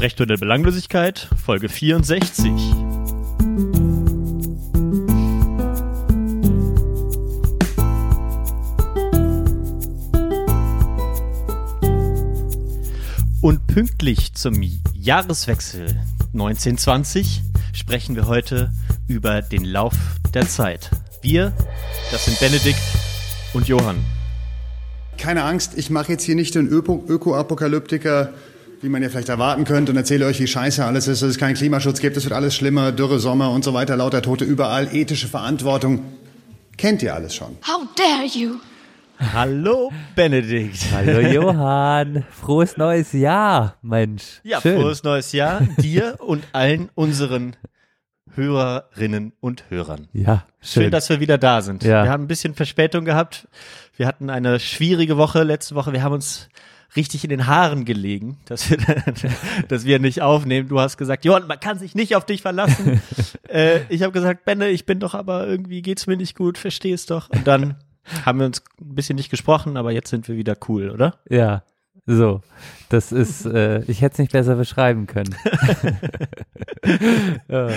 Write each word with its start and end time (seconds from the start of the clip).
Sprechstunde 0.00 0.32
der 0.32 0.40
Belanglosigkeit, 0.40 1.28
Folge 1.44 1.68
64. 1.68 2.50
Und 13.42 13.66
pünktlich 13.66 14.32
zum 14.34 14.54
Jahreswechsel 14.94 15.86
1920 16.32 17.42
sprechen 17.74 18.16
wir 18.16 18.26
heute 18.26 18.70
über 19.06 19.42
den 19.42 19.66
Lauf 19.66 19.94
der 20.34 20.48
Zeit. 20.48 20.90
Wir, 21.22 21.52
das 22.10 22.24
sind 22.24 22.38
Benedikt 22.38 22.80
und 23.52 23.68
Johann. 23.68 23.98
Keine 25.18 25.44
Angst, 25.44 25.76
ich 25.76 25.90
mache 25.90 26.12
jetzt 26.12 26.24
hier 26.24 26.34
nicht 26.34 26.54
den 26.54 26.68
Öko- 26.70 27.04
Öko-Apokalyptiker, 27.06 28.32
wie 28.80 28.88
man 28.88 29.02
ja 29.02 29.08
vielleicht 29.08 29.28
erwarten 29.28 29.64
könnte, 29.64 29.92
und 29.92 29.98
erzähle 29.98 30.26
euch, 30.26 30.40
wie 30.40 30.46
scheiße 30.46 30.84
alles 30.84 31.06
ist, 31.06 31.22
dass 31.22 31.30
es 31.30 31.38
keinen 31.38 31.54
Klimaschutz 31.54 32.00
gibt, 32.00 32.16
es 32.16 32.24
wird 32.24 32.32
alles 32.32 32.54
schlimmer, 32.54 32.92
Dürre, 32.92 33.18
Sommer 33.18 33.50
und 33.50 33.62
so 33.64 33.74
weiter, 33.74 33.96
lauter 33.96 34.22
Tote 34.22 34.44
überall, 34.44 34.94
ethische 34.94 35.28
Verantwortung. 35.28 36.02
Kennt 36.76 37.02
ihr 37.02 37.14
alles 37.14 37.34
schon. 37.34 37.58
How 37.66 37.82
dare 37.94 38.26
you? 38.26 38.54
Hallo 39.34 39.92
Benedikt. 40.16 40.78
Hallo 40.92 41.20
Johann, 41.28 42.24
frohes 42.30 42.78
neues 42.78 43.12
Jahr, 43.12 43.76
Mensch. 43.82 44.40
Ja, 44.44 44.62
Schön. 44.62 44.80
frohes 44.80 45.02
neues 45.02 45.32
Jahr 45.32 45.60
dir 45.76 46.16
und 46.20 46.42
allen 46.52 46.88
unseren 46.94 47.56
Hörerinnen 48.34 49.32
und 49.40 49.64
Hörern. 49.68 50.08
Ja, 50.14 50.46
Schön, 50.62 50.84
schön. 50.84 50.90
dass 50.90 51.10
wir 51.10 51.20
wieder 51.20 51.36
da 51.36 51.60
sind. 51.60 51.82
Ja. 51.84 52.04
Wir 52.04 52.10
haben 52.10 52.24
ein 52.24 52.28
bisschen 52.28 52.54
Verspätung 52.54 53.04
gehabt. 53.04 53.46
Wir 53.96 54.06
hatten 54.06 54.30
eine 54.30 54.58
schwierige 54.58 55.18
Woche 55.18 55.42
letzte 55.42 55.74
Woche. 55.74 55.92
Wir 55.92 56.02
haben 56.02 56.14
uns 56.14 56.48
richtig 56.96 57.24
in 57.24 57.30
den 57.30 57.46
Haaren 57.46 57.84
gelegen, 57.84 58.38
dass 58.46 58.70
wir, 58.70 58.78
dass 59.68 59.84
wir 59.84 59.98
nicht 59.98 60.22
aufnehmen. 60.22 60.68
Du 60.68 60.80
hast 60.80 60.96
gesagt, 60.96 61.24
Johann, 61.24 61.46
man 61.46 61.60
kann 61.60 61.78
sich 61.78 61.94
nicht 61.94 62.16
auf 62.16 62.26
dich 62.26 62.42
verlassen. 62.42 63.00
äh, 63.48 63.80
ich 63.88 64.02
habe 64.02 64.12
gesagt, 64.12 64.44
Benne, 64.44 64.68
ich 64.68 64.86
bin 64.86 65.00
doch 65.00 65.14
aber 65.14 65.46
irgendwie 65.46 65.82
geht's 65.82 66.06
mir 66.06 66.16
nicht 66.16 66.36
gut, 66.36 66.58
verstehst 66.58 67.10
doch. 67.10 67.30
Und 67.30 67.46
dann 67.46 67.76
haben 68.24 68.38
wir 68.38 68.46
uns 68.46 68.62
ein 68.80 68.94
bisschen 68.94 69.16
nicht 69.16 69.30
gesprochen, 69.30 69.76
aber 69.76 69.92
jetzt 69.92 70.10
sind 70.10 70.28
wir 70.28 70.36
wieder 70.36 70.56
cool, 70.68 70.90
oder? 70.90 71.18
ja, 71.28 71.62
so. 72.06 72.40
Das 72.88 73.12
ist, 73.12 73.46
äh, 73.46 73.82
ich 73.82 74.00
hätte 74.02 74.14
es 74.14 74.18
nicht 74.18 74.32
besser 74.32 74.56
beschreiben 74.56 75.06
können. 75.06 75.34
ja. 77.48 77.68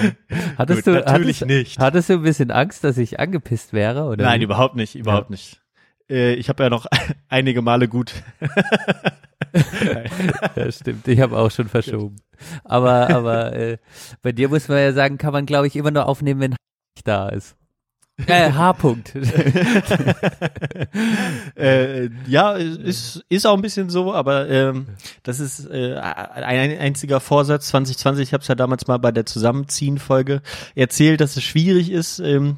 Hattest 0.58 0.86
Gut, 0.86 0.88
du, 0.88 0.92
natürlich 1.00 1.42
hattest, 1.42 1.46
nicht. 1.46 1.80
Hattest 1.80 2.10
du 2.10 2.14
ein 2.14 2.24
bisschen 2.24 2.50
Angst, 2.50 2.84
dass 2.84 2.98
ich 2.98 3.20
angepisst 3.20 3.74
wäre? 3.74 4.06
Oder 4.06 4.24
Nein, 4.24 4.42
überhaupt 4.42 4.76
nicht, 4.76 4.96
überhaupt 4.96 5.30
nicht. 5.30 5.62
Äh, 6.10 6.34
ich 6.34 6.50
habe 6.50 6.64
ja 6.64 6.70
noch 6.70 6.88
einige 7.30 7.62
Male 7.62 7.88
gut. 7.88 8.14
Ja, 10.56 10.72
stimmt. 10.72 11.08
Ich 11.08 11.20
habe 11.20 11.38
auch 11.38 11.52
schon 11.52 11.68
verschoben. 11.68 12.16
Aber, 12.64 13.12
aber 13.12 13.54
äh, 13.54 13.78
bei 14.24 14.32
dir 14.32 14.50
muss 14.50 14.68
man 14.68 14.80
ja 14.80 14.94
sagen, 14.94 15.20
kann 15.20 15.32
man, 15.32 15.46
glaube 15.46 15.68
ich, 15.68 15.76
immer 15.76 15.92
nur 15.92 16.08
aufnehmen, 16.08 16.40
wenn 16.40 16.56
da 17.04 17.30
ist. 17.30 17.56
Äh, 18.28 18.52
H-Punkt. 18.52 19.16
äh, 21.56 22.10
ja, 22.28 22.54
ist, 22.54 23.26
ist 23.28 23.48
auch 23.48 23.56
ein 23.56 23.64
bisschen 23.64 23.90
so, 23.90 24.14
aber 24.14 24.48
ähm, 24.50 24.86
das 25.24 25.40
ist 25.40 25.66
äh, 25.66 25.96
ein 25.96 26.78
einziger 26.78 27.20
Vorsatz. 27.20 27.70
2020, 27.70 28.30
ich 28.30 28.34
habe 28.34 28.44
es 28.44 28.48
ja 28.48 28.56
damals 28.56 28.86
mal 28.86 28.98
bei 28.98 29.12
der 29.12 29.26
Zusammenziehen-Folge 29.26 30.44
erzählt, 30.76 31.22
dass 31.22 31.38
es 31.38 31.44
schwierig 31.44 31.92
ist. 31.92 32.20
Ähm, 32.20 32.58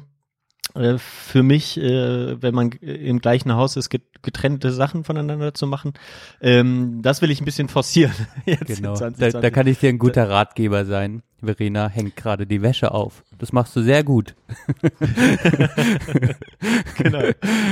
äh, 0.78 0.98
für 0.98 1.42
mich, 1.42 1.78
äh, 1.80 2.40
wenn 2.42 2.54
man 2.54 2.70
im 2.72 3.20
gleichen 3.20 3.52
Haus 3.54 3.76
ist, 3.76 3.90
get- 3.90 4.02
getrennte 4.22 4.72
Sachen 4.72 5.04
voneinander 5.04 5.54
zu 5.54 5.66
machen. 5.66 5.92
Ähm, 6.40 7.00
das 7.02 7.22
will 7.22 7.30
ich 7.30 7.40
ein 7.40 7.44
bisschen 7.44 7.68
forcieren. 7.68 8.12
Jetzt 8.46 8.66
Genau. 8.76 8.90
Da, 8.92 9.12
2020. 9.12 9.40
da 9.40 9.50
kann 9.50 9.66
ich 9.66 9.78
dir 9.78 9.88
ein 9.90 9.98
guter 9.98 10.28
Ratgeber 10.28 10.84
sein. 10.84 11.22
Verena 11.42 11.88
hängt 11.88 12.16
gerade 12.16 12.46
die 12.46 12.62
Wäsche 12.62 12.92
auf. 12.92 13.22
Das 13.38 13.52
machst 13.52 13.76
du 13.76 13.82
sehr 13.82 14.02
gut. 14.02 14.34
genau. 16.96 17.20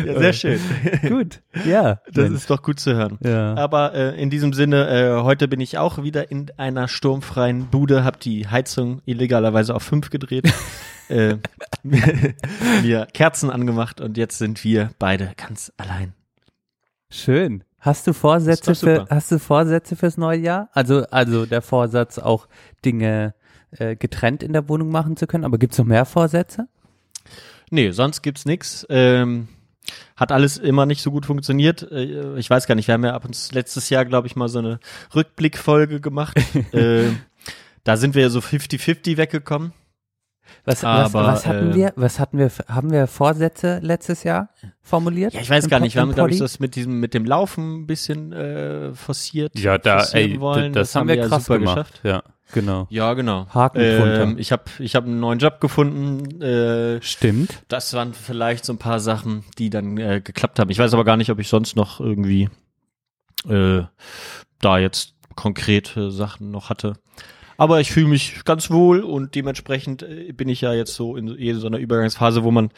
Ja, 0.07 0.19
sehr 0.19 0.33
schön. 0.33 0.61
gut. 1.09 1.41
Ja. 1.65 2.01
Das 2.13 2.25
Mensch. 2.25 2.37
ist 2.37 2.51
doch 2.51 2.63
gut 2.63 2.79
zu 2.79 2.95
hören. 2.95 3.19
ja. 3.23 3.55
Aber 3.55 3.95
äh, 3.95 4.21
in 4.21 4.31
diesem 4.31 4.53
Sinne, 4.53 4.89
äh, 4.89 5.23
heute 5.23 5.49
bin 5.49 5.61
ich 5.61 5.79
auch 5.79 6.03
wieder 6.03 6.31
in 6.31 6.51
einer 6.57 6.89
sturmfreien 6.89 7.67
Bude, 7.67 8.05
habe 8.05 8.19
die 8.19 8.47
Heizung 8.49 9.01
illegalerweise 9.07 9.75
auf 9.75 9.83
fünf 9.83 10.11
gedreht, 10.11 10.53
äh, 11.09 11.37
mir 12.83 13.07
Kerzen 13.13 13.51
angemacht 13.51 14.01
und 14.01 14.17
jetzt 14.17 14.39
sind 14.39 14.65
wir 14.65 14.91
beide 14.99 15.33
ganz 15.37 15.73
allein. 15.77 16.15
Schön. 17.11 17.65
Hast 17.79 18.07
du 18.07 18.15
Vorsätze 18.15 18.75
für 18.75 19.07
hast 19.11 19.31
du 19.31 19.39
Vorsätze 19.39 19.95
fürs 19.95 20.17
neue 20.17 20.39
Jahr? 20.39 20.71
Also 20.73 21.05
also 21.11 21.45
der 21.45 21.61
Vorsatz 21.61 22.19
auch 22.19 22.49
Dinge 22.85 23.35
äh, 23.73 23.95
getrennt 23.95 24.43
in 24.43 24.53
der 24.53 24.69
Wohnung 24.69 24.91
machen 24.91 25.17
zu 25.17 25.27
können, 25.27 25.45
aber 25.45 25.59
gibt's 25.59 25.79
noch 25.79 25.85
mehr 25.85 26.07
Vorsätze? 26.07 26.69
Nee, 27.71 27.91
sonst 27.91 28.23
gibt's 28.23 28.47
nix. 28.47 28.87
Ähm, 28.89 29.49
hat 30.17 30.33
alles 30.33 30.57
immer 30.57 30.87
nicht 30.87 31.03
so 31.03 31.11
gut 31.11 31.27
funktioniert. 31.27 31.83
Äh, 31.91 32.39
ich 32.39 32.49
weiß 32.49 32.67
gar 32.67 32.75
nicht, 32.75 32.89
wir 32.89 32.95
haben 32.95 33.05
ja 33.05 33.15
ab 33.15 33.25
uns 33.25 33.53
letztes 33.53 33.91
Jahr, 33.91 34.05
glaube 34.05 34.27
ich, 34.27 34.37
mal 34.37 34.49
so 34.49 34.61
eine 34.61 34.81
Rückblickfolge 35.15 36.01
gemacht. 36.01 36.39
äh, 36.73 37.11
da 37.83 37.97
sind 37.97 38.15
wir 38.15 38.23
ja 38.23 38.31
so 38.31 38.39
50-50 38.39 39.17
weggekommen. 39.17 39.73
Was, 40.65 40.83
was, 40.83 41.15
Aber, 41.15 41.27
was 41.27 41.47
hatten 41.47 41.73
äh, 41.73 41.75
wir? 41.75 41.93
Was 41.97 42.19
hatten 42.19 42.39
wir? 42.39 42.51
Haben 42.69 42.91
wir 42.91 43.07
Vorsätze 43.07 43.81
letztes 43.83 44.25
Jahr 44.25 44.49
formuliert? 44.83 45.35
Ja, 45.35 45.41
ich 45.41 45.51
weiß 45.51 45.69
gar 45.69 45.81
nicht. 45.81 45.95
Wir 45.95 46.03
haben, 46.03 46.15
glaube 46.15 46.31
ich, 46.31 46.39
das 46.39 46.59
mit 46.59 46.75
diesem, 46.75 47.01
mit 47.01 47.13
dem 47.13 47.25
Laufen 47.25 47.83
ein 47.83 47.87
bisschen 47.87 48.33
äh, 48.33 48.95
forciert. 48.95 49.59
Ja, 49.59 49.79
da, 49.79 50.05
ey, 50.13 50.41
wollen. 50.41 50.73
das, 50.73 50.95
haben 50.95 51.09
wir 51.09 51.17
ja 51.17 51.29
krass 51.29 51.45
super 51.45 51.59
gemacht. 51.59 51.77
geschafft. 51.77 52.01
Ja, 52.03 52.23
genau. 52.53 52.87
Ja, 52.89 53.13
genau. 53.15 53.47
Haken 53.49 53.81
ähm, 53.81 53.99
drunter. 53.99 54.41
Ich 54.41 54.53
habe 54.53 54.65
ich 54.79 54.97
hab 54.97 55.05
einen 55.05 55.21
neuen 55.21 55.39
Job 55.39 55.61
gefunden. 55.61 56.41
Äh, 56.41 57.03
Stimmt. 57.03 57.63
das 57.69 57.93
waren 57.93 58.15
vielleicht 58.15 58.65
so 58.65 58.73
ein 58.73 58.79
paar 58.79 59.01
Sachen, 59.01 59.45
die 59.59 59.71
dann 59.71 59.99
äh, 59.99 60.23
geklappt 60.25 60.59
haben. 60.59 60.71
Ich 60.71 60.79
weiß 60.79 60.95
aber 60.95 61.05
gar 61.05 61.17
nicht, 61.17 61.31
ob 61.31 61.39
ich 61.39 61.49
sonst 61.49 61.77
noch 61.77 62.01
irgendwie 62.01 62.49
äh, 63.49 63.83
da 64.61 64.79
jetzt 64.79 65.15
konkrete 65.35 66.11
Sachen 66.11 66.51
noch 66.51 66.71
hatte. 66.71 66.95
Aber 67.57 67.81
ich 67.81 67.93
fühle 67.93 68.09
mich 68.09 68.45
ganz 68.45 68.71
wohl 68.71 69.01
und 69.01 69.35
dementsprechend 69.35 70.03
äh, 70.03 70.33
bin 70.33 70.49
ich 70.49 70.61
ja 70.61 70.73
jetzt 70.73 70.95
so 70.95 71.17
in, 71.17 71.29
so 71.59 71.67
einer 71.67 71.79
Übergangsphase, 71.79 72.45
wo 72.45 72.51
man 72.51 72.71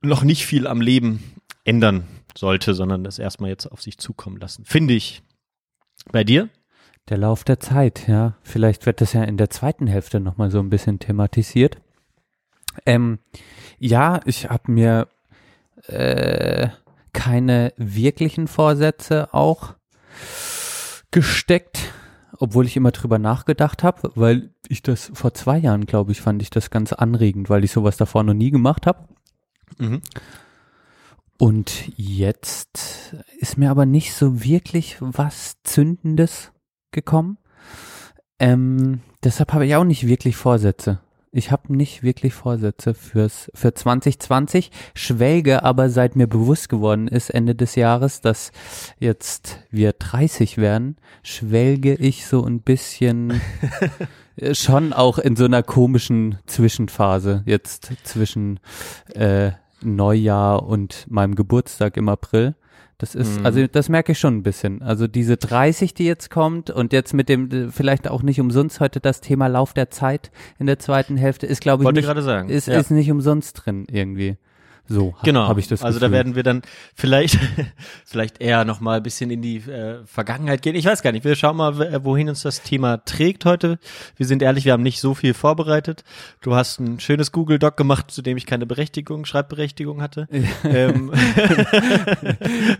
noch 0.00 0.22
nicht 0.22 0.46
viel 0.46 0.66
am 0.66 0.80
Leben 0.80 1.22
ändern 1.64 2.06
sollte, 2.36 2.74
sondern 2.74 3.04
das 3.04 3.18
erstmal 3.18 3.50
jetzt 3.50 3.66
auf 3.66 3.82
sich 3.82 3.98
zukommen 3.98 4.38
lassen. 4.38 4.64
Finde 4.64 4.94
ich. 4.94 5.22
Bei 6.10 6.24
dir? 6.24 6.48
Der 7.08 7.18
Lauf 7.18 7.44
der 7.44 7.60
Zeit, 7.60 8.08
ja. 8.08 8.36
Vielleicht 8.42 8.86
wird 8.86 9.00
das 9.00 9.12
ja 9.12 9.22
in 9.24 9.36
der 9.36 9.50
zweiten 9.50 9.86
Hälfte 9.86 10.20
nochmal 10.20 10.50
so 10.50 10.58
ein 10.58 10.70
bisschen 10.70 10.98
thematisiert. 10.98 11.78
Ähm, 12.86 13.18
ja, 13.78 14.20
ich 14.24 14.48
habe 14.48 14.72
mir 14.72 15.08
äh, 15.86 16.68
keine 17.12 17.72
wirklichen 17.76 18.48
Vorsätze 18.48 19.32
auch 19.34 19.74
gesteckt, 21.10 21.92
obwohl 22.42 22.66
ich 22.66 22.76
immer 22.76 22.90
drüber 22.90 23.20
nachgedacht 23.20 23.84
habe, 23.84 24.10
weil 24.16 24.50
ich 24.66 24.82
das 24.82 25.12
vor 25.14 25.32
zwei 25.32 25.58
Jahren, 25.58 25.86
glaube 25.86 26.10
ich, 26.10 26.20
fand 26.20 26.42
ich 26.42 26.50
das 26.50 26.70
ganz 26.70 26.92
anregend, 26.92 27.48
weil 27.48 27.62
ich 27.62 27.70
sowas 27.70 27.96
davor 27.96 28.24
noch 28.24 28.34
nie 28.34 28.50
gemacht 28.50 28.84
habe. 28.84 29.06
Mhm. 29.78 30.02
Und 31.38 31.92
jetzt 31.96 33.14
ist 33.38 33.58
mir 33.58 33.70
aber 33.70 33.86
nicht 33.86 34.12
so 34.14 34.42
wirklich 34.42 34.96
was 34.98 35.62
Zündendes 35.62 36.50
gekommen. 36.90 37.38
Ähm, 38.40 39.02
deshalb 39.22 39.52
habe 39.52 39.64
ich 39.64 39.76
auch 39.76 39.84
nicht 39.84 40.08
wirklich 40.08 40.34
Vorsätze. 40.34 40.98
Ich 41.34 41.50
habe 41.50 41.74
nicht 41.74 42.02
wirklich 42.02 42.34
Vorsätze 42.34 42.92
fürs 42.92 43.50
für 43.54 43.72
2020, 43.72 44.70
schwelge 44.94 45.62
aber 45.62 45.88
seit 45.88 46.14
mir 46.14 46.26
bewusst 46.26 46.68
geworden 46.68 47.08
ist 47.08 47.30
Ende 47.30 47.54
des 47.54 47.74
Jahres, 47.74 48.20
dass 48.20 48.52
jetzt 48.98 49.60
wir 49.70 49.94
30 49.94 50.58
werden, 50.58 50.98
schwelge 51.22 51.94
ich 51.94 52.26
so 52.26 52.44
ein 52.44 52.60
bisschen 52.60 53.40
schon 54.52 54.92
auch 54.92 55.18
in 55.18 55.34
so 55.34 55.46
einer 55.46 55.62
komischen 55.62 56.38
Zwischenphase 56.44 57.42
jetzt 57.46 57.92
zwischen 58.02 58.60
äh, 59.14 59.52
Neujahr 59.80 60.62
und 60.62 61.06
meinem 61.08 61.34
Geburtstag 61.34 61.96
im 61.96 62.10
April. 62.10 62.56
Das 63.02 63.16
ist, 63.16 63.40
Mhm. 63.40 63.46
also 63.46 63.66
das 63.66 63.88
merke 63.88 64.12
ich 64.12 64.20
schon 64.20 64.36
ein 64.36 64.42
bisschen. 64.44 64.80
Also 64.80 65.08
diese 65.08 65.36
30, 65.36 65.92
die 65.92 66.04
jetzt 66.04 66.30
kommt 66.30 66.70
und 66.70 66.92
jetzt 66.92 67.12
mit 67.14 67.28
dem, 67.28 67.50
äh, 67.50 67.68
vielleicht 67.68 68.06
auch 68.06 68.22
nicht 68.22 68.40
umsonst 68.40 68.78
heute 68.78 69.00
das 69.00 69.20
Thema 69.20 69.48
Lauf 69.48 69.74
der 69.74 69.90
Zeit 69.90 70.30
in 70.60 70.66
der 70.66 70.78
zweiten 70.78 71.16
Hälfte, 71.16 71.46
ist 71.48 71.60
glaube 71.62 71.82
ich 71.82 71.84
Wollte 71.86 71.98
nicht, 71.98 72.06
gerade 72.06 72.22
sagen. 72.22 72.48
ist, 72.48 72.68
ja. 72.68 72.78
ist 72.78 72.92
nicht 72.92 73.10
umsonst 73.10 73.60
drin 73.66 73.86
irgendwie. 73.90 74.36
So 74.88 75.14
ha- 75.14 75.20
Genau. 75.24 75.46
habe 75.48 75.60
ich 75.60 75.68
das 75.68 75.82
also 75.82 75.98
da 75.98 76.06
Gefühl. 76.06 76.16
werden 76.16 76.34
wir 76.34 76.42
dann 76.42 76.62
vielleicht, 76.94 77.38
vielleicht 78.04 78.40
eher 78.40 78.64
noch 78.64 78.80
mal 78.80 78.96
ein 78.98 79.02
bisschen 79.02 79.30
in 79.30 79.40
die 79.42 79.56
äh, 79.58 80.04
Vergangenheit 80.04 80.60
gehen. 80.62 80.74
Ich 80.74 80.84
weiß 80.84 81.02
gar 81.02 81.12
nicht. 81.12 81.24
Wir 81.24 81.34
schauen 81.36 81.56
mal, 81.56 81.78
w- 81.78 81.98
wohin 82.02 82.28
uns 82.28 82.42
das 82.42 82.62
Thema 82.62 82.98
trägt 82.98 83.44
heute. 83.44 83.78
Wir 84.16 84.26
sind 84.26 84.42
ehrlich, 84.42 84.64
wir 84.64 84.72
haben 84.72 84.82
nicht 84.82 85.00
so 85.00 85.14
viel 85.14 85.34
vorbereitet. 85.34 86.04
Du 86.40 86.54
hast 86.54 86.80
ein 86.80 87.00
schönes 87.00 87.32
Google 87.32 87.58
Doc 87.58 87.76
gemacht, 87.76 88.10
zu 88.10 88.22
dem 88.22 88.36
ich 88.36 88.44
keine 88.46 88.66
Berechtigung, 88.66 89.24
Schreibberechtigung 89.24 90.02
hatte. 90.02 90.28
ähm, 90.64 91.10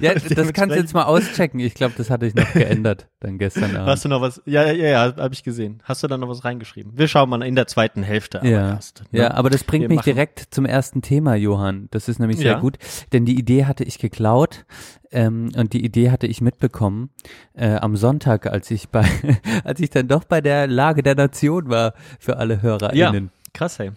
Ja, 0.01 0.15
das 0.15 0.53
kannst 0.53 0.75
du 0.75 0.81
jetzt 0.81 0.95
mal 0.95 1.05
auschecken. 1.05 1.61
Ich 1.61 1.75
glaube, 1.75 1.95
das 1.97 2.11
hatte 2.11 2.27
ich 2.27 2.35
noch 2.35 2.53
geändert 2.53 3.09
dann 3.21 3.39
gestern 3.39 3.77
Abend. 3.77 3.89
Hast 3.89 4.05
du 4.05 4.09
noch 4.09 4.21
was? 4.21 4.43
Ja, 4.47 4.71
ja, 4.73 4.89
ja, 5.07 5.17
habe 5.17 5.35
ich 5.35 5.43
gesehen. 5.45 5.81
Hast 5.85 6.03
du 6.03 6.09
da 6.09 6.17
noch 6.19 6.29
was 6.29 6.45
reingeschrieben? 6.45 6.93
Wir 6.97 7.09
schauen 7.09 7.29
mal 7.31 7.43
in 7.43 7.55
der 7.55 7.67
zweiten 7.67 8.03
Hälfte. 8.03 8.41
aber 8.41 8.49
Ja. 8.49 8.69
erst, 8.71 9.05
ne? 9.13 9.21
Ja, 9.21 9.31
aber 9.35 9.51
das 9.51 9.65
bringt 9.65 9.83
Wir 9.83 9.89
mich 9.89 10.01
direkt 10.01 10.47
zum 10.51 10.67
ersten 10.67 11.03
Thema, 11.03 11.35
Johann. 11.37 11.89
Das 11.93 12.09
ist 12.09 12.19
nämlich 12.19 12.39
sehr 12.39 12.53
Ja. 12.53 12.59
gut, 12.61 12.79
denn 13.13 13.25
die 13.25 13.39
Idee 13.39 13.67
hatte 13.67 13.85
ich 13.85 13.99
geklaut 13.99 14.65
ähm, 15.13 15.51
und 15.57 15.73
die 15.73 15.85
Idee 15.85 16.11
hatte 16.11 16.27
ich 16.27 16.41
mitbekommen 16.41 17.11
äh, 17.55 17.77
am 17.77 17.97
Sonntag, 17.97 18.47
als 18.47 18.71
ich 18.71 18.89
bei, 18.89 19.05
als 19.65 19.79
ich 19.81 19.91
dann 19.91 20.09
doch 20.09 20.25
bei 20.25 20.41
der 20.41 20.67
Lage 20.67 21.03
der 21.03 21.15
Nation 21.15 21.69
war 21.69 21.95
für 22.19 22.37
alle 22.39 22.55
Ja, 22.55 22.61
HörerInnen. 22.63 23.31
krass, 23.55 23.79
hey. 23.79 23.93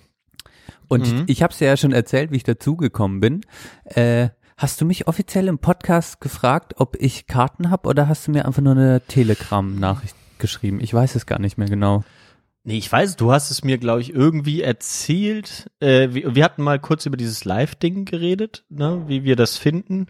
Und 0.88 1.12
Mhm. 1.12 1.24
ich 1.28 1.42
habe 1.42 1.52
es 1.52 1.60
ja 1.60 1.76
schon 1.78 1.92
erzählt, 1.94 2.32
wie 2.32 2.36
ich 2.38 2.44
dazugekommen 2.44 3.20
bin. 3.20 3.42
Äh, 3.86 4.30
hast 4.58 4.80
du 4.80 4.86
mich 4.86 5.08
offiziell 5.08 5.48
im 5.48 5.58
Podcast 5.60 6.22
gefragt, 6.22 6.76
ob 6.78 6.96
ich 7.00 7.26
Karten 7.28 7.72
habe 7.72 7.90
oder 7.90 8.08
hast 8.08 8.28
du 8.28 8.32
mir 8.32 8.46
einfach 8.46 8.62
nur 8.62 8.74
eine 8.74 9.02
Telegram-Nachricht 9.08 10.16
geschrieben? 10.38 10.80
Ich 10.82 10.94
weiß 10.94 11.16
es 11.16 11.26
gar 11.26 11.40
nicht 11.40 11.58
mehr 11.58 11.68
genau. 11.68 12.04
Nee, 12.68 12.78
ich 12.80 12.92
weiß, 12.92 13.16
du 13.16 13.32
hast 13.32 13.52
es 13.52 13.64
mir, 13.64 13.78
glaube 13.78 14.02
ich, 14.02 14.12
irgendwie 14.12 14.62
erzählt. 14.64 15.70
Äh, 15.80 16.10
wir, 16.14 16.34
wir 16.36 16.44
hatten 16.44 16.64
mal 16.64 16.80
kurz 16.80 17.06
über 17.06 17.16
dieses 17.16 17.46
Live-Ding 17.46 18.06
geredet, 18.06 18.66
ne, 18.70 19.04
wie 19.08 19.24
wir 19.24 19.36
das 19.36 19.56
finden, 19.58 20.08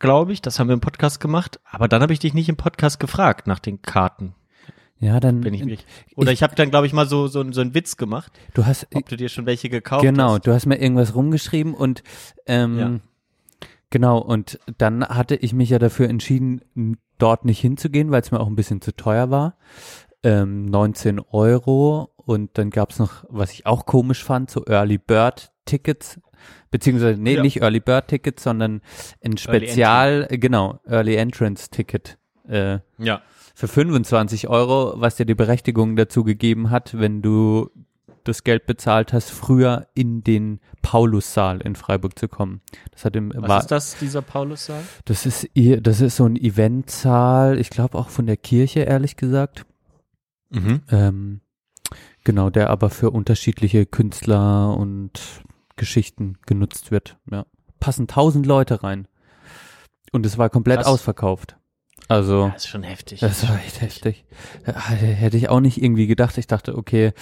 glaube 0.00 0.32
ich. 0.32 0.40
Das 0.40 0.58
haben 0.58 0.68
wir 0.68 0.74
im 0.74 0.80
Podcast 0.80 1.20
gemacht. 1.20 1.60
Aber 1.70 1.88
dann 1.88 2.00
habe 2.00 2.14
ich 2.14 2.18
dich 2.18 2.32
nicht 2.32 2.48
im 2.48 2.56
Podcast 2.56 2.98
gefragt 2.98 3.46
nach 3.46 3.58
den 3.58 3.82
Karten. 3.82 4.34
Ja, 5.00 5.20
dann 5.20 5.44
Wenn 5.44 5.52
ich 5.52 5.64
mich, 5.66 5.84
oder 6.16 6.32
ich, 6.32 6.42
habe 6.42 6.54
dann, 6.54 6.70
glaube 6.70 6.86
ich, 6.86 6.94
mal 6.94 7.06
so, 7.06 7.26
so, 7.26 7.44
so 7.52 7.60
einen 7.60 7.74
Witz 7.74 7.96
gemacht, 7.98 8.32
du 8.54 8.64
hast 8.64 8.86
ob 8.94 9.06
du 9.08 9.16
dir 9.16 9.28
schon 9.28 9.44
welche 9.46 9.68
gekauft 9.68 10.02
Genau, 10.02 10.34
hast. 10.36 10.46
du 10.46 10.52
hast 10.52 10.64
mir 10.64 10.80
irgendwas 10.80 11.14
rumgeschrieben 11.14 11.74
und 11.74 12.02
ähm, 12.46 12.78
Ja. 12.78 13.00
genau, 13.90 14.18
und 14.18 14.60
dann 14.78 15.04
hatte 15.04 15.34
ich 15.34 15.52
mich 15.54 15.70
ja 15.70 15.80
dafür 15.80 16.08
entschieden, 16.08 16.62
dort 17.18 17.44
nicht 17.44 17.58
hinzugehen, 17.60 18.12
weil 18.12 18.22
es 18.22 18.30
mir 18.30 18.38
auch 18.40 18.46
ein 18.46 18.54
bisschen 18.54 18.80
zu 18.80 18.94
teuer 18.94 19.28
war. 19.28 19.56
Ähm, 20.24 20.66
19 20.66 21.18
Euro 21.20 22.10
und 22.16 22.50
dann 22.58 22.70
gab's 22.70 22.98
noch, 22.98 23.24
was 23.28 23.52
ich 23.52 23.66
auch 23.66 23.86
komisch 23.86 24.22
fand, 24.22 24.50
so 24.50 24.64
Early 24.66 24.98
Bird 24.98 25.50
Tickets, 25.64 26.20
beziehungsweise, 26.70 27.20
nee, 27.20 27.34
Ja. 27.36 27.42
nicht 27.42 27.60
Early 27.60 27.80
Bird 27.80 28.08
Tickets, 28.08 28.42
sondern 28.44 28.82
ein 29.24 29.36
Spezial, 29.36 30.26
äh, 30.30 30.38
genau, 30.38 30.78
Early 30.86 31.16
Entrance 31.16 31.70
Ticket. 31.70 32.18
Äh, 32.48 32.78
Ja. 32.98 33.22
für 33.54 33.68
25 33.68 34.48
Euro, 34.48 34.94
was 34.96 35.16
dir 35.16 35.26
die 35.26 35.34
Berechtigung 35.34 35.96
dazu 35.96 36.22
gegeben 36.24 36.70
hat, 36.70 36.98
wenn 36.98 37.20
du 37.22 37.70
das 38.24 38.44
Geld 38.44 38.66
bezahlt 38.66 39.12
hast, 39.12 39.30
früher 39.30 39.88
in 39.94 40.22
den 40.22 40.60
Paulussaal 40.82 41.60
in 41.60 41.74
Freiburg 41.74 42.16
zu 42.16 42.28
kommen. 42.28 42.60
Das 42.92 43.04
hat 43.04 43.16
im, 43.16 43.32
Was 43.34 43.48
war, 43.48 43.58
ist 43.60 43.66
das, 43.72 43.98
dieser 43.98 44.22
Paulussaal? 44.22 44.80
das 45.06 45.26
ist 45.26 45.48
ihr, 45.54 45.80
das 45.80 46.00
ist 46.00 46.16
so 46.16 46.24
ein 46.26 46.36
Eventsaal, 46.36 47.58
ich 47.58 47.70
glaube 47.70 47.98
auch 47.98 48.08
von 48.10 48.26
der 48.26 48.36
Kirche, 48.36 48.80
ehrlich 48.80 49.16
gesagt. 49.16 49.66
Mhm. 50.52 50.82
Ähm, 50.90 51.40
genau, 52.24 52.50
der 52.50 52.70
aber 52.70 52.90
für 52.90 53.10
unterschiedliche 53.10 53.86
Künstler 53.86 54.76
und 54.76 55.20
Geschichten 55.76 56.38
genutzt 56.46 56.90
wird. 56.90 57.18
Ja. 57.30 57.46
Passen 57.80 58.06
tausend 58.06 58.46
Leute 58.46 58.82
rein. 58.82 59.08
Und 60.12 60.26
es 60.26 60.38
war 60.38 60.50
komplett 60.50 60.78
Krass. 60.78 60.86
ausverkauft. 60.86 61.56
Also. 62.08 62.50
Das 62.52 62.64
ist 62.64 62.68
schon 62.68 62.82
heftig. 62.82 63.20
Das 63.20 63.48
war 63.48 63.58
echt 63.64 63.80
heftig. 63.80 64.24
Ja, 64.66 64.78
Hätte 64.90 65.36
ich 65.36 65.48
auch 65.48 65.60
nicht 65.60 65.82
irgendwie 65.82 66.06
gedacht. 66.06 66.36
Ich 66.36 66.46
dachte, 66.46 66.76
okay, 66.76 67.12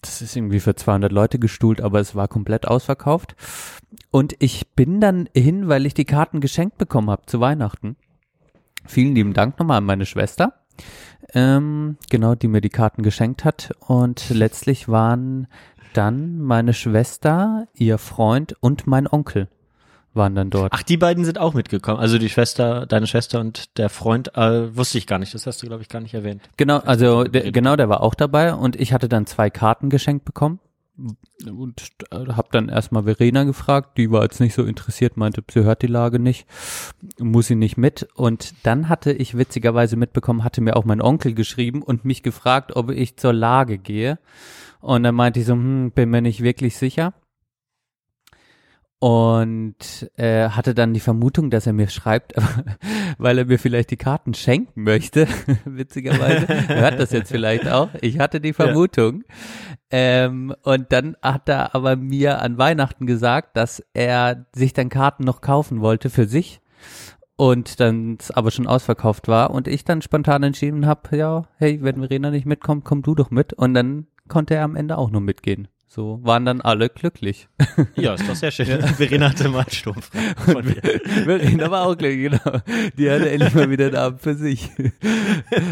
das 0.00 0.22
ist 0.22 0.34
irgendwie 0.36 0.60
für 0.60 0.74
200 0.74 1.12
Leute 1.12 1.38
gestuhlt, 1.38 1.80
aber 1.80 2.00
es 2.00 2.14
war 2.14 2.28
komplett 2.28 2.66
ausverkauft. 2.66 3.36
Und 4.10 4.34
ich 4.40 4.68
bin 4.74 5.00
dann 5.00 5.28
hin, 5.34 5.68
weil 5.68 5.86
ich 5.86 5.94
die 5.94 6.04
Karten 6.04 6.40
geschenkt 6.40 6.78
bekommen 6.78 7.10
habe 7.10 7.26
zu 7.26 7.40
Weihnachten. 7.40 7.96
Vielen 8.84 9.14
lieben 9.14 9.32
Dank 9.32 9.58
nochmal 9.58 9.78
an 9.78 9.84
meine 9.84 10.06
Schwester, 10.06 10.61
ähm, 11.34 11.96
genau, 12.10 12.34
die 12.34 12.48
mir 12.48 12.60
die 12.60 12.70
Karten 12.70 13.02
geschenkt 13.02 13.44
hat. 13.44 13.72
Und 13.80 14.30
letztlich 14.30 14.88
waren 14.88 15.46
dann 15.94 16.40
meine 16.40 16.74
Schwester, 16.74 17.66
ihr 17.74 17.98
Freund 17.98 18.56
und 18.60 18.86
mein 18.86 19.06
Onkel 19.06 19.48
waren 20.14 20.34
dann 20.34 20.50
dort. 20.50 20.72
Ach, 20.74 20.82
die 20.82 20.96
beiden 20.96 21.24
sind 21.24 21.38
auch 21.38 21.54
mitgekommen. 21.54 21.98
Also 21.98 22.18
die 22.18 22.28
Schwester, 22.28 22.86
deine 22.86 23.06
Schwester 23.06 23.40
und 23.40 23.78
der 23.78 23.88
Freund, 23.88 24.36
äh, 24.36 24.76
wusste 24.76 24.98
ich 24.98 25.06
gar 25.06 25.18
nicht. 25.18 25.32
Das 25.32 25.46
hast 25.46 25.62
du, 25.62 25.66
glaube 25.66 25.82
ich, 25.82 25.88
gar 25.88 26.00
nicht 26.00 26.14
erwähnt. 26.14 26.42
Genau, 26.56 26.78
also 26.78 27.24
der, 27.24 27.50
genau, 27.50 27.76
der 27.76 27.88
war 27.88 28.02
auch 28.02 28.14
dabei 28.14 28.54
und 28.54 28.76
ich 28.76 28.92
hatte 28.92 29.08
dann 29.08 29.26
zwei 29.26 29.48
Karten 29.48 29.88
geschenkt 29.88 30.24
bekommen 30.24 30.60
und 31.46 31.90
äh, 32.10 32.16
habe 32.32 32.48
dann 32.52 32.68
erstmal 32.68 33.04
Verena 33.04 33.44
gefragt, 33.44 33.98
die 33.98 34.10
war 34.10 34.22
jetzt 34.22 34.40
nicht 34.40 34.54
so 34.54 34.64
interessiert, 34.64 35.16
meinte, 35.16 35.42
sie 35.50 35.64
hört 35.64 35.82
die 35.82 35.88
Lage 35.88 36.18
nicht, 36.18 36.46
muss 37.18 37.46
sie 37.46 37.54
nicht 37.54 37.76
mit. 37.76 38.08
Und 38.14 38.54
dann 38.64 38.88
hatte 38.88 39.12
ich 39.12 39.36
witzigerweise 39.36 39.96
mitbekommen, 39.96 40.44
hatte 40.44 40.60
mir 40.60 40.76
auch 40.76 40.84
mein 40.84 41.02
Onkel 41.02 41.34
geschrieben 41.34 41.82
und 41.82 42.04
mich 42.04 42.22
gefragt, 42.22 42.76
ob 42.76 42.90
ich 42.90 43.16
zur 43.16 43.32
Lage 43.32 43.78
gehe. 43.78 44.18
Und 44.80 45.04
dann 45.04 45.14
meinte 45.14 45.40
ich 45.40 45.46
so, 45.46 45.54
hm, 45.54 45.92
bin 45.92 46.10
mir 46.10 46.22
nicht 46.22 46.42
wirklich 46.42 46.76
sicher 46.76 47.14
und 49.02 50.08
äh, 50.14 50.50
hatte 50.50 50.76
dann 50.76 50.94
die 50.94 51.00
Vermutung, 51.00 51.50
dass 51.50 51.66
er 51.66 51.72
mir 51.72 51.88
schreibt, 51.88 52.34
weil 53.18 53.36
er 53.36 53.46
mir 53.46 53.58
vielleicht 53.58 53.90
die 53.90 53.96
Karten 53.96 54.32
schenken 54.32 54.84
möchte. 54.84 55.26
Witzigerweise 55.64 56.46
hört 56.68 57.00
das 57.00 57.10
jetzt 57.10 57.32
vielleicht 57.32 57.66
auch. 57.66 57.88
Ich 58.00 58.20
hatte 58.20 58.40
die 58.40 58.52
Vermutung. 58.52 59.24
Ähm, 59.90 60.54
und 60.62 60.92
dann 60.92 61.16
hat 61.20 61.48
er 61.48 61.74
aber 61.74 61.96
mir 61.96 62.40
an 62.42 62.58
Weihnachten 62.58 63.06
gesagt, 63.06 63.56
dass 63.56 63.82
er 63.92 64.46
sich 64.54 64.72
dann 64.72 64.88
Karten 64.88 65.24
noch 65.24 65.40
kaufen 65.40 65.80
wollte 65.80 66.08
für 66.08 66.28
sich 66.28 66.60
und 67.34 67.80
dann 67.80 68.18
aber 68.34 68.52
schon 68.52 68.68
ausverkauft 68.68 69.26
war 69.26 69.50
und 69.50 69.66
ich 69.66 69.84
dann 69.84 70.00
spontan 70.02 70.44
entschieden 70.44 70.86
habe, 70.86 71.16
ja, 71.16 71.48
hey, 71.56 71.82
wenn 71.82 71.96
Verena 71.96 72.30
nicht 72.30 72.46
mitkommt, 72.46 72.84
komm 72.84 73.02
du 73.02 73.16
doch 73.16 73.32
mit 73.32 73.52
und 73.52 73.74
dann 73.74 74.06
konnte 74.28 74.54
er 74.54 74.62
am 74.62 74.76
Ende 74.76 74.96
auch 74.96 75.10
nur 75.10 75.22
mitgehen. 75.22 75.66
So 75.94 76.20
waren 76.22 76.46
dann 76.46 76.62
alle 76.62 76.88
glücklich. 76.88 77.48
Ja, 77.96 78.14
ist 78.14 78.26
doch 78.26 78.34
sehr 78.34 78.50
schön. 78.50 78.80
Verena 78.96 79.28
hatte 79.28 79.50
mal 79.50 79.66
sturmfrei. 79.70 80.34
Von 80.38 80.64
dir. 80.64 80.80
Verena 80.80 81.70
war 81.70 81.86
auch 81.86 81.98
glücklich, 81.98 82.30
genau. 82.30 82.60
Die 82.96 83.10
hatte 83.10 83.30
endlich 83.30 83.52
mal 83.52 83.68
wieder 83.68 83.88
einen 83.88 83.96
Abend 83.96 84.22
für 84.22 84.34
sich. 84.34 84.70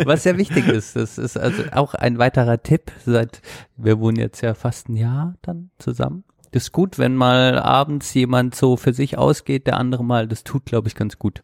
Was 0.05 0.25
sehr 0.25 0.37
wichtig 0.37 0.69
ist, 0.69 0.95
das 0.95 1.17
ist 1.17 1.39
also 1.39 1.63
auch 1.73 1.95
ein 1.95 2.19
weiterer 2.19 2.63
Tipp, 2.63 2.93
seit, 3.07 3.41
wir 3.79 3.99
wohnen 3.99 4.19
jetzt 4.19 4.43
ja 4.43 4.53
fast 4.53 4.91
ein 4.91 4.97
Jahr 4.97 5.37
dann 5.41 5.71
zusammen. 5.79 6.25
Das 6.51 6.65
ist 6.65 6.73
gut, 6.73 6.99
wenn 6.99 7.17
mal 7.17 7.59
abends 7.59 8.13
jemand 8.13 8.55
so 8.55 8.77
für 8.77 8.93
sich 8.93 9.17
ausgeht, 9.17 9.67
der 9.67 9.79
andere 9.79 10.05
mal, 10.05 10.29
das 10.29 10.45
tut, 10.45 10.67
glaube 10.67 10.89
ich, 10.89 10.95
ganz 10.95 11.19
gut. 11.19 11.43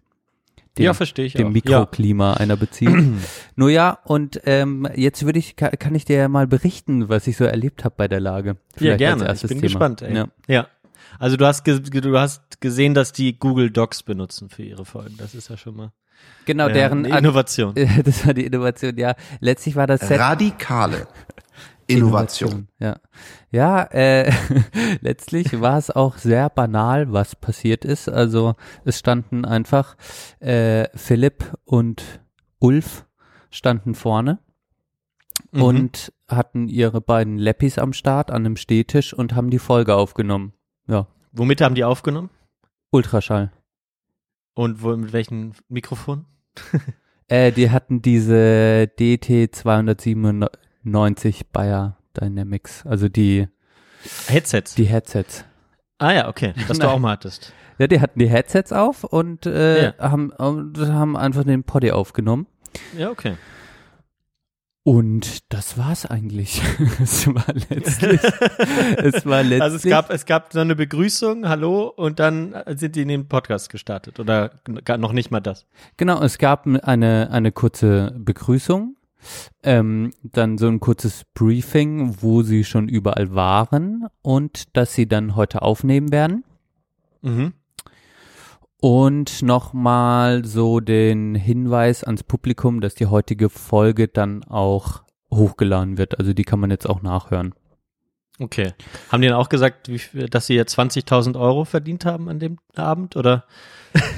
Dem, 0.78 0.84
Ja, 0.84 0.94
verstehe 0.94 1.26
ich 1.26 1.32
dem 1.32 1.48
auch. 1.48 1.52
Mikroklima 1.52 2.34
einer 2.34 2.56
Beziehung. 2.56 3.18
Nur 3.56 3.70
ja, 3.70 3.98
und 4.04 4.40
ähm, 4.44 4.88
jetzt 4.94 5.24
würde 5.24 5.38
ich, 5.38 5.56
kann, 5.56 5.94
ich 5.94 6.04
dir 6.04 6.16
ja 6.16 6.28
mal 6.28 6.46
berichten, 6.46 7.08
was 7.08 7.26
ich 7.26 7.36
so 7.36 7.44
erlebt 7.44 7.84
habe 7.84 7.94
bei 7.96 8.08
der 8.08 8.20
Lage. 8.20 8.50
Ja, 8.50 8.96
Vielleicht 8.96 9.02
als 9.04 9.18
gerne. 9.18 9.32
Ich 9.34 9.40
bin 9.42 9.48
Thema. 9.48 9.60
gespannt. 9.62 10.02
Ey. 10.02 10.14
Ja. 10.14 10.28
Ja. 10.48 10.66
Also 11.18 11.36
du 11.36 11.46
hast, 11.46 11.66
du 11.66 12.18
hast 12.18 12.60
gesehen, 12.60 12.94
dass 12.94 13.12
die 13.12 13.38
Google 13.38 13.70
Docs 13.70 14.02
benutzen 14.02 14.50
für 14.50 14.62
ihre 14.62 14.84
Folgen. 14.84 15.16
Das 15.18 15.34
ist 15.34 15.48
ja 15.48 15.56
schon 15.56 15.76
mal 15.76 15.92
Genau, 16.44 16.68
deren 16.68 17.04
Innovation. 17.04 17.74
Das 18.04 18.26
war 18.26 18.34
die 18.34 18.44
Innovation, 18.46 18.96
ja. 18.96 19.14
Letztlich 19.40 19.76
war 19.76 19.86
das 19.86 20.00
Set 20.00 20.18
Radikale 20.18 21.06
Innovation. 21.86 22.68
Ja, 22.78 22.96
ja 23.50 23.82
äh, 23.84 24.32
letztlich 25.00 25.60
war 25.60 25.78
es 25.78 25.90
auch 25.90 26.18
sehr 26.18 26.50
banal, 26.50 27.12
was 27.12 27.36
passiert 27.36 27.84
ist. 27.84 28.08
Also 28.08 28.54
es 28.84 28.98
standen 28.98 29.44
einfach 29.44 29.96
äh, 30.40 30.88
Philipp 30.96 31.54
und 31.64 32.20
Ulf 32.58 33.06
standen 33.50 33.94
vorne 33.94 34.38
Mhm. 35.52 35.62
und 35.62 36.12
hatten 36.28 36.68
ihre 36.68 37.00
beiden 37.00 37.38
Läppis 37.38 37.78
am 37.78 37.92
Start 37.92 38.30
an 38.30 38.46
einem 38.46 38.56
Stehtisch 38.56 39.12
und 39.12 39.34
haben 39.34 39.50
die 39.50 39.58
Folge 39.58 39.94
aufgenommen. 39.94 40.52
Ja, 40.88 41.06
Womit 41.32 41.60
haben 41.60 41.74
die 41.74 41.84
aufgenommen? 41.84 42.30
Ultraschall. 42.90 43.52
Und 44.54 44.82
wo, 44.82 44.96
mit 44.96 45.12
welchem 45.12 45.52
Mikrofon? 45.68 46.24
Äh, 47.28 47.52
die 47.52 47.70
hatten 47.70 48.00
diese 48.00 48.88
DT 48.98 49.54
297 49.54 50.16
Bayer 51.52 51.96
Dynamics, 52.20 52.84
also 52.86 53.08
die 53.08 53.48
Headsets. 54.28 54.74
die 54.74 54.84
Headsets. 54.84 55.44
ah 55.98 56.12
ja, 56.12 56.28
okay. 56.28 56.54
Was 56.68 56.78
du 56.78 56.88
auch 56.88 56.98
mal 56.98 57.12
hattest. 57.12 57.52
Ja, 57.78 57.86
die 57.86 58.00
hatten 58.00 58.18
die 58.18 58.28
Headsets 58.28 58.72
auf 58.72 59.04
und 59.04 59.44
äh, 59.46 59.86
Ja. 59.86 59.94
haben, 59.98 60.32
haben 60.38 61.16
einfach 61.16 61.44
den 61.44 61.64
Poddy 61.64 61.90
aufgenommen. 61.92 62.46
Ja, 62.96 63.10
okay. 63.10 63.34
Und 64.82 65.52
das 65.52 65.76
war's 65.76 66.06
eigentlich. 66.06 66.62
es 67.02 67.26
war 67.26 67.44
letztlich, 67.68 68.20
es 68.22 69.26
war 69.26 69.42
letztlich. 69.42 69.60
Also 69.62 69.76
es 69.76 69.82
gab, 69.82 70.10
es 70.10 70.26
gab 70.26 70.52
so 70.52 70.60
eine 70.60 70.76
Begrüßung, 70.76 71.48
hallo, 71.48 71.88
und 71.88 72.20
dann 72.20 72.54
sind 72.76 72.94
die 72.94 73.02
in 73.02 73.08
den 73.08 73.26
Podcast 73.28 73.68
gestartet. 73.68 74.20
Oder 74.20 74.52
noch 74.98 75.12
nicht 75.12 75.32
mal 75.32 75.40
das. 75.40 75.66
Genau, 75.96 76.22
es 76.22 76.38
gab 76.38 76.66
eine, 76.66 77.30
eine 77.32 77.50
kurze 77.50 78.14
Begrüßung, 78.16 78.95
ähm, 79.62 80.12
dann 80.22 80.58
so 80.58 80.66
ein 80.68 80.80
kurzes 80.80 81.24
Briefing, 81.34 82.16
wo 82.20 82.42
sie 82.42 82.64
schon 82.64 82.88
überall 82.88 83.34
waren 83.34 84.06
und 84.22 84.76
dass 84.76 84.94
sie 84.94 85.06
dann 85.06 85.36
heute 85.36 85.62
aufnehmen 85.62 86.12
werden. 86.12 86.44
Mhm. 87.22 87.52
Und 88.80 89.42
nochmal 89.42 90.44
so 90.44 90.80
den 90.80 91.34
Hinweis 91.34 92.04
ans 92.04 92.22
Publikum, 92.22 92.80
dass 92.80 92.94
die 92.94 93.06
heutige 93.06 93.48
Folge 93.48 94.06
dann 94.06 94.44
auch 94.44 95.02
hochgeladen 95.32 95.98
wird. 95.98 96.18
Also 96.18 96.32
die 96.34 96.44
kann 96.44 96.60
man 96.60 96.70
jetzt 96.70 96.88
auch 96.88 97.02
nachhören. 97.02 97.54
Okay. 98.38 98.74
Haben 99.10 99.22
die 99.22 99.28
dann 99.28 99.38
auch 99.38 99.48
gesagt, 99.48 99.88
wie, 99.88 100.26
dass 100.26 100.46
sie 100.46 100.54
jetzt 100.54 100.78
20.000 100.78 101.40
Euro 101.40 101.64
verdient 101.64 102.04
haben 102.04 102.28
an 102.28 102.38
dem 102.38 102.58
Abend? 102.74 103.16
Oder? 103.16 103.44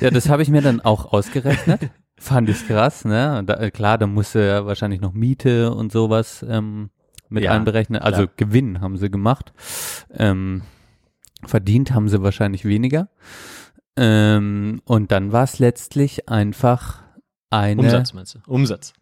Ja, 0.00 0.10
das 0.10 0.28
habe 0.28 0.42
ich 0.42 0.48
mir 0.48 0.60
dann 0.60 0.80
auch 0.80 1.12
ausgerechnet. 1.12 1.90
Fand 2.18 2.48
ich 2.48 2.66
krass, 2.66 3.04
ne? 3.04 3.42
Da, 3.46 3.54
äh, 3.54 3.70
klar, 3.70 3.98
da 3.98 4.06
musste 4.06 4.40
ja 4.40 4.66
wahrscheinlich 4.66 5.00
noch 5.00 5.12
Miete 5.12 5.72
und 5.72 5.92
sowas 5.92 6.44
ähm, 6.48 6.90
mit 7.28 7.44
Ja, 7.44 7.52
einberechnen. 7.52 8.00
Also 8.00 8.22
klar. 8.26 8.34
Gewinn 8.36 8.80
haben 8.80 8.96
sie 8.96 9.10
gemacht. 9.10 9.52
Ähm, 10.12 10.62
verdient 11.44 11.92
haben 11.92 12.08
sie 12.08 12.22
wahrscheinlich 12.22 12.64
weniger. 12.64 13.08
Ähm, 13.96 14.80
und 14.84 15.12
dann 15.12 15.32
war 15.32 15.44
es 15.44 15.58
letztlich 15.58 16.28
einfach 16.28 17.02
eine 17.50 17.80
Umsatz 17.80 18.12
meinst 18.12 18.34
du? 18.34 18.38
Umsatz. 18.46 18.92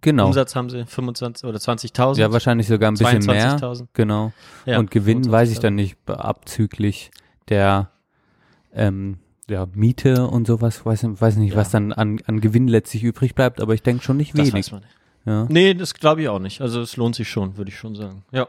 Genau. 0.00 0.26
Umsatz 0.26 0.54
haben 0.54 0.70
sie 0.70 0.84
25 0.86 1.48
oder 1.48 1.58
20.000? 1.58 2.18
Ja, 2.18 2.32
wahrscheinlich 2.32 2.68
sogar 2.68 2.92
ein 2.92 2.94
bisschen 2.94 3.24
mehr. 3.26 3.58
22.000. 3.58 3.88
Genau. 3.92 4.32
Ja, 4.66 4.78
und 4.78 4.90
Gewinn 4.90 5.28
weiß 5.28 5.50
ich 5.50 5.58
25.000. 5.58 5.62
dann 5.62 5.74
nicht, 5.74 5.96
abzüglich 6.06 7.10
der 7.48 7.90
ähm, 8.72 9.18
ja, 9.50 9.66
Miete 9.74 10.26
und 10.26 10.46
sowas, 10.46 10.86
weiß, 10.86 11.04
weiß 11.20 11.36
nicht, 11.36 11.52
Ja. 11.52 11.56
was 11.58 11.70
dann 11.70 11.92
an, 11.92 12.20
an 12.26 12.40
Gewinn 12.40 12.68
letztlich 12.68 13.02
übrig 13.04 13.34
bleibt, 13.34 13.60
aber 13.60 13.74
ich 13.74 13.82
denke 13.82 14.02
schon 14.02 14.16
nicht 14.16 14.32
Das 14.32 14.38
wenig. 14.38 14.54
weiß 14.54 14.72
man 14.72 14.80
nicht. 14.80 14.92
Ja. 15.26 15.46
Nee, 15.50 15.74
das 15.74 15.92
glaube 15.94 16.22
ich 16.22 16.28
auch 16.28 16.38
nicht. 16.38 16.60
Also 16.62 16.80
es 16.80 16.96
lohnt 16.96 17.14
sich 17.14 17.28
schon, 17.28 17.56
würde 17.58 17.70
ich 17.70 17.76
schon 17.76 17.94
sagen. 17.94 18.22
Ja. 18.32 18.48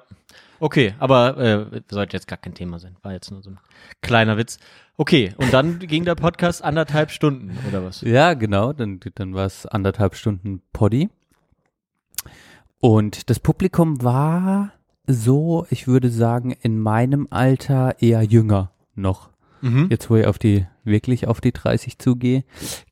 Okay, 0.60 0.94
aber 1.00 1.38
äh, 1.38 1.82
sollte 1.90 2.16
jetzt 2.16 2.28
gar 2.28 2.38
kein 2.38 2.54
Thema 2.54 2.80
sein. 2.80 2.96
War 3.02 3.12
jetzt 3.14 3.32
nur 3.32 3.42
so 3.42 3.50
ein 3.50 3.60
kleiner 4.02 4.38
Witz. 4.38 4.58
Okay, 4.96 5.34
und 5.38 5.52
dann 5.52 5.80
ging 5.80 6.06
der 6.06 6.16
Podcast 6.16 6.64
anderthalb 6.64 7.10
Stunden, 7.12 7.58
oder 7.68 7.84
was? 7.84 8.02
ja, 8.02 8.36
genau, 8.36 8.72
dann, 8.72 9.00
dann 9.16 9.34
war 9.34 9.46
es 9.48 9.66
anderthalb 9.66 10.16
Stunden 10.16 10.62
Poddy. 10.72 11.10
Und 12.80 13.30
das 13.30 13.40
Publikum 13.40 14.02
war 14.04 14.72
so, 15.08 15.66
ich 15.70 15.88
würde 15.88 16.10
sagen, 16.10 16.52
in 16.52 16.80
meinem 16.80 17.28
Alter 17.32 18.02
eher 18.02 18.22
jünger 18.24 18.72
noch. 18.96 19.30
Mhm. 19.62 19.88
Jetzt, 19.90 20.10
wo 20.10 20.16
ich 20.16 20.26
auf 20.26 20.40
die, 20.40 20.66
wirklich 20.84 21.28
auf 21.28 21.42
die 21.42 21.52
30 21.52 22.00
zugehe, 22.00 22.44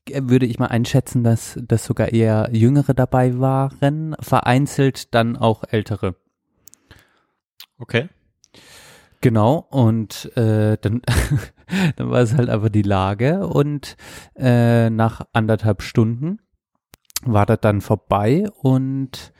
würde 0.08 0.46
ich 0.46 0.60
mal 0.60 0.68
einschätzen, 0.68 1.24
dass, 1.24 1.60
dass 1.62 1.86
sogar 1.86 2.14
eher 2.14 2.50
Jüngere 2.52 2.94
dabei 2.94 3.40
waren, 3.40 4.16
vereinzelt 4.20 5.14
dann 5.14 5.36
auch 5.36 5.64
Ältere. 5.68 6.16
Okay. 7.78 8.10
Genau, 9.22 9.68
und 9.70 10.32
äh, 10.38 10.78
dann, 10.80 11.02
dann 11.98 12.10
war 12.10 12.22
es 12.22 12.36
halt 12.36 12.50
aber 12.50 12.70
die 12.70 12.84
Lage 12.84 13.48
und 13.48 13.98
äh, 14.36 14.90
nach 14.90 15.26
anderthalb 15.34 15.82
Stunden 15.82 16.40
war 17.24 17.46
das 17.46 17.60
dann 17.60 17.82
vorbei 17.82 18.46
und 18.62 19.34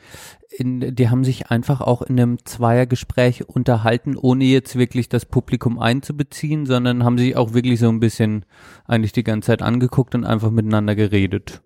in, 0.50 0.94
die 0.94 1.08
haben 1.08 1.24
sich 1.24 1.50
einfach 1.50 1.80
auch 1.80 2.02
in 2.02 2.20
einem 2.20 2.44
Zweiergespräch 2.44 3.48
unterhalten, 3.48 4.16
ohne 4.16 4.44
jetzt 4.44 4.76
wirklich 4.76 5.08
das 5.08 5.24
Publikum 5.24 5.78
einzubeziehen, 5.78 6.66
sondern 6.66 7.04
haben 7.04 7.18
sich 7.18 7.36
auch 7.36 7.54
wirklich 7.54 7.78
so 7.78 7.88
ein 7.88 8.00
bisschen 8.00 8.44
eigentlich 8.84 9.12
die 9.12 9.24
ganze 9.24 9.46
Zeit 9.46 9.62
angeguckt 9.62 10.14
und 10.14 10.24
einfach 10.24 10.50
miteinander 10.50 10.96
geredet. 10.96 11.62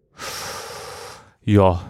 Ja, 1.44 1.80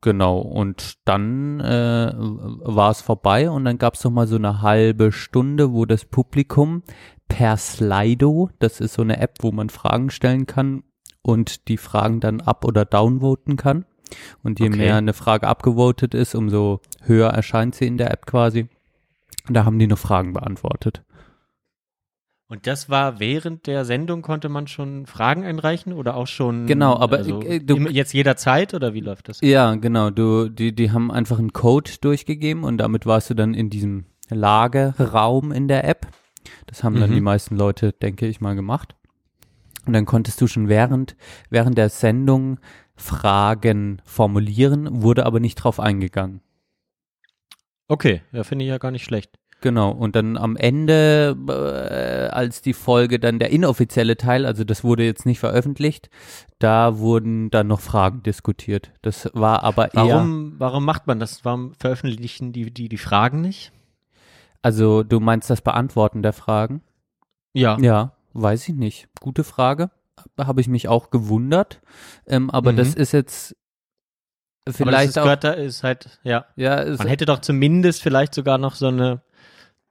genau. 0.00 0.38
Und 0.38 0.94
dann 1.04 1.60
äh, 1.60 2.12
war 2.16 2.90
es 2.90 3.02
vorbei 3.02 3.50
und 3.50 3.64
dann 3.64 3.78
gab 3.78 3.94
es 3.94 4.04
noch 4.04 4.10
mal 4.10 4.26
so 4.26 4.36
eine 4.36 4.62
halbe 4.62 5.12
Stunde, 5.12 5.72
wo 5.72 5.84
das 5.84 6.06
Publikum 6.06 6.82
per 7.28 7.58
Slido, 7.58 8.50
das 8.58 8.80
ist 8.80 8.94
so 8.94 9.02
eine 9.02 9.20
App, 9.20 9.36
wo 9.42 9.52
man 9.52 9.68
Fragen 9.68 10.10
stellen 10.10 10.46
kann 10.46 10.82
und 11.20 11.68
die 11.68 11.76
Fragen 11.76 12.20
dann 12.20 12.40
up- 12.40 12.64
oder 12.64 12.86
downvoten 12.86 13.56
kann. 13.56 13.84
Und 14.42 14.60
je 14.60 14.68
Okay. 14.68 14.76
mehr 14.78 14.96
eine 14.96 15.12
Frage 15.12 15.46
abgevotet 15.46 16.14
ist, 16.14 16.34
umso 16.34 16.80
höher 17.02 17.28
erscheint 17.30 17.74
sie 17.74 17.86
in 17.86 17.98
der 17.98 18.10
App 18.10 18.26
quasi. 18.26 18.68
Und 19.46 19.54
da 19.54 19.64
haben 19.64 19.78
die 19.78 19.86
noch 19.86 19.98
Fragen 19.98 20.32
beantwortet. 20.32 21.02
Und 22.50 22.66
das 22.66 22.88
war 22.88 23.20
während 23.20 23.66
der 23.66 23.84
Sendung, 23.84 24.22
konnte 24.22 24.48
man 24.48 24.66
schon 24.68 25.04
Fragen 25.04 25.44
einreichen 25.44 25.92
oder 25.92 26.16
auch 26.16 26.26
schon? 26.26 26.66
Genau, 26.66 26.96
aber, 26.96 27.18
also, 27.18 27.42
äh, 27.42 27.60
du- 27.60 27.76
jetzt 27.88 28.14
jederzeit 28.14 28.72
oder 28.72 28.94
wie 28.94 29.00
läuft 29.00 29.28
das? 29.28 29.40
Ja, 29.42 29.74
genau. 29.74 30.08
Du, 30.08 30.48
die, 30.48 30.74
die 30.74 30.90
haben 30.90 31.10
einfach 31.10 31.38
einen 31.38 31.52
Code 31.52 31.90
durchgegeben 32.00 32.64
und 32.64 32.78
damit 32.78 33.04
warst 33.04 33.28
du 33.28 33.34
dann 33.34 33.52
in 33.52 33.68
diesem 33.68 34.06
Lageraum 34.30 35.52
in 35.52 35.68
der 35.68 35.86
App. 35.86 36.06
Das 36.66 36.82
haben 36.82 36.98
dann 36.98 37.10
Mhm. 37.10 37.14
die 37.14 37.20
meisten 37.20 37.56
Leute, 37.56 37.92
denke 37.92 38.26
ich 38.26 38.40
mal, 38.40 38.54
gemacht. 38.54 38.94
Und 39.86 39.92
dann 39.92 40.06
konntest 40.06 40.40
du 40.40 40.46
schon 40.46 40.68
während, 40.68 41.16
während 41.50 41.76
der 41.76 41.90
Sendung 41.90 42.58
Fragen 42.98 44.02
formulieren, 44.04 45.02
wurde 45.02 45.24
aber 45.24 45.40
nicht 45.40 45.56
drauf 45.56 45.80
eingegangen. 45.80 46.40
Okay, 47.88 48.22
ja, 48.32 48.44
finde 48.44 48.64
ich 48.64 48.68
ja 48.68 48.78
gar 48.78 48.90
nicht 48.90 49.04
schlecht. 49.04 49.38
Genau, 49.60 49.90
und 49.90 50.14
dann 50.14 50.36
am 50.36 50.56
Ende, 50.56 51.36
äh, 51.48 52.32
als 52.32 52.62
die 52.62 52.74
Folge 52.74 53.18
dann 53.18 53.40
der 53.40 53.50
inoffizielle 53.50 54.16
Teil, 54.16 54.46
also 54.46 54.62
das 54.62 54.84
wurde 54.84 55.04
jetzt 55.04 55.26
nicht 55.26 55.40
veröffentlicht, 55.40 56.10
da 56.60 56.98
wurden 56.98 57.50
dann 57.50 57.66
noch 57.66 57.80
Fragen 57.80 58.22
diskutiert. 58.22 58.92
Das 59.02 59.28
war 59.32 59.64
aber 59.64 59.94
eher, 59.94 60.14
Warum, 60.14 60.54
warum 60.58 60.84
macht 60.84 61.08
man 61.08 61.18
das? 61.18 61.44
Warum 61.44 61.72
veröffentlichen 61.74 62.52
die, 62.52 62.70
die, 62.70 62.88
die 62.88 62.98
Fragen 62.98 63.40
nicht? 63.40 63.72
also 64.62 65.02
du 65.02 65.20
meinst 65.20 65.50
das 65.50 65.62
Beantworten 65.62 66.22
der 66.22 66.32
Fragen? 66.32 66.82
Ja. 67.52 67.78
Ja, 67.80 68.12
weiß 68.34 68.68
ich 68.68 68.74
nicht. 68.74 69.08
Gute 69.20 69.44
Frage. 69.44 69.90
Habe 70.36 70.60
ich 70.60 70.68
mich 70.68 70.88
auch 70.88 71.10
gewundert. 71.10 71.80
Ähm, 72.26 72.50
aber 72.50 72.72
Mhm. 72.72 72.76
das 72.76 72.94
ist 72.94 73.12
jetzt 73.12 73.56
aber 74.64 74.72
das 74.72 74.76
vielleicht 74.76 75.08
ist, 75.10 75.18
auch. 75.18 75.56
ist 75.56 75.82
halt, 75.82 76.18
ja. 76.24 76.44
ja, 76.56 76.84
Man 76.98 77.06
hätte 77.08 77.24
doch 77.24 77.38
zumindest 77.40 78.02
vielleicht 78.02 78.34
sogar 78.34 78.58
noch 78.58 78.74
so 78.74 78.88
eine, 78.88 79.22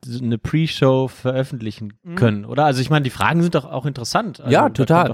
so 0.05 0.23
eine 0.23 0.37
Pre-Show 0.37 1.07
veröffentlichen 1.07 1.93
können, 2.15 2.45
oder? 2.45 2.65
Also 2.65 2.81
ich 2.81 2.91
meine, 2.91 3.01
die 3.03 3.09
Fragen 3.09 3.41
sind 3.41 3.55
doch 3.55 3.65
auch 3.65 3.87
interessant. 3.87 4.39
Also 4.39 4.47
Mhm. 4.49 4.53
Ja, 4.53 4.69
total. 4.69 5.11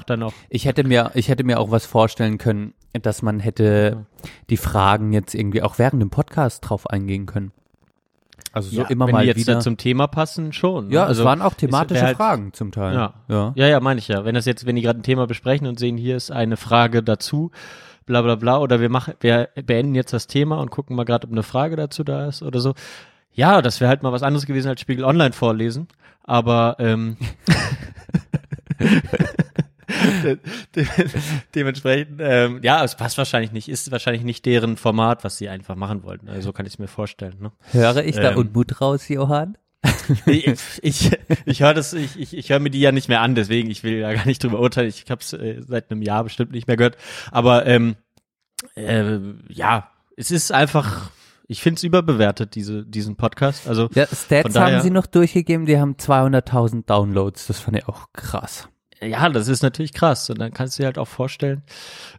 ich 0.50 0.66
hätte 0.66 0.84
mir, 0.84 1.12
ich 1.14 1.30
hätte 1.30 1.46
mir 1.46 1.60
auch 1.62 1.72
was 1.72 1.86
vorstellen 1.86 2.38
können, 2.38 2.74
dass 2.92 3.22
man 3.22 3.40
hätte 3.40 4.06
die 4.50 4.58
Fragen 4.58 5.14
jetzt 5.14 5.34
irgendwie 5.34 5.62
auch 5.62 5.80
während 5.80 6.02
dem 6.02 6.10
Podcast 6.10 6.68
drauf 6.70 6.90
eingehen 6.90 7.26
können. 7.26 7.54
Also 8.54 8.70
so 8.70 8.82
ja, 8.82 8.88
immer 8.88 9.08
wenn 9.08 9.14
mal 9.14 9.22
die 9.24 9.30
jetzt 9.30 9.38
wieder. 9.40 9.60
zum 9.62 9.78
Thema 9.78 10.06
passen, 10.06 10.54
schon. 10.54 10.88
ne? 10.88 10.94
ja, 10.94 11.06
also, 11.06 11.24
es 11.24 11.26
waren 11.26 11.42
auch 11.42 11.56
thematische 11.56 12.04
halt- 12.04 12.18
Fragen 12.18 12.54
zum 12.54 12.72
Teil. 12.72 12.94
Ja. 12.94 13.14
ja. 13.28 13.52
Ja, 13.56 13.68
ja, 13.68 13.80
meine 13.80 14.00
ich 14.00 14.08
ja. 14.08 14.24
Wenn 14.26 14.36
das 14.36 14.46
jetzt, 14.46 14.68
wenn 14.68 14.76
die 14.76 14.84
gerade 14.84 15.00
ein 15.00 15.04
Thema 15.04 15.26
besprechen 15.26 15.66
und 15.66 15.80
sehen, 15.80 15.98
hier 15.98 16.16
ist 16.16 16.32
eine 16.32 16.56
Frage 16.56 17.02
dazu, 17.02 17.50
bla 18.06 18.22
bla 18.22 18.36
bla, 18.36 18.60
oder 18.60 18.80
wir 18.80 18.90
machen, 18.90 19.16
wir 19.22 19.50
beenden 19.66 19.96
jetzt 19.96 20.14
das 20.14 20.28
Thema 20.28 20.60
und 20.60 20.70
gucken 20.70 20.96
mal 20.96 21.04
gerade, 21.04 21.26
ob 21.28 21.34
eine 21.34 21.42
Frage 21.42 21.76
dazu 21.76 22.04
da 22.04 22.28
ist 22.28 22.44
oder 22.44 22.60
so. 22.60 22.76
Ja, 23.34 23.64
das 23.64 23.82
wäre 23.82 23.90
halt 23.90 24.04
mal 24.04 24.12
was 24.12 24.22
anderes 24.22 24.46
gewesen 24.46 24.70
als 24.70 24.82
Spiegel 24.82 25.04
Online 25.04 25.34
vorlesen. 25.34 25.88
Aber 26.24 26.76
ähm, 26.78 27.18
dementsprechend, 31.56 32.20
ähm, 32.22 32.60
ja, 32.64 32.84
es 32.84 32.96
passt 32.96 33.18
wahrscheinlich 33.18 33.52
nicht, 33.52 33.70
ist 33.70 33.92
wahrscheinlich 33.92 34.24
nicht 34.24 34.46
deren 34.46 34.78
Format, 34.78 35.24
was 35.24 35.38
sie 35.38 35.50
einfach 35.50 35.76
machen 35.76 36.04
wollten. 36.04 36.30
Also 36.30 36.42
so 36.42 36.54
kann 36.54 36.66
ich 36.66 36.74
es 36.74 36.80
mir 36.80 36.88
vorstellen. 36.88 37.36
Ne? 37.40 37.52
Höre 37.72 38.04
ich 38.04 38.16
da 38.16 38.32
Ähm. 38.32 38.38
Unmut 38.38 38.82
raus, 38.82 39.08
Johann? 39.10 39.58
ich 40.26 40.50
ich, 40.82 41.12
ich 41.46 41.62
höre 41.62 41.74
das, 41.74 41.92
ich, 41.94 42.18
ich, 42.18 42.38
ich 42.38 42.50
höre 42.50 42.60
mir 42.60 42.70
die 42.70 42.80
ja 42.80 42.92
nicht 42.94 43.10
mehr 43.10 43.20
an, 43.22 43.36
deswegen 43.36 43.70
ich 43.70 43.84
will 43.84 43.98
ja 43.98 44.14
gar 44.14 44.26
nicht 44.26 44.42
drüber 44.44 44.60
urteilen. 44.60 44.88
Ich 44.88 45.10
habe 45.12 45.22
es 45.22 45.34
äh, 45.34 45.62
seit 45.68 45.92
einem 45.92 46.02
Jahr 46.02 46.24
bestimmt 46.24 46.52
nicht 46.52 46.68
mehr 46.68 46.78
gehört. 46.78 46.98
Aber 47.32 47.66
ähm, 47.66 47.96
äh, 48.76 49.18
ja, 49.50 49.90
es 50.16 50.32
ist 50.32 50.54
einfach, 50.54 51.10
ich 51.48 51.62
finde 51.62 51.80
es 51.80 51.84
überbewertet, 51.84 52.56
diese, 52.56 52.86
diesen 52.86 53.18
Podcast. 53.18 53.68
Also 53.68 53.90
Ja, 53.94 54.06
Stats 54.08 54.54
daher- 54.54 54.78
haben 54.78 54.82
sie 54.84 54.90
noch 54.90 55.06
durchgegeben, 55.06 55.66
die 55.66 55.78
haben 55.78 55.96
200.000 55.96 56.86
Downloads. 56.86 57.48
Das 57.48 57.60
fand 57.60 57.76
ich 57.78 57.86
auch 57.88 58.08
krass. 58.14 58.70
Ja, 59.06 59.30
das 59.30 59.48
ist 59.48 59.64
natürlich 59.64 59.94
krass. 59.94 60.30
Und 60.30 60.40
dann 60.40 60.54
kannst 60.54 60.78
du 60.78 60.84
dir 60.84 60.88
halt 60.88 60.98
auch 60.98 61.08
vorstellen, 61.08 61.64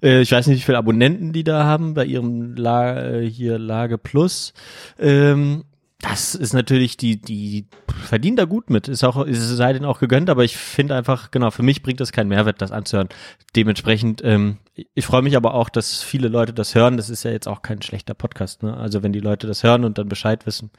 äh, 0.03 0.21
ich 0.21 0.33
weiß 0.33 0.47
nicht, 0.47 0.59
wie 0.59 0.65
viele 0.65 0.79
Abonnenten 0.79 1.33
die 1.33 1.45
da 1.45 1.65
haben 1.65 1.95
bei 1.95 2.05
ihrem 2.05 2.55
La 2.55 3.03
äh, 3.03 3.29
hier 3.29 3.59
Lage 3.59 3.99
Plus. 3.99 4.55
Ähm, 4.99 5.65
das 6.01 6.35
ist 6.35 6.53
natürlich, 6.53 6.99
die, 6.99 7.19
die 7.21 7.67
verdienen 7.87 8.37
da 8.37 8.45
gut 8.45 8.69
mit. 8.69 8.89
Ist 8.89 9.05
auch, 9.05 9.25
ist 9.25 9.39
es 9.39 9.57
sei 9.57 9.73
denen 9.73 9.87
auch 9.87 10.01
gegönnt, 10.01 10.29
aber 10.29 10.45
ich 10.45 10.57
finde 10.57 10.95
einfach, 10.95 11.31
genau, 11.31 11.51
für 11.51 11.63
mich 11.63 11.83
bringt 11.83 12.01
das 12.01 12.13
keinen 12.13 12.29
Mehrwert, 12.29 12.61
das 12.61 12.73
anzuhören. 12.73 13.09
Dementsprechend, 13.57 14.23
ähm, 14.23 14.59
ich 14.95 15.07
freue 15.07 15.23
mich 15.23 15.37
aber 15.37 15.55
auch, 15.55 15.71
dass 15.71 16.03
viele 16.03 16.29
Leute 16.29 16.53
das 16.53 16.75
hören. 16.75 16.99
Das 16.99 17.09
ist 17.09 17.23
ja 17.23 17.31
jetzt 17.31 17.49
auch 17.49 17.63
kein 17.63 17.81
schlechter 17.81 18.13
Podcast, 18.13 18.63
ne? 18.63 18.77
Also 18.77 19.03
wenn 19.03 19.13
die 19.13 19.21
Leute 19.21 19.47
das 19.47 19.63
hören 19.63 19.85
und 19.85 19.97
dann 19.97 20.09
Bescheid 20.09 20.47
wissen, 20.47 20.71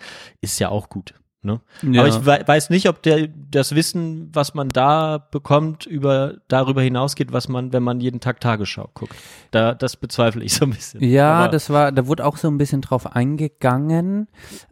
ist 0.42 0.60
ja 0.60 0.70
auch 0.70 0.90
gut. 0.90 1.16
Ne? 1.46 1.62
Ja. 1.84 2.02
Aber 2.02 2.10
ich 2.10 2.26
we 2.26 2.44
weiß 2.46 2.70
nicht, 2.72 2.90
ob 2.90 3.02
der 3.04 3.28
das 3.52 3.76
Wissen, 3.76 4.30
was 4.34 4.54
man 4.54 4.70
da 4.70 5.18
bekommt, 5.32 5.86
über 5.86 6.36
darüber 6.48 6.82
hinausgeht, 6.82 7.32
was 7.32 7.48
man, 7.48 7.72
wenn 7.72 7.84
man 7.84 8.00
jeden 8.02 8.20
Tag 8.20 8.40
Tagesschau 8.42 8.90
guckt. 8.94 9.16
Da, 9.52 9.74
das 9.74 9.96
bezweifle 9.96 10.44
ich 10.44 10.54
so 10.54 10.66
ein 10.66 10.72
bisschen. 10.72 11.04
Ja, 11.04 11.34
Aber- 11.44 11.52
das 11.52 11.70
war, 11.70 11.92
da 11.92 12.08
wurde 12.08 12.26
auch 12.26 12.38
so 12.38 12.48
ein 12.48 12.58
bisschen 12.58 12.82
drauf 12.82 13.16
eingegangen. 13.16 14.28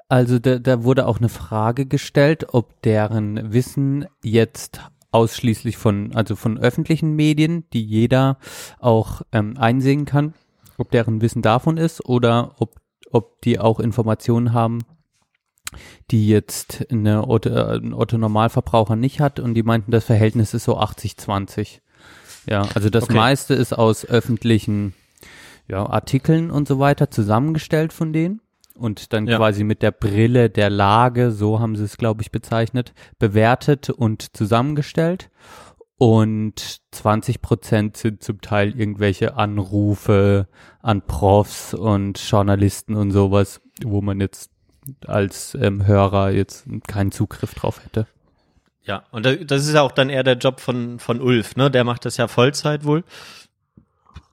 Also 0.09 0.39
da, 0.39 0.59
da 0.59 0.83
wurde 0.83 1.07
auch 1.07 1.19
eine 1.19 1.29
Frage 1.29 1.85
gestellt, 1.85 2.47
ob 2.53 2.81
deren 2.81 3.53
Wissen 3.53 4.05
jetzt 4.23 4.81
ausschließlich 5.11 5.77
von, 5.77 6.13
also 6.15 6.35
von 6.35 6.57
öffentlichen 6.57 7.15
Medien, 7.15 7.65
die 7.71 7.83
jeder 7.83 8.37
auch 8.79 9.21
ähm, 9.31 9.55
einsehen 9.57 10.05
kann, 10.05 10.33
ob 10.77 10.89
deren 10.91 11.21
Wissen 11.21 11.41
davon 11.43 11.77
ist 11.77 12.03
oder 12.05 12.55
ob, 12.57 12.75
ob 13.11 13.41
die 13.41 13.59
auch 13.59 13.79
Informationen 13.79 14.53
haben, 14.53 14.79
die 16.11 16.27
jetzt 16.27 16.85
eine 16.91 17.27
Otto, 17.27 17.49
äh, 17.49 17.77
ein 17.77 17.93
Otto 17.93 18.17
Normalverbraucher 18.17 18.95
nicht 18.95 19.19
hat 19.19 19.39
und 19.39 19.53
die 19.53 19.63
meinten, 19.63 19.91
das 19.91 20.05
Verhältnis 20.05 20.53
ist 20.53 20.65
so 20.65 20.77
80-20. 20.77 21.79
Ja, 22.49 22.67
also 22.73 22.89
das 22.89 23.03
Okay. 23.05 23.15
meiste 23.15 23.53
ist 23.53 23.73
aus 23.73 24.05
öffentlichen 24.05 24.93
ja, 25.67 25.85
Artikeln 25.85 26.51
und 26.51 26.67
so 26.67 26.79
weiter 26.79 27.09
zusammengestellt 27.09 27.93
von 27.93 28.11
denen 28.11 28.41
und 28.77 29.13
dann 29.13 29.27
Ja. 29.27 29.37
quasi 29.37 29.63
mit 29.63 29.81
der 29.81 29.91
Brille 29.91 30.49
der 30.49 30.69
Lage, 30.69 31.31
so 31.31 31.59
haben 31.61 31.75
sie 31.77 31.85
es, 31.85 31.95
glaube 31.97 32.21
ich, 32.21 32.31
bezeichnet, 32.31 32.93
bewertet 33.19 33.89
und 33.89 34.35
zusammengestellt. 34.35 35.29
Und 35.97 36.81
20 36.91 37.41
Prozent 37.41 37.95
sind 37.97 38.23
zum 38.23 38.41
Teil 38.41 38.77
irgendwelche 38.77 39.37
Anrufe 39.37 40.47
an 40.81 41.01
Profs 41.05 41.73
und 41.73 42.19
Journalisten 42.19 42.95
und 42.95 43.11
sowas, 43.11 43.61
wo 43.85 44.01
man 44.01 44.19
jetzt 44.19 44.51
als 45.05 45.55
ähm, 45.55 45.85
Hörer 45.85 46.31
jetzt 46.31 46.65
keinen 46.87 47.11
Zugriff 47.11 47.53
drauf 47.53 47.83
hätte. 47.83 48.07
Ja, 48.83 49.03
und 49.11 49.25
da- 49.25 49.35
das 49.35 49.65
ist 49.65 49.73
ja 49.73 49.81
auch 49.81 49.91
dann 49.93 50.09
eher 50.09 50.23
der 50.23 50.35
Job 50.37 50.59
von, 50.59 50.99
von 50.99 51.21
Ulf, 51.21 51.55
ne? 51.55 51.71
Der 51.71 51.83
macht 51.83 52.05
das 52.05 52.17
ja 52.17 52.27
Vollzeit 52.27 52.83
wohl. 52.83 53.03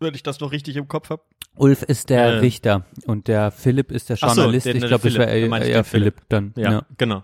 Wenn 0.00 0.14
ich 0.14 0.22
das 0.22 0.40
noch 0.40 0.50
richtig 0.52 0.76
im 0.76 0.88
Kopf 0.88 1.10
habe. 1.10 1.22
Ulf 1.56 1.82
ist 1.82 2.10
der 2.10 2.24
Äh. 2.24 2.38
Richter 2.38 2.84
und 3.06 3.28
der 3.28 3.50
Philipp 3.50 3.92
ist 3.92 4.08
der 4.08 4.16
Ach 4.22 4.30
so, 4.30 4.40
Journalist. 4.42 4.66
den- 4.66 4.76
ich 4.76 4.80
der 4.80 4.88
glaube, 4.88 5.02
das 5.04 5.12
Philipp, 5.12 5.28
wäre 5.28 5.38
eher, 5.38 5.66
eher 5.66 5.84
Philipp, 5.84 6.14
Philipp. 6.14 6.28
dann. 6.28 6.52
Ja, 6.56 6.72
Ja. 6.72 6.82
genau. 6.96 7.22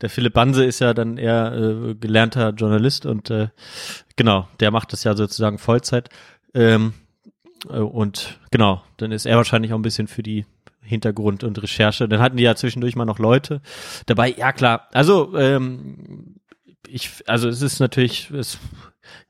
Der 0.00 0.10
Philipp 0.10 0.32
Banse 0.34 0.64
ist 0.64 0.78
ja 0.80 0.92
dann 0.94 1.16
eher 1.18 1.52
äh, 1.52 1.94
gelernter 1.94 2.50
Journalist 2.50 3.06
und 3.06 3.30
äh, 3.30 3.48
genau, 4.16 4.46
der 4.60 4.70
macht 4.70 4.92
das 4.92 5.04
ja 5.04 5.14
sozusagen 5.16 5.58
Vollzeit. 5.58 6.08
Ähm, 6.54 6.92
äh, 7.68 7.78
und 7.78 8.38
genau, 8.50 8.82
dann 8.98 9.12
ist 9.12 9.24
er 9.26 9.36
wahrscheinlich 9.36 9.72
auch 9.72 9.78
ein 9.78 9.82
bisschen 9.82 10.06
für 10.06 10.22
die 10.22 10.44
Hintergrund 10.86 11.44
und 11.44 11.62
Recherche. 11.62 12.08
Dann 12.08 12.20
hatten 12.20 12.36
die 12.36 12.44
ja 12.44 12.54
zwischendurch 12.54 12.96
mal 12.96 13.04
noch 13.04 13.18
Leute 13.18 13.60
dabei. 14.06 14.34
Ja 14.36 14.52
klar, 14.52 14.88
also 14.92 15.36
ähm, 15.36 16.36
ich, 16.88 17.22
also 17.26 17.48
es 17.48 17.62
ist 17.62 17.80
natürlich, 17.80 18.30
es, 18.30 18.58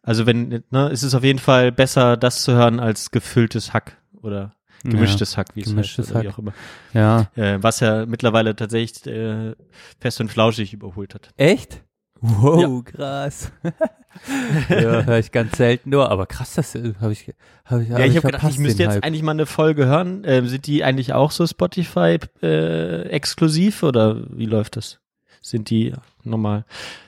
also 0.03 0.27
wenn, 0.27 0.63
ne, 0.71 0.91
es 0.93 1.03
ist 1.03 1.15
auf 1.15 1.25
jeden 1.25 1.39
Fall 1.39 1.73
besser, 1.73 2.17
das 2.17 2.43
zu 2.43 2.53
hören 2.53 2.81
als 2.81 3.11
gefülltes 3.11 3.73
Hack 3.73 3.97
oder 4.21 4.55
gemischtes 4.85 5.37
Hack, 5.37 5.49
wie 5.55 5.63
es 5.63 5.71
gemischtes 5.71 6.07
heißt, 6.07 6.15
oder 6.15 6.23
wie 6.23 6.29
Hack. 6.29 6.35
auch 6.35 6.39
immer. 6.39 6.55
ja. 6.93 7.31
Äh, 7.35 7.63
was 7.63 7.81
ja 7.81 8.07
mittlerweile 8.07 8.55
tatsächlich 8.55 9.07
äh, 9.07 9.55
fest 9.99 10.21
und 10.21 10.31
flauschig 10.31 10.73
überholt 10.73 11.15
hat. 11.15 11.31
Echt? 11.37 11.83
Wow, 12.21 12.85
krass. 12.85 13.53
ja, 14.69 15.03
höre 15.03 15.19
ich 15.19 15.33
ganz 15.33 15.57
selten 15.57 15.91
nur, 15.91 16.11
aber 16.11 16.27
krass, 16.27 16.55
das 16.55 16.75
äh, 16.75 16.95
habe 17.01 17.13
ich, 17.13 17.33
hab 17.65 17.81
ich, 17.81 17.91
hab 17.91 17.99
ja, 17.99 18.07
ich 18.07 18.17
habe 18.17 18.27
gedacht, 18.27 18.49
ich 18.49 18.59
müsste 18.59 18.83
jetzt 18.83 18.97
Hype. 18.97 19.05
eigentlich 19.05 19.23
mal 19.23 19.33
eine 19.33 19.47
Folge 19.47 19.87
hören. 19.87 20.23
Ähm, 20.25 20.49
sind 20.49 20.67
die 20.67 20.85
eigentlich 20.85 21.13
auch 21.13 21.31
so 21.31 21.47
Spotify 21.47 22.19
äh, 22.43 23.03
exklusiv 23.09 23.83
oder 23.83 24.17
wie 24.31 24.47
läuft 24.47 24.77
das? 24.77 24.99
Sind 25.43 25.71
die 25.71 25.93
normal? 26.25 26.65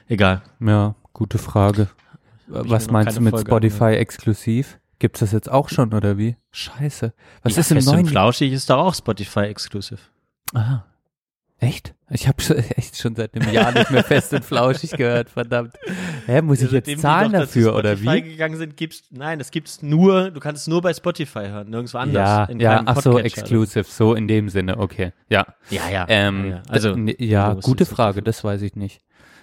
Egal. 0.09 0.43
Ja, 0.61 0.95
gute 1.13 1.39
Frage. 1.39 1.89
Was 2.47 2.91
meinst 2.91 3.17
du 3.17 3.21
mit 3.21 3.33
Folge 3.33 3.49
Spotify 3.49 3.95
exklusiv? 3.97 4.79
Gibt's 4.99 5.21
das 5.21 5.33
jetzt 5.33 5.51
auch 5.51 5.69
schon 5.69 5.95
oder 5.95 6.19
wie? 6.19 6.37
Scheiße. 6.51 7.13
Was 7.43 7.55
ja, 7.55 7.61
ist 7.61 7.71
im 7.71 7.85
neuen 7.85 8.07
flauschig 8.07 8.53
ist 8.53 8.69
doch 8.71 8.79
auch 8.79 8.95
Spotify 8.95 9.41
exklusiv. 9.41 10.11
Aha. 10.55 10.85
Echt? 11.61 11.95
Ich 12.11 12.29
habe 12.29 12.41
schon, 12.41 12.57
echt 12.77 12.97
schon 12.97 13.17
seit 13.17 13.35
einem 13.35 13.53
Jahr 13.53 13.73
nicht 13.73 13.91
mehr 13.91 14.05
fest 14.05 14.33
und 14.33 14.45
flauschig 14.45 14.93
gehört, 14.93 15.29
verdammt. 15.29 15.75
Hä, 16.27 16.41
muss 16.41 16.63
ich 16.63 16.71
jetzt 16.71 16.99
zahlen 17.01 17.33
doch 17.33 17.41
dafür 17.41 17.75
oder 17.75 17.97
Spotify 17.97 18.25
wie? 18.25 18.31
gegangen 18.31 18.57
sind, 18.57 18.77
gibt's 18.77 19.03
nein, 19.11 19.41
es 19.41 19.51
gibt's 19.51 19.83
nur, 19.83 20.31
du 20.31 20.39
kannst 20.39 20.63
es 20.63 20.67
nur 20.69 20.83
bei 20.83 20.95
Spotify 20.95 21.49
hören, 21.49 21.71
nirgendwo 21.71 21.99
anders. 21.99 22.29
Ja, 22.29 22.45
in 22.45 22.61
ja, 22.61 22.83
ach 22.87 23.01
so, 23.03 23.19
exclusive, 23.19 23.85
so 23.85 24.15
in 24.15 24.29
dem 24.29 24.49
Sinne, 24.49 24.79
okay. 24.79 25.13
Ja. 25.29 25.47
Ja, 25.69 25.89
ja. 25.91 26.07
Ähm, 26.09 26.51
ja. 26.51 26.63
Also 26.69 26.95
ja, 26.97 27.55
gute 27.55 27.87
Frage, 27.87 28.23
das 28.23 28.45
weiß 28.45 28.63
ich 28.63 28.77
nicht. 28.77 29.01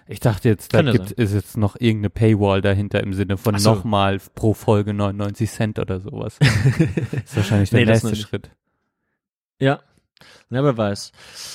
Ich 0.08 0.20
dachte 0.20 0.50
jetzt, 0.50 0.74
da 0.74 0.84
gibt, 0.84 1.12
ist 1.12 1.34
jetzt 1.34 1.58
noch 1.58 1.76
irgendeine 1.80 2.12
Paywall 2.12 2.62
dahinter 2.62 3.02
im 3.02 3.14
Sinne 3.14 3.38
von 3.38 3.58
so. 3.58 3.74
nochmal 3.74 4.20
pro 4.36 4.54
Folge 4.54 4.94
99 4.94 5.50
Cent 5.50 5.80
oder 5.80 6.00
sowas. 6.00 6.38
ist 7.26 7.36
wahrscheinlich 7.36 7.72
der 7.72 7.80
Nee, 7.80 7.86
das 7.86 8.04
nächste. 8.04 8.28
Schritt. 8.28 8.52
Ja. 9.60 9.80
Na, 10.50 10.64
wer 10.64 10.78
weiß. 10.78 11.12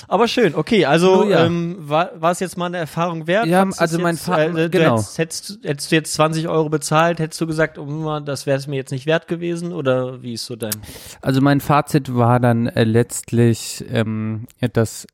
Aber 0.07 0.27
schön, 0.27 0.53
okay, 0.53 0.85
also 0.85 1.23
Oh 1.23 1.29
ja. 1.29 1.45
ähm, 1.45 1.77
war, 1.79 2.11
war 2.21 2.31
es 2.31 2.39
jetzt 2.39 2.57
mal 2.57 2.67
eine 2.67 2.77
Erfahrung 2.77 3.25
wert? 3.25 3.47
Ja, 3.47 3.67
also 3.77 3.99
mein 3.99 4.17
Fa- 4.17 4.43
äh, 4.43 4.69
genau. 4.69 4.97
Hättest, 4.97 5.17
hättest, 5.17 5.59
hättest 5.63 5.91
du 5.91 5.95
jetzt 5.95 6.13
20 6.13 6.47
Euro 6.47 6.69
bezahlt, 6.69 7.19
hättest 7.19 7.41
du 7.41 7.47
gesagt, 7.47 7.77
oh, 7.79 8.19
das 8.19 8.45
wäre 8.45 8.57
es 8.57 8.67
mir 8.67 8.75
jetzt 8.75 8.91
nicht 8.91 9.05
wert 9.07 9.27
gewesen 9.27 9.73
oder 9.73 10.21
wie 10.21 10.33
ist 10.33 10.45
so 10.45 10.55
dein? 10.55 10.75
Also 11.21 11.41
mein 11.41 11.59
Fazit 11.61 12.13
war 12.15 12.39
dann 12.39 12.67
äh, 12.67 12.83
letztlich, 12.83 13.83
ähm, 13.89 14.47
dass 14.73 15.07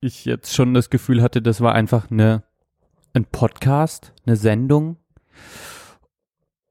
ich 0.00 0.24
jetzt 0.24 0.54
schon 0.54 0.72
das 0.72 0.90
Gefühl 0.90 1.22
hatte, 1.22 1.42
das 1.42 1.60
war 1.60 1.74
einfach 1.74 2.10
eine 2.10 2.42
ein 3.12 3.24
Podcast, 3.24 4.12
eine 4.24 4.36
Sendung 4.36 4.96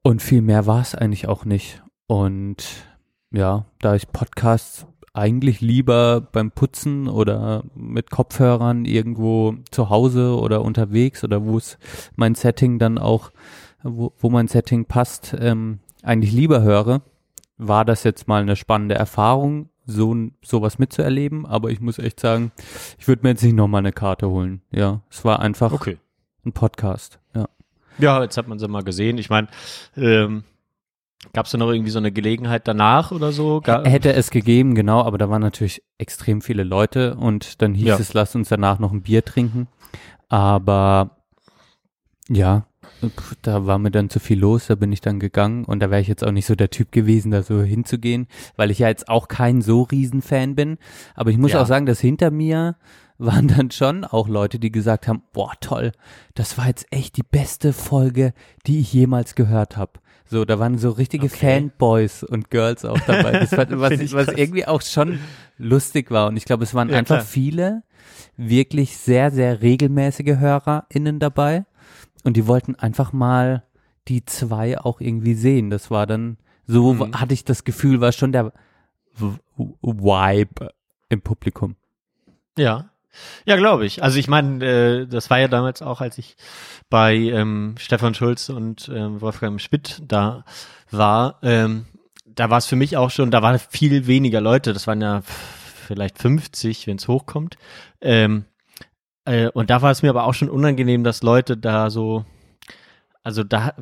und 0.03 0.21
viel 0.21 0.41
mehr 0.41 0.65
war 0.65 0.81
es 0.81 0.95
eigentlich 0.95 1.27
auch 1.27 1.45
nicht. 1.45 1.81
Und 2.07 2.63
ja, 3.31 3.65
da 3.79 3.95
ich 3.95 4.11
Podcasts 4.11 4.85
eigentlich 5.13 5.61
lieber 5.61 6.21
beim 6.21 6.51
Putzen 6.51 7.07
oder 7.07 7.63
mit 7.75 8.11
Kopfhörern 8.11 8.85
irgendwo 8.85 9.55
zu 9.71 9.89
Hause 9.89 10.37
oder 10.37 10.61
unterwegs 10.63 11.23
oder 11.23 11.45
wo 11.45 11.57
es 11.57 11.77
mein 12.15 12.35
Setting 12.35 12.79
dann 12.79 12.97
auch, 12.97 13.31
wo, 13.83 14.13
wo 14.17 14.29
mein 14.29 14.47
Setting 14.47 14.85
passt, 14.85 15.35
ähm, 15.39 15.79
eigentlich 16.03 16.31
lieber 16.31 16.61
höre, 16.61 17.01
war 17.57 17.85
das 17.85 18.03
jetzt 18.03 18.27
mal 18.27 18.41
eine 18.41 18.55
spannende 18.55 18.95
Erfahrung, 18.95 19.69
so 19.85 20.15
sowas 20.41 20.79
mitzuerleben. 20.79 21.45
Aber 21.45 21.69
ich 21.69 21.81
muss 21.81 21.99
echt 21.99 22.19
sagen, 22.19 22.51
ich 22.97 23.07
würde 23.07 23.23
mir 23.23 23.29
jetzt 23.29 23.43
nicht 23.43 23.55
nochmal 23.55 23.79
eine 23.79 23.91
Karte 23.91 24.29
holen. 24.29 24.61
Ja, 24.71 25.01
es 25.09 25.25
war 25.25 25.39
einfach 25.39 25.85
ein 26.45 26.53
Podcast. 26.53 27.19
Ja. 27.35 27.49
Ja, 27.97 28.23
jetzt 28.23 28.37
hat 28.37 28.47
man 28.47 28.59
sie 28.59 28.67
mal 28.67 28.83
gesehen. 28.83 29.17
Ich 29.17 29.29
meine, 29.29 29.49
ähm, 29.97 30.43
gab 31.33 31.45
es 31.45 31.51
da 31.51 31.57
noch 31.57 31.69
irgendwie 31.71 31.91
so 31.91 31.99
eine 31.99 32.11
Gelegenheit 32.11 32.67
danach 32.67 33.11
oder 33.11 33.31
so? 33.31 33.61
Ga 33.61 33.83
Hätte 33.85 34.13
es 34.13 34.31
gegeben, 34.31 34.75
genau, 34.75 35.01
aber 35.03 35.17
da 35.17 35.29
waren 35.29 35.41
natürlich 35.41 35.83
extrem 35.97 36.41
viele 36.41 36.63
Leute 36.63 37.15
und 37.15 37.61
dann 37.61 37.73
hieß 37.73 37.85
Ja. 37.87 37.97
es, 37.97 38.13
lass 38.13 38.35
uns 38.35 38.49
danach 38.49 38.79
noch 38.79 38.91
ein 38.91 39.01
Bier 39.01 39.23
trinken. 39.25 39.67
Aber 40.29 41.17
ja, 42.29 42.65
da 43.41 43.65
war 43.65 43.79
mir 43.79 43.91
dann 43.91 44.09
zu 44.09 44.19
viel 44.19 44.39
los, 44.39 44.67
da 44.67 44.75
bin 44.75 44.91
ich 44.91 45.01
dann 45.01 45.19
gegangen 45.19 45.65
und 45.65 45.79
da 45.81 45.89
wäre 45.89 46.01
ich 46.01 46.07
jetzt 46.07 46.23
auch 46.23 46.31
nicht 46.31 46.45
so 46.45 46.55
der 46.55 46.69
Typ 46.69 46.91
gewesen, 46.91 47.31
da 47.31 47.43
so 47.43 47.61
hinzugehen, 47.61 48.27
weil 48.55 48.71
ich 48.71 48.79
ja 48.79 48.87
jetzt 48.87 49.09
auch 49.09 49.27
kein 49.27 49.61
so 49.61 49.83
Riesenfan 49.83 50.55
bin. 50.55 50.77
Aber 51.15 51.31
ich 51.31 51.37
muss 51.37 51.51
Ja. 51.53 51.61
auch 51.61 51.65
sagen, 51.67 51.85
dass 51.85 51.99
hinter 51.99 52.29
mir 52.31 52.75
waren 53.17 53.47
dann 53.47 53.71
schon 53.71 54.05
auch 54.05 54.27
Leute, 54.29 54.59
die 54.59 54.71
gesagt 54.71 55.07
haben, 55.07 55.23
boah, 55.33 55.51
toll, 55.59 55.91
das 56.35 56.57
war 56.57 56.67
jetzt 56.67 56.85
echt 56.91 57.17
die 57.17 57.23
beste 57.23 57.73
Folge, 57.73 58.33
die 58.67 58.79
ich 58.79 58.93
jemals 58.93 59.35
gehört 59.35 59.75
habe. 59.75 59.93
So, 60.31 60.45
da 60.45 60.59
waren 60.59 60.77
so 60.77 60.91
richtige 60.91 61.25
Okay. 61.25 61.55
Fanboys 61.59 62.23
und 62.23 62.51
Girls 62.51 62.85
auch 62.85 62.99
dabei. 63.01 63.31
Das 63.39 63.51
war, 63.53 63.65
was, 63.79 63.91
ich 63.99 64.13
was 64.13 64.27
irgendwie 64.27 64.65
auch 64.67 64.81
schon 64.83 65.19
lustig 65.57 66.11
war. 66.11 66.27
Und 66.27 66.37
ich 66.37 66.45
glaube, 66.45 66.63
es 66.63 66.73
waren 66.75 66.89
Ja, 66.89 66.97
einfach 66.99 67.15
klar. 67.17 67.25
viele 67.25 67.83
wirklich 68.37 68.95
sehr, 68.97 69.31
sehr 69.31 69.61
regelmäßige 69.61 70.37
HörerInnen 70.37 71.19
dabei. 71.19 71.65
Und 72.23 72.37
die 72.37 72.45
wollten 72.47 72.75
einfach 72.75 73.11
mal 73.11 73.63
die 74.07 74.23
zwei 74.25 74.79
auch 74.79 75.01
irgendwie 75.01 75.33
sehen. 75.33 75.69
Das 75.71 75.89
war 75.89 76.05
dann, 76.05 76.37
so 76.67 76.93
Mhm. 76.93 77.19
hatte 77.19 77.33
ich 77.33 77.43
das 77.43 77.63
Gefühl, 77.63 77.99
war 78.01 78.11
schon 78.11 78.31
der 78.31 78.53
Vibe 79.81 80.69
im 81.09 81.21
Publikum. 81.21 81.75
Ja. 82.57 82.89
Ja, 83.45 83.55
glaube 83.55 83.85
ich. 83.85 84.03
Also 84.03 84.19
ich 84.19 84.27
meine, 84.27 84.65
äh, 84.65 85.07
das 85.07 85.29
war 85.29 85.39
ja 85.39 85.47
damals 85.47 85.81
auch, 85.81 86.01
als 86.01 86.17
ich 86.17 86.35
bei 86.89 87.15
ähm, 87.15 87.75
Stefan 87.77 88.13
Schulz 88.13 88.49
und 88.49 88.89
ähm, 88.93 89.21
Wolfgang 89.21 89.59
Schmidt 89.61 90.01
da 90.05 90.45
war, 90.91 91.39
ähm, 91.43 91.85
da 92.25 92.49
war 92.49 92.59
es 92.59 92.65
für 92.65 92.75
mich 92.75 92.97
auch 92.97 93.11
schon, 93.11 93.31
da 93.31 93.41
waren 93.41 93.59
viel 93.59 94.07
weniger 94.07 94.41
Leute. 94.41 94.73
Das 94.73 94.87
waren 94.87 95.01
ja 95.01 95.21
vielleicht 95.23 96.19
50, 96.19 96.87
wenn 96.87 96.97
es 96.97 97.07
hochkommt. 97.07 97.57
Ähm, 98.01 98.45
äh, 99.25 99.49
und 99.49 99.69
da 99.69 99.81
war 99.81 99.91
es 99.91 100.01
mir 100.01 100.09
aber 100.09 100.23
auch 100.23 100.33
schon 100.33 100.49
unangenehm, 100.49 101.03
dass 101.03 101.23
Leute 101.23 101.57
da 101.57 101.89
so 101.89 102.25
also 103.29 103.43
da 103.43 103.75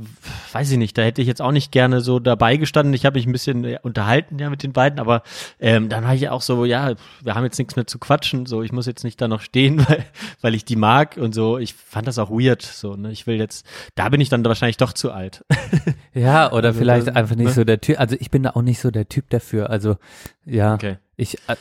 weiß 0.51 0.69
ich 0.71 0.77
nicht, 0.77 0.97
da 0.97 1.03
hätte 1.03 1.21
ich 1.21 1.27
jetzt 1.27 1.41
auch 1.41 1.53
nicht 1.53 1.71
gerne 1.71 2.01
so 2.01 2.19
dabei 2.19 2.57
gestanden. 2.57 2.93
Ich 2.93 3.05
habe 3.05 3.17
mich 3.17 3.25
ein 3.25 3.31
bisschen 3.31 3.63
ja, 3.63 3.79
unterhalten 3.81 4.37
ja 4.39 4.49
mit 4.49 4.61
den 4.61 4.73
beiden, 4.73 4.99
aber 4.99 5.23
ähm, 5.61 5.87
dann 5.87 6.03
war 6.03 6.13
ich 6.13 6.27
auch 6.27 6.41
so, 6.41 6.65
ja, 6.65 6.95
wir 7.23 7.33
haben 7.33 7.45
jetzt 7.45 7.57
nichts 7.57 7.77
mehr 7.77 7.87
zu 7.87 7.97
quatschen, 7.97 8.45
so 8.45 8.61
ich 8.61 8.73
muss 8.73 8.87
jetzt 8.87 9.05
nicht 9.05 9.21
da 9.21 9.29
noch 9.29 9.39
stehen, 9.39 9.79
weil, 9.87 10.03
weil 10.41 10.53
ich 10.53 10.65
die 10.65 10.75
mag 10.75 11.15
und 11.15 11.33
so. 11.33 11.57
Ich 11.57 11.73
fand 11.75 12.09
das 12.09 12.19
auch 12.19 12.29
weird, 12.29 12.61
so, 12.61 12.95
ne? 12.97 13.09
Ich 13.13 13.25
will 13.25 13.37
jetzt, 13.37 13.65
da 13.95 14.09
bin 14.09 14.19
ich 14.19 14.27
dann 14.27 14.43
wahrscheinlich 14.43 14.77
doch 14.77 14.91
zu 14.91 15.11
alt. 15.11 15.45
Ja, 16.13 16.51
oder 16.51 16.69
Also 16.69 16.79
vielleicht 16.79 17.07
dann, 17.07 17.15
einfach 17.15 17.35
nicht 17.35 17.49
ne? 17.49 17.53
so 17.53 17.63
der 17.63 17.79
Typ. 17.79 17.99
Also 17.99 18.15
ich 18.19 18.31
bin 18.31 18.41
da 18.41 18.51
auch 18.51 18.63
nicht 18.63 18.79
so 18.79 18.89
der 18.89 19.07
Typ 19.07 19.29
dafür. 19.29 19.69
Also 19.69 19.97
ja, 20.47 20.73
Okay. 20.75 20.97
ich 21.15 21.37
äh, 21.49 21.55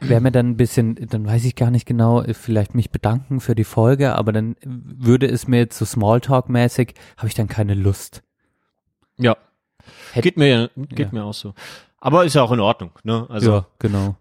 wäre 0.00 0.20
mir 0.20 0.30
dann 0.30 0.50
ein 0.50 0.56
bisschen, 0.56 0.94
dann 0.94 1.26
weiß 1.26 1.44
ich 1.44 1.56
gar 1.56 1.70
nicht 1.70 1.86
genau, 1.86 2.22
äh, 2.22 2.32
vielleicht 2.34 2.74
mich 2.74 2.90
bedanken 2.90 3.40
für 3.40 3.54
die 3.54 3.64
Folge, 3.64 4.14
aber 4.14 4.32
dann 4.32 4.56
würde 4.64 5.26
es 5.26 5.46
mir 5.48 5.58
jetzt 5.58 5.78
so 5.78 5.84
Smalltalk-mäßig, 5.84 6.94
habe 7.16 7.28
ich 7.28 7.34
dann 7.34 7.48
keine 7.48 7.74
Lust. 7.74 8.22
Ja. 9.18 9.36
Hätt- 10.12 10.22
Geht 10.22 10.36
mir, 10.36 10.70
geht 10.76 10.98
Ja. 10.98 11.08
mir 11.12 11.24
auch 11.24 11.34
so. 11.34 11.54
Aber 11.98 12.24
ist 12.24 12.34
ja 12.34 12.42
auch 12.42 12.52
in 12.52 12.60
Ordnung, 12.60 12.92
ne? 13.02 13.26
Also, 13.28 13.50
ja, 13.52 13.66
genau. 13.78 14.16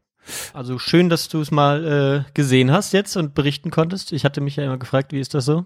also 0.53 0.77
schön, 0.79 1.09
dass 1.09 1.29
du 1.29 1.39
es 1.41 1.51
mal 1.51 2.25
äh, 2.27 2.31
gesehen 2.33 2.71
hast 2.71 2.91
jetzt 2.93 3.15
und 3.15 3.33
berichten 3.35 3.71
konntest. 3.71 4.11
Ich 4.11 4.25
hatte 4.25 4.41
mich 4.41 4.55
ja 4.57 4.65
immer 4.65 4.77
gefragt, 4.77 5.11
wie 5.13 5.19
ist 5.19 5.33
das 5.33 5.45
so? 5.45 5.65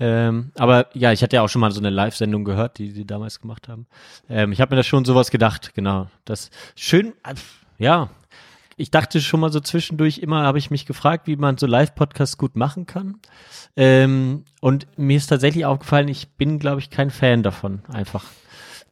Ähm, 0.00 0.52
aber 0.56 0.86
ja, 0.94 1.12
ich 1.12 1.22
hatte 1.22 1.36
ja 1.36 1.42
auch 1.42 1.48
schon 1.48 1.60
mal 1.60 1.72
so 1.72 1.80
eine 1.80 1.90
Live-Sendung 1.90 2.44
gehört, 2.44 2.78
die 2.78 2.90
sie 2.90 3.04
damals 3.04 3.40
gemacht 3.40 3.68
haben. 3.68 3.86
Ähm, 4.28 4.52
ich 4.52 4.60
habe 4.60 4.74
mir 4.74 4.76
da 4.76 4.82
schon 4.84 5.04
sowas 5.04 5.30
gedacht, 5.30 5.74
genau. 5.74 6.08
Das 6.24 6.50
schön, 6.76 7.14
äh, 7.24 7.34
ja. 7.78 8.10
Ich 8.76 8.92
dachte 8.92 9.20
schon 9.20 9.40
mal 9.40 9.50
so 9.50 9.58
zwischendurch 9.58 10.18
immer, 10.18 10.44
habe 10.44 10.58
ich 10.58 10.70
mich 10.70 10.86
gefragt, 10.86 11.26
wie 11.26 11.34
man 11.34 11.58
so 11.58 11.66
Live-Podcasts 11.66 12.38
gut 12.38 12.54
machen 12.54 12.86
kann. 12.86 13.18
Ähm, 13.76 14.44
und 14.60 14.86
mir 14.96 15.16
ist 15.16 15.26
tatsächlich 15.26 15.64
aufgefallen, 15.64 16.06
ich 16.06 16.28
bin, 16.36 16.60
glaube 16.60 16.80
ich, 16.80 16.88
kein 16.88 17.10
Fan 17.10 17.42
davon, 17.42 17.82
einfach. 17.88 18.24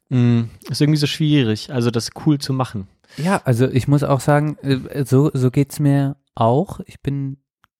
Mm, 0.08 0.42
ist 0.68 0.80
irgendwie 0.80 0.98
so 0.98 1.06
schwierig, 1.06 1.72
also 1.72 1.92
das 1.92 2.10
cool 2.26 2.38
zu 2.38 2.52
machen. 2.52 2.88
Ja, 3.16 3.40
also 3.44 3.68
ich 3.68 3.86
muss 3.86 4.02
auch 4.02 4.20
sagen, 4.20 4.56
äh, 4.62 5.04
so, 5.04 5.30
so 5.32 5.52
geht's 5.52 5.78
mir 5.78 6.16
auch. 6.34 6.80
Ich 6.86 7.00
bin 7.00 7.38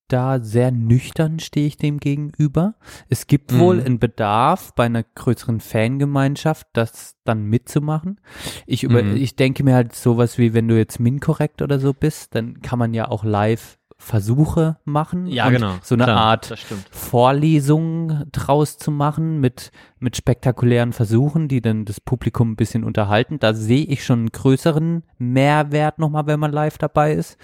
da 0.09 0.38
sehr 0.40 0.71
nüchtern, 0.71 1.38
stehe 1.38 1.66
ich 1.66 1.77
dem 1.77 1.99
gegenüber. 1.99 2.75
Es 3.09 3.27
gibt 3.27 3.53
Mhm. 3.53 3.59
wohl 3.59 3.81
einen 3.81 3.99
Bedarf 3.99 4.75
bei 4.75 4.85
einer 4.87 5.03
größeren 5.03 5.61
Fangemeinschaft, 5.61 6.66
das 6.73 7.16
dann 7.25 7.45
mitzumachen. 7.45 8.21
Ich, 8.66 8.83
über, 8.85 9.03
Mhm. 9.03 9.16
ich 9.16 9.37
denke 9.37 9.64
mir 9.64 9.75
halt 9.75 9.95
sowas 9.95 10.38
wie, 10.38 10.55
wenn 10.55 10.69
du 10.69 10.77
jetzt 10.77 11.01
Minkorrekt 11.01 11.62
oder 11.62 11.79
so 11.79 11.92
bist, 11.92 12.35
dann 12.35 12.62
kann 12.62 12.79
man 12.79 12.95
ja 12.95 13.09
auch 13.09 13.25
live 13.25 13.79
Versuche 13.99 14.77
machen. 14.85 15.27
Ja, 15.27 15.49
genau. 15.49 15.77
So 15.83 15.95
eine 15.95 16.05
Klar, 16.05 16.19
Art. 16.19 16.53
Vorlesung 16.90 18.25
draus 18.31 18.77
zu 18.77 18.90
machen 18.90 19.40
mit, 19.40 19.71
mit 19.99 20.16
spektakulären 20.19 20.92
Versuchen, 20.92 21.49
die 21.49 21.62
dann 21.62 21.87
das 21.87 22.01
Publikum 22.01 22.51
ein 22.53 22.57
bisschen 22.57 22.85
unterhalten. 22.85 23.38
Da 23.38 23.55
sehe 23.55 23.87
ich 23.87 24.05
schon 24.05 24.19
einen 24.21 24.29
größeren 24.33 25.03
Mehrwert 25.19 25.99
nochmal, 25.99 26.27
wenn 26.27 26.38
man 26.38 26.53
live 26.53 26.77
dabei 26.77 27.14
ist. 27.14 27.38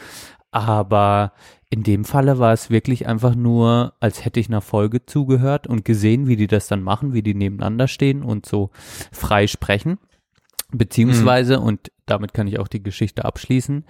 Aber 0.52 1.32
in 1.70 1.82
dem 1.82 2.04
Falle 2.04 2.38
war 2.38 2.52
es 2.52 2.70
wirklich 2.70 3.06
einfach 3.08 3.34
nur, 3.34 3.94
als 3.98 4.24
hätte 4.24 4.38
ich 4.38 4.48
einer 4.48 4.60
Folge 4.60 5.04
zugehört 5.06 5.66
und 5.66 5.84
gesehen, 5.84 6.28
wie 6.28 6.36
die 6.36 6.46
das 6.46 6.68
dann 6.68 6.82
machen, 6.82 7.14
wie 7.14 7.22
die 7.22 7.34
nebeneinander 7.34 7.88
stehen 7.88 8.22
und 8.22 8.46
so 8.46 8.70
frei 9.10 9.46
sprechen. 9.46 9.98
Beziehungsweise, 10.70 11.60
und 11.60 11.90
damit 12.06 12.32
kann 12.34 12.46
ich 12.46 12.58
auch 12.58 12.68
die 12.68 12.82
Geschichte 12.82 13.24
abschließen, 13.24 13.84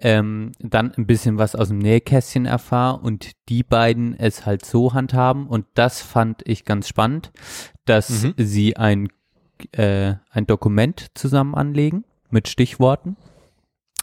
ähm, 0.00 0.52
dann 0.58 0.92
ein 0.94 1.06
bisschen 1.06 1.36
was 1.38 1.54
aus 1.54 1.68
dem 1.68 1.78
Nähkästchen 1.78 2.46
erfahre 2.46 3.00
und 3.00 3.32
die 3.50 3.62
beiden 3.62 4.18
es 4.18 4.46
halt 4.46 4.64
so 4.64 4.94
handhaben 4.94 5.46
und 5.46 5.66
das 5.74 6.00
fand 6.00 6.40
ich 6.46 6.64
ganz 6.64 6.88
spannend, 6.88 7.32
dass 7.84 8.22
Mhm. 8.22 8.34
sie 8.38 8.76
ein, 8.78 9.08
äh, 9.72 10.14
ein 10.30 10.46
Dokument 10.46 11.08
zusammen 11.14 11.54
anlegen 11.54 12.04
mit 12.30 12.48
Stichworten 12.48 13.16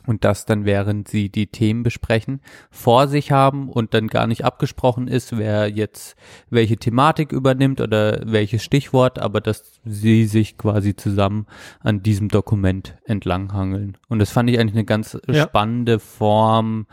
und 0.08 0.24
das 0.24 0.46
dann, 0.46 0.66
während 0.66 1.08
sie 1.08 1.30
die 1.30 1.48
Themen 1.48 1.84
besprechen, 1.84 2.42
vor 2.72 3.08
sich 3.08 3.32
haben 3.32 3.70
und 3.70 3.94
dann 3.94 4.08
gar 4.08 4.26
nicht 4.26 4.46
abgesprochen 4.46 5.08
ist, 5.08 5.38
wer 5.38 5.70
jetzt 5.70 6.16
welche 6.50 6.78
Thematik 6.78 7.32
übernimmt 7.32 7.82
oder 7.82 8.22
welches 8.26 8.64
Stichwort, 8.64 9.20
aber 9.20 9.42
dass 9.42 9.74
sie 9.86 10.26
sich 10.26 10.58
quasi 10.58 10.96
zusammen 10.96 11.46
an 11.82 12.02
diesem 12.02 12.30
Dokument 12.30 12.96
entlanghangeln. 13.06 13.98
Und 14.08 14.20
das 14.20 14.32
fand 14.32 14.50
ich 14.50 14.58
eigentlich 14.60 14.76
eine 14.76 14.86
ganz 14.86 15.18
Ja. 15.30 15.44
spannende 15.44 16.00
Form 16.00 16.88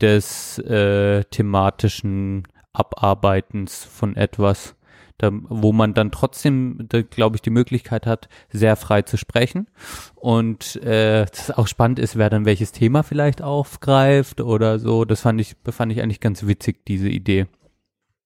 des 0.00 0.58
äh, 0.58 1.24
thematischen 1.24 2.44
Abarbeitens 2.72 3.84
von 3.84 4.16
etwas, 4.16 4.75
da, 5.18 5.30
wo 5.32 5.72
man 5.72 5.94
dann 5.94 6.10
trotzdem, 6.10 6.86
da, 6.88 7.02
glaube 7.02 7.36
ich, 7.36 7.42
die 7.42 7.50
Möglichkeit 7.50 8.06
hat, 8.06 8.28
sehr 8.50 8.76
frei 8.76 9.02
zu 9.02 9.16
sprechen. 9.16 9.66
Und 10.14 10.76
äh, 10.76 11.24
das 11.26 11.50
auch 11.50 11.68
spannend 11.68 11.98
ist, 11.98 12.16
wer 12.16 12.30
dann 12.30 12.44
welches 12.44 12.72
Thema 12.72 13.02
vielleicht 13.02 13.42
aufgreift 13.42 14.40
oder 14.40 14.78
so. 14.78 15.04
Das 15.04 15.22
fand 15.22 15.40
ich, 15.40 15.56
fand 15.70 15.92
ich 15.92 16.02
eigentlich 16.02 16.20
ganz 16.20 16.46
witzig, 16.46 16.84
diese 16.86 17.08
Idee. 17.08 17.46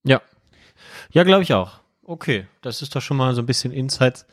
Ja. 0.04 0.20
Ja, 1.12 1.24
glaube 1.24 1.42
ich 1.42 1.54
auch. 1.54 1.80
Okay, 2.02 2.46
das 2.62 2.82
ist 2.82 2.96
doch 2.96 3.02
schon 3.02 3.16
mal 3.16 3.34
so 3.34 3.42
ein 3.42 3.46
bisschen 3.46 3.72
Insights. 3.72 4.26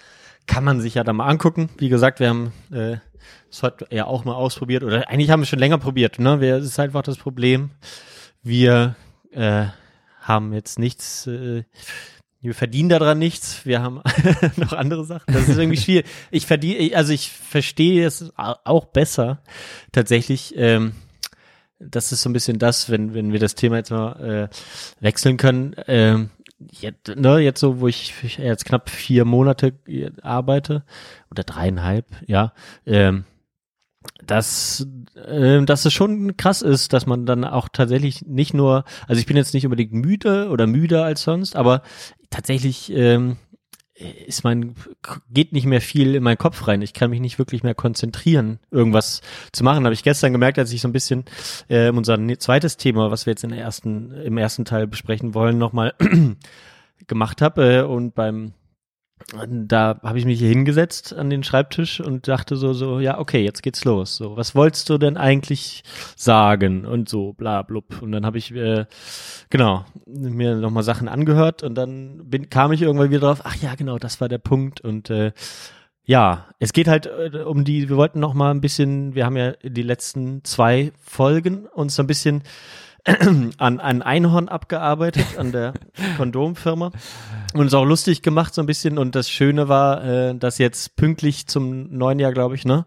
Kann 0.48 0.64
man 0.64 0.82
sich 0.82 0.96
ja 0.96 1.04
da 1.04 1.14
mal 1.14 1.28
angucken. 1.28 1.70
Wie 1.78 1.90
gesagt, 1.90 2.20
wir 2.20 2.30
haben 2.30 2.54
äh, 2.72 2.98
es 3.52 3.62
heute 3.62 3.88
ja 3.92 4.06
auch 4.06 4.26
mal 4.26 4.34
ausprobiert 4.34 4.84
oder 4.84 5.10
eigentlich 5.10 5.30
haben 5.30 5.42
wir 5.42 5.46
schon 5.46 5.60
länger 5.60 5.78
probiert. 5.78 6.20
Ne? 6.20 6.42
Wir, 6.42 6.56
es 6.56 6.66
ist 6.66 6.80
einfach 6.80 7.04
das 7.04 7.18
Problem. 7.18 7.72
Wir 8.42 8.96
äh, 9.32 9.66
haben 10.22 10.54
jetzt 10.54 10.80
nichts. 10.80 11.28
Äh, 11.28 11.64
wir 12.48 12.56
verdienen 12.56 12.90
daran 12.90 13.20
nichts. 13.20 13.66
Wir 13.66 13.82
haben 13.82 14.02
noch 14.56 14.74
andere 14.74 15.04
Sachen. 15.06 15.32
Das 15.34 15.48
ist 15.48 15.58
irgendwie 15.58 15.78
schwierig. 15.78 16.06
Ich 16.32 16.46
verdiene, 16.46 16.96
also 16.96 17.14
ich 17.14 17.30
verstehe 17.32 18.08
es 18.08 18.32
au- 18.38 18.56
auch 18.64 18.86
besser 18.86 19.40
tatsächlich. 19.92 20.54
Ähm, 20.58 20.94
das 21.80 22.12
ist 22.12 22.24
so 22.24 22.30
ein 22.30 22.34
bisschen 22.34 22.58
das, 22.58 22.90
wenn, 22.90 23.14
wenn 23.14 23.32
wir 23.34 23.40
das 23.40 23.54
Thema 23.54 23.78
jetzt 23.78 23.92
mal 23.92 24.50
äh, 24.50 25.04
wechseln 25.04 25.38
können. 25.38 25.76
Ähm, 25.88 26.30
jetzt, 26.72 27.10
ne, 27.16 27.38
jetzt 27.40 27.60
so, 27.60 27.80
wo 27.82 27.88
ich 27.88 28.14
jetzt 28.38 28.66
knapp 28.66 28.90
vier 28.90 29.26
Monate 29.26 29.74
arbeite 30.24 30.84
oder 31.30 31.44
dreieinhalb, 31.44 32.06
ja, 32.26 32.54
ähm, 32.88 33.26
dass, 34.26 34.88
äh, 35.16 35.62
dass 35.64 35.86
es 35.86 35.94
schon 35.94 36.38
krass 36.38 36.62
ist, 36.62 36.94
dass 36.94 37.06
man 37.06 37.26
dann 37.26 37.44
auch 37.44 37.70
tatsächlich 37.72 38.26
nicht 38.26 38.54
nur, 38.54 38.84
also 39.08 39.20
ich 39.20 39.26
bin 39.26 39.38
jetzt 39.38 39.54
nicht 39.54 39.66
unbedingt 39.66 39.94
müde 39.94 40.50
oder 40.50 40.68
müder 40.68 41.06
als 41.06 41.24
sonst, 41.24 41.56
aber 41.56 41.82
tatsächlich 42.30 42.92
ähm, 42.94 43.38
ist 44.26 44.44
mein, 44.44 44.76
geht 45.32 45.54
nicht 45.54 45.66
mehr 45.66 45.82
viel 45.82 46.16
in 46.16 46.24
meinen 46.24 46.38
Kopf 46.38 46.68
rein. 46.68 46.82
Ich 46.82 46.94
kann 46.94 47.10
mich 47.10 47.20
nicht 47.20 47.40
wirklich 47.40 47.64
mehr 47.64 47.74
konzentrieren, 47.74 48.60
irgendwas 48.70 49.22
zu 49.52 49.64
machen. 49.64 49.86
Habe 49.86 49.94
ich 49.94 50.04
gestern 50.04 50.34
gemerkt, 50.34 50.60
als 50.60 50.72
ich 50.72 50.82
so 50.82 50.88
ein 50.88 50.94
bisschen 50.94 51.26
äh, 51.68 51.90
unser 51.90 52.18
ne- 52.18 52.38
zweites 52.38 52.78
Thema, 52.78 53.10
was 53.10 53.26
wir 53.26 53.32
jetzt 53.32 53.44
in 53.44 53.50
der 53.50 53.60
ersten, 53.60 54.12
im 54.12 54.38
ersten 54.38 54.66
Teil 54.66 54.86
besprechen 54.86 55.34
wollen, 55.34 55.58
nochmal 55.58 55.96
gemacht 57.08 57.42
habe 57.42 57.78
äh, 57.78 57.82
und 57.82 58.14
beim 58.14 58.54
da 59.34 60.00
habe 60.04 60.20
ich 60.20 60.26
mich 60.26 60.40
hier 60.40 60.48
hingesetzt 60.48 61.14
an 61.14 61.30
den 61.30 61.44
Schreibtisch 61.44 62.00
und 62.00 62.30
dachte 62.30 62.56
so, 62.56 62.72
so, 62.72 63.02
ja, 63.02 63.20
okay, 63.20 63.44
jetzt 63.44 63.62
geht's 63.62 63.84
los. 63.84 64.16
So, 64.16 64.38
was 64.38 64.56
wolltest 64.56 64.90
du 64.90 64.98
denn 64.98 65.18
eigentlich 65.18 65.84
sagen? 66.16 66.86
Und 66.86 67.10
so, 67.10 67.34
bla, 67.34 67.62
blub. 67.64 68.02
Und 68.02 68.14
dann 68.14 68.26
habe 68.26 68.38
ich, 68.38 68.54
äh, 68.54 68.86
genau, 69.50 69.84
mir 70.06 70.56
nochmal 70.56 70.84
Sachen 70.84 71.10
angehört 71.10 71.62
und 71.62 71.76
dann 71.76 72.30
bin, 72.30 72.50
kam 72.50 72.72
ich 72.72 72.82
irgendwann 72.82 73.10
wieder 73.10 73.20
drauf, 73.20 73.42
ach 73.44 73.56
ja, 73.58 73.76
genau, 73.76 73.98
das 73.98 74.22
war 74.22 74.30
der 74.30 74.38
Punkt. 74.38 74.80
Und 74.80 75.10
äh, 75.10 75.34
ja, 76.06 76.48
es 76.60 76.72
geht 76.72 76.88
halt 76.88 77.08
äh, 77.08 77.40
um 77.40 77.66
die, 77.66 77.90
wir 77.90 77.98
wollten 77.98 78.22
noch 78.22 78.34
mal 78.34 78.52
ein 78.52 78.62
bisschen, 78.62 79.14
wir 79.14 79.26
haben 79.26 79.36
ja 79.36 79.52
die 79.62 79.84
letzten 79.84 80.46
zwei 80.46 80.94
Folgen 81.02 81.66
uns 81.66 81.96
so 81.96 82.04
ein 82.04 82.08
bisschen 82.08 82.44
an, 83.58 83.80
an 83.80 84.02
Einhorn 84.02 84.50
abgearbeitet, 84.50 85.38
an 85.38 85.52
der 85.52 85.74
Kondomfirma. 86.18 86.92
Und 87.54 87.62
uns 87.62 87.74
auch 87.74 87.86
lustig 87.86 88.22
gemacht 88.22 88.54
so 88.54 88.62
ein 88.62 88.68
bisschen. 88.68 88.98
Und 88.98 89.16
das 89.16 89.30
Schöne 89.30 89.70
war, 89.70 90.04
äh, 90.04 90.36
dass 90.36 90.58
jetzt 90.58 90.96
pünktlich 90.96 91.48
zum 91.48 91.96
neuen 91.96 92.20
Jahr, 92.20 92.34
glaube 92.34 92.56
ich, 92.56 92.66
ne, 92.66 92.86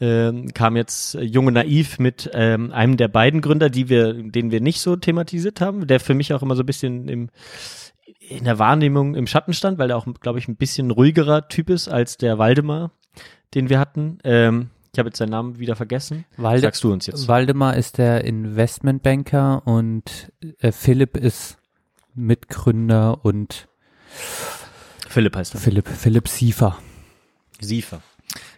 ähm, 0.00 0.52
kam 0.52 0.76
jetzt 0.76 1.14
äh, 1.14 1.22
Junge 1.22 1.52
Naiv 1.52 1.98
mit 2.00 2.28
ähm, 2.34 2.72
einem 2.72 2.96
der 2.96 3.08
beiden 3.08 3.40
Gründer, 3.40 3.70
die 3.70 3.88
wir, 3.88 4.14
den 4.14 4.50
wir 4.50 4.60
nicht 4.60 4.80
so 4.80 4.96
thematisiert 4.96 5.60
haben, 5.60 5.86
der 5.86 6.00
für 6.00 6.14
mich 6.14 6.34
auch 6.34 6.42
immer 6.42 6.56
so 6.56 6.64
ein 6.64 6.66
bisschen 6.66 7.08
im 7.08 7.30
in 8.28 8.44
der 8.44 8.58
Wahrnehmung 8.58 9.14
im 9.14 9.26
Schatten 9.26 9.52
stand, 9.52 9.78
weil 9.78 9.90
er 9.90 9.96
auch, 9.96 10.06
glaube 10.20 10.38
ich, 10.38 10.48
ein 10.48 10.56
bisschen 10.56 10.90
ruhigerer 10.90 11.48
Typ 11.48 11.70
ist 11.70 11.88
als 11.88 12.16
der 12.16 12.38
Waldemar, 12.38 12.92
den 13.54 13.68
wir 13.68 13.78
hatten. 13.78 14.18
Ähm, 14.24 14.70
ich 14.92 14.98
habe 14.98 15.08
jetzt 15.08 15.18
seinen 15.18 15.30
Namen 15.30 15.58
wieder 15.58 15.74
vergessen. 15.74 16.26
Walde 16.36 16.60
Sagst 16.60 16.84
du 16.84 16.92
uns 16.92 17.06
jetzt? 17.06 17.26
Waldemar 17.26 17.76
ist 17.76 17.96
der 17.96 18.24
Investmentbanker 18.24 19.66
und 19.66 20.30
äh, 20.60 20.70
Philipp 20.70 21.16
ist 21.16 21.56
Mitgründer 22.14 23.24
und 23.24 23.68
Philipp 25.08 25.34
heißt 25.34 25.54
er. 25.54 25.60
Philipp, 25.60 25.88
Philipp 25.88 26.28
Siefer. 26.28 26.76
Siefer. 27.58 28.02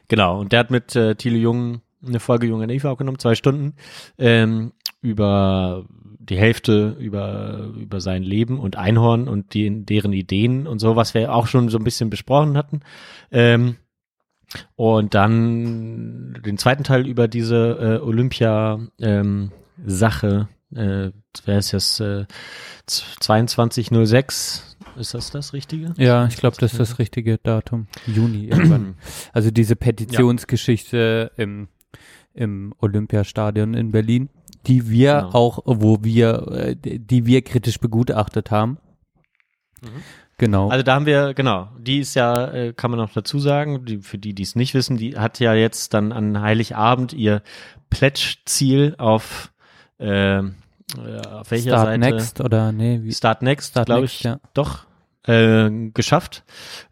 Genau, 0.08 0.40
und 0.40 0.50
der 0.52 0.60
hat 0.60 0.72
mit 0.72 0.96
äh, 0.96 1.14
Thiele 1.14 1.38
Jung 1.38 1.82
eine 2.04 2.18
Folge 2.18 2.48
Junge 2.48 2.66
Neva 2.66 2.90
aufgenommen, 2.90 3.20
zwei 3.20 3.36
Stunden, 3.36 3.74
ähm, 4.18 4.72
über 5.02 5.86
die 6.18 6.36
Hälfte 6.36 6.96
über, 6.98 7.70
über 7.78 8.00
sein 8.00 8.22
Leben 8.22 8.58
und 8.58 8.76
Einhorn 8.76 9.28
und 9.28 9.54
die, 9.54 9.84
deren 9.84 10.12
Ideen 10.12 10.66
und 10.66 10.80
so, 10.80 10.96
was 10.96 11.14
wir 11.14 11.32
auch 11.32 11.46
schon 11.46 11.68
so 11.68 11.78
ein 11.78 11.84
bisschen 11.84 12.10
besprochen 12.10 12.56
hatten. 12.56 12.80
Ähm, 13.30 13.76
und 14.76 15.14
dann 15.14 16.40
den 16.44 16.58
zweiten 16.58 16.84
Teil 16.84 17.06
über 17.06 17.28
diese 17.28 18.00
äh, 18.00 18.04
Olympia-Sache, 18.04 20.48
ähm, 20.72 20.76
äh, 20.76 21.12
wer 21.44 21.58
ist 21.58 21.72
das, 21.72 22.00
äh, 22.00 22.26
2206, 22.86 24.74
ist 24.96 25.14
das 25.14 25.30
das 25.30 25.52
Richtige? 25.52 25.94
Ja, 25.96 26.26
ich 26.26 26.36
glaube, 26.36 26.56
das 26.58 26.72
ist 26.72 26.80
das 26.80 26.98
richtige 26.98 27.38
Datum. 27.38 27.86
Juni 28.06 28.44
irgendwann. 28.50 28.96
Also 29.32 29.50
diese 29.50 29.76
Petitionsgeschichte 29.76 31.32
ja. 31.36 31.42
im, 31.42 31.68
im 32.32 32.74
Olympiastadion 32.78 33.74
in 33.74 33.90
Berlin, 33.90 34.30
die 34.66 34.88
wir 34.88 35.14
genau. 35.14 35.32
auch, 35.32 35.58
wo 35.64 36.02
wir, 36.02 36.48
äh, 36.52 36.76
die 36.76 37.26
wir 37.26 37.42
kritisch 37.42 37.78
begutachtet 37.78 38.50
haben. 38.50 38.78
Mhm. 39.82 40.02
Genau. 40.38 40.68
Also 40.68 40.82
da 40.82 40.94
haben 40.94 41.06
wir, 41.06 41.34
genau, 41.34 41.68
die 41.78 42.00
ist 42.00 42.14
ja, 42.14 42.48
äh, 42.52 42.72
kann 42.72 42.90
man 42.90 42.98
noch 42.98 43.12
dazu 43.12 43.38
sagen, 43.38 43.84
die, 43.84 43.98
für 43.98 44.18
die, 44.18 44.34
die 44.34 44.42
es 44.42 44.56
nicht 44.56 44.74
wissen, 44.74 44.96
die 44.96 45.16
hat 45.16 45.38
ja 45.38 45.54
jetzt 45.54 45.94
dann 45.94 46.12
an 46.12 46.40
Heiligabend 46.40 47.12
ihr 47.12 47.42
Pledge-Ziel 47.90 48.96
auf, 48.98 49.52
äh, 49.98 50.38
auf 50.38 51.50
welcher 51.50 51.70
Start 51.70 51.86
Seite? 51.86 51.98
Next 51.98 52.40
oder 52.40 52.72
nee, 52.72 53.00
wie? 53.02 53.12
Start 53.12 53.42
Next, 53.42 53.74
glaube 53.84 54.06
ich, 54.06 54.24
ja. 54.24 54.40
doch 54.54 54.86
äh, 55.26 55.70
geschafft, 55.94 56.42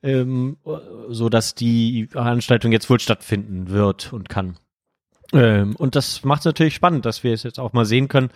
ähm, 0.02 0.56
so 1.08 1.28
dass 1.28 1.54
die 1.54 2.06
Veranstaltung 2.06 2.70
jetzt 2.70 2.88
wohl 2.88 3.00
stattfinden 3.00 3.70
wird 3.70 4.12
und 4.12 4.28
kann. 4.28 4.56
Ähm, 5.32 5.74
und 5.76 5.96
das 5.96 6.24
macht 6.24 6.40
es 6.40 6.44
natürlich 6.44 6.74
spannend, 6.74 7.06
dass 7.06 7.24
wir 7.24 7.32
es 7.32 7.42
jetzt 7.42 7.58
auch 7.58 7.72
mal 7.72 7.86
sehen 7.86 8.08
können, 8.08 8.30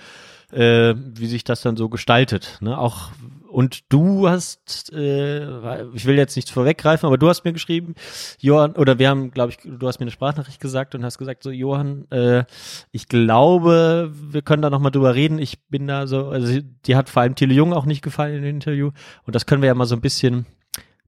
äh, 0.53 0.95
wie 0.97 1.27
sich 1.27 1.45
das 1.45 1.61
dann 1.61 1.77
so 1.77 1.89
gestaltet. 1.89 2.59
Ne? 2.61 2.77
Auch 2.77 3.11
und 3.57 3.91
du 3.91 4.29
hast, 4.29 4.93
äh, 4.93 5.87
ich 5.95 6.05
will 6.05 6.19
jetzt 6.19 6.37
nichts 6.37 6.51
vorweggreifen, 6.51 7.07
aber 7.07 7.17
du 7.17 7.27
hast 7.27 7.43
mir 7.47 7.55
geschrieben, 7.55 7.95
Johann, 8.39 8.73
oder 8.73 8.99
wir 8.99 9.09
haben, 9.09 9.31
glaube 9.31 9.53
ich, 9.53 9.57
du 9.65 9.89
hast 9.89 9.99
mir 9.99 10.05
eine 10.05 10.11
Sprachnachricht 10.11 10.61
gesagt 10.61 10.95
und 10.95 11.03
hast 11.03 11.17
gesagt, 11.17 11.43
so 11.43 11.51
Johann, 11.51 12.05
äh, 12.11 12.45
ich 12.93 13.09
glaube, 13.09 14.13
wir 14.13 14.43
können 14.43 14.61
da 14.61 14.69
nochmal 14.69 14.91
drüber 14.91 15.15
reden. 15.15 15.39
Ich 15.39 15.67
bin 15.71 15.87
da 15.87 16.07
so, 16.07 16.29
also 16.29 16.61
die 16.85 16.97
hat 16.97 17.09
vor 17.09 17.23
allem 17.23 17.35
Thiele 17.35 17.55
Jung 17.55 17.73
auch 17.73 17.87
nicht 17.87 18.03
gefallen 18.03 18.35
in 18.35 18.43
dem 18.43 18.57
Interview 18.57 18.91
und 19.25 19.35
das 19.35 19.47
können 19.47 19.63
wir 19.63 19.69
ja 19.69 19.75
mal 19.75 19.87
so 19.87 19.95
ein 19.95 20.03
bisschen 20.03 20.45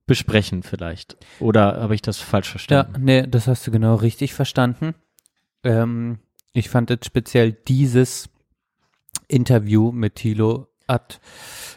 besprechen 0.06 0.62
vielleicht. 0.62 1.18
Oder 1.40 1.82
habe 1.82 1.94
ich 1.94 2.00
das 2.00 2.16
falsch 2.16 2.48
verstanden? 2.48 2.92
Ja, 2.94 2.98
nee, 2.98 3.26
das 3.28 3.46
hast 3.46 3.66
du 3.66 3.70
genau 3.70 3.96
richtig 3.96 4.32
verstanden. 4.32 4.94
Ähm, 5.64 6.20
ich 6.54 6.70
fand 6.70 6.88
jetzt 6.88 7.04
speziell 7.04 7.52
dieses 7.52 8.30
Interview 9.28 9.92
mit 9.92 10.14
Thilo 10.14 10.67
hat, 10.88 11.20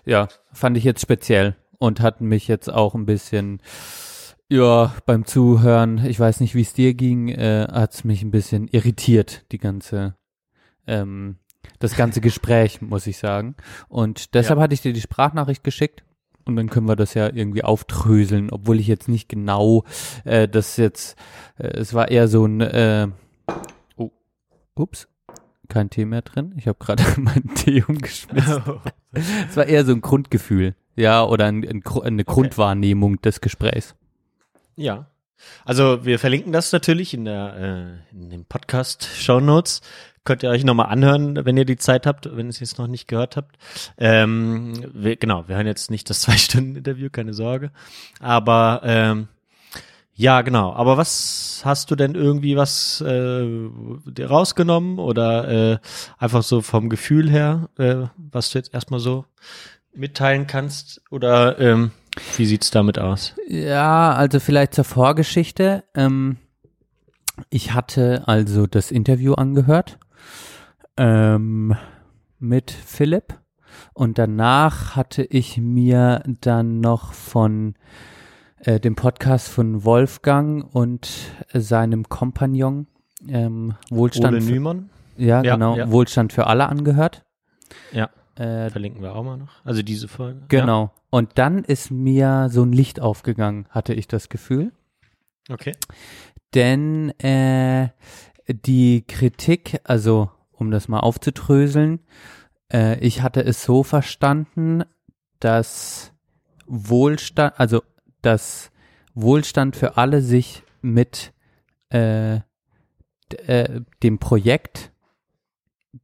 ja, 0.05 0.27
fand 0.53 0.77
ich 0.77 0.83
jetzt 0.83 1.01
speziell 1.01 1.55
und 1.77 1.99
hat 1.99 2.21
mich 2.21 2.47
jetzt 2.47 2.71
auch 2.71 2.95
ein 2.95 3.05
bisschen, 3.05 3.61
ja, 4.49 4.93
beim 5.05 5.25
Zuhören, 5.25 6.03
ich 6.05 6.19
weiß 6.19 6.39
nicht, 6.39 6.55
wie 6.55 6.61
es 6.61 6.73
dir 6.73 6.93
ging, 6.93 7.29
äh, 7.29 7.67
hat 7.71 7.93
es 7.93 8.03
mich 8.03 8.21
ein 8.21 8.31
bisschen 8.31 8.67
irritiert, 8.67 9.45
die 9.51 9.57
ganze, 9.57 10.15
ähm, 10.87 11.37
das 11.79 11.95
ganze 11.95 12.21
Gespräch, 12.21 12.81
muss 12.81 13.07
ich 13.07 13.17
sagen. 13.17 13.55
Und 13.87 14.33
deshalb 14.35 14.57
ja. 14.57 14.63
hatte 14.63 14.73
ich 14.73 14.81
dir 14.81 14.93
die 14.93 15.01
Sprachnachricht 15.01 15.63
geschickt. 15.63 16.03
Und 16.43 16.55
dann 16.55 16.69
können 16.69 16.87
wir 16.87 16.95
das 16.95 17.13
ja 17.13 17.27
irgendwie 17.31 17.63
auftröseln, 17.63 18.49
obwohl 18.49 18.79
ich 18.79 18.87
jetzt 18.87 19.07
nicht 19.07 19.29
genau 19.29 19.85
äh, 20.23 20.47
das 20.47 20.75
jetzt, 20.77 21.15
äh, 21.57 21.67
es 21.67 21.93
war 21.93 22.09
eher 22.09 22.27
so 22.27 22.45
ein, 22.45 22.61
äh, 22.61 23.07
oh, 23.95 24.09
ups, 24.75 25.07
kein 25.71 25.89
Tee 25.89 26.05
mehr 26.05 26.21
drin. 26.21 26.53
Ich 26.57 26.67
habe 26.67 26.77
gerade 26.77 27.03
meinen 27.17 27.55
Tee 27.55 27.83
umgeschmissen. 27.87 28.63
Es 29.13 29.57
war 29.57 29.65
eher 29.65 29.83
so 29.83 29.91
ein 29.91 29.99
Grundgefühl, 29.99 30.73
ja, 30.95 31.25
oder 31.25 31.45
ein, 31.45 31.67
ein, 31.67 31.83
eine 32.01 32.23
Grundwahrnehmung 32.23 33.13
okay. 33.15 33.21
des 33.23 33.41
Gesprächs. 33.41 33.93
Ja. 34.77 35.07
Also 35.65 36.05
wir 36.05 36.17
verlinken 36.17 36.53
das 36.53 36.71
natürlich 36.71 37.13
in 37.13 37.25
der 37.25 37.99
äh, 38.13 38.15
in 38.15 38.29
den 38.29 38.45
Podcast 38.45 39.05
Show 39.05 39.41
Notes. 39.41 39.81
Könnt 40.23 40.43
ihr 40.43 40.49
euch 40.49 40.63
nochmal 40.63 40.85
anhören, 40.85 41.45
wenn 41.45 41.57
ihr 41.57 41.65
die 41.65 41.77
Zeit 41.77 42.05
habt, 42.05 42.25
wenn 42.37 42.45
ihr 42.45 42.51
es 42.51 42.61
jetzt 42.61 42.77
noch 42.77 42.87
nicht 42.87 43.07
gehört 43.07 43.35
habt. 43.35 43.57
Ähm, 43.97 44.73
wir, 44.93 45.17
genau, 45.17 45.47
wir 45.47 45.55
hören 45.55 45.67
jetzt 45.67 45.91
nicht 45.91 46.09
das 46.09 46.21
zwei 46.21 46.37
Stunden 46.37 46.77
Interview, 46.77 47.09
keine 47.11 47.33
Sorge. 47.33 47.71
Aber 48.19 48.81
ähm, 48.85 49.27
ja, 50.13 50.41
genau. 50.41 50.73
Aber 50.73 50.97
was 50.97 51.61
hast 51.65 51.89
du 51.91 51.95
denn 51.95 52.15
irgendwie 52.15 52.55
was 52.55 53.01
äh, 53.01 53.45
rausgenommen 54.23 54.99
oder 54.99 55.47
äh, 55.73 55.77
einfach 56.17 56.43
so 56.43 56.61
vom 56.61 56.89
Gefühl 56.89 57.29
her, 57.29 57.69
äh, 57.77 58.07
was 58.17 58.51
du 58.51 58.57
jetzt 58.59 58.73
erstmal 58.73 58.99
so 58.99 59.25
mitteilen 59.93 60.47
kannst? 60.47 61.01
Oder 61.09 61.59
ähm, 61.59 61.91
wie 62.37 62.45
sieht's 62.45 62.71
damit 62.71 62.99
aus? 62.99 63.35
Ja, 63.47 64.13
also 64.13 64.39
vielleicht 64.39 64.73
zur 64.73 64.83
Vorgeschichte. 64.83 65.83
Ähm, 65.95 66.37
ich 67.49 67.73
hatte 67.73 68.23
also 68.27 68.67
das 68.67 68.91
Interview 68.91 69.33
angehört 69.33 69.97
ähm, 70.97 71.75
mit 72.39 72.71
Philipp 72.71 73.39
und 73.93 74.17
danach 74.17 74.95
hatte 74.95 75.23
ich 75.23 75.57
mir 75.57 76.23
dann 76.25 76.81
noch 76.81 77.13
von 77.13 77.75
äh, 78.63 78.79
dem 78.79 78.95
Podcast 78.95 79.47
von 79.49 79.83
Wolfgang 79.83 80.73
und 80.73 81.09
seinem 81.53 82.09
Kompagnon 82.09 82.87
ähm, 83.27 83.75
Wohlstand. 83.89 84.35
Ole 84.37 84.43
Nümann? 84.43 84.89
Ja, 85.17 85.43
ja 85.43 85.53
genau. 85.53 85.75
Ja. 85.75 85.91
Wohlstand 85.91 86.33
für 86.33 86.47
alle 86.47 86.67
angehört. 86.67 87.23
Ja. 87.91 88.09
Äh, 88.35 88.69
Verlinken 88.69 89.01
wir 89.01 89.15
auch 89.15 89.23
mal 89.23 89.37
noch. 89.37 89.63
Also 89.65 89.81
diese 89.81 90.07
Folge. 90.07 90.41
Genau. 90.47 90.83
Ja. 90.83 90.91
Und 91.09 91.37
dann 91.37 91.63
ist 91.63 91.91
mir 91.91 92.47
so 92.49 92.63
ein 92.63 92.71
Licht 92.71 92.99
aufgegangen, 92.99 93.67
hatte 93.69 93.93
ich 93.93 94.07
das 94.07 94.29
Gefühl. 94.29 94.71
Okay. 95.49 95.73
Denn 96.53 97.09
äh, 97.19 97.89
die 98.47 99.03
Kritik, 99.07 99.81
also 99.83 100.29
um 100.51 100.71
das 100.71 100.87
mal 100.87 100.99
aufzudröseln, 100.99 101.99
äh, 102.71 102.99
ich 102.99 103.21
hatte 103.21 103.43
es 103.43 103.63
so 103.63 103.83
verstanden, 103.83 104.83
dass 105.39 106.13
Wohlstand, 106.67 107.59
also 107.59 107.81
dass 108.21 108.71
Wohlstand 109.13 109.75
für 109.75 109.97
alle 109.97 110.21
sich 110.21 110.63
mit 110.81 111.33
äh, 111.89 112.39
äh, 113.45 113.81
dem 114.03 114.19
Projekt 114.19 114.91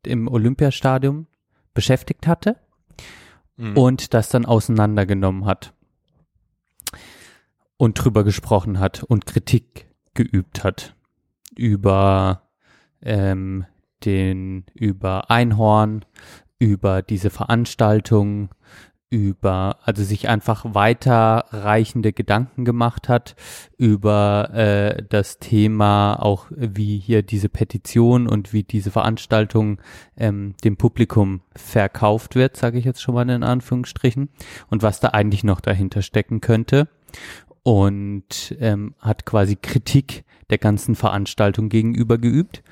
im 0.06 0.28
Olympiastadion 0.28 1.28
beschäftigt 1.74 2.28
hatte 2.28 2.58
mhm. 3.56 3.78
und 3.78 4.14
das 4.14 4.30
dann 4.30 4.46
auseinandergenommen 4.46 5.46
hat 5.46 5.74
und 7.78 7.94
drüber 7.94 8.24
gesprochen 8.24 8.80
hat 8.80 9.04
und 9.04 9.26
Kritik 9.26 9.88
geübt 10.14 10.64
hat 10.64 10.96
über 11.56 12.50
ähm, 13.02 13.66
den 14.06 14.66
über 14.74 15.30
Einhorn, 15.30 16.06
über 16.60 17.02
diese 17.02 17.30
Veranstaltung, 17.30 18.50
über, 19.10 19.78
also 19.84 20.04
sich 20.04 20.28
einfach 20.28 20.66
weiterreichende 20.74 22.12
Gedanken 22.12 22.66
gemacht 22.66 23.08
hat 23.08 23.36
über 23.78 24.50
äh, 24.54 25.04
das 25.08 25.40
Thema, 25.40 26.16
auch 26.16 26.48
wie 26.50 27.00
hier 27.00 27.24
diese 27.24 27.48
Petition 27.48 28.28
und 28.28 28.52
wie 28.52 28.64
diese 28.64 28.92
Veranstaltung 28.92 29.80
ähm, 30.18 30.56
dem 30.64 30.76
Publikum 30.76 31.42
verkauft 31.56 32.36
wird, 32.36 32.58
sage 32.58 32.78
ich 32.78 32.86
jetzt 32.86 33.02
schon 33.02 33.16
mal 33.16 33.30
in 33.30 33.44
Anführungsstrichen, 33.44 34.30
und 34.70 34.84
was 34.84 35.00
da 35.00 35.10
eigentlich 35.10 35.44
noch 35.44 35.62
dahinter 35.62 36.02
stecken 36.02 36.42
könnte. 36.42 36.90
Und 37.64 38.56
ähm, 38.60 38.96
hat 39.00 39.26
quasi 39.26 39.58
Kritik 39.58 40.24
der 40.50 40.58
ganzen 40.58 40.96
Veranstaltung 40.96 41.68
gegenüber 41.68 42.18
geübt. 42.18 42.64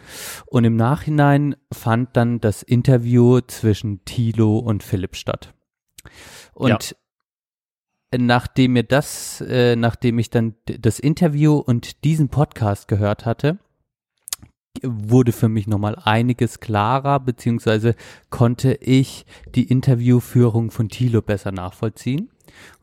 Und 0.46 0.64
im 0.64 0.78
Nachhinein 0.78 1.56
fand 1.72 2.16
dann 2.16 2.40
das 2.40 2.64
Interview 2.64 3.42
zwischen 3.42 4.06
Thilo 4.06 4.58
und 4.60 4.84
Philipp 4.84 5.18
statt. 5.18 5.55
Und 6.54 6.96
ja. 8.12 8.18
nachdem 8.18 8.74
mir 8.74 8.84
das, 8.84 9.42
äh, 9.42 9.76
nachdem 9.76 10.20
ich 10.20 10.30
dann 10.30 10.56
das 10.66 11.00
Interview 11.00 11.58
und 11.58 12.04
diesen 12.04 12.30
Podcast 12.30 12.88
gehört 12.88 13.26
hatte, 13.26 13.60
wurde 14.84 15.32
für 15.32 15.50
mich 15.50 15.68
nochmal 15.68 15.96
einiges 16.04 16.60
klarer, 16.60 17.20
beziehungsweise 17.20 17.96
konnte 18.30 18.74
ich 18.74 19.26
die 19.54 19.64
Interviewführung 19.64 20.72
von 20.72 20.90
Thilo 20.90 21.22
besser 21.22 21.52
nachvollziehen. 21.52 22.30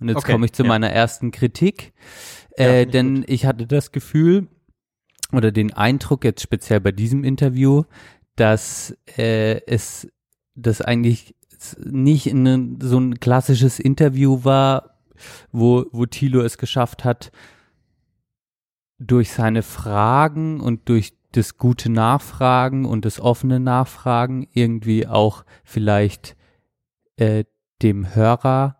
Und 0.01 0.09
jetzt 0.09 0.19
okay, 0.19 0.33
komme 0.33 0.47
ich 0.47 0.53
zu 0.53 0.63
ja. 0.65 0.69
meiner 0.69 0.91
ersten 0.91 1.31
Kritik, 1.31 1.93
äh, 2.57 2.81
ja, 2.81 2.85
denn 2.85 3.17
gut. 3.17 3.31
ich 3.31 3.47
hatte 3.47 3.67
das 3.67 3.93
Gefühl 3.93 4.49
oder 5.33 5.51
den 5.51 5.73
Eindruck 5.73 6.25
jetzt 6.25 6.43
speziell 6.43 6.81
bei 6.81 6.93
diesem 6.93 7.25
Interview, 7.25 7.85
dass 8.37 8.97
äh, 9.17 9.61
es 9.67 10.09
das 10.55 10.83
eigentlich 10.83 11.35
nicht 11.85 12.27
in 12.27 12.79
so 12.81 12.99
ein 12.99 13.21
klassisches 13.21 13.79
Interview 13.79 14.45
war, 14.45 14.99
wo, 15.51 15.87
wo 15.93 16.07
Thilo 16.07 16.41
es 16.41 16.59
geschafft 16.59 17.05
hat, 17.05 17.33
durch 18.99 19.33
seine 19.33 19.63
Fragen 19.63 20.61
und 20.61 20.89
durch 20.89 21.15
das 21.33 21.57
gute 21.59 21.91
Nachfragen 21.91 22.85
und 22.85 23.05
das 23.05 23.19
offene 23.21 23.59
Nachfragen 23.59 24.47
irgendwie 24.53 25.07
auch 25.07 25.45
vielleicht 25.65 26.37
äh, 27.17 27.45
dem 27.83 28.15
Hörer 28.15 28.77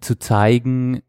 zu 0.00 0.18
zeigen, 0.18 1.02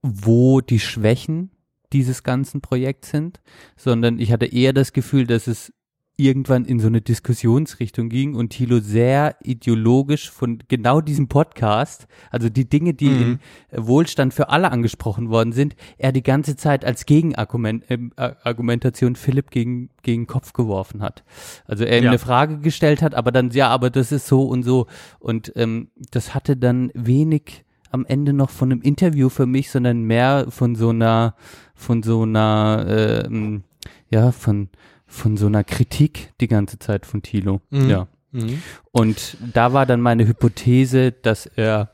wo 0.00 0.60
die 0.60 0.80
Schwächen 0.80 1.50
dieses 1.92 2.22
ganzen 2.22 2.60
Projekts 2.60 3.10
sind, 3.10 3.40
sondern 3.76 4.18
ich 4.18 4.32
hatte 4.32 4.46
eher 4.46 4.72
das 4.72 4.92
Gefühl, 4.92 5.26
dass 5.26 5.46
es 5.46 5.72
irgendwann 6.16 6.66
in 6.66 6.78
so 6.78 6.86
eine 6.88 7.00
Diskussionsrichtung 7.00 8.08
ging 8.10 8.34
und 8.34 8.50
Thilo 8.50 8.80
sehr 8.80 9.36
ideologisch 9.42 10.30
von 10.30 10.58
genau 10.68 11.00
diesem 11.00 11.26
Podcast, 11.28 12.06
also 12.30 12.48
die 12.50 12.68
Dinge, 12.68 12.92
die 12.94 13.08
Mhm. 13.10 13.38
in 13.72 13.86
Wohlstand 13.86 14.34
für 14.34 14.50
alle 14.50 14.70
angesprochen 14.70 15.30
worden 15.30 15.52
sind, 15.52 15.74
er 15.96 16.12
die 16.12 16.22
ganze 16.22 16.54
Zeit 16.56 16.84
als 16.84 17.06
Gegenargumentation 17.06 18.12
äh, 18.16 18.34
Argumentation 18.44 19.16
Philipp 19.16 19.50
gegen, 19.50 19.88
gegen 20.02 20.22
den 20.22 20.26
Kopf 20.26 20.52
geworfen 20.52 21.00
hat. 21.02 21.24
Also 21.66 21.84
er 21.84 21.98
ihm 21.98 22.04
Ja. 22.04 22.10
eine 22.10 22.18
Frage 22.18 22.58
gestellt 22.58 23.00
hat, 23.02 23.14
aber 23.14 23.32
dann, 23.32 23.50
ja, 23.50 23.68
aber 23.68 23.88
das 23.90 24.12
ist 24.12 24.26
so 24.26 24.42
und 24.44 24.62
so. 24.64 24.86
Und 25.18 25.52
ähm, 25.56 25.88
das 26.10 26.34
hatte 26.34 26.56
dann 26.56 26.90
wenig 26.94 27.64
am 27.90 28.06
Ende 28.06 28.32
noch 28.32 28.50
von 28.50 28.70
einem 28.70 28.82
Interview 28.82 29.28
für 29.28 29.46
mich, 29.46 29.70
sondern 29.70 30.02
mehr 30.04 30.46
von 30.50 30.74
so 30.76 30.90
einer, 30.90 31.34
von 31.74 32.02
so 32.02 32.22
einer, 32.22 33.24
ähm, 33.26 33.64
ja, 34.10 34.30
von, 34.32 34.68
von 35.12 35.36
so 35.36 35.46
einer 35.46 35.62
Kritik 35.62 36.32
die 36.40 36.48
ganze 36.48 36.78
Zeit 36.78 37.04
von 37.04 37.22
Thilo. 37.22 37.60
Mhm. 37.70 37.90
Ja. 37.90 38.08
Mhm. 38.32 38.62
Und 38.90 39.36
da 39.52 39.74
war 39.74 39.84
dann 39.84 40.00
meine 40.00 40.26
Hypothese, 40.26 41.12
dass 41.12 41.44
er 41.46 41.90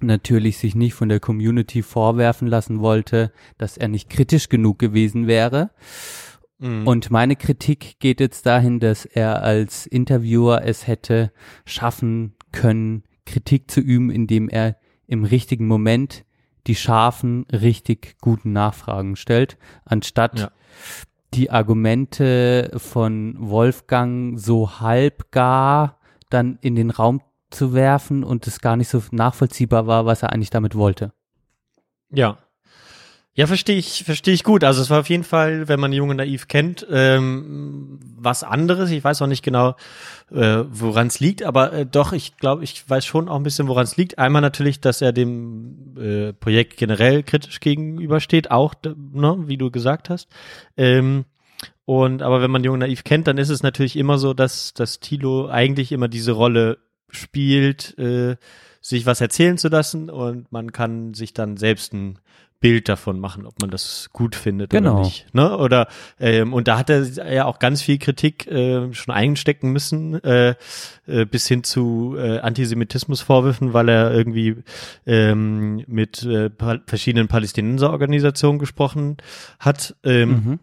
natürlich 0.00 0.58
sich 0.58 0.74
nicht 0.74 0.94
von 0.94 1.10
der 1.10 1.20
Community 1.20 1.82
vorwerfen 1.82 2.48
lassen 2.48 2.80
wollte, 2.80 3.32
dass 3.58 3.76
er 3.76 3.88
nicht 3.88 4.08
kritisch 4.08 4.48
genug 4.48 4.78
gewesen 4.78 5.26
wäre. 5.26 5.70
Mhm. 6.58 6.86
Und 6.86 7.10
meine 7.10 7.36
Kritik 7.36 7.96
geht 8.00 8.18
jetzt 8.18 8.46
dahin, 8.46 8.80
dass 8.80 9.04
er 9.04 9.42
als 9.42 9.86
Interviewer 9.86 10.62
es 10.64 10.86
hätte 10.86 11.32
schaffen 11.66 12.34
können, 12.50 13.04
Kritik 13.26 13.70
zu 13.70 13.80
üben, 13.80 14.10
indem 14.10 14.48
er 14.48 14.76
im 15.06 15.24
richtigen 15.24 15.66
Moment 15.66 16.24
die 16.66 16.76
scharfen, 16.76 17.44
richtig 17.52 18.16
guten 18.20 18.52
Nachfragen 18.52 19.16
stellt, 19.16 19.58
anstatt 19.84 20.38
Ja. 20.38 20.50
Die 21.34 21.50
Argumente 21.50 22.70
von 22.76 23.36
Wolfgang 23.38 24.38
so 24.38 24.80
halbgar 24.80 25.98
dann 26.30 26.58
in 26.60 26.74
den 26.74 26.90
Raum 26.90 27.20
zu 27.50 27.74
werfen 27.74 28.24
und 28.24 28.46
es 28.46 28.60
gar 28.60 28.76
nicht 28.76 28.88
so 28.88 29.02
nachvollziehbar 29.10 29.86
war, 29.86 30.06
was 30.06 30.22
er 30.22 30.32
eigentlich 30.32 30.50
damit 30.50 30.74
wollte. 30.74 31.12
Ja. 32.10 32.38
Ja, 33.34 33.46
verstehe 33.46 33.78
ich, 33.78 34.04
verstehe 34.04 34.34
ich 34.34 34.44
gut. 34.44 34.62
Also 34.62 34.82
es 34.82 34.90
war 34.90 35.00
auf 35.00 35.08
jeden 35.08 35.24
Fall, 35.24 35.66
wenn 35.66 35.80
man 35.80 35.94
Junge 35.94 36.14
Naiv 36.14 36.48
kennt, 36.48 36.86
ähm, 36.90 37.98
was 38.14 38.44
anderes. 38.44 38.90
Ich 38.90 39.02
weiß 39.02 39.22
auch 39.22 39.26
nicht 39.26 39.42
genau, 39.42 39.74
äh, 40.30 40.64
woran 40.68 41.06
es 41.06 41.18
liegt, 41.18 41.42
aber 41.42 41.72
äh, 41.72 41.86
doch, 41.86 42.12
ich 42.12 42.36
glaube, 42.36 42.62
ich 42.62 42.88
weiß 42.88 43.06
schon 43.06 43.30
auch 43.30 43.36
ein 43.36 43.42
bisschen, 43.42 43.68
woran 43.68 43.84
es 43.84 43.96
liegt. 43.96 44.18
Einmal 44.18 44.42
natürlich, 44.42 44.80
dass 44.80 45.00
er 45.00 45.12
dem 45.12 45.96
äh, 45.98 46.34
Projekt 46.34 46.76
generell 46.76 47.22
kritisch 47.22 47.60
gegenübersteht, 47.60 48.50
auch, 48.50 48.74
ne, 48.84 49.38
wie 49.46 49.56
du 49.56 49.70
gesagt 49.70 50.10
hast. 50.10 50.28
Ähm, 50.76 51.24
und 51.86 52.20
aber 52.20 52.42
wenn 52.42 52.50
man 52.50 52.64
Junge 52.64 52.78
Naiv 52.78 53.02
kennt, 53.02 53.26
dann 53.28 53.38
ist 53.38 53.48
es 53.48 53.62
natürlich 53.62 53.96
immer 53.96 54.18
so, 54.18 54.34
dass, 54.34 54.74
dass 54.74 55.00
Tilo 55.00 55.48
eigentlich 55.48 55.90
immer 55.92 56.08
diese 56.08 56.32
Rolle 56.32 56.78
spielt, 57.08 57.96
äh, 57.98 58.36
sich 58.82 59.06
was 59.06 59.22
erzählen 59.22 59.56
zu 59.56 59.68
lassen 59.68 60.10
und 60.10 60.52
man 60.52 60.72
kann 60.72 61.14
sich 61.14 61.32
dann 61.32 61.56
selbst 61.56 61.94
ein 61.94 62.18
Bild 62.62 62.88
davon 62.88 63.20
machen, 63.20 63.44
ob 63.44 63.60
man 63.60 63.68
das 63.70 64.08
gut 64.14 64.34
findet 64.34 64.70
Genau. 64.70 64.94
oder 64.94 65.02
nicht. 65.04 65.26
Ne? 65.34 65.58
Oder 65.58 65.88
ähm, 66.18 66.54
und 66.54 66.66
da 66.68 66.78
hat 66.78 66.88
er 66.88 67.04
ja 67.30 67.44
auch 67.44 67.58
ganz 67.58 67.82
viel 67.82 67.98
Kritik 67.98 68.46
äh, 68.46 68.94
schon 68.94 69.12
einstecken 69.12 69.70
müssen, 69.72 70.14
äh, 70.24 70.54
äh, 71.06 71.26
bis 71.26 71.46
hin 71.46 71.64
zu 71.64 72.16
äh, 72.16 72.38
Antisemitismusvorwürfen, 72.38 73.74
weil 73.74 73.88
er 73.90 74.12
irgendwie 74.14 74.56
ähm, 75.06 75.84
mit 75.86 76.22
äh, 76.22 76.48
pa 76.48 76.78
verschiedenen 76.86 77.28
Palästinenserorganisationen 77.28 78.58
gesprochen 78.58 79.16
hat. 79.58 79.94
Ähm, 80.04 80.30
Mhm. 80.30 80.58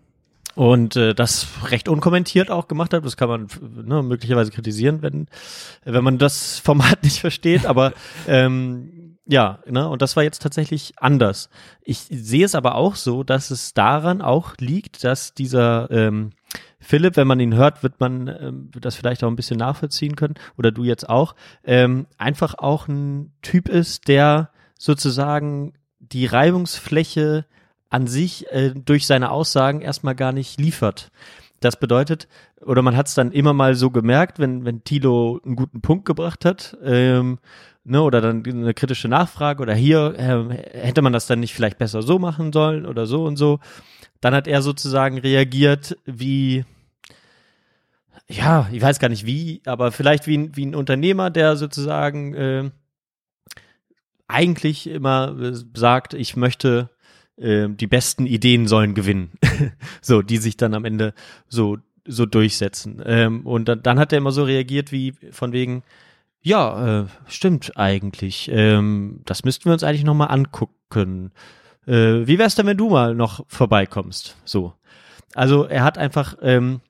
und 0.56 0.96
äh, 0.96 1.14
das 1.14 1.48
recht 1.70 1.88
unkommentiert 1.88 2.50
auch 2.52 2.68
gemacht 2.68 2.94
hat. 2.94 3.06
Das 3.06 3.16
kann 3.18 3.30
man 3.30 3.48
ne, 3.86 4.02
möglicherweise 4.04 4.52
kritisieren, 4.52 5.02
wenn 5.02 5.28
wenn 5.86 6.04
man 6.04 6.18
das 6.18 6.60
Format 6.60 7.04
nicht 7.04 7.20
versteht. 7.20 7.66
Aber 7.66 7.94
ähm, 8.28 8.92
ja, 9.30 9.60
ne, 9.68 9.88
und 9.88 10.02
das 10.02 10.16
war 10.16 10.24
jetzt 10.24 10.42
tatsächlich 10.42 10.94
anders. 10.98 11.50
Ich 11.84 12.00
sehe 12.00 12.46
es 12.46 12.56
aber 12.56 12.74
auch 12.74 12.96
so, 12.96 13.24
dass 13.24 13.52
es 13.52 13.76
daran 13.76 14.24
auch 14.24 14.56
liegt, 14.58 15.04
dass 15.04 15.36
dieser 15.36 15.92
ähm, 15.92 16.32
Philipp, 16.80 17.16
wenn 17.16 17.28
man 17.28 17.40
ihn 17.40 17.54
hört, 17.54 17.84
wird 17.84 18.00
man 18.00 18.28
ähm, 18.28 18.72
das 18.82 18.96
vielleicht 18.96 19.24
auch 19.24 19.28
ein 19.28 19.36
bisschen 19.36 19.60
nachvollziehen 19.60 20.16
können, 20.16 20.34
oder 20.58 20.72
du 20.72 20.84
jetzt 20.84 21.08
auch, 21.08 21.36
ähm, 21.64 22.08
einfach 22.18 22.56
auch 22.58 22.88
ein 22.88 23.32
Typ 23.44 23.70
ist, 23.70 24.08
der 24.08 24.50
sozusagen 24.80 25.74
die 26.00 26.26
Reibungsfläche 26.26 27.46
an 27.92 28.08
sich 28.08 28.52
äh, 28.52 28.74
durch 28.74 29.06
seine 29.06 29.30
Aussagen 29.30 29.82
erstmal 29.82 30.16
gar 30.16 30.32
nicht 30.32 30.60
liefert. 30.60 31.12
Das 31.60 31.78
bedeutet, 31.78 32.28
oder 32.62 32.82
man 32.82 32.98
hat 32.98 33.08
es 33.08 33.14
dann 33.14 33.32
immer 33.32 33.54
mal 33.54 33.76
so 33.76 33.92
gemerkt, 33.92 34.40
wenn, 34.40 34.66
wenn 34.66 34.84
Tilo 34.84 35.40
einen 35.46 35.56
guten 35.56 35.82
Punkt 35.82 36.06
gebracht 36.06 36.46
hat, 36.46 36.78
ähm, 36.84 37.38
ne, 37.90 38.02
oder 38.02 38.22
dann 38.22 38.44
eine 38.46 38.74
kritische 38.74 39.08
Nachfrage 39.08 39.62
oder 39.62 39.74
hier 39.74 40.14
ähm, 40.18 40.52
hätte 40.52 41.02
man 41.02 41.14
das 41.14 41.28
dann 41.28 41.40
nicht 41.40 41.54
vielleicht 41.54 41.78
besser 41.78 42.02
so 42.02 42.20
machen 42.20 42.54
sollen 42.54 42.86
oder 42.86 43.06
so 43.06 43.26
und 43.26 43.36
so, 43.38 43.60
dann 44.22 44.34
hat 44.34 44.48
er 44.48 44.62
sozusagen 44.62 45.18
reagiert 45.18 45.98
wie, 46.06 46.66
ja, 48.30 48.70
ich 48.72 48.82
weiß 48.82 49.00
gar 49.00 49.10
nicht 49.10 49.26
wie, 49.26 49.62
aber 49.66 49.92
vielleicht 49.92 50.28
wie, 50.28 50.38
ein- 50.38 50.56
wie 50.56 50.66
ein 50.66 50.76
Unternehmer, 50.76 51.30
der 51.30 51.56
sozusagen 51.56 52.34
äh, 52.36 52.70
eigentlich 54.28 54.88
immer 54.88 55.36
äh, 55.40 55.54
sagt, 55.74 56.14
ich 56.14 56.36
möchte 56.36 56.90
äh, 57.38 57.68
die 57.70 57.88
besten 57.88 58.26
Ideen 58.26 58.68
sollen 58.68 58.94
gewinnen. 58.94 59.32
so, 60.02 60.22
die 60.22 60.38
sich 60.38 60.58
dann 60.58 60.74
am 60.74 60.86
Ende 60.86 61.14
so, 61.48 61.78
so 62.06 62.26
durchsetzen. 62.26 63.02
Ähm, 63.06 63.46
und 63.48 63.68
dann, 63.68 63.82
dann 63.82 64.00
hat 64.00 64.12
er 64.14 64.20
immer 64.20 64.32
so 64.32 64.44
reagiert 64.44 64.92
wie 64.92 65.14
von 65.32 65.52
wegen, 65.52 65.84
ja, 66.42 67.02
äh, 67.02 67.06
stimmt 67.28 67.78
eigentlich. 67.78 68.50
Ähm, 68.52 69.22
das 69.26 69.44
müssten 69.44 69.66
wir 69.66 69.74
uns 69.74 69.84
eigentlich 69.84 70.06
nochmal 70.06 70.32
angucken. 70.32 71.32
Äh, 71.86 72.28
wie 72.28 72.40
wär's 72.40 72.56
denn, 72.56 72.66
wenn 72.66 72.78
du 72.78 72.90
mal 72.90 73.16
noch 73.16 73.46
vorbeikommst? 73.48 74.38
So. 74.46 74.74
Also 75.36 75.66
er 75.66 75.84
hat 75.84 75.98
einfach 75.98 76.36
ähm, 76.42 76.82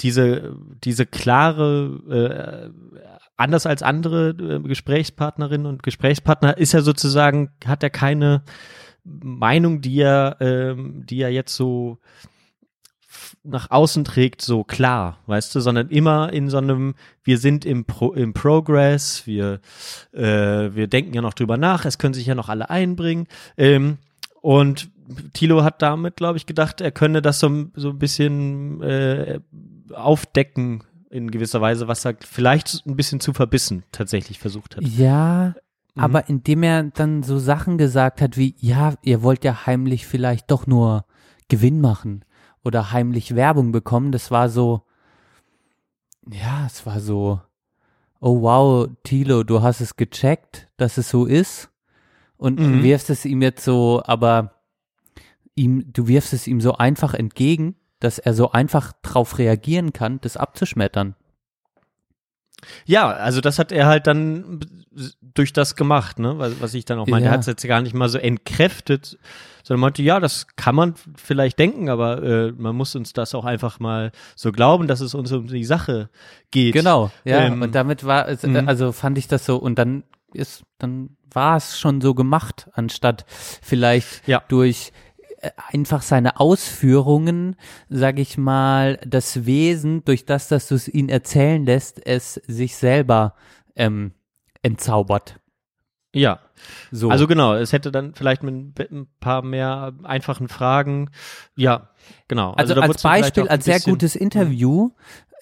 diese, 0.00 0.56
diese 0.84 1.06
klare, 1.06 2.70
äh, 2.72 3.00
anders 3.36 3.66
als 3.66 3.82
andere 3.82 4.30
äh, 4.30 4.60
Gesprächspartnerinnen 4.60 5.66
und 5.66 5.82
Gesprächspartner 5.82 6.58
ist 6.58 6.74
er 6.74 6.82
sozusagen, 6.82 7.50
hat 7.64 7.82
er 7.82 7.90
keine 7.90 8.42
Meinung, 9.04 9.80
die 9.80 10.00
er, 10.00 10.36
ähm, 10.40 11.04
die 11.06 11.20
er 11.20 11.30
jetzt 11.30 11.54
so 11.54 11.98
nach 13.42 13.70
außen 13.70 14.04
trägt, 14.04 14.42
so 14.42 14.64
klar, 14.64 15.18
weißt 15.26 15.54
du, 15.54 15.60
sondern 15.60 15.88
immer 15.88 16.32
in 16.32 16.50
so 16.50 16.58
einem, 16.58 16.94
wir 17.24 17.38
sind 17.38 17.64
im, 17.64 17.84
Pro, 17.86 18.12
im 18.12 18.34
Progress, 18.34 19.26
wir, 19.26 19.60
äh, 20.12 20.20
wir 20.74 20.86
denken 20.88 21.14
ja 21.14 21.22
noch 21.22 21.34
drüber 21.34 21.56
nach, 21.56 21.84
es 21.84 21.98
können 21.98 22.14
sich 22.14 22.26
ja 22.26 22.34
noch 22.34 22.48
alle 22.50 22.68
einbringen. 22.68 23.26
Ähm, 23.56 23.96
und 24.42 24.90
Thilo 25.32 25.64
hat 25.64 25.80
damit, 25.82 26.16
glaube 26.16 26.36
ich, 26.36 26.46
gedacht, 26.46 26.80
er 26.80 26.92
könne 26.92 27.22
das 27.22 27.40
so, 27.40 27.66
so 27.74 27.90
ein 27.90 27.98
bisschen 27.98 28.82
äh, 28.82 29.40
aufdecken 29.94 30.84
in 31.08 31.30
gewisser 31.30 31.60
Weise, 31.60 31.88
was 31.88 32.04
er 32.04 32.14
vielleicht 32.20 32.86
ein 32.86 32.96
bisschen 32.96 33.20
zu 33.20 33.32
verbissen 33.32 33.82
tatsächlich 33.90 34.38
versucht 34.38 34.76
hat. 34.76 34.84
Ja, 34.84 35.54
Mhm. 35.94 36.02
aber 36.02 36.28
indem 36.28 36.62
er 36.62 36.84
dann 36.84 37.22
so 37.22 37.38
Sachen 37.38 37.78
gesagt 37.78 38.20
hat 38.20 38.36
wie, 38.36 38.54
ja, 38.58 38.94
ihr 39.02 39.22
wollt 39.22 39.44
ja 39.44 39.66
heimlich 39.66 40.06
vielleicht 40.06 40.50
doch 40.50 40.66
nur 40.66 41.04
Gewinn 41.48 41.80
machen 41.80 42.24
oder 42.64 42.92
heimlich 42.92 43.34
Werbung 43.34 43.72
bekommen, 43.72 44.12
das 44.12 44.30
war 44.30 44.48
so, 44.48 44.82
ja, 46.30 46.66
es 46.66 46.84
war 46.86 47.00
so, 47.00 47.40
oh 48.20 48.42
wow, 48.42 48.88
Tilo, 49.02 49.42
du 49.42 49.62
hast 49.62 49.80
es 49.80 49.96
gecheckt, 49.96 50.68
dass 50.76 50.98
es 50.98 51.08
so 51.10 51.26
ist 51.26 51.70
und 52.36 52.58
Mhm. 52.58 52.82
wirfst 52.82 53.10
es 53.10 53.24
ihm 53.24 53.42
jetzt 53.42 53.64
so, 53.64 54.02
aber 54.04 54.54
ihm, 55.54 55.92
du 55.92 56.06
wirfst 56.06 56.32
es 56.32 56.46
ihm 56.46 56.60
so 56.60 56.74
einfach 56.76 57.14
entgegen, 57.14 57.76
dass 57.98 58.18
er 58.18 58.34
so 58.34 58.52
einfach 58.52 58.92
drauf 59.02 59.38
reagieren 59.38 59.92
kann, 59.92 60.20
das 60.20 60.36
abzuschmettern. 60.36 61.14
Ja, 62.86 63.08
also 63.10 63.40
das 63.40 63.58
hat 63.58 63.72
er 63.72 63.86
halt 63.86 64.06
dann 64.06 64.60
durch 65.20 65.52
das 65.52 65.76
gemacht, 65.76 66.18
ne? 66.18 66.38
Was, 66.38 66.60
was 66.60 66.74
ich 66.74 66.84
dann 66.84 66.98
auch 66.98 67.06
meinte. 67.06 67.26
Ja. 67.26 67.30
Er 67.30 67.34
hat 67.34 67.40
es 67.40 67.46
jetzt 67.46 67.66
gar 67.66 67.80
nicht 67.80 67.94
mal 67.94 68.08
so 68.08 68.18
entkräftet, 68.18 69.18
sondern 69.62 69.80
meinte, 69.80 70.02
ja, 70.02 70.20
das 70.20 70.46
kann 70.56 70.74
man 70.74 70.94
vielleicht 71.16 71.58
denken, 71.58 71.88
aber 71.88 72.22
äh, 72.22 72.52
man 72.52 72.74
muss 72.74 72.94
uns 72.96 73.12
das 73.12 73.34
auch 73.34 73.44
einfach 73.44 73.78
mal 73.78 74.10
so 74.34 74.52
glauben, 74.52 74.86
dass 74.86 75.00
es 75.00 75.14
uns 75.14 75.30
um 75.32 75.46
die 75.46 75.64
Sache 75.64 76.10
geht. 76.50 76.74
Genau, 76.74 77.10
ja. 77.24 77.40
Ähm, 77.40 77.62
und 77.62 77.74
damit 77.74 78.04
war 78.04 78.28
es, 78.28 78.42
mhm. 78.42 78.68
also 78.68 78.92
fand 78.92 79.18
ich 79.18 79.28
das 79.28 79.44
so, 79.44 79.56
und 79.56 79.78
dann 79.78 80.04
ist, 80.32 80.62
dann 80.78 81.16
war 81.32 81.56
es 81.56 81.78
schon 81.78 82.00
so 82.00 82.14
gemacht, 82.14 82.68
anstatt 82.72 83.24
vielleicht 83.28 84.26
Ja. 84.26 84.42
durch 84.48 84.88
äh, 84.88 85.09
einfach 85.56 86.02
seine 86.02 86.38
Ausführungen, 86.38 87.56
sag 87.88 88.18
ich 88.18 88.38
mal, 88.38 88.98
das 89.06 89.46
Wesen, 89.46 90.04
durch 90.04 90.26
das, 90.26 90.48
dass 90.48 90.68
du 90.68 90.74
es 90.74 90.88
ihn 90.88 91.08
erzählen 91.08 91.64
lässt, 91.64 92.06
es 92.06 92.34
sich 92.34 92.76
selber 92.76 93.34
ähm, 93.76 94.12
entzaubert. 94.62 95.40
Ja. 96.14 96.40
So. 96.90 97.08
Also 97.08 97.26
genau, 97.26 97.54
es 97.54 97.72
hätte 97.72 97.92
dann 97.92 98.14
vielleicht 98.14 98.42
mit 98.42 98.90
ein 98.90 99.06
paar 99.20 99.42
mehr 99.42 99.94
einfachen 100.02 100.48
Fragen, 100.48 101.10
ja, 101.56 101.88
genau. 102.28 102.52
Also, 102.52 102.74
da 102.74 102.82
als 102.82 103.02
Beispiel, 103.02 103.48
als 103.48 103.64
sehr 103.64 103.80
gutes 103.80 104.16
Interview, 104.16 104.90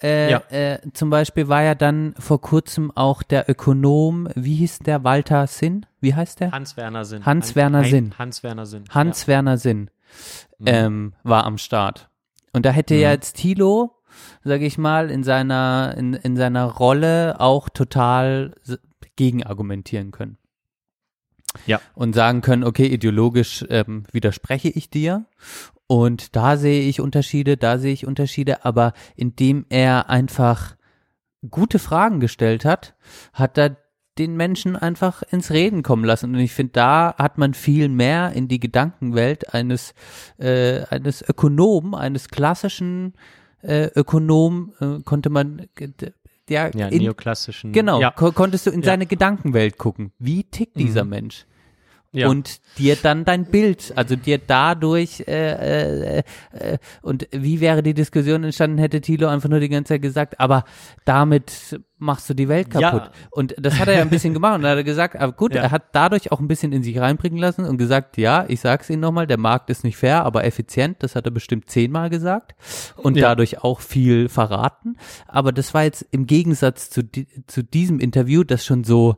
äh, 0.03 0.31
Ja. 0.31 0.39
äh, 0.49 0.79
zum 0.93 1.09
Beispiel 1.09 1.47
war 1.47 1.61
ja 1.63 1.75
dann 1.75 2.13
vor 2.17 2.39
kurzem 2.41 2.91
auch 2.95 3.23
der 3.23 3.49
Ökonom, 3.49 4.29
wie 4.35 4.55
hieß 4.55 4.79
der, 4.79 5.03
Walter 5.03 5.47
Sinn? 5.47 5.85
Wie 6.01 6.13
heißt 6.15 6.39
der? 6.39 6.51
Hans-Werner 6.51 7.05
Sinn. 7.05 7.25
Hans-Werner 7.25 7.83
Sinn. 7.83 8.13
Hans-Werner 8.17 8.65
Sinn. 8.65 8.83
Hans-Werner 8.89 9.57
Sinn 9.57 9.89
Mhm. 10.59 10.65
ähm, 10.67 11.13
war 11.23 11.45
am 11.45 11.57
Start. 11.57 12.09
Und 12.53 12.65
da 12.65 12.71
hätte 12.71 12.95
ja 12.95 13.09
Mhm. 13.09 13.13
jetzt 13.13 13.35
Thilo, 13.37 13.95
sage 14.43 14.65
ich 14.65 14.77
mal, 14.77 15.11
in 15.11 15.23
seiner, 15.23 15.93
in, 15.97 16.13
in 16.15 16.35
seiner 16.35 16.65
Rolle 16.65 17.39
auch 17.39 17.69
total 17.69 18.55
gegenargumentieren 19.15 20.11
können. 20.11 20.37
Ja. 21.65 21.81
Und 21.95 22.13
sagen 22.13 22.41
können, 22.41 22.63
okay, 22.63 22.85
ideologisch 22.87 23.65
ähm, 23.69 24.03
widerspreche 24.11 24.69
ich 24.69 24.89
dir. 24.89 25.25
Und 25.91 26.35
da 26.35 26.55
sehe 26.55 26.83
ich 26.87 27.01
Unterschiede, 27.01 27.57
da 27.57 27.79
sehe 27.79 27.91
ich 27.93 28.05
Unterschiede, 28.05 28.63
aber 28.63 28.93
indem 29.15 29.65
er 29.69 30.07
einfach 30.07 30.75
gute 31.49 31.79
Fragen 31.79 32.19
gestellt 32.19 32.63
hat, 32.63 32.93
hat 33.33 33.57
er 33.57 33.75
den 34.19 34.35
Menschen 34.37 34.75
einfach 34.75 35.23
ins 35.31 35.49
Reden 35.49 35.81
kommen 35.81 36.03
lassen. 36.03 36.35
Und 36.35 36.41
ich 36.41 36.53
finde, 36.53 36.73
da 36.73 37.15
hat 37.17 37.39
man 37.39 37.55
viel 37.55 37.89
mehr 37.89 38.33
in 38.33 38.47
die 38.47 38.59
Gedankenwelt 38.59 39.55
eines, 39.55 39.95
äh, 40.37 40.83
eines 40.91 41.27
Ökonomen, 41.27 41.95
eines 41.95 42.27
klassischen 42.29 43.13
äh, 43.63 43.87
Ökonom, 43.95 44.73
äh, 44.79 44.99
konnte 45.03 45.31
man 45.31 45.65
ja, 46.49 46.69
Ja, 46.75 46.87
in, 46.89 47.01
neoklassischen. 47.01 47.73
genau, 47.73 47.99
Ja. 47.99 48.11
ko 48.11 48.31
konntest 48.31 48.67
du 48.67 48.69
in 48.71 48.81
Ja. 48.81 48.85
seine 48.85 49.07
Gedankenwelt 49.07 49.77
gucken. 49.79 50.11
Wie 50.19 50.43
tickt 50.43 50.77
dieser 50.77 51.03
Mhm. 51.03 51.09
Mensch? 51.09 51.45
Ja. 52.11 52.27
und 52.27 52.59
dir 52.77 52.95
dann 52.95 53.25
dein 53.25 53.45
Bild, 53.45 53.93
also 53.95 54.15
dir 54.15 54.39
dadurch 54.39 55.23
äh, 55.27 56.17
äh, 56.17 56.23
äh, 56.51 56.77
und 57.01 57.27
wie 57.31 57.59
wäre 57.59 57.83
die 57.83 57.93
Diskussion 57.93 58.43
entstanden, 58.43 58.77
hätte 58.77 59.01
Thilo 59.01 59.27
einfach 59.27 59.49
nur 59.49 59.59
die 59.59 59.69
ganze 59.69 59.93
Zeit 59.93 60.01
gesagt, 60.01 60.39
aber 60.39 60.63
damit 61.05 61.79
machst 61.99 62.29
du 62.29 62.33
die 62.33 62.47
Welt 62.47 62.73
Ja. 62.73 62.91
kaputt. 62.91 63.11
Und 63.31 63.55
das 63.59 63.77
hat 63.77 63.87
er 63.87 63.95
ja 63.95 64.01
ein 64.01 64.09
bisschen 64.09 64.33
gemacht 64.33 64.57
und 64.59 64.65
hat 64.65 64.77
er 64.77 64.83
gesagt, 64.83 65.15
aber 65.17 65.33
gut, 65.33 65.53
Ja. 65.53 65.61
er 65.63 65.71
hat 65.71 65.83
dadurch 65.91 66.31
auch 66.31 66.39
ein 66.39 66.47
bisschen 66.47 66.71
in 66.71 66.81
sich 66.81 66.97
reinbringen 66.99 67.37
lassen 67.37 67.65
und 67.65 67.77
gesagt, 67.77 68.17
ja, 68.17 68.45
ich 68.47 68.61
sag's 68.61 68.89
Ihnen 68.89 69.01
nochmal, 69.01 69.27
der 69.27 69.37
Markt 69.37 69.69
ist 69.69 69.83
nicht 69.83 69.97
fair, 69.97 70.23
aber 70.25 70.45
effizient, 70.45 70.97
das 71.03 71.15
hat 71.15 71.25
er 71.25 71.31
bestimmt 71.31 71.69
zehnmal 71.69 72.09
gesagt 72.09 72.55
und 72.97 73.17
Ja. 73.17 73.27
dadurch 73.29 73.63
auch 73.63 73.81
viel 73.81 74.29
verraten. 74.29 74.95
Aber 75.27 75.51
das 75.51 75.73
war 75.73 75.83
jetzt 75.83 76.05
im 76.11 76.25
Gegensatz 76.25 76.89
zu, 76.89 77.03
di 77.03 77.27
zu 77.47 77.63
diesem 77.63 77.99
Interview, 77.99 78.43
das 78.43 78.65
schon 78.65 78.83
so 78.83 79.17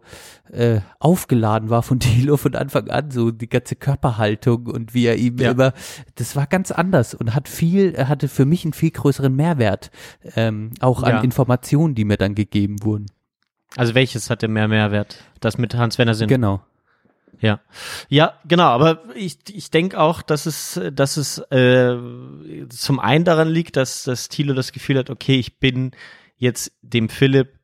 äh, 0.52 0.82
aufgeladen 1.00 1.70
war 1.70 1.82
von 1.82 2.00
Thilo 2.26 2.36
von 2.36 2.56
Anfang 2.56 2.90
an, 2.90 3.10
so 3.12 3.32
die 3.32 3.48
ganze 3.48 3.76
Körperhaltung 3.76 4.66
und 4.68 4.94
wie 4.94 5.06
er 5.06 5.16
ihm 5.16 5.38
Ja. 5.38 5.52
immer, 5.52 5.72
das 6.16 6.36
war 6.36 6.46
ganz 6.48 6.72
anders 6.72 7.14
und 7.14 7.34
hat 7.34 7.48
viel, 7.48 7.94
er 7.96 8.10
hatte 8.10 8.28
für 8.28 8.46
mich 8.46 8.66
einen 8.66 8.74
viel 8.74 8.92
größeren 8.92 9.34
Mehrwert, 9.34 9.92
ähm, 10.36 10.72
auch 10.82 11.04
an 11.04 11.10
Ja. 11.12 11.22
Informationen, 11.22 11.96
die 11.96 12.04
mir 12.06 12.18
dann 12.18 12.36
gegeben 12.36 12.71
wurden. 12.82 13.08
Also 13.76 13.96
welches 13.96 14.30
hatte 14.30 14.48
mehr 14.48 14.68
Mehrwert? 14.68 15.18
Das 15.40 15.58
mit 15.58 15.76
Hans-Werner 15.76 16.14
Sinn. 16.14 16.28
Genau. 16.28 16.62
Ja, 17.40 17.60
ja, 18.08 18.34
genau. 18.46 18.68
Aber 18.68 19.04
ich, 19.16 19.38
ich 19.52 19.72
denke 19.72 20.00
auch, 20.00 20.22
dass 20.22 20.46
es, 20.46 20.80
dass 20.94 21.18
es 21.18 21.40
äh, 21.50 21.98
zum 22.70 23.00
einen 23.00 23.26
daran 23.26 23.50
liegt, 23.50 23.78
dass, 23.78 24.04
dass 24.04 24.30
Thilo 24.30 24.54
das 24.54 24.72
Gefühl 24.72 24.98
hat, 24.98 25.10
okay, 25.10 25.40
ich 25.40 25.60
bin 25.60 25.92
jetzt 26.38 26.72
dem 26.82 27.10
Philipp 27.10 27.58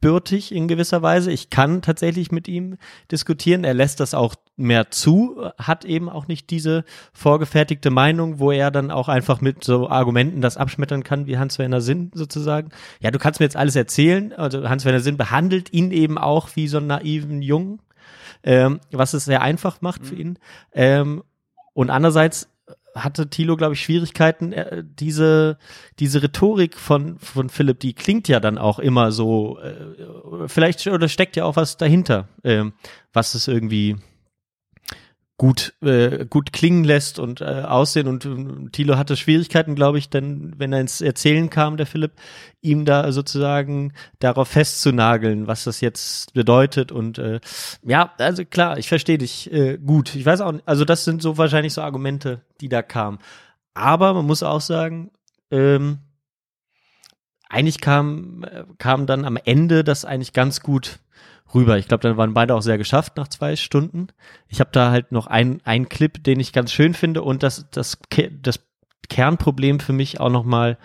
ebenbürtig 0.00 0.52
in 0.52 0.66
gewisser 0.68 1.02
Weise. 1.02 1.30
Ich 1.30 1.50
kann 1.50 1.82
tatsächlich 1.82 2.32
mit 2.32 2.48
ihm 2.48 2.76
diskutieren. 3.10 3.64
Er 3.64 3.74
lässt 3.74 4.00
das 4.00 4.14
auch 4.14 4.34
mehr 4.56 4.90
zu, 4.90 5.50
hat 5.58 5.84
eben 5.84 6.08
auch 6.08 6.26
nicht 6.26 6.50
diese 6.50 6.84
vorgefertigte 7.12 7.90
Meinung, 7.90 8.38
wo 8.38 8.50
er 8.50 8.70
dann 8.70 8.90
auch 8.90 9.08
einfach 9.08 9.40
mit 9.40 9.62
so 9.62 9.88
Argumenten 9.88 10.40
das 10.40 10.56
abschmettern 10.56 11.02
kann, 11.02 11.26
wie 11.26 11.38
Hans-Werner 11.38 11.80
Sinn 11.80 12.10
sozusagen. 12.14 12.70
Ja, 13.00 13.10
du 13.10 13.18
kannst 13.18 13.40
mir 13.40 13.46
jetzt 13.46 13.56
alles 13.56 13.76
erzählen. 13.76 14.32
Also 14.32 14.68
Hans-Werner 14.68 15.00
Sinn 15.00 15.16
behandelt 15.16 15.72
ihn 15.72 15.92
eben 15.92 16.18
auch 16.18 16.48
wie 16.54 16.68
so 16.68 16.78
einen 16.78 16.88
naiven 16.88 17.42
Jungen 17.42 17.80
ähm, 18.42 18.80
was 18.90 19.12
es 19.12 19.26
sehr 19.26 19.42
einfach 19.42 19.82
macht 19.82 20.06
für 20.06 20.14
ihn. 20.14 20.38
Ähm, 20.72 21.22
und 21.74 21.90
andererseits 21.90 22.48
hatte 22.94 23.30
Thilo, 23.30 23.56
glaube 23.56 23.74
ich, 23.74 23.82
Schwierigkeiten, 23.82 24.52
äh, 24.52 24.82
diese, 24.84 25.58
diese 25.98 26.22
Rhetorik 26.22 26.76
von, 26.76 27.18
von 27.18 27.48
Philipp, 27.48 27.80
die 27.80 27.94
klingt 27.94 28.28
ja 28.28 28.40
dann 28.40 28.58
auch 28.58 28.78
immer 28.78 29.12
so, 29.12 29.58
äh, 29.60 30.48
vielleicht 30.48 30.86
oder 30.86 31.08
steckt 31.08 31.36
ja 31.36 31.44
auch 31.44 31.56
was 31.56 31.76
dahinter, 31.76 32.28
ähm, 32.44 32.72
was 33.12 33.34
es 33.34 33.48
irgendwie 33.48 33.96
gut, 35.40 35.72
äh, 35.80 36.26
gut 36.26 36.52
klingen 36.52 36.84
lässt 36.84 37.18
und 37.18 37.40
äh, 37.40 37.62
aussehen. 37.66 38.08
Und 38.08 38.26
äh, 38.26 38.68
Thilo 38.72 38.98
hatte 38.98 39.16
Schwierigkeiten, 39.16 39.74
glaube 39.74 39.96
ich, 39.96 40.10
denn 40.10 40.52
wenn 40.58 40.70
er 40.70 40.82
ins 40.82 41.00
Erzählen 41.00 41.48
kam, 41.48 41.78
der 41.78 41.86
Philipp, 41.86 42.12
ihm 42.60 42.84
da 42.84 43.10
sozusagen 43.10 43.94
darauf 44.18 44.48
festzunageln, 44.48 45.46
was 45.46 45.64
das 45.64 45.80
jetzt 45.80 46.34
bedeutet. 46.34 46.92
Und 46.92 47.16
äh, 47.16 47.40
ja, 47.82 48.12
also 48.18 48.44
klar, 48.44 48.76
ich 48.76 48.86
verstehe 48.86 49.16
dich 49.16 49.50
äh, 49.50 49.78
gut. 49.78 50.14
Ich 50.14 50.26
weiß 50.26 50.42
auch, 50.42 50.52
nicht, 50.52 50.68
also 50.68 50.84
das 50.84 51.06
sind 51.06 51.22
so 51.22 51.38
wahrscheinlich 51.38 51.72
so 51.72 51.80
Argumente, 51.80 52.42
die 52.60 52.68
da 52.68 52.82
kamen. 52.82 53.18
Aber 53.72 54.12
man 54.12 54.26
muss 54.26 54.42
auch 54.42 54.60
sagen, 54.60 55.10
ähm, 55.50 56.00
eigentlich 57.48 57.80
kam, 57.80 58.44
äh, 58.44 58.64
kam 58.76 59.06
dann 59.06 59.24
am 59.24 59.38
Ende 59.42 59.84
das 59.84 60.04
eigentlich 60.04 60.34
ganz 60.34 60.60
gut 60.60 60.98
rüber. 61.54 61.78
Ich 61.78 61.88
glaube, 61.88 62.02
dann 62.02 62.16
waren 62.16 62.34
beide 62.34 62.54
auch 62.54 62.62
sehr 62.62 62.78
geschafft 62.78 63.16
nach 63.16 63.28
zwei 63.28 63.56
Stunden. 63.56 64.08
Ich 64.48 64.60
habe 64.60 64.70
da 64.72 64.90
halt 64.90 65.12
noch 65.12 65.26
einen 65.26 65.60
einen 65.64 65.88
Clip, 65.88 66.22
den 66.22 66.40
ich 66.40 66.52
ganz 66.52 66.72
schön 66.72 66.94
finde 66.94 67.22
und 67.22 67.42
das, 67.42 67.66
das, 67.70 67.98
das 68.42 68.60
Kernproblem 69.08 69.80
für 69.80 69.92
mich 69.92 70.20
auch 70.20 70.30
noch 70.30 70.44
mal 70.44 70.78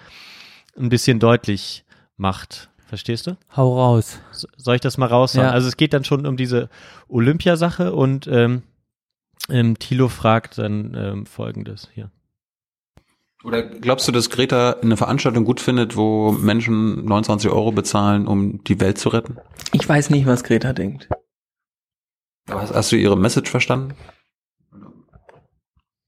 ein 0.78 0.89
bisschen 0.89 1.20
deutlich 1.20 1.86
macht. 2.18 2.70
Verstehst 2.88 3.28
du? 3.28 3.38
Hau 3.55 3.78
raus. 3.80 4.20
So- 4.32 4.47
Soll 4.57 4.76
ich 4.76 4.82
das 4.82 4.97
mal 4.97 5.07
raushauen? 5.07 5.47
Ja. 5.47 5.51
Also 5.51 5.68
es 5.68 5.78
geht 5.78 5.93
dann 5.93 6.03
schon 6.03 6.26
um 6.26 6.38
diese 6.38 6.70
Olympiasache 7.07 7.93
und 7.93 8.28
ähm, 8.28 8.63
ähm, 9.49 9.78
Thilo 9.80 10.07
fragt 10.07 10.57
dann 10.57 10.93
ähm, 10.95 11.26
folgendes 11.26 11.89
hier. 11.93 12.09
Oder 13.46 13.62
glaubst 13.64 14.08
du, 14.08 14.12
dass 14.12 14.30
Greta 14.32 14.78
eine 14.82 14.98
Veranstaltung 14.98 15.46
gut 15.46 15.60
findet, 15.60 15.96
wo 15.96 16.32
Menschen 16.32 17.06
29 17.06 17.50
Euro 17.52 17.72
bezahlen, 17.72 18.26
um 18.28 18.64
die 18.64 18.80
Welt 18.80 18.98
zu 18.98 19.10
retten? 19.10 19.38
Ich 19.72 19.88
weiß 19.88 20.10
nicht, 20.10 20.26
was 20.26 20.43
Greta 20.43 20.74
denkt. 20.74 21.08
Aber 22.50 22.62
Hast, 22.62 22.74
hast 22.74 22.91
du 22.91 22.96
ihre 22.96 23.18
Message 23.18 23.50
verstanden? 23.52 23.93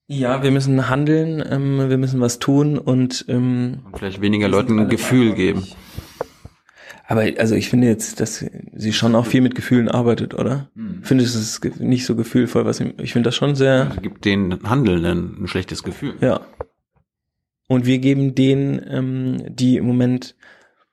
Ja, 0.08 0.42
wir 0.42 0.52
müssen 0.52 0.90
handeln, 0.90 1.44
ähm, 1.50 1.90
wir 1.90 1.98
müssen 1.98 2.22
was 2.22 2.40
tun 2.40 2.78
und 2.78 3.26
ähm, 3.28 3.80
Und 3.86 3.98
vielleicht 3.98 4.22
weniger 4.22 4.48
Leuten 4.48 4.80
ein 4.80 4.88
Gefühl 4.90 5.34
geben. 5.34 5.66
aber 7.08 7.26
also 7.38 7.56
ich 7.56 7.70
finde 7.70 7.88
jetzt, 7.88 8.22
dass 8.22 8.46
sie 8.74 8.94
schon 8.94 9.16
auch 9.16 9.26
viel 9.26 9.42
mit 9.42 9.54
Gefühlen 9.54 9.90
arbeitet, 9.90 10.34
oder? 10.34 10.70
Hm. 10.76 11.04
Finde 11.04 11.26
ich 11.26 11.36
es 11.36 11.60
nicht 11.80 12.06
so 12.06 12.16
gefühlvoll, 12.16 12.64
was 12.66 12.78
sie, 12.78 12.94
ich 13.02 13.12
finde 13.12 13.28
das 13.28 13.36
schon 13.36 13.56
sehr, 13.56 13.88
Also 13.90 14.02
gibt 14.02 14.24
den 14.24 14.58
Handelnden 14.64 15.44
ein 15.44 15.48
schlechtes 15.48 15.84
Gefühl. 15.84 16.16
ja. 16.22 16.40
Und 17.68 17.86
wir 17.86 18.00
geben 18.00 18.34
denen, 18.34 18.82
ähm, 18.90 19.38
die 19.50 19.78
im 19.78 19.86
Moment 19.86 20.36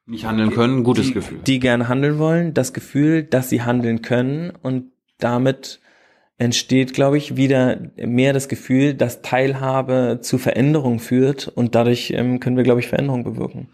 Nicht 0.07 0.25
handeln 0.25 0.51
können, 0.51 0.79
ein 0.79 0.85
gutes 0.85 1.07
die, 1.07 1.15
Gefühl. 1.15 1.39
die 1.47 1.61
gerne 1.61 1.89
handeln 1.89 2.19
wollen, 2.19 2.53
das 2.55 2.73
Gefühl, 2.73 3.23
dass 3.23 3.49
sie 3.49 3.63
handeln 3.63 4.03
können 4.03 4.51
und 4.51 4.93
damit 5.19 5.81
entsteht, 6.37 6.95
glaube 6.95 7.17
ich, 7.17 7.37
wieder 7.37 7.93
mehr 7.97 8.33
das 8.33 8.49
Gefühl, 8.49 8.95
dass 8.95 9.23
Teilhabe 9.23 10.19
zu 10.21 10.37
Veränderung 10.39 10.99
führt 10.99 11.49
und 11.49 11.75
dadurch 11.77 12.13
ähm, 12.17 12.41
können 12.41 12.57
wir, 12.57 12.65
glaube 12.65 12.81
ich, 12.81 12.89
Veränderung 12.89 13.23
bewirken. 13.23 13.69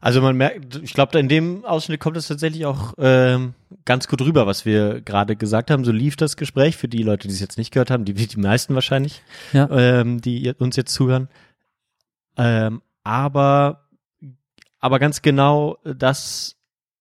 Also 0.00 0.22
man 0.22 0.34
merkt, 0.36 0.76
ich 0.82 0.94
glaube, 0.94 1.18
in 1.18 1.28
dem 1.28 1.64
Ausschnitt 1.64 2.00
kommt 2.00 2.16
es 2.16 2.26
tatsächlich 2.28 2.64
auch 2.64 2.94
ähm, 2.98 3.52
ganz 3.84 4.08
gut 4.08 4.22
rüber, 4.22 4.46
was 4.46 4.64
wir 4.64 5.02
gerade 5.02 5.36
gesagt 5.36 5.70
haben. 5.70 5.84
So 5.84 5.92
lief 5.92 6.16
das 6.16 6.36
Gespräch 6.38 6.76
für 6.78 6.88
die 6.88 7.02
Leute, 7.02 7.28
die 7.28 7.34
es 7.34 7.40
jetzt 7.40 7.58
nicht 7.58 7.70
gehört 7.70 7.90
haben, 7.90 8.04
die, 8.06 8.14
die 8.14 8.40
meisten 8.40 8.74
wahrscheinlich, 8.74 9.22
Ja. 9.52 9.68
ähm, 9.70 10.20
die 10.22 10.52
uns 10.58 10.76
jetzt 10.76 10.94
zuhören. 10.94 11.28
Ähm, 12.38 12.80
aber, 13.04 13.88
aber 14.78 14.98
ganz 14.98 15.20
genau, 15.20 15.76
das 15.84 16.56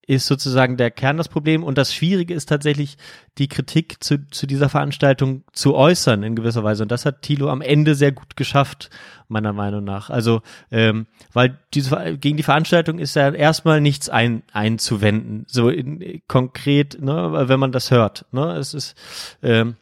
ist 0.10 0.26
sozusagen 0.26 0.76
der 0.76 0.90
Kern 0.90 1.18
das 1.18 1.30
Problem. 1.30 1.64
Und 1.64 1.78
das 1.78 1.94
Schwierige 1.94 2.34
ist 2.34 2.50
tatsächlich, 2.50 2.98
die 3.38 3.48
Kritik 3.48 4.04
zu, 4.04 4.28
zu 4.32 4.48
dieser 4.48 4.68
Veranstaltung 4.68 5.44
zu 5.54 5.76
äußern 5.76 6.24
in 6.24 6.36
gewisser 6.36 6.64
Weise. 6.64 6.82
Und 6.82 6.92
das 6.92 7.06
hat 7.06 7.22
Thilo 7.22 7.50
am 7.50 7.62
Ende 7.62 7.94
sehr 7.94 8.12
gut 8.12 8.36
geschafft, 8.36 8.90
meiner 9.28 9.54
Meinung 9.54 9.84
nach. 9.84 10.10
Also, 10.10 10.42
ähm, 10.72 11.06
weil 11.32 11.60
diese, 11.76 12.18
gegen 12.18 12.38
die 12.38 12.44
Veranstaltung 12.44 12.98
ist 12.98 13.16
ja 13.16 13.32
erstmal 13.32 13.82
nichts 13.82 14.10
ein, 14.10 14.42
einzuwenden. 14.52 15.46
So 15.48 15.70
in, 15.70 16.24
konkret, 16.28 17.00
ne, 17.00 17.48
wenn 17.48 17.60
man 17.60 17.72
das 17.72 17.92
hört. 17.92 18.26
Ne? 18.32 18.56
Es 18.58 18.74
ist, 18.74 18.96
ähm, 19.44 19.76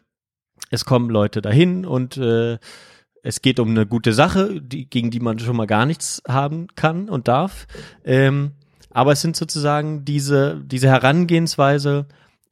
es 0.70 0.84
kommen 0.84 1.08
Leute 1.08 1.40
dahin 1.40 1.86
und 1.86 2.18
äh, 2.18 2.58
es 3.22 3.40
geht 3.40 3.60
um 3.60 3.70
eine 3.70 3.86
gute 3.86 4.12
Sache, 4.12 4.60
die, 4.60 4.90
gegen 4.90 5.10
die 5.10 5.20
man 5.20 5.38
schon 5.38 5.56
mal 5.56 5.66
gar 5.66 5.86
nichts 5.86 6.22
haben 6.28 6.66
kann 6.74 7.08
und 7.08 7.28
darf. 7.28 7.66
Ähm, 8.04 8.52
aber 8.90 9.12
es 9.12 9.20
sind 9.20 9.36
sozusagen 9.36 10.04
diese, 10.04 10.62
diese 10.64 10.88
Herangehensweise 10.88 12.06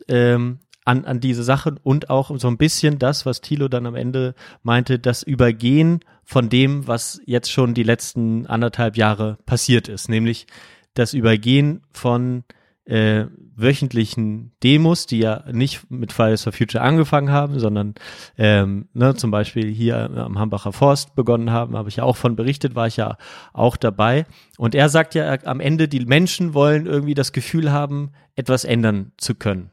ähm, 0.09 0.59
an, 0.85 1.05
an 1.05 1.21
diese 1.21 1.43
Sachen 1.43 1.79
und 1.83 2.11
auch 2.11 2.31
so 2.39 2.49
ein 2.49 2.59
bisschen 2.59 2.99
das, 2.99 3.27
was 3.27 3.41
Thilo 3.41 3.69
dann 3.69 3.87
am 3.87 3.97
Ende 3.97 4.35
meinte, 4.63 4.99
das 4.99 5.23
Übergehen 5.23 6.01
von 6.25 6.49
dem, 6.49 6.87
was 6.87 7.21
jetzt 7.27 7.51
schon 7.51 7.75
die 7.75 7.83
letzten 7.83 8.47
anderthalb 8.47 8.97
Jahre 8.97 9.39
passiert 9.47 9.89
ist, 9.89 10.09
nämlich 10.09 10.47
das 10.95 11.13
Übergehen 11.13 11.83
von 11.93 12.45
äh, 12.87 13.27
wöchentlichen 13.57 14.53
Demos, 14.63 15.07
die 15.07 15.19
ja 15.19 15.45
nicht 15.51 15.91
mit 15.91 16.13
Fridays 16.13 16.45
for 16.45 16.53
Future 16.53 16.83
angefangen 16.85 17.31
haben, 17.31 17.59
sondern 17.59 17.95
ähm, 18.39 18.89
ne, 18.93 19.15
zum 19.17 19.31
Beispiel 19.31 19.73
hier 19.73 20.11
am 20.11 20.39
Hambacher 20.39 20.73
Forst 20.73 21.15
begonnen 21.17 21.51
haben, 21.51 21.77
habe 21.77 21.89
ich 21.89 21.97
ja 21.97 22.05
auch 22.05 22.17
von 22.17 22.37
berichtet, 22.37 22.75
war 22.75 22.87
ich 22.87 22.97
ja 22.97 23.19
auch 23.53 23.77
dabei. 23.77 24.25
Und 24.57 24.75
er 24.75 24.89
sagt 24.89 25.15
ja 25.15 25.37
am 25.45 25.61
Ende, 25.61 25.89
die 25.89 26.05
Menschen 26.07 26.55
wollen 26.55 26.87
irgendwie 26.87 27.15
das 27.15 27.33
Gefühl 27.33 27.73
haben, 27.73 28.13
etwas 28.37 28.65
ändern 28.65 29.13
zu 29.17 29.35
können. 29.35 29.71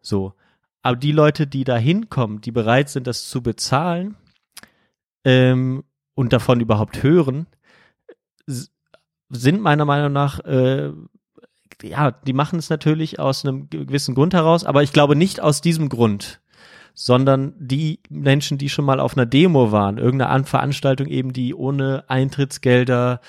So. 0.00 0.34
Aber 0.82 0.96
die 0.96 1.12
Leute, 1.12 1.46
die 1.46 1.64
da 1.64 1.76
hinkommen, 1.76 2.40
die 2.40 2.52
bereit 2.52 2.88
sind, 2.88 3.06
das 3.06 3.28
zu 3.28 3.42
bezahlen 3.42 4.16
ähm, 5.24 5.82
und 6.14 6.32
davon 6.32 6.60
überhaupt 6.60 7.02
hören, 7.02 7.46
sind 9.30 9.60
meiner 9.62 9.86
Meinung 9.86 10.12
nach 10.12 10.40
äh, 10.40 10.92
ja, 11.84 12.10
die 12.10 12.32
machen 12.32 12.58
es 12.58 12.70
natürlich 12.70 13.20
aus 13.20 13.44
einem 13.44 13.68
gewissen 13.68 14.14
Grund 14.14 14.34
heraus, 14.34 14.64
aber 14.64 14.82
ich 14.82 14.92
glaube 14.92 15.16
nicht 15.16 15.40
aus 15.40 15.60
diesem 15.60 15.88
Grund, 15.88 16.40
sondern 16.94 17.54
die 17.58 18.00
Menschen, 18.08 18.58
die 18.58 18.68
schon 18.68 18.84
mal 18.84 19.00
auf 19.00 19.16
einer 19.16 19.26
Demo 19.26 19.72
waren, 19.72 19.98
irgendeine 19.98 20.44
Veranstaltung 20.44 21.08
eben, 21.08 21.32
die 21.32 21.54
ohne 21.54 22.04
Eintrittsgelder, 22.08 23.20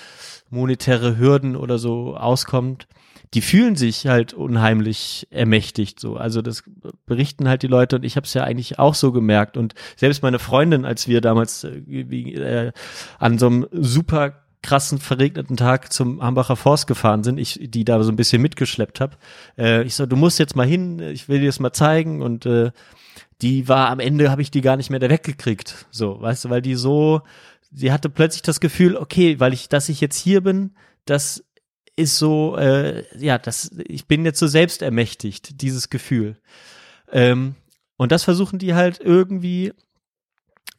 monetäre 0.49 1.17
Hürden 1.17 1.55
oder 1.55 1.77
so 1.79 2.15
auskommt, 2.15 2.87
die 3.33 3.41
fühlen 3.41 3.75
sich 3.75 4.07
halt 4.07 4.33
unheimlich 4.33 5.27
ermächtigt 5.31 5.99
so. 5.99 6.15
Also 6.15 6.41
das 6.41 6.63
berichten 7.05 7.49
halt 7.49 7.63
die 7.63 7.67
Leute 7.67 7.97
und 7.97 8.05
ich 8.05 8.15
habe 8.15 8.25
es 8.25 8.33
ja 8.33 8.43
eigentlich 8.43 8.79
auch 8.79 8.95
so 8.95 9.11
gemerkt 9.11 9.57
und 9.57 9.73
selbst 9.97 10.23
meine 10.23 10.39
Freundin, 10.39 10.85
als 10.85 11.07
wir 11.07 11.19
damals 11.19 11.63
äh, 11.65 11.79
äh, 11.79 12.71
an 13.19 13.37
so 13.37 13.47
einem 13.47 13.67
super 13.71 14.44
krassen 14.65 14.97
verregneten 14.97 15.57
Tag 15.57 15.93
zum 15.93 16.21
Hambacher 16.23 16.55
Forst 16.55 16.87
gefahren 16.87 17.23
sind, 17.23 17.37
ich 17.37 17.59
die 17.61 17.85
da 17.85 18.01
so 18.03 18.11
ein 18.11 18.15
bisschen 18.15 18.41
mitgeschleppt 18.41 18.99
habe. 18.99 19.15
Äh, 19.57 19.83
ich 19.83 19.95
so, 19.95 20.07
du 20.07 20.15
musst 20.15 20.39
jetzt 20.39 20.55
mal 20.55 20.65
hin, 20.65 20.99
ich 20.99 21.29
will 21.29 21.39
dir 21.39 21.45
das 21.45 21.59
mal 21.59 21.71
zeigen 21.71 22.23
und 22.23 22.47
äh, 22.47 22.71
die 23.41 23.67
war 23.67 23.89
am 23.89 23.99
Ende 23.99 24.31
habe 24.31 24.41
ich 24.41 24.49
die 24.49 24.61
gar 24.61 24.75
nicht 24.75 24.89
mehr 24.89 24.99
da 24.99 25.09
weggekriegt, 25.09 25.85
so, 25.91 26.19
weißt 26.19 26.45
du, 26.45 26.49
weil 26.49 26.61
die 26.61 26.75
so 26.75 27.21
sie 27.71 27.91
hatte 27.91 28.09
plötzlich 28.09 28.41
das 28.41 28.59
Gefühl, 28.59 28.95
okay, 28.97 29.39
weil 29.39 29.53
ich 29.53 29.69
dass 29.69 29.89
ich 29.89 30.01
jetzt 30.01 30.17
hier 30.17 30.41
bin, 30.41 30.75
das 31.05 31.43
ist 31.95 32.17
so 32.17 32.57
äh, 32.57 33.03
ja, 33.17 33.37
das 33.37 33.71
ich 33.85 34.07
bin 34.07 34.25
jetzt 34.25 34.39
so 34.39 34.47
selbstermächtigt, 34.47 35.61
dieses 35.61 35.89
Gefühl. 35.89 36.37
Ähm, 37.11 37.55
und 37.97 38.11
das 38.11 38.23
versuchen 38.23 38.57
die 38.57 38.73
halt 38.73 38.99
irgendwie 38.99 39.73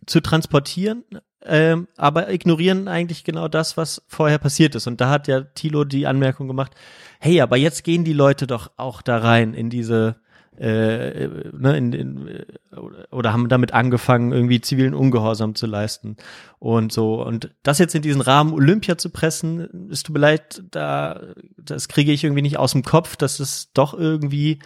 zu 0.06 0.20
transportieren 0.20 1.04
ähm, 1.46 1.88
aber 1.96 2.32
ignorieren 2.32 2.88
eigentlich 2.88 3.24
genau 3.24 3.48
das, 3.48 3.76
was 3.76 4.02
vorher 4.08 4.38
passiert 4.38 4.74
ist. 4.74 4.86
Und 4.86 5.00
da 5.00 5.10
hat 5.10 5.28
ja 5.28 5.42
Thilo 5.42 5.84
die 5.84 6.06
Anmerkung 6.06 6.48
gemacht, 6.48 6.72
hey, 7.20 7.40
aber 7.40 7.56
jetzt 7.56 7.84
gehen 7.84 8.04
die 8.04 8.12
Leute 8.12 8.46
doch 8.46 8.70
auch 8.76 9.02
da 9.02 9.18
rein 9.18 9.54
in 9.54 9.70
diese 9.70 10.16
äh, 10.58 11.28
ne, 11.52 11.76
in, 11.76 11.92
in, 11.92 12.28
äh, 12.28 12.44
oder 13.10 13.32
haben 13.32 13.48
damit 13.48 13.74
angefangen, 13.74 14.32
irgendwie 14.32 14.60
zivilen 14.60 14.94
Ungehorsam 14.94 15.54
zu 15.54 15.66
leisten 15.66 16.16
und 16.58 16.92
so. 16.92 17.22
Und 17.22 17.50
das 17.62 17.78
jetzt 17.78 17.94
in 17.94 18.02
diesen 18.02 18.22
Rahmen 18.22 18.52
Olympia 18.52 18.96
zu 18.96 19.10
pressen, 19.10 19.88
ist 19.90 20.08
du 20.08 20.14
leid, 20.14 20.62
da, 20.70 21.20
das 21.58 21.88
kriege 21.88 22.12
ich 22.12 22.24
irgendwie 22.24 22.42
nicht 22.42 22.58
aus 22.58 22.72
dem 22.72 22.82
Kopf, 22.82 23.16
dass 23.16 23.38
es 23.40 23.72
doch 23.74 23.92
irgendwie 23.94 24.60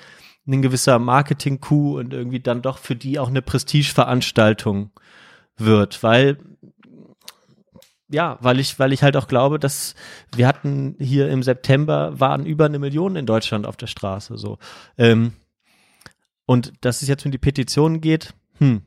ein 0.46 0.62
gewisser 0.62 0.98
Marketing-Coup 0.98 1.96
und 1.96 2.12
irgendwie 2.12 2.40
dann 2.40 2.62
doch 2.62 2.78
für 2.78 2.96
die 2.96 3.18
auch 3.18 3.28
eine 3.28 3.42
Prestigeveranstaltung 3.42 4.90
wird, 5.56 6.02
weil 6.02 6.38
ja, 8.10 8.38
weil 8.40 8.60
ich, 8.60 8.78
weil 8.78 8.92
ich 8.92 9.02
halt 9.02 9.16
auch 9.16 9.28
glaube, 9.28 9.58
dass 9.58 9.94
wir 10.34 10.46
hatten 10.46 10.96
hier 10.98 11.28
im 11.30 11.42
September 11.42 12.18
waren 12.18 12.44
über 12.44 12.66
eine 12.66 12.78
Million 12.78 13.16
in 13.16 13.26
Deutschland 13.26 13.66
auf 13.66 13.76
der 13.76 13.86
Straße, 13.86 14.36
so. 14.36 14.58
Ähm, 14.98 15.32
und 16.46 16.72
dass 16.80 17.02
es 17.02 17.08
jetzt 17.08 17.24
um 17.24 17.30
die 17.30 17.38
Petition 17.38 18.00
geht, 18.00 18.34
hm, 18.58 18.82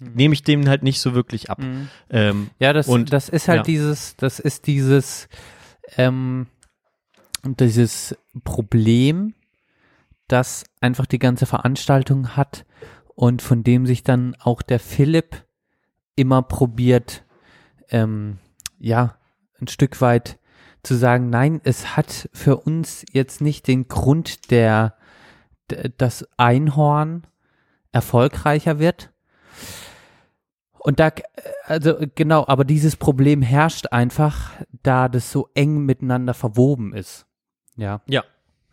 mhm. 0.00 0.12
nehme 0.14 0.34
ich 0.34 0.44
dem 0.44 0.68
halt 0.68 0.84
nicht 0.84 1.00
so 1.00 1.14
wirklich 1.14 1.50
ab. 1.50 1.58
Mhm. 1.58 1.88
Ähm, 2.10 2.50
ja, 2.60 2.72
das, 2.72 2.86
und, 2.86 3.12
das 3.12 3.28
ist 3.28 3.48
halt 3.48 3.58
ja. 3.58 3.62
dieses, 3.64 4.16
das 4.16 4.38
ist 4.38 4.68
dieses, 4.68 5.28
ähm, 5.96 6.46
dieses 7.44 8.16
Problem, 8.44 9.34
das 10.28 10.64
einfach 10.80 11.06
die 11.06 11.18
ganze 11.18 11.46
Veranstaltung 11.46 12.36
hat 12.36 12.64
und 13.14 13.42
von 13.42 13.64
dem 13.64 13.86
sich 13.86 14.04
dann 14.04 14.36
auch 14.38 14.62
der 14.62 14.78
Philipp 14.78 15.44
immer 16.14 16.42
probiert 16.42 17.24
ähm, 17.90 18.38
ja, 18.78 19.16
ein 19.60 19.68
Stück 19.68 20.00
weit 20.00 20.38
zu 20.82 20.94
sagen, 20.94 21.30
nein, 21.30 21.60
es 21.64 21.96
hat 21.96 22.28
für 22.32 22.56
uns 22.56 23.04
jetzt 23.12 23.40
nicht 23.40 23.66
den 23.66 23.88
Grund, 23.88 24.50
der, 24.50 24.94
der 25.70 25.90
das 25.90 26.26
Einhorn 26.36 27.26
erfolgreicher 27.92 28.78
wird. 28.78 29.10
Und 30.78 31.00
da, 31.00 31.10
also 31.64 31.96
genau, 32.14 32.46
aber 32.46 32.64
dieses 32.64 32.96
Problem 32.96 33.42
herrscht 33.42 33.88
einfach, 33.90 34.52
da 34.82 35.08
das 35.08 35.32
so 35.32 35.48
eng 35.54 35.84
miteinander 35.84 36.34
verwoben 36.34 36.94
ist. 36.94 37.26
Ja. 37.76 38.00
Ja. 38.06 38.24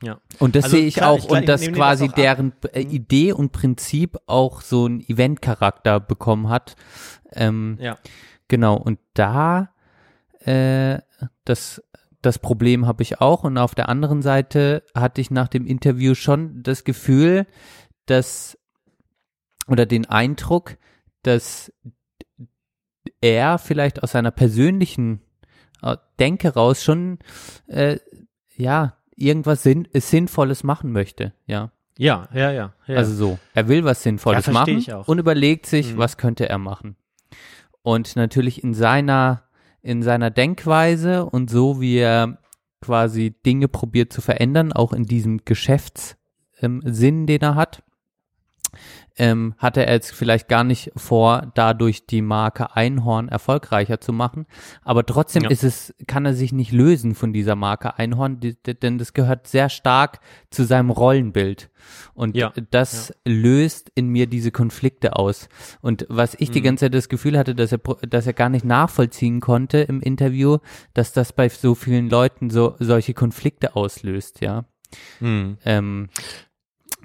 Ja. 0.03 0.19
Und 0.39 0.55
das 0.55 0.65
also, 0.65 0.77
sehe 0.77 0.85
ich 0.85 0.95
klar, 0.95 1.09
auch 1.09 1.25
ich, 1.25 1.29
und 1.29 1.47
dass 1.47 1.71
quasi 1.71 2.09
deren 2.09 2.51
ab. 2.51 2.75
Mhm. 2.75 2.81
Idee 2.81 3.33
und 3.33 3.51
Prinzip 3.51 4.17
auch 4.27 4.61
so 4.61 4.85
einen 4.85 5.01
Eventcharakter 5.01 5.99
bekommen 5.99 6.49
hat. 6.49 6.75
Ähm, 7.31 7.77
ja. 7.79 7.97
Genau, 8.47 8.75
und 8.75 8.99
da 9.13 9.69
äh, 10.45 10.99
das, 11.43 11.81
das 12.21 12.39
Problem 12.39 12.85
habe 12.85 13.03
ich 13.03 13.19
auch. 13.21 13.43
Und 13.43 13.57
auf 13.57 13.75
der 13.75 13.89
anderen 13.89 14.21
Seite 14.21 14.83
hatte 14.93 15.21
ich 15.21 15.31
nach 15.31 15.47
dem 15.47 15.65
Interview 15.65 16.15
schon 16.15 16.61
das 16.63 16.83
Gefühl, 16.83 17.47
dass 18.05 18.57
oder 19.67 19.87
den 19.87 20.05
Eindruck, 20.05 20.77
dass 21.23 21.73
er 23.21 23.57
vielleicht 23.57 24.03
aus 24.03 24.11
seiner 24.11 24.31
persönlichen 24.31 25.21
äh, 25.81 25.97
Denke 26.19 26.53
raus 26.53 26.83
schon 26.83 27.17
äh, 27.65 27.97
ja 28.55 28.97
irgendwas 29.15 29.63
Sinn, 29.63 29.87
Sinnvolles 29.93 30.63
machen 30.63 30.91
möchte, 30.91 31.33
ja. 31.47 31.71
Ja, 31.97 32.27
ja, 32.33 32.51
ja. 32.51 32.73
ja. 32.87 32.97
Also 32.97 33.13
so, 33.15 33.39
er 33.53 33.69
will 33.69 33.85
was 33.85 34.03
Sinnvolles 34.03 34.45
ja, 34.45 34.53
machen 34.53 34.85
und 35.05 35.17
überlegt 35.17 35.65
sich, 35.65 35.93
mhm. 35.93 35.97
was 35.97 36.17
könnte 36.17 36.47
er 36.49 36.57
machen 36.57 36.97
und 37.85 38.15
natürlich 38.15 38.63
in 38.63 38.73
seiner 38.73 39.43
in 39.83 40.01
seiner 40.01 40.31
Denkweise 40.31 41.23
und 41.23 41.51
so 41.51 41.79
wie 41.79 41.97
er 41.97 42.39
quasi 42.81 43.35
Dinge 43.45 43.67
probiert 43.67 44.11
zu 44.11 44.21
verändern, 44.21 44.73
auch 44.73 44.91
in 44.91 45.05
diesem 45.05 45.45
Geschäftssinn, 45.45 46.17
ähm, 46.61 46.81
den 47.27 47.41
er 47.41 47.53
hat, 47.53 47.83
ähm, 49.17 49.55
hatte 49.57 49.85
er 49.85 49.93
jetzt 49.93 50.11
vielleicht 50.13 50.47
gar 50.47 50.63
nicht 50.63 50.91
vor, 50.95 51.51
dadurch 51.55 52.05
die 52.05 52.21
Marke 52.21 52.75
Einhorn 52.75 53.29
erfolgreicher 53.29 54.01
zu 54.01 54.11
machen. 54.13 54.45
Aber 54.83 55.05
trotzdem 55.05 55.43
ja. 55.43 55.49
ist 55.49 55.63
es, 55.63 55.93
kann 56.07 56.25
er 56.25 56.33
sich 56.33 56.51
nicht 56.51 56.71
lösen 56.71 57.15
von 57.15 57.31
dieser 57.31 57.55
Marke 57.55 57.97
Einhorn, 57.97 58.39
die, 58.39 58.55
denn 58.55 58.97
das 58.97 59.13
gehört 59.13 59.47
sehr 59.47 59.69
stark 59.69 60.19
zu 60.49 60.63
seinem 60.63 60.89
Rollenbild. 60.89 61.69
Und 62.13 62.35
ja. 62.35 62.51
das 62.71 63.09
ja. 63.09 63.15
löst 63.31 63.91
in 63.95 64.07
mir 64.09 64.27
diese 64.27 64.51
Konflikte 64.51 65.15
aus. 65.15 65.49
Und 65.81 66.05
was 66.09 66.35
ich 66.35 66.49
mhm. 66.49 66.53
die 66.53 66.61
ganze 66.61 66.85
Zeit 66.85 66.93
das 66.93 67.09
Gefühl 67.09 67.37
hatte, 67.37 67.55
dass 67.55 67.71
er, 67.71 67.79
dass 68.09 68.27
er 68.27 68.33
gar 68.33 68.49
nicht 68.49 68.65
nachvollziehen 68.65 69.39
konnte 69.39 69.79
im 69.79 70.01
Interview, 70.01 70.57
dass 70.93 71.13
das 71.13 71.33
bei 71.33 71.47
so 71.49 71.75
vielen 71.75 72.09
Leuten 72.09 72.49
so 72.49 72.75
solche 72.79 73.13
Konflikte 73.13 73.75
auslöst, 73.75 74.41
ja. 74.41 74.65
Mhm. 75.19 75.57
Ähm, 75.65 76.09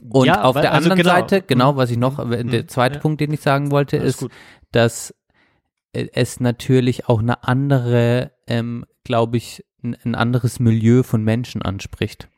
und 0.09 0.26
ja, 0.26 0.42
auf 0.42 0.55
der 0.55 0.72
also 0.72 0.90
anderen 0.90 1.03
genau. 1.03 1.11
Seite, 1.11 1.42
genau, 1.42 1.76
was 1.76 1.90
ich 1.90 1.98
noch, 1.98 2.24
mhm. 2.24 2.51
der 2.51 2.68
zweite 2.68 2.96
ja. 2.96 3.01
Punkt, 3.01 3.20
den 3.20 3.32
ich 3.32 3.40
sagen 3.40 3.70
wollte, 3.70 3.98
Alles 3.98 4.14
ist, 4.14 4.20
gut. 4.20 4.32
dass 4.72 5.14
äh, 5.92 6.09
es 6.12 6.40
natürlich 6.40 7.09
auch 7.09 7.20
eine 7.20 7.44
andere, 7.44 8.32
ähm, 8.46 8.84
glaube 9.05 9.36
ich, 9.36 9.64
ein, 9.82 9.96
ein, 10.05 10.14
anderes 10.14 10.61
Milieu 10.61 11.03
von 11.03 11.24
Menschen 11.24 11.62
anspricht, 11.62 12.28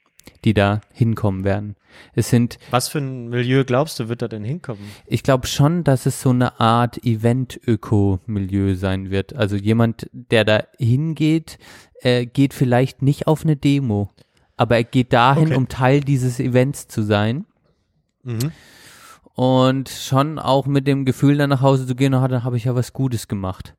die 0.45 0.55
da 0.55 0.81
hinkommen 0.93 1.45
werden. 1.45 1.77
Es 2.15 2.31
sind. 2.31 2.59
Was 2.71 2.89
für 2.89 2.99
ein 2.99 3.29
Milieu 3.29 3.65
glaubst 3.65 3.99
du, 4.01 4.09
wird 4.09 4.23
da 4.23 4.29
denn 4.29 4.45
hinkommen? 4.45 4.83
Ich 5.07 5.23
glaube 5.23 5.47
schon, 5.47 5.85
dass 5.85 6.07
es 6.07 6.23
so 6.23 6.31
eine 6.31 6.61
Art 6.61 7.05
Event-Öko-Milieu 7.05 8.75
sein 8.77 9.11
wird. 9.11 9.35
Also 9.35 9.57
jemand, 9.57 10.09
der 10.13 10.45
da 10.45 10.65
hingeht, 10.79 11.59
äh, 12.01 12.27
geht 12.27 12.55
vielleicht 12.55 13.03
nicht 13.03 13.27
auf 13.27 13.45
eine 13.45 13.57
Demo, 13.57 14.11
aber 14.57 14.77
er 14.77 14.85
geht 14.85 15.13
dahin, 15.13 15.49
okay. 15.49 15.57
um 15.57 15.69
Teil 15.69 16.01
dieses 16.01 16.41
Events 16.41 16.89
zu 16.89 17.03
sein. 17.03 17.47
Mhm. 18.23 18.53
und 19.35 19.89
schon 19.89 20.39
auch 20.39 20.67
mit 20.67 20.87
dem 20.87 21.05
Gefühl 21.05 21.39
dann 21.39 21.51
nach 21.51 21.61
Hause 21.61 21.87
zu 21.87 21.95
gehen, 21.95 22.15
oh, 22.15 22.27
dann 22.27 22.45
habe 22.45 22.57
ich 22.57 22.65
ja 22.65 22.75
was 22.75 22.93
Gutes 22.93 23.29
gemacht. 23.29 23.77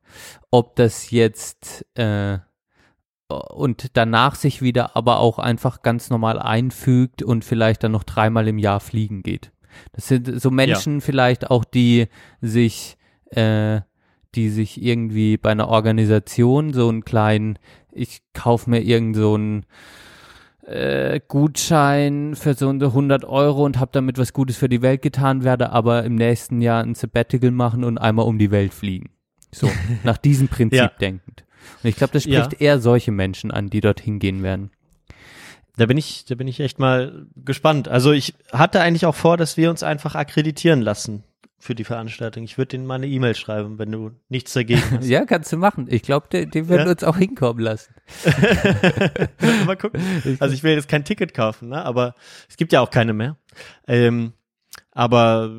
Ob 0.50 0.76
das 0.76 1.10
jetzt 1.10 1.86
äh, 1.96 2.38
und 3.28 3.96
danach 3.96 4.34
sich 4.34 4.62
wieder 4.62 4.96
aber 4.96 5.18
auch 5.18 5.38
einfach 5.38 5.82
ganz 5.82 6.10
normal 6.10 6.38
einfügt 6.38 7.22
und 7.22 7.44
vielleicht 7.44 7.82
dann 7.82 7.92
noch 7.92 8.04
dreimal 8.04 8.48
im 8.48 8.58
Jahr 8.58 8.80
fliegen 8.80 9.22
geht. 9.22 9.50
Das 9.92 10.08
sind 10.08 10.40
so 10.40 10.50
Menschen 10.50 10.94
ja. 10.94 11.00
vielleicht 11.00 11.50
auch, 11.50 11.64
die 11.64 12.06
sich, 12.40 12.96
äh, 13.26 13.80
die 14.34 14.50
sich 14.50 14.82
irgendwie 14.82 15.36
bei 15.36 15.50
einer 15.50 15.68
Organisation 15.68 16.72
so 16.72 16.88
einen 16.88 17.04
kleinen, 17.04 17.58
ich 17.92 18.20
kaufe 18.34 18.70
mir 18.70 18.82
irgend 18.82 19.16
so 19.16 19.34
einen 19.34 19.66
äh, 20.66 21.20
Gutschein 21.26 22.34
für 22.34 22.54
so 22.54 22.68
100 22.68 23.24
Euro 23.24 23.64
und 23.64 23.78
habe 23.78 23.90
damit 23.92 24.18
was 24.18 24.32
Gutes 24.32 24.56
für 24.56 24.68
die 24.68 24.82
Welt 24.82 25.02
getan, 25.02 25.44
werde 25.44 25.70
aber 25.70 26.04
im 26.04 26.14
nächsten 26.14 26.60
Jahr 26.60 26.82
ein 26.82 26.94
Sabbatical 26.94 27.50
machen 27.50 27.84
und 27.84 27.98
einmal 27.98 28.26
um 28.26 28.38
die 28.38 28.50
Welt 28.50 28.74
fliegen. 28.74 29.10
So, 29.52 29.70
nach 30.04 30.16
diesem 30.16 30.48
Prinzip 30.48 30.78
ja. 30.78 30.88
denkend. 31.00 31.44
Und 31.82 31.88
ich 31.88 31.96
glaube, 31.96 32.12
das 32.12 32.24
spricht 32.24 32.52
ja. 32.52 32.58
eher 32.58 32.78
solche 32.78 33.12
Menschen 33.12 33.50
an, 33.50 33.70
die 33.70 33.80
dorthin 33.80 34.18
gehen 34.18 34.42
werden. 34.42 34.70
Da 35.76 35.86
bin 35.86 35.98
ich, 35.98 36.24
da 36.24 36.34
bin 36.34 36.46
ich 36.46 36.60
echt 36.60 36.78
mal 36.78 37.26
gespannt. 37.36 37.88
Also 37.88 38.12
ich 38.12 38.34
hatte 38.52 38.80
eigentlich 38.80 39.06
auch 39.06 39.14
vor, 39.14 39.36
dass 39.36 39.56
wir 39.56 39.70
uns 39.70 39.82
einfach 39.82 40.14
akkreditieren 40.14 40.80
lassen 40.80 41.24
für 41.64 41.74
die 41.74 41.84
Veranstaltung. 41.84 42.44
Ich 42.44 42.58
würde 42.58 42.68
denen 42.68 42.84
mal 42.84 42.96
eine 42.96 43.06
E-Mail 43.06 43.34
schreiben, 43.34 43.78
wenn 43.78 43.90
du 43.90 44.10
nichts 44.28 44.52
dagegen 44.52 44.82
hast. 44.90 45.06
ja, 45.06 45.24
kannst 45.24 45.50
du 45.50 45.56
machen. 45.56 45.86
Ich 45.88 46.02
glaube, 46.02 46.26
die, 46.30 46.44
die 46.44 46.68
würden 46.68 46.84
ja? 46.84 46.92
uns 46.92 47.02
auch 47.02 47.16
hinkommen 47.16 47.64
lassen. 47.64 47.94
mal 49.64 49.74
gucken. 49.74 49.98
Also 50.40 50.54
ich 50.54 50.62
will 50.62 50.74
jetzt 50.74 50.90
kein 50.90 51.06
Ticket 51.06 51.32
kaufen, 51.32 51.70
ne? 51.70 51.82
aber 51.82 52.16
es 52.50 52.58
gibt 52.58 52.74
ja 52.74 52.82
auch 52.82 52.90
keine 52.90 53.14
mehr. 53.14 53.38
Ähm, 53.88 54.34
aber 54.90 55.52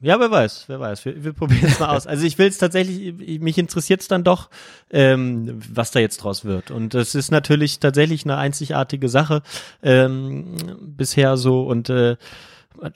ja, 0.00 0.18
wer 0.18 0.32
weiß, 0.32 0.64
wer 0.66 0.80
weiß. 0.80 1.04
Wir, 1.04 1.22
wir 1.22 1.32
probieren 1.32 1.66
es 1.66 1.78
mal 1.78 1.90
aus. 1.96 2.08
Also 2.08 2.26
ich 2.26 2.36
will 2.36 2.48
es 2.48 2.58
tatsächlich, 2.58 3.40
mich 3.40 3.56
interessiert 3.56 4.00
es 4.00 4.08
dann 4.08 4.24
doch, 4.24 4.50
ähm, 4.90 5.60
was 5.72 5.92
da 5.92 6.00
jetzt 6.00 6.24
draus 6.24 6.44
wird. 6.44 6.72
Und 6.72 6.96
es 6.96 7.14
ist 7.14 7.30
natürlich 7.30 7.78
tatsächlich 7.78 8.24
eine 8.24 8.36
einzigartige 8.36 9.08
Sache 9.08 9.42
ähm, 9.80 10.56
bisher 10.80 11.36
so. 11.36 11.62
Und 11.68 11.88
äh, 11.88 12.16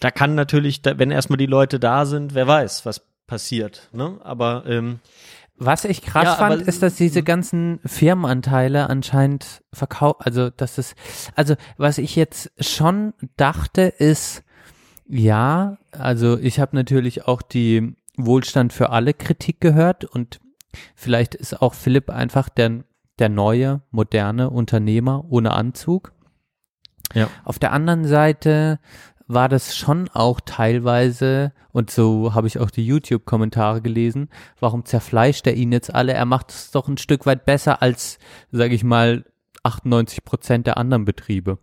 da 0.01 0.11
kann 0.11 0.35
natürlich, 0.35 0.83
wenn 0.85 1.11
erstmal 1.11 1.37
die 1.37 1.47
Leute 1.47 1.79
da 1.79 2.07
sind, 2.07 2.35
wer 2.35 2.47
weiß, 2.47 2.87
was 2.87 3.03
passiert. 3.27 3.89
Ne? 3.93 4.19
Aber 4.23 4.65
ähm, 4.67 5.01
was 5.57 5.85
ich 5.85 6.03
krass 6.03 6.25
ja, 6.25 6.35
fand, 6.35 6.63
ist, 6.63 6.83
dass 6.83 6.97
diese 6.97 7.21
hm. 7.21 7.25
ganzen 7.25 7.81
Firmenanteile 7.85 8.91
anscheinend 8.91 9.63
verkauft, 9.73 10.21
also 10.25 10.51
das 10.51 10.79
ist, 10.79 10.95
also 11.37 11.55
was 11.77 11.99
ich 11.99 12.17
jetzt 12.17 12.51
schon 12.59 13.15
dachte, 13.37 13.83
ist, 13.83 14.43
ja, 15.07 15.79
also 15.93 16.39
ich 16.39 16.59
habe 16.59 16.75
natürlich 16.75 17.27
auch 17.29 17.43
die 17.43 17.95
Wohlstand 18.17 18.73
für 18.73 18.91
alle 18.91 19.15
Kritik 19.15 19.61
gehört 19.61 20.05
und 20.05 20.41
vielleicht 20.95 21.35
ist 21.35 21.61
auch 21.61 21.75
Philipp 21.75 22.11
einfach 22.11 22.49
der, 22.49 22.85
der 23.19 23.29
neue, 23.29 23.83
moderne 23.91 24.51
Unternehmer 24.51 25.25
ohne 25.29 25.53
Anzug. 25.53 26.13
Ja. 27.13 27.29
Auf 27.45 27.59
der 27.59 27.73
anderen 27.73 28.07
Seite 28.07 28.81
war 29.27 29.49
das 29.49 29.77
schon 29.77 30.09
auch 30.11 30.41
teilweise, 30.45 31.53
und 31.73 31.91
so 31.91 32.35
habe 32.35 32.47
ich 32.47 32.59
auch 32.59 32.71
die 32.71 32.87
YouTube-Kommentare 32.87 33.81
gelesen, 33.81 34.29
warum 34.61 34.85
zerfleischt 34.85 35.47
er 35.47 35.55
ihn 35.55 35.73
jetzt 35.73 35.95
alle? 35.95 36.13
Er 36.13 36.27
macht 36.27 36.51
es 36.51 36.71
doch 36.71 36.89
ein 36.89 36.99
Stück 36.99 37.27
weit 37.27 37.45
besser 37.45 37.83
als, 37.83 38.19
sage 38.53 38.75
ich 38.75 38.85
mal, 38.85 39.25
98 39.63 40.25
Prozent 40.25 40.67
der 40.67 40.77
anderen 40.77 41.05
Betriebe. 41.05 41.59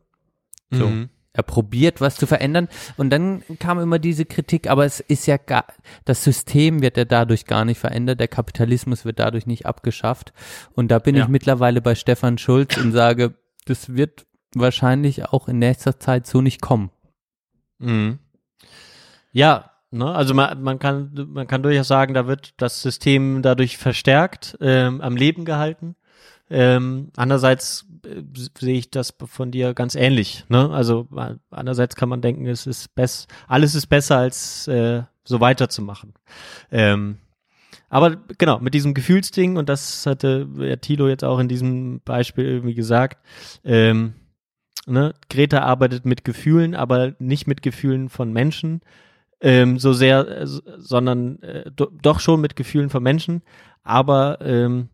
So. 0.71 0.87
Mhm 0.87 1.09
er 1.33 1.43
probiert 1.43 2.01
was 2.01 2.15
zu 2.17 2.27
verändern 2.27 2.67
und 2.97 3.09
dann 3.09 3.43
kam 3.59 3.79
immer 3.79 3.99
diese 3.99 4.25
Kritik, 4.25 4.69
aber 4.69 4.85
es 4.85 4.99
ist 4.99 5.27
ja 5.27 5.37
gar, 5.37 5.65
das 6.03 6.23
System 6.23 6.81
wird 6.81 6.97
ja 6.97 7.05
dadurch 7.05 7.45
gar 7.45 7.63
nicht 7.63 7.79
verändert, 7.79 8.19
der 8.19 8.27
Kapitalismus 8.27 9.05
wird 9.05 9.19
dadurch 9.19 9.45
nicht 9.45 9.65
abgeschafft 9.65 10.33
und 10.73 10.89
da 10.89 10.99
bin 10.99 11.15
ja. 11.15 11.23
ich 11.23 11.29
mittlerweile 11.29 11.81
bei 11.81 11.95
Stefan 11.95 12.37
Schulz 12.37 12.77
und 12.77 12.91
sage, 12.91 13.35
das 13.65 13.95
wird 13.95 14.25
wahrscheinlich 14.53 15.25
auch 15.25 15.47
in 15.47 15.59
nächster 15.59 15.99
Zeit 15.99 16.27
so 16.27 16.41
nicht 16.41 16.61
kommen. 16.61 16.91
Mhm. 17.81 18.19
Ja, 19.33 19.71
ne, 19.91 20.13
also 20.13 20.33
man, 20.33 20.61
man 20.61 20.79
kann 20.79 21.11
man 21.31 21.47
kann 21.47 21.63
durchaus 21.63 21.87
sagen, 21.87 22.13
da 22.13 22.27
wird 22.27 22.53
das 22.57 22.81
System 22.81 23.41
dadurch 23.41 23.77
verstärkt, 23.77 24.57
ähm, 24.61 25.01
am 25.01 25.15
Leben 25.15 25.45
gehalten. 25.45 25.95
Ähm, 26.49 27.11
andererseits 27.15 27.85
äh, 28.05 28.21
sehe 28.59 28.77
ich 28.77 28.91
das 28.91 29.13
von 29.25 29.51
dir 29.51 29.73
ganz 29.73 29.95
ähnlich. 29.95 30.43
Ne? 30.49 30.69
Also 30.69 31.07
andererseits 31.49 31.95
kann 31.95 32.09
man 32.09 32.21
denken, 32.21 32.45
es 32.45 32.67
ist 32.67 32.93
best, 32.93 33.29
alles 33.47 33.73
ist 33.73 33.87
besser 33.87 34.17
als 34.17 34.67
äh, 34.67 35.03
so 35.23 35.39
weiterzumachen. 35.39 36.13
Ähm, 36.69 37.19
aber 37.89 38.17
genau, 38.37 38.59
mit 38.59 38.73
diesem 38.73 38.93
Gefühlsding, 38.93 39.57
und 39.57 39.69
das 39.69 40.05
hatte 40.05 40.47
ja 40.57 40.75
Tilo 40.77 41.07
jetzt 41.07 41.23
auch 41.23 41.39
in 41.39 41.47
diesem 41.47 42.01
Beispiel 42.01 42.45
irgendwie 42.45 42.73
gesagt, 42.73 43.25
ähm, 43.63 44.13
ne, 44.85 45.13
Greta 45.29 45.59
arbeitet 45.59 46.05
mit 46.05 46.23
Gefühlen, 46.23 46.75
aber 46.75 47.13
nicht 47.19 47.47
mit 47.47 47.61
Gefühlen 47.61 48.09
von 48.09 48.31
Menschen, 48.33 48.81
ähm, 49.41 49.79
so 49.79 49.93
sehr, 49.93 50.27
äh, 50.27 50.45
sondern 50.45 51.41
äh, 51.41 51.71
do, 51.71 51.87
doch 52.01 52.19
schon 52.19 52.41
mit 52.41 52.55
Gefühlen 52.55 52.89
von 52.89 53.03
Menschen, 53.03 53.41
aber 53.83 54.39
ähm, 54.41 54.89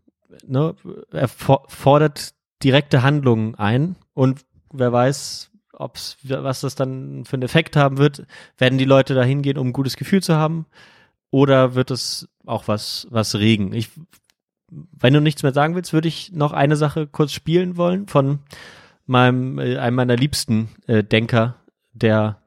ne, 0.46 0.74
er 1.12 1.28
fordert 1.28 2.34
direkte 2.62 3.02
Handlungen 3.02 3.54
ein 3.54 3.96
und 4.14 4.40
wer 4.72 4.92
weiß, 4.92 5.50
ob's, 5.72 6.16
was 6.22 6.60
das 6.60 6.74
dann 6.74 7.24
für 7.24 7.34
einen 7.34 7.42
Effekt 7.42 7.76
haben 7.76 7.98
wird. 7.98 8.26
Werden 8.56 8.78
die 8.78 8.84
Leute 8.84 9.14
da 9.14 9.22
hingehen, 9.22 9.58
um 9.58 9.68
ein 9.68 9.72
gutes 9.72 9.96
Gefühl 9.96 10.22
zu 10.22 10.34
haben? 10.34 10.66
Oder 11.30 11.74
wird 11.74 11.90
es 11.90 12.28
auch 12.46 12.68
was, 12.68 13.06
was 13.10 13.36
regen? 13.36 13.72
Ich, 13.72 13.90
wenn 14.70 15.14
du 15.14 15.20
nichts 15.20 15.42
mehr 15.42 15.52
sagen 15.52 15.74
willst, 15.74 15.92
würde 15.92 16.08
ich 16.08 16.32
noch 16.32 16.52
eine 16.52 16.76
Sache 16.76 17.06
kurz 17.06 17.32
spielen 17.32 17.76
wollen 17.76 18.08
von 18.08 18.40
meinem, 19.08 19.58
äh, 19.58 19.76
einem 19.78 19.96
meiner 19.96 20.16
liebsten 20.16 20.68
äh, 20.86 21.02
Denker 21.02 21.56
der, 21.92 22.42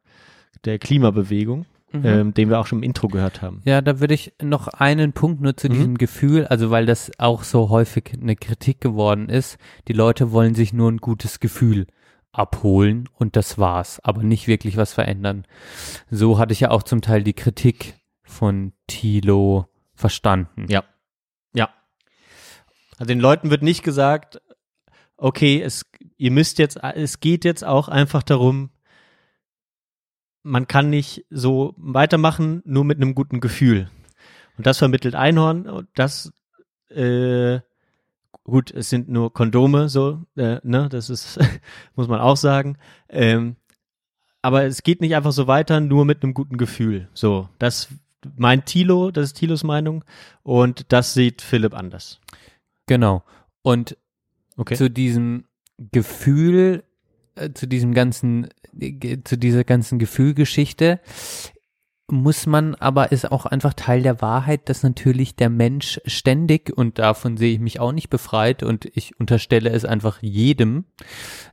der 0.66 0.80
Klimabewegung 0.80 1.66
mhm. 1.94 2.06
ähm, 2.06 2.34
den 2.34 2.50
wir 2.50 2.60
auch 2.60 2.68
schon 2.68 2.80
im 2.80 2.84
Intro 2.84 3.08
gehört 3.08 3.42
haben. 3.42 3.62
Ja, 3.66 3.82
da 3.82 4.00
würde 4.00 4.14
ich 4.14 4.34
noch 4.42 4.68
einen 4.68 5.14
Punkt 5.14 5.42
nur 5.42 5.58
zu 5.58 5.68
mhm. 5.68 5.74
diesem 5.74 5.98
Gefühl, 5.98 6.48
also 6.48 6.72
weil 6.72 6.86
das 6.86 7.12
auch 7.18 7.44
so 7.44 7.70
häufig 7.70 8.12
eine 8.14 8.36
Kritik 8.36 8.82
geworden 8.82 9.30
ist. 9.30 9.58
Die 9.88 9.94
Leute 9.94 10.32
wollen 10.32 10.56
sich 10.56 10.74
nur 10.74 10.92
ein 10.92 10.98
gutes 10.98 11.40
Gefühl 11.40 11.88
abholen 12.32 13.10
und 13.16 13.36
das 13.36 13.58
war's, 13.58 14.00
aber 14.04 14.24
nicht 14.24 14.48
wirklich 14.48 14.78
was 14.78 14.94
verändern. 14.94 15.46
So 16.10 16.40
hatte 16.40 16.54
ich 16.54 16.62
ja 16.62 16.72
auch 16.72 16.84
zum 16.84 17.02
Teil 17.02 17.24
die 17.24 17.34
Kritik 17.34 17.96
von 18.24 18.72
Thilo 18.88 19.68
verstanden. 19.94 20.66
Ja. 20.70 20.84
Ja. 21.54 21.70
Also 22.98 23.06
den 23.06 23.20
Leuten 23.20 23.50
wird 23.50 23.64
nicht 23.64 23.84
gesagt, 23.84 24.42
okay, 25.18 25.62
es, 25.62 25.91
ihr 26.22 26.30
müsst 26.30 26.60
jetzt, 26.60 26.78
es 26.78 27.20
geht 27.20 27.44
jetzt 27.46 27.64
auch 27.64 27.88
einfach 27.88 28.22
darum, 28.22 28.70
man 30.44 30.68
kann 30.68 30.92
nicht 30.92 31.26
so 31.32 31.74
weitermachen, 31.78 32.62
nur 32.64 32.86
mit 32.86 32.98
einem 32.98 33.16
guten 33.16 33.40
Gefühl. 33.40 33.90
Und 34.56 34.68
das 34.68 34.78
vermittelt 34.78 35.16
Einhorn 35.16 35.68
und 35.68 35.88
das, 35.96 36.32
äh, 36.90 37.60
gut, 38.44 38.70
es 38.70 38.92
sind 38.92 39.10
nur 39.10 39.34
Kondome, 39.34 39.90
so, 39.90 40.22
äh, 40.36 40.60
ne, 40.62 40.90
das 40.90 41.10
ist, 41.10 41.40
muss 41.96 42.08
man 42.08 42.20
auch 42.20 42.38
sagen. 42.38 42.78
Ähm, 43.10 43.56
aber 44.44 44.66
es 44.66 44.84
geht 44.84 45.02
nicht 45.02 45.16
einfach 45.16 45.32
so 45.32 45.48
weiter, 45.48 45.80
nur 45.80 46.06
mit 46.06 46.22
einem 46.22 46.36
guten 46.36 46.58
Gefühl. 46.58 47.10
So, 47.16 47.50
das 47.58 47.88
meint 48.38 48.68
Thilo, 48.68 49.10
das 49.10 49.26
ist 49.26 49.38
Thilos 49.38 49.64
Meinung 49.64 50.04
und 50.44 50.92
das 50.94 51.16
sieht 51.16 51.42
Philipp 51.42 51.74
anders. 51.74 52.22
Genau. 52.86 53.24
Und 53.64 53.98
okay. 54.56 54.76
zu 54.76 54.88
diesem 54.88 55.46
Gefühl 55.92 56.84
äh, 57.36 57.52
zu 57.54 57.68
diesem 57.68 57.94
ganzen, 57.94 58.50
äh, 58.80 59.18
zu 59.24 59.38
dieser 59.38 59.64
ganzen 59.64 60.00
Gefühlgeschichte 60.00 61.00
muss 62.12 62.46
man 62.46 62.76
aber 62.76 63.12
ist 63.12 63.32
auch 63.32 63.46
einfach 63.46 63.74
Teil 63.74 64.04
der 64.04 64.22
Wahrheit, 64.22 64.70
dass 64.70 64.84
natürlich 64.84 65.36
der 65.36 65.50
Mensch 65.50 66.02
ständig 66.06 66.76
und 66.76 67.00
davon 67.00 67.38
sehe 67.38 67.54
ich 67.54 67.60
mich 67.60 67.80
auch 67.80 67.94
nicht 67.94 68.10
befreit 68.10 68.64
und 68.64 68.86
ich 68.94 69.20
unterstelle 69.20 69.70
es 69.70 69.86
einfach 69.86 70.22
jedem 70.22 70.86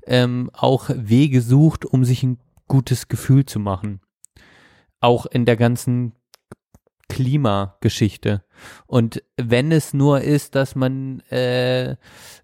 ähm, 0.06 0.50
auch 0.52 0.90
Wege 0.92 1.40
sucht, 1.40 1.84
um 1.84 2.04
sich 2.04 2.22
ein 2.22 2.38
gutes 2.66 3.08
Gefühl 3.08 3.46
zu 3.46 3.60
machen. 3.60 4.00
Auch 5.00 5.26
in 5.26 5.44
der 5.44 5.56
ganzen 5.56 6.12
Klimageschichte. 7.08 8.42
Und 8.86 9.22
wenn 9.36 9.72
es 9.72 9.94
nur 9.94 10.20
ist, 10.20 10.54
dass 10.54 10.74
man 10.74 11.20
äh, 11.30 11.96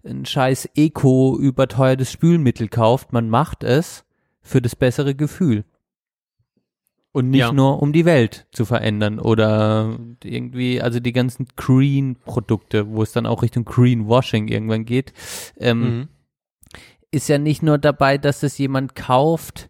ein 0.03 0.25
scheiß 0.25 0.69
Eco 0.75 1.37
überteuertes 1.37 2.11
Spülmittel 2.11 2.67
kauft, 2.67 3.13
man 3.13 3.29
macht 3.29 3.63
es 3.63 4.05
für 4.41 4.61
das 4.61 4.75
bessere 4.75 5.15
Gefühl. 5.15 5.65
Und 7.15 7.29
nicht 7.29 7.39
ja. 7.39 7.53
nur, 7.53 7.81
um 7.81 7.93
die 7.93 8.03
Welt 8.03 8.45
zu 8.51 8.65
verändern 8.65 9.19
oder 9.19 9.97
irgendwie, 10.21 10.81
also 10.81 10.99
die 10.99 11.13
ganzen 11.13 11.47
Green-Produkte, 11.55 12.89
wo 12.89 13.03
es 13.03 13.13
dann 13.13 13.25
auch 13.25 13.41
Richtung 13.41 13.63
Greenwashing 13.63 14.49
irgendwann 14.49 14.83
geht, 14.83 15.13
ähm, 15.57 15.79
mhm. 15.79 16.07
ist 17.11 17.29
ja 17.29 17.37
nicht 17.37 17.63
nur 17.63 17.77
dabei, 17.77 18.17
dass 18.17 18.43
es 18.43 18.57
jemand 18.57 18.95
kauft, 18.95 19.69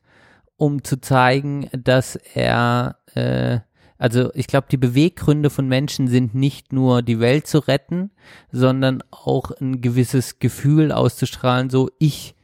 um 0.58 0.84
zu 0.84 1.00
zeigen, 1.00 1.70
dass 1.72 2.16
er, 2.16 2.98
äh, 3.14 3.60
also 3.98 4.32
ich 4.34 4.48
glaube, 4.48 4.68
die 4.70 4.78
Beweggründe 4.78 5.50
von 5.50 5.68
Menschen 5.68 6.08
sind 6.08 6.36
nicht 6.36 6.74
nur 6.74 7.02
die 7.02 7.20
Welt 7.20 7.48
zu 7.48 7.60
retten, 7.60 8.12
sondern 8.52 9.04
auch 9.12 9.52
ein 9.52 9.82
gewisses 9.82 10.40
Gefühl 10.40 10.92
auszustrahlen, 10.92 11.70
so 11.70 11.90
ich 12.00 12.36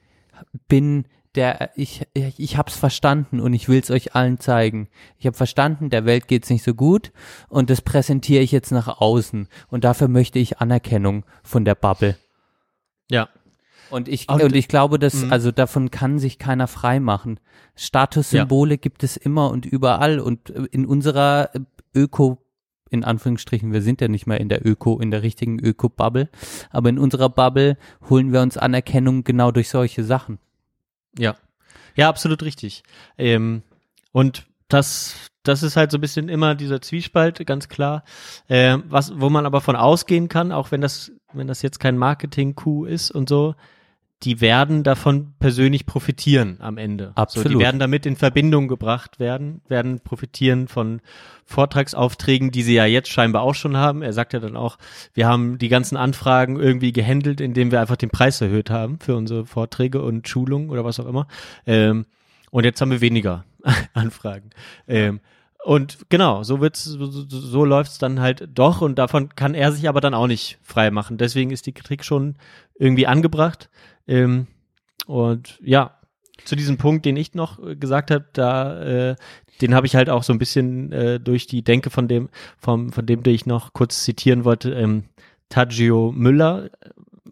bin 0.68 1.06
der, 1.36 1.72
ich, 1.76 2.06
ich, 2.14 2.58
hab's 2.58 2.76
verstanden 2.76 3.40
und 3.40 3.54
ich 3.54 3.70
will's 3.70 3.90
euch 3.90 4.16
allen 4.16 4.40
zeigen. 4.40 4.90
Ich 5.18 5.26
habe 5.26 5.38
verstanden, 5.38 5.90
der 5.90 6.06
Welt 6.06 6.28
geht's 6.28 6.50
nicht 6.50 6.64
so 6.64 6.74
gut 6.74 7.14
und 7.48 7.70
das 7.70 7.82
präsentiere 7.82 8.44
ich 8.44 8.52
jetzt 8.52 8.72
nach 8.72 9.00
außen 9.00 9.48
und 9.70 9.84
dafür 9.86 10.10
möchte 10.10 10.40
ich 10.40 10.60
Anerkennung 10.60 11.26
von 11.42 11.64
der 11.64 11.76
Bubble. 11.76 12.18
Ja. 13.10 13.30
Und 13.92 14.08
ich, 14.08 14.28
Und- 14.30 14.42
und, 14.42 14.56
ich 14.56 14.68
glaube, 14.68 14.98
dass, 14.98 15.14
Mhm. 15.26 15.32
also 15.32 15.52
davon 15.52 15.92
kann 15.92 16.18
sich 16.18 16.40
keiner 16.40 16.68
frei 16.68 17.00
machen. 17.00 17.40
Statussymbole 17.76 18.78
gibt 18.78 19.04
es 19.04 19.18
immer 19.18 19.52
und 19.52 19.66
überall 19.66 20.20
und 20.20 20.50
äh, 20.50 20.66
in 20.72 20.86
unserer 20.86 21.50
äh, 21.54 21.60
Öko, 21.94 22.38
in 22.90 23.04
Anführungsstrichen, 23.04 23.72
wir 23.74 23.82
sind 23.82 24.02
ja 24.02 24.08
nicht 24.08 24.28
mehr 24.28 24.40
in 24.40 24.50
der 24.50 24.66
Öko, 24.66 25.00
in 25.00 25.12
der 25.12 25.24
richtigen 25.24 25.60
Öko-Bubble, 25.60 26.30
aber 26.72 26.90
in 26.90 27.00
unserer 27.00 27.30
Bubble 27.30 27.78
holen 28.10 28.32
wir 28.34 28.42
uns 28.42 28.58
Anerkennung 28.58 29.24
genau 29.24 29.52
durch 29.52 29.70
solche 29.70 30.04
Sachen. 30.04 30.40
Ja. 31.18 31.36
Ja, 31.96 32.08
absolut 32.10 32.44
richtig. 32.44 32.84
Ähm, 33.18 33.64
und 34.14 34.46
das, 34.70 35.16
das 35.44 35.64
ist 35.64 35.76
halt 35.76 35.92
so 35.92 35.98
ein 35.98 36.02
bisschen 36.02 36.30
immer 36.30 36.56
dieser 36.56 36.82
Zwiespalt, 36.82 37.46
ganz 37.46 37.68
klar. 37.68 38.04
Ähm, 38.48 38.84
was, 38.88 39.20
wo 39.20 39.30
man 39.30 39.46
aber 39.46 39.60
von 39.60 39.76
ausgehen 39.76 40.30
kann, 40.30 40.52
auch 40.54 40.72
wenn 40.72 40.80
das, 40.82 41.12
wenn 41.34 41.48
das 41.48 41.62
jetzt 41.62 41.80
kein 41.80 41.98
Marketing-Coup 41.98 42.86
ist 42.88 43.12
und 43.12 43.28
so, 43.28 43.56
die 44.24 44.42
werden 44.42 44.84
davon 44.84 45.34
persönlich 45.40 45.86
profitieren 45.86 46.58
am 46.60 46.78
Ende. 46.78 47.08
So, 47.16 47.22
Absolut. 47.22 47.52
die 47.52 47.60
werden 47.60 47.80
damit 47.80 48.06
in 48.06 48.16
Verbindung 48.16 48.68
gebracht 48.68 49.20
werden, 49.20 49.62
werden 49.68 50.00
profitieren 50.00 50.68
von 50.68 51.02
Vortragsaufträgen, 51.46 52.52
die 52.52 52.64
sie 52.64 52.76
ja 52.76 52.86
jetzt 52.86 53.10
scheinbar 53.10 53.42
auch 53.42 53.56
schon 53.56 53.78
haben. 53.78 54.02
Er 54.02 54.14
sagt 54.14 54.34
ja 54.34 54.40
dann 54.40 54.56
auch, 54.56 54.78
wir 55.14 55.28
haben 55.28 55.58
die 55.58 55.70
ganzen 55.70 55.98
Anfragen 55.98 56.60
irgendwie 56.60 56.94
gehandelt, 56.94 57.42
indem 57.42 57.72
wir 57.72 57.82
einfach 57.82 57.98
den 57.98 58.10
Preis 58.10 58.40
erhöht 58.42 58.70
haben 58.70 59.00
für 59.00 59.16
unsere 59.16 59.46
Vorträge 59.46 60.02
und 60.02 60.28
Schulungen 60.28 60.70
oder 60.70 60.86
was 60.86 61.00
auch 61.00 61.08
immer. 61.08 61.28
Ähm, 61.66 62.06
und 62.52 62.64
jetzt 62.64 62.80
haben 62.82 62.92
wir 62.92 63.02
weniger 63.02 63.46
Anfragen. 63.94 64.52
Ähm, 64.88 65.20
und 65.64 66.10
genau, 66.10 66.42
so 66.44 66.60
wird's, 66.60 66.84
so, 66.86 67.06
so, 67.06 67.24
so 67.28 67.66
läuft's 67.66 68.00
dann 68.00 68.20
halt 68.20 68.50
doch 68.54 68.82
und 68.82 68.98
davon 68.98 69.36
kann 69.36 69.54
er 69.54 69.72
sich 69.72 69.88
aber 69.88 70.02
dann 70.02 70.16
auch 70.16 70.26
nicht 70.28 70.58
frei 70.64 70.90
machen. 70.90 71.18
Deswegen 71.18 71.52
ist 71.52 71.68
die 71.68 71.72
Kritik 71.72 72.04
schon 72.04 72.36
irgendwie 72.76 73.06
angebracht. 73.06 73.70
Ähm, 74.08 74.48
und 75.06 75.60
ja, 75.62 76.00
zu 76.46 76.56
diesem 76.56 76.78
Punkt, 76.78 77.06
den 77.06 77.18
ich 77.18 77.34
noch 77.34 77.60
äh, 77.64 77.76
gesagt 77.76 78.12
habe, 78.12 78.26
da, 78.34 78.82
äh, 79.12 79.16
den 79.62 79.76
habe 79.76 79.86
ich 79.86 79.96
halt 79.96 80.10
auch 80.10 80.24
so 80.24 80.34
ein 80.34 80.40
bisschen 80.40 80.92
äh, 80.92 81.20
durch 81.20 81.48
die 81.48 81.64
Denke 81.64 81.90
von 81.90 82.08
dem, 82.08 82.30
vom, 82.58 82.92
von 82.92 83.06
dem, 83.06 83.24
den 83.24 83.36
ich 83.36 83.46
noch 83.46 83.74
kurz 83.74 84.04
zitieren 84.04 84.44
wollte, 84.46 84.72
ähm, 84.74 85.04
Tadgio 85.50 86.12
Müller, 86.12 86.70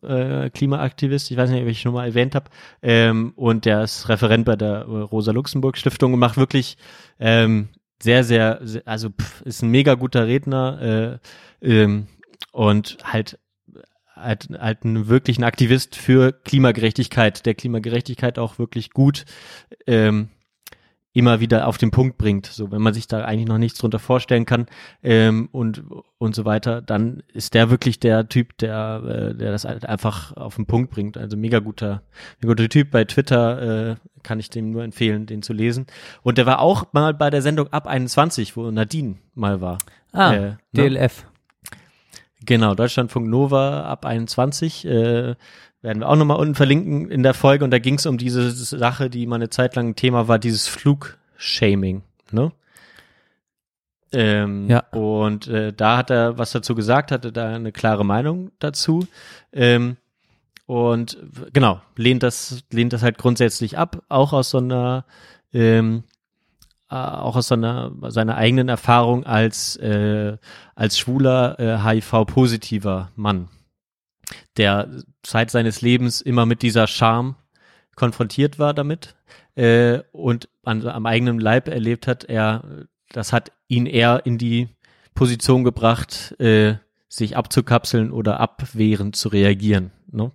äh, 0.04 0.50
Klimaaktivist, 0.50 1.32
ich 1.32 1.38
weiß 1.38 1.50
nicht, 1.50 1.62
ob 1.62 1.68
ich 1.68 1.82
schon 1.82 1.94
mal 1.94 2.06
erwähnt 2.06 2.36
habe, 2.36 2.50
ähm, 2.82 3.34
und 3.36 3.66
der 3.66 3.84
ist 3.84 4.10
Referent 4.10 4.46
bei 4.46 4.56
der 4.56 4.82
äh, 4.82 5.02
Rosa-Luxemburg-Stiftung 5.02 6.14
und 6.14 6.20
macht 6.20 6.38
wirklich 6.38 6.78
ähm, 7.20 7.70
sehr, 8.02 8.24
sehr, 8.24 8.60
sehr 8.62 8.84
also 8.86 9.10
pff, 9.10 9.42
ist 9.42 9.62
ein 9.62 9.72
mega 9.72 9.96
guter 9.96 10.28
Redner 10.28 11.20
äh, 11.62 11.68
ähm, 11.68 12.08
und 12.52 12.98
halt 13.04 13.40
halt, 14.22 14.50
halt 14.60 14.84
ein 14.86 15.08
wirklich 15.08 15.38
ein 15.38 15.44
Aktivist 15.44 15.96
für 15.96 16.32
Klimagerechtigkeit, 16.32 17.46
der 17.46 17.56
Klimagerechtigkeit 17.56 18.40
auch 18.40 18.60
wirklich 18.60 18.92
gut 18.92 19.26
ähm, 19.88 20.30
immer 21.12 21.40
wieder 21.40 21.68
auf 21.68 21.78
den 21.78 21.92
Punkt 21.92 22.18
bringt. 22.18 22.46
So, 22.46 22.72
wenn 22.72 22.82
man 22.82 22.94
sich 22.94 23.08
da 23.08 23.26
eigentlich 23.26 23.48
noch 23.48 23.58
nichts 23.58 23.80
drunter 23.80 24.00
vorstellen 24.00 24.46
kann 24.46 24.68
ähm, 25.04 25.50
und 25.52 25.84
und 26.18 26.36
so 26.36 26.46
weiter, 26.46 26.82
dann 26.82 27.24
ist 27.34 27.54
der 27.54 27.70
wirklich 27.70 28.00
der 28.00 28.30
Typ, 28.30 28.58
der 28.58 29.04
äh, 29.06 29.36
der 29.36 29.52
das 29.52 29.66
halt 29.66 29.86
einfach 29.86 30.36
auf 30.38 30.56
den 30.56 30.66
Punkt 30.66 30.92
bringt. 30.92 31.18
Also 31.18 31.36
mega 31.36 31.60
guter, 31.60 32.04
mega 32.42 32.54
guter 32.54 32.70
Typ. 32.70 32.92
Bei 32.92 33.06
Twitter 33.06 33.92
äh, 33.92 33.96
kann 34.22 34.40
ich 34.40 34.50
dem 34.50 34.72
nur 34.72 34.84
empfehlen, 34.84 35.26
den 35.26 35.42
zu 35.42 35.54
lesen. 35.54 35.88
Und 36.22 36.38
der 36.38 36.46
war 36.46 36.60
auch 36.60 36.94
mal 36.94 37.14
bei 37.14 37.30
der 37.30 37.42
Sendung 37.42 37.68
ab 37.70 37.88
21, 37.88 38.56
wo 38.56 38.70
Nadine 38.70 39.16
mal 39.34 39.62
war. 39.62 39.80
Ah, 40.12 40.34
Äh, 40.34 40.40
ne? 40.74 40.84
Genau, 42.46 42.76
Deutschlandfunk 42.76 43.28
Nova 43.28 43.84
ab 43.84 44.06
21. 44.06 44.86
Äh, 44.86 45.36
werden 45.82 46.00
wir 46.00 46.10
auch 46.10 46.16
nochmal 46.16 46.38
unten 46.38 46.56
verlinken 46.56 47.10
in 47.10 47.24
der 47.24 47.34
Folge. 47.34 47.64
Und 47.64 47.72
da 47.72 47.80
ging 47.80 47.96
es 47.96 48.06
um 48.06 48.18
diese 48.18 48.52
Sache, 48.52 49.10
die 49.10 49.26
mal 49.26 49.36
eine 49.36 49.50
Zeit 49.50 49.76
lang 49.76 49.90
ein 49.90 49.96
Thema 49.96 50.28
war, 50.28 50.40
dieses 50.40 50.68
Flugshaming. 50.68 52.04
Ne? 52.32 52.52
Ähm, 54.12 54.70
Ja. 54.70 54.80
Und 54.92 55.48
äh, 55.48 55.74
da 55.74 55.98
hat 55.98 56.10
er 56.10 56.38
was 56.38 56.52
dazu 56.52 56.76
gesagt, 56.76 57.12
hatte 57.12 57.32
da 57.32 57.56
eine 57.56 57.72
klare 57.72 58.06
Meinung 58.06 58.52
dazu. 58.60 59.08
Ähm, 59.54 59.98
und 60.66 61.18
genau, 61.54 61.82
lehnt 61.96 62.24
das, 62.24 62.64
lehnt 62.72 62.94
das 62.94 63.02
halt 63.02 63.18
grundsätzlich 63.18 63.78
ab, 63.78 64.04
auch 64.08 64.34
aus 64.34 64.52
so 64.52 64.60
einer, 64.60 65.06
ähm, 65.52 66.04
äh, 66.04 66.19
auch 66.90 67.36
aus 67.36 67.48
seiner, 67.48 67.92
seiner 68.08 68.36
eigenen 68.36 68.68
Erfahrung 68.68 69.26
als, 69.26 69.76
äh, 69.78 70.38
als 70.76 70.98
schwuler, 70.98 71.60
äh, 71.60 71.78
HIV-positiver 71.84 73.12
Mann, 73.16 73.50
der 74.58 74.90
Zeit 75.24 75.52
seines 75.52 75.82
Lebens 75.82 76.22
immer 76.22 76.46
mit 76.46 76.62
dieser 76.62 76.88
Scham 76.88 77.36
konfrontiert 77.96 78.60
war 78.60 78.74
damit 78.74 79.16
äh, 79.56 80.00
und 80.12 80.50
an, 80.64 80.88
am 80.88 81.06
eigenen 81.06 81.40
Leib 81.40 81.68
erlebt 81.68 82.08
hat, 82.08 82.24
er, 82.24 82.88
das 83.12 83.34
hat 83.34 83.52
ihn 83.68 83.86
eher 83.86 84.26
in 84.26 84.38
die 84.38 84.70
Position 85.14 85.64
gebracht, 85.64 86.40
äh, 86.40 86.76
sich 87.10 87.36
abzukapseln 87.36 88.12
oder 88.12 88.40
abwehrend 88.40 89.16
zu 89.16 89.30
reagieren. 89.30 89.92
Ne? 90.12 90.32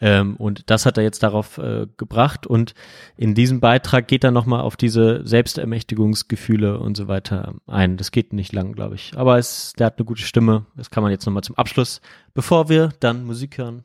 Ähm, 0.00 0.36
und 0.36 0.70
das 0.70 0.86
hat 0.86 0.96
er 0.96 1.04
jetzt 1.04 1.22
darauf 1.22 1.58
äh, 1.58 1.86
gebracht. 1.96 2.46
Und 2.46 2.74
in 3.16 3.34
diesem 3.34 3.60
Beitrag 3.60 4.08
geht 4.08 4.24
er 4.24 4.30
nochmal 4.30 4.60
auf 4.60 4.76
diese 4.76 5.26
Selbstermächtigungsgefühle 5.26 6.78
und 6.78 6.96
so 6.96 7.08
weiter 7.08 7.54
ein. 7.66 7.96
Das 7.96 8.10
geht 8.10 8.32
nicht 8.32 8.52
lang, 8.52 8.72
glaube 8.72 8.94
ich. 8.94 9.12
Aber 9.16 9.38
es, 9.38 9.72
der 9.78 9.86
hat 9.86 9.98
eine 9.98 10.06
gute 10.06 10.22
Stimme. 10.22 10.66
Das 10.76 10.90
kann 10.90 11.02
man 11.02 11.12
jetzt 11.12 11.26
nochmal 11.26 11.42
zum 11.42 11.56
Abschluss, 11.56 12.00
bevor 12.34 12.68
wir 12.68 12.90
dann 13.00 13.24
Musik 13.24 13.58
hören, 13.58 13.84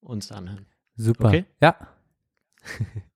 uns 0.00 0.32
anhören. 0.32 0.66
Super. 0.96 1.28
Okay. 1.28 1.44
Ja. 1.60 1.76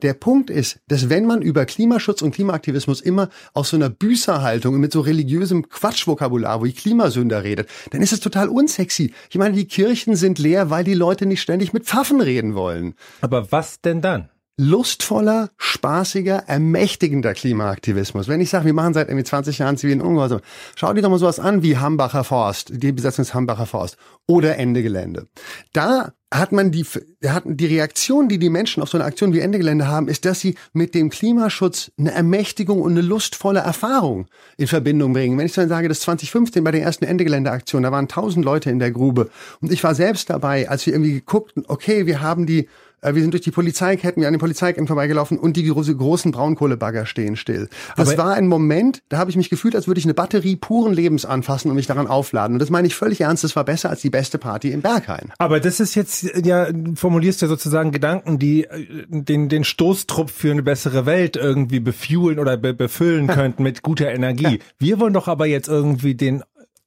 Der 0.00 0.14
Punkt 0.14 0.48
ist, 0.48 0.78
dass 0.88 1.10
wenn 1.10 1.26
man 1.26 1.42
über 1.42 1.66
Klimaschutz 1.66 2.22
und 2.22 2.34
Klimaaktivismus 2.34 3.02
immer 3.02 3.28
aus 3.52 3.68
so 3.68 3.76
einer 3.76 3.90
Büßerhaltung 3.90 4.74
und 4.74 4.80
mit 4.80 4.90
so 4.90 5.00
religiösem 5.00 5.68
Quatschvokabular, 5.68 6.62
wo 6.62 6.64
die 6.64 6.72
Klimasünder 6.72 7.44
redet, 7.44 7.68
dann 7.90 8.00
ist 8.00 8.14
es 8.14 8.20
total 8.20 8.48
unsexy. 8.48 9.12
Ich 9.28 9.36
meine, 9.36 9.54
die 9.54 9.66
Kirchen 9.66 10.16
sind 10.16 10.38
leer, 10.38 10.70
weil 10.70 10.84
die 10.84 10.94
Leute 10.94 11.26
nicht 11.26 11.42
ständig 11.42 11.74
mit 11.74 11.84
Pfaffen 11.84 12.22
reden 12.22 12.54
wollen. 12.54 12.94
Aber 13.20 13.52
was 13.52 13.82
denn 13.82 14.00
dann? 14.00 14.30
lustvoller, 14.58 15.48
spaßiger, 15.56 16.44
ermächtigender 16.46 17.32
Klimaaktivismus. 17.32 18.28
Wenn 18.28 18.40
ich 18.40 18.50
sage, 18.50 18.66
wir 18.66 18.74
machen 18.74 18.92
seit 18.92 19.08
irgendwie 19.08 19.24
20 19.24 19.58
Jahren 19.58 19.78
zivilen 19.78 20.02
Ungehorsam, 20.02 20.40
schau 20.76 20.92
dir 20.92 21.00
doch 21.00 21.08
mal 21.08 21.18
sowas 21.18 21.40
an 21.40 21.62
wie 21.62 21.78
Hambacher 21.78 22.22
Forst, 22.22 22.70
die 22.70 22.92
Besetzung 22.92 23.24
des 23.24 23.34
Hambacher 23.34 23.66
Forst 23.66 23.96
oder 24.28 24.58
Ende 24.58 24.82
Gelände. 24.82 25.26
Da 25.72 26.12
hat 26.32 26.50
man 26.50 26.70
die, 26.72 26.84
hat 27.26 27.44
die 27.46 27.66
Reaktion, 27.66 28.28
die 28.28 28.38
die 28.38 28.48
Menschen 28.48 28.82
auf 28.82 28.88
so 28.88 28.96
eine 28.96 29.04
Aktion 29.04 29.34
wie 29.34 29.40
Ende 29.40 29.58
Gelände 29.58 29.86
haben, 29.86 30.08
ist, 30.08 30.24
dass 30.24 30.40
sie 30.40 30.54
mit 30.72 30.94
dem 30.94 31.10
Klimaschutz 31.10 31.92
eine 31.98 32.12
Ermächtigung 32.12 32.80
und 32.80 32.92
eine 32.92 33.02
lustvolle 33.02 33.60
Erfahrung 33.60 34.26
in 34.56 34.66
Verbindung 34.66 35.12
bringen. 35.12 35.36
Wenn 35.38 35.46
ich 35.46 35.52
dann 35.52 35.68
sage, 35.68 35.88
das 35.88 36.00
2015 36.00 36.64
bei 36.64 36.70
der 36.70 36.82
ersten 36.82 37.04
Ende 37.04 37.24
Gelände 37.24 37.50
Aktion, 37.50 37.82
da 37.82 37.92
waren 37.92 38.08
tausend 38.08 38.44
Leute 38.44 38.70
in 38.70 38.78
der 38.78 38.90
Grube 38.90 39.30
und 39.60 39.70
ich 39.70 39.84
war 39.84 39.94
selbst 39.94 40.30
dabei, 40.30 40.68
als 40.68 40.86
wir 40.86 40.94
irgendwie 40.94 41.12
geguckten, 41.12 41.64
okay, 41.68 42.06
wir 42.06 42.20
haben 42.22 42.46
die 42.46 42.68
wir 43.02 43.20
sind 43.20 43.32
durch 43.34 43.42
die 43.42 43.50
Polizeiketten, 43.50 44.20
wir 44.20 44.28
an 44.28 44.34
den 44.34 44.40
Polizeiketten 44.40 44.86
vorbeigelaufen 44.86 45.38
und 45.38 45.56
die 45.56 45.64
große, 45.64 45.96
großen 45.96 46.30
Braunkohlebagger 46.30 47.06
stehen 47.06 47.36
still. 47.36 47.68
Das 47.96 48.10
Aber- 48.10 48.18
war 48.18 48.34
ein 48.34 48.46
Moment, 48.46 49.02
da 49.08 49.18
habe 49.18 49.30
ich 49.30 49.36
mich 49.36 49.50
gefühlt, 49.50 49.74
als 49.74 49.86
würde 49.86 49.98
ich 49.98 50.04
eine 50.04 50.14
Batterie 50.14 50.56
puren 50.56 50.92
Lebens 50.94 51.24
anfassen 51.24 51.68
und 51.70 51.76
mich 51.76 51.86
daran 51.86 52.06
aufladen. 52.06 52.54
Und 52.54 52.58
das 52.60 52.70
meine 52.70 52.86
ich 52.86 52.94
völlig 52.94 53.20
ernst, 53.20 53.44
das 53.44 53.56
war 53.56 53.64
besser 53.64 53.90
als 53.90 54.00
die 54.02 54.10
beste 54.10 54.38
Party 54.38 54.70
im 54.70 54.82
Berghain. 54.82 55.32
Aber 55.38 55.58
das 55.60 55.80
ist 55.80 55.94
jetzt 55.94 56.22
ja, 56.44 56.70
du 56.70 56.94
formulierst 56.94 57.42
ja 57.42 57.48
sozusagen 57.48 57.90
Gedanken, 57.90 58.38
die 58.38 58.64
äh, 58.64 58.86
den, 59.08 59.48
den 59.48 59.64
Stoßtrupp 59.64 60.30
für 60.30 60.50
eine 60.52 60.62
bessere 60.62 61.06
Welt 61.06 61.36
irgendwie 61.36 61.80
befuelen 61.80 62.38
oder 62.38 62.56
be 62.56 62.72
befüllen 62.72 63.26
könnten 63.28 63.62
mit 63.62 63.82
guter 63.82 64.10
Energie. 64.12 64.60
Wir 64.78 65.00
wollen 65.00 65.12
doch 65.12 65.28
aber 65.28 65.46
jetzt 65.46 65.68
irgendwie 65.68 66.14
den, 66.14 66.42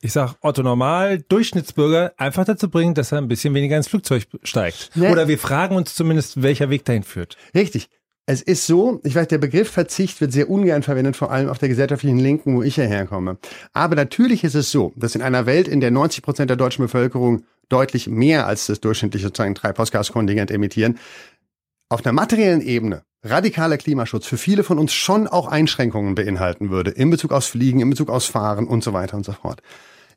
ich 0.05 0.13
sag 0.13 0.35
Otto 0.41 0.61
Normal, 0.61 1.23
Durchschnittsbürger 1.27 2.13
einfach 2.17 2.45
dazu 2.45 2.69
bringen, 2.69 2.93
dass 2.93 3.11
er 3.11 3.17
ein 3.17 3.27
bisschen 3.27 3.55
weniger 3.55 3.75
ins 3.75 3.87
Flugzeug 3.87 4.27
steigt. 4.43 4.91
Nee. 4.93 5.09
Oder 5.09 5.27
wir 5.27 5.39
fragen 5.39 5.75
uns 5.75 5.95
zumindest, 5.95 6.43
welcher 6.43 6.69
Weg 6.69 6.85
dahin 6.85 7.01
führt. 7.01 7.37
Richtig. 7.55 7.89
Es 8.27 8.41
ist 8.41 8.67
so, 8.67 9.01
ich 9.03 9.15
weiß, 9.15 9.27
der 9.27 9.37
Begriff 9.39 9.69
Verzicht 9.69 10.21
wird 10.21 10.31
sehr 10.31 10.49
ungern 10.49 10.83
verwendet, 10.83 11.15
vor 11.15 11.31
allem 11.31 11.49
auf 11.49 11.57
der 11.57 11.69
gesellschaftlichen 11.69 12.19
Linken, 12.19 12.55
wo 12.55 12.63
ich 12.63 12.75
hierher 12.75 13.05
komme. 13.05 13.37
Aber 13.73 13.95
natürlich 13.95 14.43
ist 14.43 14.55
es 14.55 14.71
so, 14.71 14.93
dass 14.95 15.15
in 15.15 15.21
einer 15.21 15.45
Welt, 15.45 15.67
in 15.67 15.79
der 15.79 15.91
90 15.91 16.23
Prozent 16.23 16.49
der 16.49 16.57
deutschen 16.57 16.83
Bevölkerung 16.83 17.43
deutlich 17.69 18.07
mehr 18.07 18.45
als 18.45 18.67
das 18.67 18.79
durchschnittliche 18.79 19.27
sozusagen 19.27 19.55
Treibhausgaskontingent 19.55 20.51
emittieren, 20.51 20.99
auf 21.89 22.05
einer 22.05 22.13
materiellen 22.13 22.61
Ebene 22.61 23.03
radikaler 23.25 23.77
Klimaschutz 23.77 24.27
für 24.27 24.37
viele 24.37 24.63
von 24.63 24.77
uns 24.77 24.93
schon 24.93 25.27
auch 25.27 25.47
Einschränkungen 25.47 26.15
beinhalten 26.15 26.69
würde, 26.69 26.91
in 26.91 27.09
Bezug 27.09 27.31
aufs 27.31 27.47
Fliegen, 27.47 27.79
in 27.79 27.89
Bezug 27.89 28.09
aufs 28.09 28.27
Fahren 28.27 28.67
und 28.67 28.83
so 28.83 28.93
weiter 28.93 29.17
und 29.17 29.25
so 29.25 29.33
fort. 29.33 29.61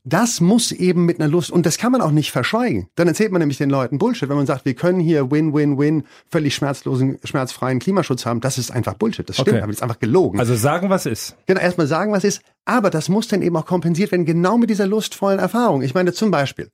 Das 0.04 0.40
muss 0.40 0.72
eben 0.72 1.04
mit 1.04 1.20
einer 1.20 1.28
Lust, 1.28 1.50
und 1.50 1.66
das 1.66 1.76
kann 1.76 1.92
man 1.92 2.00
auch 2.00 2.10
nicht 2.10 2.30
verschweigen. 2.32 2.88
Dann 2.94 3.08
erzählt 3.08 3.30
man 3.32 3.40
nämlich 3.40 3.58
den 3.58 3.68
Leuten 3.68 3.98
Bullshit, 3.98 4.28
wenn 4.28 4.36
man 4.36 4.46
sagt, 4.46 4.64
wir 4.64 4.74
können 4.74 5.00
hier 5.00 5.30
Win-Win-Win, 5.30 6.04
völlig 6.30 6.54
schmerzlosen, 6.54 7.18
schmerzfreien 7.24 7.78
Klimaschutz 7.78 8.24
haben. 8.24 8.40
Das 8.40 8.56
ist 8.58 8.70
einfach 8.70 8.94
Bullshit. 8.94 9.28
Das 9.28 9.36
stimmt, 9.36 9.48
Okay. 9.48 9.58
aber 9.58 9.66
das 9.68 9.76
ist 9.76 9.82
einfach 9.82 9.98
gelogen. 9.98 10.38
Also 10.40 10.54
sagen, 10.54 10.88
was 10.88 11.04
ist. 11.06 11.36
Genau, 11.46 11.60
erstmal 11.60 11.86
sagen, 11.86 12.12
was 12.12 12.24
ist. 12.24 12.42
Aber 12.64 12.90
das 12.90 13.08
muss 13.08 13.28
dann 13.28 13.42
eben 13.42 13.56
auch 13.56 13.66
kompensiert 13.66 14.10
werden, 14.12 14.24
genau 14.24 14.56
mit 14.56 14.70
dieser 14.70 14.86
lustvollen 14.86 15.38
Erfahrung. 15.38 15.82
Ich 15.82 15.94
meine, 15.94 16.12
zum 16.12 16.30
Beispiel, 16.30 16.70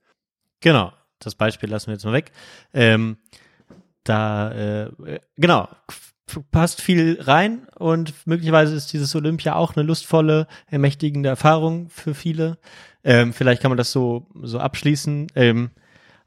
Genau, 0.61 0.91
das 1.19 1.35
Beispiel 1.35 1.69
lassen 1.69 1.87
wir 1.87 1.93
jetzt 1.93 2.05
mal 2.05 2.13
weg. 2.13 2.31
Ähm, 2.73 3.17
da, 4.03 4.51
äh, 4.85 5.19
genau, 5.35 5.67
passt 6.51 6.81
viel 6.81 7.19
rein 7.21 7.67
und 7.77 8.13
möglicherweise 8.25 8.75
ist 8.75 8.91
dieses 8.93 9.13
Olympia 9.15 9.55
auch 9.55 9.75
eine 9.75 9.85
lustvolle, 9.85 10.47
ermächtigende 10.67 11.29
Erfahrung 11.29 11.89
für 11.89 12.13
viele. 12.15 12.57
Ähm, 13.05 13.33
vielleicht 13.33 13.61
kann 13.61 13.69
man 13.69 13.77
das 13.77 13.91
so, 13.91 14.27
so 14.41 14.59
abschließen. 14.59 15.27
Ähm, 15.35 15.69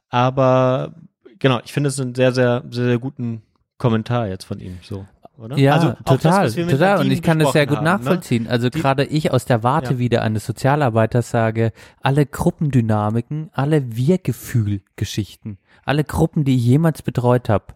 aber 0.08 0.94
genau, 1.38 1.60
ich 1.64 1.72
finde 1.72 1.88
es 1.88 2.00
einen 2.00 2.14
sehr, 2.14 2.32
sehr, 2.32 2.62
sehr, 2.70 2.84
sehr 2.84 2.98
guten 2.98 3.42
Kommentar 3.76 4.28
jetzt 4.28 4.44
von 4.44 4.60
ihm, 4.60 4.78
so, 4.82 5.06
oder? 5.38 5.56
Ja, 5.56 5.74
Also 5.74 5.88
auch 5.90 5.94
das, 6.04 6.22
total, 6.22 6.50
total. 6.52 7.00
Und 7.00 7.10
ich 7.10 7.22
kann 7.22 7.38
das 7.38 7.52
sehr 7.52 7.66
gut 7.66 7.78
haben, 7.78 7.84
ne? 7.84 7.90
nachvollziehen. 7.90 8.46
Also 8.48 8.68
Die- 8.70 8.80
gerade 8.80 9.04
ich 9.04 9.30
aus 9.30 9.44
der 9.44 9.62
Warte 9.62 9.94
Ja. 9.94 9.98
wieder 9.98 10.22
eines 10.22 10.44
Sozialarbeiters 10.44 11.30
sage, 11.30 11.72
alle 12.02 12.26
Gruppendynamiken, 12.26 13.50
alle 13.52 13.96
Wir-Gefühl-Geschichten, 13.96 15.58
alle 15.84 16.04
Gruppen, 16.04 16.44
die 16.44 16.56
ich 16.56 16.64
jemals 16.64 17.02
betreut 17.02 17.48
habe 17.48 17.66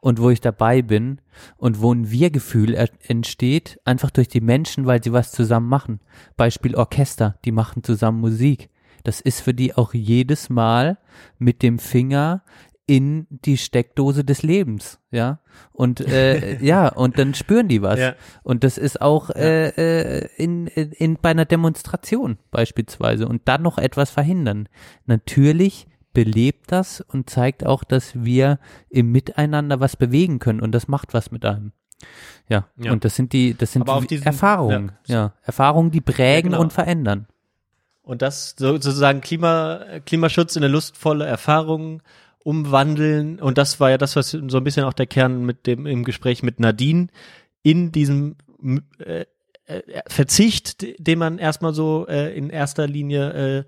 und 0.00 0.20
wo 0.20 0.30
ich 0.30 0.40
dabei 0.40 0.82
bin 0.82 1.20
und 1.56 1.80
wo 1.80 1.92
ein 1.92 2.10
Wir-Gefühl 2.10 2.74
entsteht, 3.06 3.78
einfach 3.84 4.10
durch 4.10 4.28
die 4.28 4.40
Menschen, 4.40 4.86
weil 4.86 5.02
sie 5.02 5.12
was 5.12 5.32
zusammen 5.32 5.68
machen. 5.68 6.00
Beispiel 6.36 6.74
Orchester, 6.74 7.36
die 7.44 7.52
machen 7.52 7.82
zusammen 7.84 8.20
Musik. 8.20 8.70
Das 9.04 9.20
ist 9.20 9.40
für 9.40 9.54
die 9.54 9.74
auch 9.74 9.94
jedes 9.94 10.48
Mal 10.48 10.98
mit 11.38 11.62
dem 11.62 11.78
Finger 11.78 12.42
in 12.86 13.26
die 13.30 13.56
Steckdose 13.58 14.24
des 14.24 14.42
Lebens, 14.42 14.98
ja. 15.10 15.38
Und 15.72 16.00
äh, 16.00 16.58
ja, 16.64 16.88
und 16.88 17.18
dann 17.18 17.34
spüren 17.34 17.68
die 17.68 17.80
was. 17.82 17.98
Ja. 17.98 18.14
Und 18.42 18.64
das 18.64 18.76
ist 18.76 19.00
auch 19.00 19.30
äh, 19.30 19.68
äh, 19.68 20.28
in, 20.36 20.66
in, 20.66 20.92
in 20.92 21.16
bei 21.16 21.30
einer 21.30 21.44
Demonstration 21.44 22.38
beispielsweise 22.50 23.28
und 23.28 23.42
dann 23.46 23.62
noch 23.62 23.78
etwas 23.78 24.10
verhindern. 24.10 24.68
Natürlich 25.06 25.86
belebt 26.12 26.72
das 26.72 27.00
und 27.00 27.30
zeigt 27.30 27.64
auch, 27.64 27.84
dass 27.84 28.22
wir 28.24 28.58
im 28.90 29.12
Miteinander 29.12 29.80
was 29.80 29.96
bewegen 29.96 30.40
können 30.40 30.60
und 30.60 30.72
das 30.72 30.88
macht 30.88 31.14
was 31.14 31.30
mit 31.30 31.44
einem. 31.44 31.72
Ja, 32.48 32.66
Ja. 32.76 32.92
und 32.92 33.04
das 33.04 33.14
sind 33.14 33.32
die, 33.32 33.54
das 33.54 33.72
sind 33.72 33.88
die 33.88 34.06
diesen- 34.08 34.26
Erfahrungen, 34.26 34.92
ja. 35.06 35.14
ja. 35.16 35.32
Erfahrungen, 35.44 35.92
die 35.92 36.00
prägen 36.00 36.50
genau. 36.50 36.60
und 36.62 36.72
verändern. 36.72 37.28
Und 38.02 38.20
das 38.22 38.56
so- 38.58 38.72
sozusagen 38.72 39.20
Klima, 39.20 39.80
Klimaschutz 40.04 40.56
in 40.56 40.64
eine 40.64 40.72
lustvolle 40.72 41.24
Erfahrung 41.24 42.02
umwandeln. 42.44 43.40
Und 43.40 43.58
das 43.58 43.80
war 43.80 43.90
ja 43.90 43.98
das, 43.98 44.16
was 44.16 44.30
so 44.30 44.56
ein 44.56 44.64
bisschen 44.64 44.84
auch 44.84 44.92
der 44.92 45.06
Kern 45.06 45.44
mit 45.44 45.66
dem 45.66 45.86
im 45.86 46.04
Gespräch 46.04 46.42
mit 46.42 46.60
Nadine 46.60 47.08
in 47.62 47.92
diesem 47.92 48.36
äh, 48.98 49.24
äh, 49.66 50.02
Verzicht, 50.08 50.84
den 50.98 51.18
man 51.18 51.38
erstmal 51.38 51.74
so 51.74 52.06
äh, 52.08 52.36
in 52.36 52.50
erster 52.50 52.86
Linie 52.86 53.32
äh, 53.58 53.64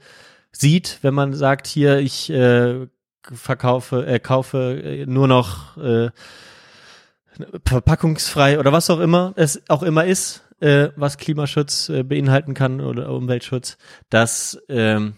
sieht, 0.53 0.99
wenn 1.03 1.15
man 1.15 1.35
sagt, 1.35 1.67
hier 1.67 1.99
ich 1.99 2.31
äh, 2.31 2.87
verkaufe, 3.23 4.07
äh, 4.07 4.19
kaufe 4.19 4.83
äh, 4.83 5.07
nur 5.07 5.29
noch 5.29 5.77
äh, 5.77 6.11
verpackungsfrei 7.65 8.59
oder 8.59 8.73
was 8.73 8.91
auch 8.91 9.01
immer 9.01 9.33
es 9.37 9.63
auch 9.69 9.83
immer 9.83 10.05
ist, 10.05 10.45
äh, 10.61 10.89
was 10.97 11.19
Klimaschutz 11.19 11.89
äh, 11.89 12.03
beinhalten 12.03 12.55
kann 12.55 12.81
oder 12.81 13.11
Umweltschutz, 13.11 13.77
das 14.11 14.61
ähm, 14.69 15.15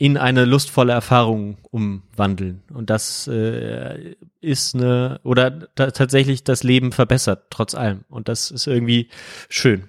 in 0.00 0.16
eine 0.16 0.46
lustvolle 0.46 0.94
Erfahrung 0.94 1.58
umwandeln. 1.70 2.62
Und 2.72 2.88
das 2.88 3.28
äh, 3.28 4.16
ist 4.40 4.74
eine, 4.74 5.20
oder 5.24 5.50
da, 5.50 5.90
tatsächlich 5.90 6.42
das 6.42 6.62
Leben 6.62 6.90
verbessert, 6.90 7.48
trotz 7.50 7.74
allem. 7.74 8.04
Und 8.08 8.28
das 8.28 8.50
ist 8.50 8.66
irgendwie 8.66 9.10
schön. 9.50 9.84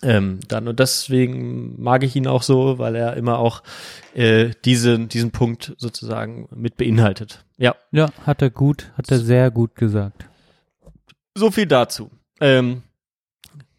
Ähm, 0.00 0.38
dann 0.46 0.68
und 0.68 0.78
deswegen 0.78 1.82
mag 1.82 2.04
ich 2.04 2.14
ihn 2.14 2.28
auch 2.28 2.44
so, 2.44 2.78
weil 2.78 2.94
er 2.94 3.16
immer 3.16 3.38
auch 3.40 3.64
äh, 4.14 4.50
diese, 4.64 4.96
diesen 5.00 5.32
Punkt 5.32 5.74
sozusagen 5.76 6.48
mit 6.54 6.76
beinhaltet. 6.76 7.44
Ja, 7.56 7.74
Ja, 7.90 8.10
hat 8.24 8.42
er 8.42 8.50
gut, 8.50 8.92
hat 8.96 9.10
er 9.10 9.18
sehr 9.18 9.50
gut 9.50 9.74
gesagt. 9.74 10.24
so 11.36 11.50
viel 11.50 11.66
dazu. 11.66 12.12
Ähm, 12.40 12.82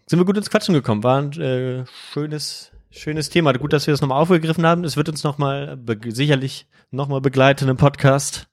sind 0.07 0.20
wir 0.20 0.26
gut 0.26 0.36
ins 0.36 0.49
Quatschen 0.49 0.74
gekommen. 0.74 1.03
War 1.03 1.22
ein 1.22 1.32
äh, 1.39 1.86
schönes, 2.11 2.72
schönes 2.94 3.30
Thema. 3.30 3.54
Gut, 3.54 3.74
dass 3.74 3.88
wir 3.88 3.94
das 3.94 4.02
nochmal 4.02 4.22
aufgegriffen 4.22 4.66
haben. 4.66 4.84
Es 4.84 4.98
wird 4.98 5.10
uns 5.10 5.24
nochmal 5.24 5.78
sicherlich 6.08 6.68
nochmal 6.91 7.22
begleiten 7.22 7.68
im 7.68 7.78
Podcast. 7.78 8.48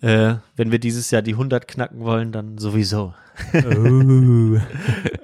Äh, 0.00 0.36
wenn 0.54 0.70
wir 0.70 0.78
dieses 0.78 1.10
Jahr 1.10 1.22
die 1.22 1.32
100 1.32 1.66
knacken 1.66 2.00
wollen, 2.00 2.30
dann 2.30 2.58
sowieso. 2.58 3.14
Oh, 3.52 4.58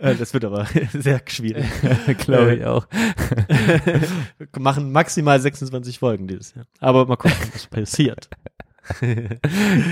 Äh, 0.00 0.16
das 0.16 0.34
wird 0.34 0.44
aber 0.44 0.66
sehr 0.92 1.22
schwierig. 1.26 1.64
glaube 2.18 2.56
ich 2.56 2.64
auch. 2.64 2.86
wir 2.90 4.48
machen 4.58 4.92
maximal 4.92 5.40
26 5.40 5.98
Folgen 5.98 6.28
dieses 6.28 6.54
Jahr. 6.54 6.66
Aber 6.80 7.06
mal 7.06 7.16
gucken, 7.16 7.38
was 7.52 7.66
passiert. 7.66 8.28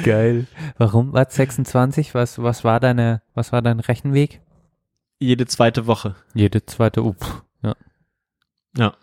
Geil. 0.05 0.47
Warum 0.77 1.15
war 1.15 1.27
26? 1.29 2.15
Was, 2.15 2.43
was 2.43 2.63
war 2.63 2.79
deine, 2.79 3.23
was 3.35 3.53
war 3.53 3.63
dein 3.63 3.81
Rechenweg? 3.81 4.43
Jede 5.19 5.47
zweite 5.47 5.87
Woche. 5.87 6.15
Jede 6.35 6.67
zweite, 6.67 7.01
up. 7.01 7.45
Ja. 8.77 8.95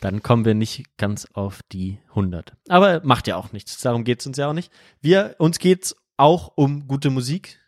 Dann 0.00 0.22
kommen 0.22 0.44
wir 0.44 0.54
nicht 0.54 0.84
ganz 0.98 1.26
auf 1.32 1.60
die 1.72 1.98
100. 2.10 2.52
Aber 2.68 3.00
macht 3.04 3.26
ja 3.26 3.36
auch 3.36 3.52
nichts. 3.52 3.80
Darum 3.80 4.04
geht's 4.04 4.26
uns 4.26 4.36
ja 4.36 4.48
auch 4.48 4.52
nicht. 4.52 4.70
Wir, 5.00 5.36
uns 5.38 5.58
geht's 5.58 5.96
auch 6.16 6.52
um 6.56 6.86
gute 6.86 7.10
Musik 7.10 7.58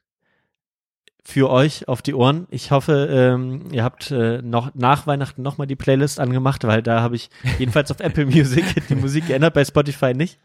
für 1.25 1.51
euch 1.51 1.89
auf 1.89 2.03
die 2.03 2.15
Ohren. 2.15 2.47
Ich 2.51 2.71
hoffe, 2.71 3.09
ähm, 3.11 3.69
ihr 3.73 3.83
habt 3.83 4.11
äh, 4.13 4.43
noch 4.43 4.75
nach 4.75 5.07
Weihnachten 5.07 5.43
nochmal 5.43 5.67
die 5.67 5.75
Playlist 5.75 6.21
angemacht, 6.21 6.63
weil 6.65 6.83
da 6.83 7.01
habe 7.01 7.17
ich 7.17 7.31
jedenfalls 7.59 7.91
auf 7.91 8.01
Apple 8.01 8.27
Music 8.27 8.87
die 8.89 8.95
Musik 8.95 9.27
geändert, 9.27 9.55
bei 9.55 9.65
Spotify 9.65 10.15
nicht. 10.15 10.39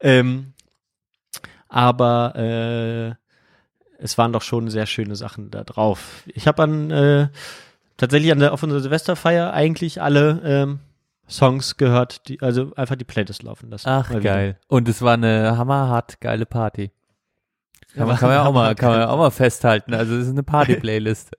Ähm, 0.00 0.54
aber 1.68 2.34
äh, 2.36 3.14
es 3.98 4.18
waren 4.18 4.32
doch 4.32 4.42
schon 4.42 4.70
sehr 4.70 4.86
schöne 4.86 5.14
Sachen 5.14 5.50
da 5.50 5.62
drauf. 5.62 6.24
Ich 6.26 6.48
habe 6.48 6.62
an 6.62 6.90
äh, 6.90 7.28
tatsächlich 7.96 8.32
an 8.32 8.38
der, 8.38 8.52
auf 8.52 8.62
unserer 8.62 8.80
Silvesterfeier 8.80 9.52
eigentlich 9.52 10.02
alle 10.02 10.40
ähm, 10.44 10.80
Songs 11.28 11.76
gehört, 11.76 12.28
die, 12.28 12.40
also 12.42 12.72
einfach 12.76 12.96
die 12.96 13.04
Playlist 13.04 13.42
laufen 13.42 13.70
lassen. 13.70 13.88
Ach, 13.88 14.10
wieder. 14.10 14.20
geil. 14.20 14.58
Und 14.68 14.88
es 14.88 15.02
war 15.02 15.14
eine 15.14 15.56
hammerhart 15.56 16.20
geile 16.20 16.46
Party. 16.46 16.90
Kann 17.94 18.08
man, 18.08 18.16
kann 18.16 18.28
man 18.28 18.38
ja 18.38 18.44
auch 18.44 18.52
mal, 18.52 18.74
kann 18.74 18.90
man 18.90 19.00
ja 19.00 19.08
auch 19.08 19.18
mal 19.18 19.30
festhalten. 19.30 19.94
Also 19.94 20.16
es 20.16 20.24
ist 20.24 20.32
eine 20.32 20.42
Party-Playlist. 20.42 21.30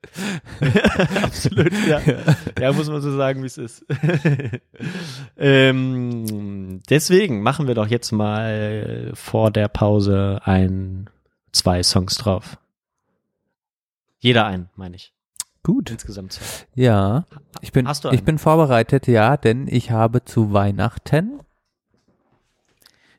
Absolut, 1.22 1.74
ja. 1.86 1.99
ja, 2.58 2.72
muss 2.72 2.89
man 2.89 3.01
so 3.01 3.14
sagen, 3.14 3.41
wie 3.41 3.47
es 3.47 3.58
ist. 3.58 3.86
ähm, 5.38 6.82
deswegen 6.89 7.43
machen 7.43 7.68
wir 7.68 7.76
doch 7.76 7.88
jetzt 7.88 8.14
mal 8.14 9.12
vor 9.16 9.51
der 9.51 9.68
Pause 9.68 10.39
ein, 10.45 11.10
zwei 11.51 11.84
Songs 11.84 12.16
drauf. 12.16 12.58
Jeder 14.20 14.45
einen, 14.45 14.70
meine 14.76 14.95
ich. 14.95 15.14
Gut. 15.66 15.89
Insgesamt 15.89 16.34
zwei. 16.34 16.45
Ja. 16.76 17.26
Ich 17.61 17.72
bin, 17.72 17.88
Hast 17.88 18.03
du 18.05 18.11
ich 18.11 18.24
bin 18.24 18.38
vorbereitet, 18.38 19.07
ja, 19.07 19.36
denn 19.36 19.68
ich 19.68 19.89
habe 19.89 20.24
zu 20.24 20.53
Weihnachten, 20.53 21.39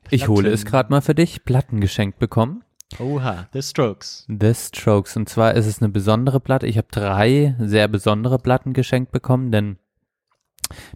ich 0.09 0.29
hole 0.29 0.49
es 0.49 0.63
gerade 0.63 0.89
mal 0.89 1.01
für 1.01 1.13
dich, 1.13 1.43
Platten 1.43 1.81
geschenkt 1.81 2.19
bekommen. 2.19 2.63
Oha, 2.99 3.49
The 3.51 3.61
Strokes. 3.61 4.25
The 4.29 4.53
Strokes. 4.53 5.17
Und 5.17 5.27
zwar 5.27 5.55
ist 5.55 5.65
es 5.65 5.81
eine 5.81 5.89
besondere 5.89 6.39
Platte. 6.39 6.67
Ich 6.67 6.77
habe 6.77 6.87
drei 6.89 7.53
sehr 7.59 7.89
besondere 7.89 8.39
Platten 8.39 8.71
geschenkt 8.71 9.11
bekommen, 9.11 9.51
denn 9.51 9.77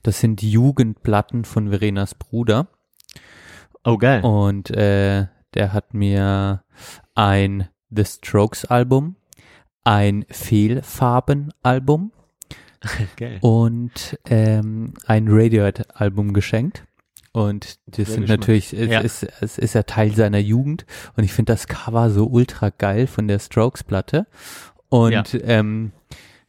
das 0.02 0.22
sind 0.22 0.42
Jugendplatten 0.42 1.44
von 1.44 1.70
Verenas 1.70 2.16
Bruder. 2.16 2.68
Oh, 3.84 3.98
geil. 3.98 4.24
Und 4.24 4.72
äh, 4.72 5.28
der 5.54 5.74
hat 5.74 5.94
mir 5.94 6.64
ein 7.14 7.68
The 7.90 8.06
Strokes 8.06 8.64
Album, 8.64 9.18
ein 9.84 10.26
Fehlfarben 10.30 11.52
Album 11.64 12.12
geil. 13.18 13.40
und 13.42 14.20
ähm, 14.26 14.94
ein 15.08 15.28
Radiohead 15.30 15.96
Album 16.00 16.34
geschenkt. 16.34 16.84
Und 17.34 17.80
das 17.86 18.08
Sehr 18.08 18.16
sind 18.16 18.28
natürlich, 18.28 18.74
es, 18.74 18.90
Ja. 18.90 19.00
ist, 19.00 19.24
es 19.42 19.58
ist 19.58 19.74
ja 19.74 19.84
Teil 19.84 20.14
seiner 20.14 20.38
Jugend 20.40 20.86
und 21.16 21.24
ich 21.24 21.32
finde 21.32 21.54
das 21.54 21.68
Cover 21.68 22.10
so 22.10 22.26
ultra 22.28 22.70
geil 22.70 23.08
von 23.08 23.28
der 23.30 23.40
Strokes 23.40 23.84
Platte. 23.86 24.28
Und 24.90 25.12
Ja. 25.14 25.24
ähm, 25.44 25.94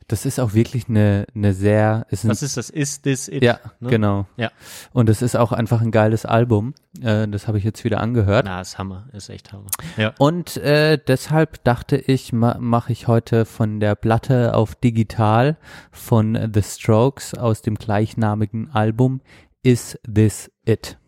Das 0.08 0.26
ist 0.26 0.40
auch 0.40 0.54
wirklich 0.54 0.88
eine, 0.88 1.26
eine 1.34 1.52
sehr, 1.54 2.06
ist 2.10 2.24
ein, 2.24 2.30
Was 2.30 2.42
ist 2.42 2.56
das? 2.56 2.70
Ist 2.70 3.02
this 3.02 3.28
it? 3.28 3.42
ja, 3.42 3.60
ne? 3.80 3.90
genau. 3.90 4.26
Ja. 4.36 4.50
Und 4.92 5.08
es 5.08 5.22
ist 5.22 5.36
auch 5.36 5.52
einfach 5.52 5.80
ein 5.80 5.90
geiles 5.90 6.24
Album. 6.24 6.74
Äh, 7.00 7.28
das 7.28 7.48
habe 7.48 7.58
ich 7.58 7.64
jetzt 7.64 7.84
wieder 7.84 8.00
angehört. 8.00 8.44
Na, 8.46 8.60
ist 8.60 8.78
Hammer. 8.78 9.08
Ist 9.12 9.28
echt 9.28 9.52
Hammer. 9.52 9.70
Ja. 9.96 10.14
Und 10.18 10.56
äh, 10.58 10.98
deshalb 10.98 11.62
dachte 11.64 11.96
ich, 11.96 12.32
ma 12.32 12.56
mache 12.58 12.92
ich 12.92 13.08
heute 13.08 13.44
von 13.44 13.80
der 13.80 13.94
Platte 13.94 14.54
auf 14.54 14.74
digital 14.74 15.56
von 15.90 16.50
The 16.52 16.62
Strokes 16.62 17.34
aus 17.34 17.62
dem 17.62 17.76
gleichnamigen 17.76 18.70
Album 18.70 19.20
Is 19.62 19.98
This 20.06 20.50
It? 20.64 20.98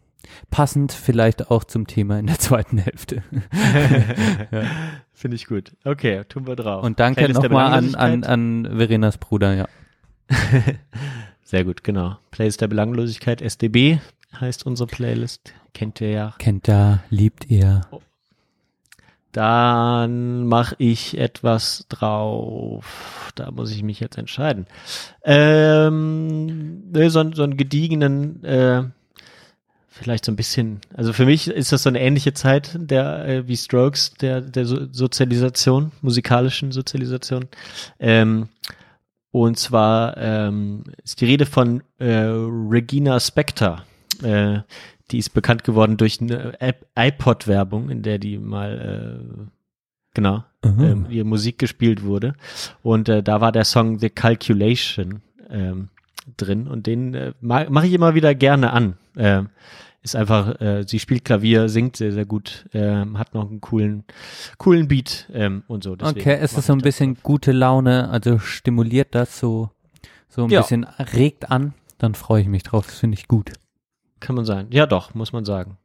Passend 0.50 0.92
vielleicht 0.92 1.50
auch 1.50 1.64
zum 1.64 1.86
Thema 1.86 2.18
in 2.18 2.26
der 2.26 2.38
zweiten 2.38 2.78
Hälfte. 2.78 3.22
Finde 5.12 5.36
ich 5.36 5.46
gut. 5.46 5.72
Okay, 5.84 6.24
tun 6.28 6.46
wir 6.46 6.56
drauf. 6.56 6.84
Und 6.84 7.00
danke 7.00 7.28
nochmal 7.32 7.72
an, 7.72 7.94
an, 7.94 8.24
an 8.24 8.68
Verenas 8.76 9.18
Bruder, 9.18 9.54
ja. 9.54 9.68
Sehr 11.44 11.64
gut, 11.64 11.84
genau. 11.84 12.16
Playlist 12.30 12.60
der 12.60 12.68
Belanglosigkeit, 12.68 13.42
SDB 13.42 13.98
heißt 14.40 14.66
unsere 14.66 14.86
Playlist. 14.86 15.54
Kennt 15.72 16.00
ihr 16.00 16.10
ja. 16.10 16.34
Kennt 16.38 16.68
ihr, 16.68 17.02
liebt 17.10 17.50
ihr. 17.50 17.82
Dann 19.32 20.46
mache 20.46 20.76
ich 20.78 21.18
etwas 21.18 21.86
drauf. 21.88 23.32
Da 23.34 23.50
muss 23.50 23.72
ich 23.72 23.82
mich 23.82 23.98
jetzt 23.98 24.16
entscheiden. 24.16 24.66
Ähm, 25.24 26.84
so, 26.92 27.32
so 27.32 27.42
einen 27.42 27.56
gediegenen, 27.56 28.44
äh, 28.44 28.84
vielleicht 29.94 30.24
so 30.24 30.32
ein 30.32 30.36
bisschen, 30.36 30.80
also 30.92 31.12
für 31.12 31.24
mich 31.24 31.48
ist 31.48 31.72
das 31.72 31.84
so 31.84 31.88
eine 31.88 32.00
ähnliche 32.00 32.34
Zeit 32.34 32.72
der 32.74 33.24
äh, 33.26 33.48
wie 33.48 33.56
Strokes, 33.56 34.14
der, 34.14 34.40
der 34.40 34.66
so 34.66 34.92
Sozialisation, 34.92 35.92
musikalischen 36.02 36.72
Sozialisation. 36.72 37.46
Ähm, 38.00 38.48
und 39.30 39.58
zwar 39.58 40.16
ähm, 40.16 40.84
ist 41.02 41.20
die 41.20 41.26
Rede 41.26 41.46
von 41.46 41.82
äh, 41.98 42.26
Regina 42.26 43.20
Spektor. 43.20 43.84
Äh, 44.22 44.60
die 45.10 45.18
ist 45.18 45.30
bekannt 45.30 45.64
geworden 45.64 45.96
durch 45.96 46.20
eine 46.20 46.56
iPod-Werbung, 46.96 47.90
in 47.90 48.02
der 48.02 48.18
die 48.18 48.38
mal 48.38 49.20
äh, 49.20 49.46
genau 50.14 50.44
ähm, 50.62 51.06
ihre 51.08 51.24
Musik 51.24 51.58
gespielt 51.58 52.02
wurde. 52.02 52.34
Und 52.82 53.08
äh, 53.08 53.22
da 53.22 53.40
war 53.40 53.52
der 53.52 53.64
Song 53.64 53.98
The 53.98 54.10
Calculation 54.10 55.20
ähm, 55.50 55.90
drin 56.36 56.66
und 56.66 56.86
den 56.86 57.14
äh, 57.14 57.32
ma 57.40 57.68
mache 57.68 57.86
ich 57.86 57.92
immer 57.92 58.14
wieder 58.14 58.34
gerne 58.34 58.72
an. 58.72 58.96
Ähm, 59.16 59.50
ist 60.04 60.14
einfach, 60.14 60.60
äh, 60.60 60.84
sie 60.86 60.98
spielt 61.00 61.24
Klavier, 61.24 61.68
singt 61.68 61.96
sehr, 61.96 62.12
sehr 62.12 62.26
gut, 62.26 62.66
ähm, 62.74 63.18
hat 63.18 63.34
noch 63.34 63.48
einen 63.48 63.60
coolen, 63.62 64.04
coolen 64.58 64.86
Beat 64.86 65.28
ähm, 65.32 65.64
und 65.66 65.82
so. 65.82 65.96
Deswegen 65.96 66.20
Okay, 66.20 66.38
es 66.40 66.52
ist 66.52 66.66
so 66.66 66.74
ich 66.74 66.78
ein 66.78 66.82
bisschen 66.82 67.16
gute 67.22 67.52
Laune, 67.52 68.10
also 68.10 68.38
stimuliert 68.38 69.14
das 69.14 69.38
so, 69.38 69.70
so 70.28 70.44
ein 70.44 70.50
Ja. 70.50 70.60
bisschen 70.60 70.84
regt 70.84 71.50
an, 71.50 71.72
dann 71.98 72.14
freue 72.14 72.42
ich 72.42 72.48
mich 72.48 72.62
drauf, 72.62 72.86
das 72.86 72.98
finde 72.98 73.16
ich 73.18 73.26
gut. 73.28 73.52
Kann 74.20 74.36
man 74.36 74.44
sein. 74.44 74.66
Ja, 74.70 74.86
doch, 74.86 75.14
muss 75.14 75.32
man 75.32 75.44
sagen. 75.46 75.78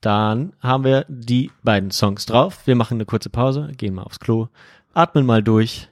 Dann 0.00 0.52
haben 0.60 0.84
wir 0.84 1.04
die 1.08 1.50
beiden 1.62 1.90
Songs 1.90 2.26
drauf. 2.26 2.66
Wir 2.66 2.76
machen 2.76 2.94
eine 2.98 3.06
kurze 3.06 3.30
Pause, 3.30 3.72
gehen 3.76 3.94
mal 3.94 4.02
aufs 4.02 4.20
Klo, 4.20 4.48
atmen 4.92 5.26
mal 5.26 5.42
durch, 5.42 5.88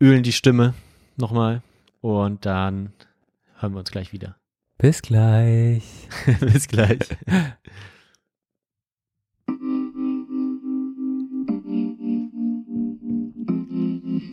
ölen 0.00 0.22
die 0.22 0.32
Stimme 0.32 0.74
nochmal 1.16 1.62
und 2.02 2.44
dann 2.44 2.92
hören 3.58 3.72
wir 3.72 3.78
uns 3.78 3.90
gleich 3.90 4.12
wieder. 4.12 4.36
Bis 4.78 5.00
gleich. 5.00 5.82
Bis 6.40 6.68
gleich. 6.68 6.98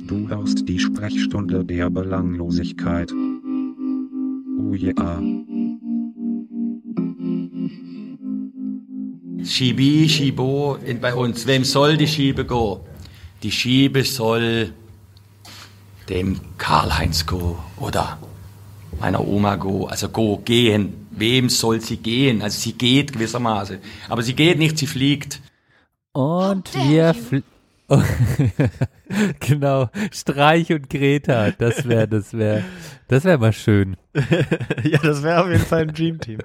Du 0.05 0.27
hörst 0.27 0.67
die 0.67 0.79
Sprechstunde 0.79 1.63
der 1.63 1.89
Belanglosigkeit. 1.89 3.11
Oh 3.13 4.73
ja. 4.73 5.21
Schibi, 9.45 10.09
Schibo 10.09 10.75
in, 10.85 10.99
bei 10.99 11.13
uns. 11.15 11.47
Wem 11.47 11.63
soll 11.63 11.95
die 11.95 12.07
Schiebe 12.07 12.45
go? 12.45 12.85
Die 13.43 13.51
Schiebe 13.51 14.03
soll 14.03 14.73
dem 16.09 16.37
Karl-Heinz 16.57 17.25
go 17.25 17.57
oder 17.79 18.17
meiner 19.03 19.27
Oma 19.27 19.57
go, 19.57 19.85
also 19.87 20.07
go, 20.07 20.37
gehen. 20.37 21.07
Wem 21.11 21.49
soll 21.49 21.81
sie 21.81 21.97
gehen? 21.97 22.41
Also 22.41 22.57
sie 22.57 22.71
geht 22.71 23.11
gewissermaßen. 23.11 23.79
Aber 24.07 24.23
sie 24.23 24.33
geht 24.33 24.57
nicht, 24.57 24.77
sie 24.77 24.87
fliegt. 24.87 25.41
Und 26.13 26.73
wir 26.73 27.13
fl 27.13 27.43
oh, 27.89 28.01
genau, 29.41 29.89
Streich 30.09 30.71
und 30.71 30.89
Greta, 30.89 31.51
das 31.51 31.85
wäre, 31.85 32.07
das 32.07 32.33
wäre, 32.33 32.63
das 33.09 33.25
wäre 33.25 33.37
mal 33.37 33.51
schön. 33.51 33.97
ja, 34.83 34.99
das 34.99 35.21
wäre 35.21 35.41
auf 35.41 35.49
jeden 35.49 35.65
Fall 35.65 35.81
ein 35.81 35.93
Dreamteam. 35.93 36.39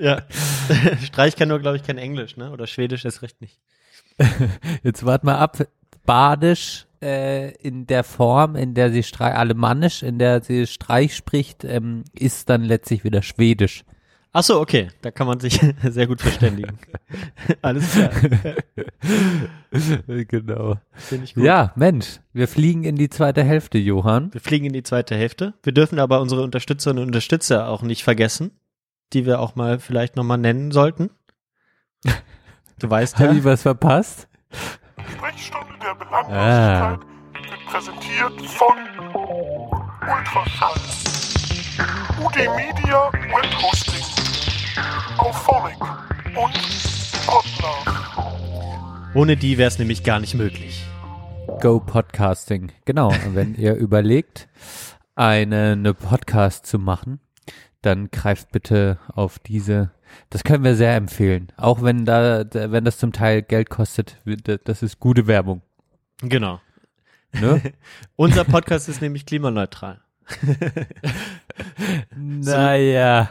ja. 0.00 0.22
Streich 1.04 1.36
kann 1.36 1.48
nur, 1.48 1.58
glaube 1.58 1.76
ich, 1.76 1.82
kein 1.82 1.98
Englisch, 1.98 2.38
ne? 2.38 2.50
Oder 2.50 2.66
Schwedisch 2.66 3.04
ist 3.04 3.20
recht 3.20 3.42
nicht. 3.42 3.58
Jetzt 4.82 5.04
wart 5.04 5.22
mal 5.22 5.36
ab. 5.36 5.58
Badisch 6.06 6.87
äh, 7.02 7.50
in 7.56 7.86
der 7.86 8.04
Form, 8.04 8.56
in 8.56 8.74
der 8.74 8.90
sie 8.90 9.02
Streich, 9.02 9.34
alemannisch, 9.34 10.02
in 10.02 10.18
der 10.18 10.42
sie 10.42 10.66
Streich 10.66 11.14
spricht, 11.14 11.64
ähm, 11.64 12.04
ist 12.12 12.48
dann 12.48 12.62
letztlich 12.62 13.04
wieder 13.04 13.22
Schwedisch. 13.22 13.84
Ach 14.32 14.42
so, 14.42 14.60
okay. 14.60 14.88
Da 15.00 15.10
kann 15.10 15.26
man 15.26 15.40
sich 15.40 15.58
sehr 15.82 16.06
gut 16.06 16.20
verständigen. 16.20 16.78
Alles 17.62 17.92
klar. 17.92 18.10
genau. 20.28 20.76
Finde 20.92 21.24
ich 21.24 21.34
gut. 21.34 21.44
Ja, 21.44 21.72
Mensch, 21.76 22.20
wir 22.32 22.46
fliegen 22.46 22.84
in 22.84 22.96
die 22.96 23.08
zweite 23.08 23.42
Hälfte, 23.42 23.78
Johann. 23.78 24.32
Wir 24.32 24.40
fliegen 24.40 24.66
in 24.66 24.74
die 24.74 24.82
zweite 24.82 25.16
Hälfte. 25.16 25.54
Wir 25.62 25.72
dürfen 25.72 25.98
aber 25.98 26.20
unsere 26.20 26.42
Unterstützerinnen 26.42 27.02
und 27.02 27.08
Unterstützer 27.08 27.68
auch 27.68 27.82
nicht 27.82 28.04
vergessen, 28.04 28.52
die 29.12 29.24
wir 29.24 29.40
auch 29.40 29.56
mal 29.56 29.78
vielleicht 29.78 30.16
nochmal 30.16 30.38
nennen 30.38 30.70
sollten. 30.70 31.10
Du 32.78 32.88
weißt 32.88 33.18
ja. 33.18 33.26
Habe 33.26 33.38
ich 33.38 33.44
was 33.44 33.62
verpasst? 33.62 34.28
Sprechstunde 35.12 35.74
der 35.82 35.94
Belanglosigkeit 35.94 37.00
wird 37.50 37.66
präsentiert 37.66 38.50
von 38.50 38.76
Ultraschall, 40.02 40.80
UD 42.20 42.36
Media 42.56 43.10
Web 43.12 43.62
Hosting, 43.62 44.04
Auphonic 45.18 45.80
und 46.36 46.54
Podlove. 47.26 47.98
Ohne 49.14 49.36
die 49.36 49.58
wäre 49.58 49.68
es 49.68 49.78
nämlich 49.78 50.04
gar 50.04 50.20
nicht 50.20 50.34
möglich. 50.34 50.84
Go 51.60 51.80
Podcasting. 51.80 52.72
Genau. 52.84 53.08
Und 53.08 53.34
wenn 53.34 53.54
ihr 53.54 53.74
überlegt, 53.76 54.48
eine, 55.14 55.72
eine 55.72 55.94
Podcast 55.94 56.66
zu 56.66 56.78
machen, 56.78 57.20
dann 57.82 58.10
greift 58.10 58.52
bitte 58.52 58.98
auf 59.12 59.38
diese. 59.38 59.90
Das 60.30 60.44
können 60.44 60.64
wir 60.64 60.74
sehr 60.74 60.96
empfehlen. 60.96 61.48
Auch 61.56 61.82
wenn 61.82 62.04
da, 62.04 62.44
wenn 62.52 62.84
das 62.84 62.98
zum 62.98 63.12
Teil 63.12 63.42
Geld 63.42 63.70
kostet, 63.70 64.16
das 64.64 64.82
ist 64.82 65.00
gute 65.00 65.26
Werbung. 65.26 65.62
Genau. 66.20 66.60
Ne? 67.32 67.60
Unser 68.16 68.44
Podcast 68.44 68.88
ist 68.88 69.00
nämlich 69.00 69.26
klimaneutral. 69.26 70.00
naja. 72.16 73.30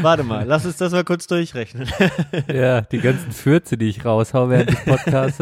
Warte 0.00 0.22
mal, 0.22 0.46
lass 0.46 0.64
uns 0.64 0.76
das 0.78 0.92
mal 0.92 1.04
kurz 1.04 1.26
durchrechnen. 1.26 1.88
Ja, 2.52 2.80
die 2.80 3.00
ganzen 3.00 3.32
Fürze, 3.32 3.76
die 3.76 3.88
ich 3.88 4.04
raushau 4.04 4.48
während 4.48 4.70
des 4.70 4.84
Podcasts, 4.84 5.40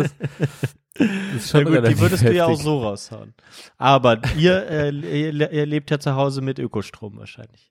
ist 1.36 1.50
schon 1.50 1.64
gut, 1.64 1.86
die 1.86 1.98
würdest 1.98 2.24
du 2.24 2.32
ja 2.32 2.46
auch 2.46 2.50
heftig. 2.50 2.64
so 2.64 2.82
raushauen. 2.82 3.34
Aber 3.78 4.20
ihr, 4.36 4.68
äh, 4.68 4.90
ihr, 4.90 5.52
ihr 5.52 5.66
lebt 5.66 5.90
ja 5.90 5.98
zu 5.98 6.14
Hause 6.16 6.40
mit 6.40 6.58
Ökostrom 6.58 7.18
wahrscheinlich. 7.18 7.70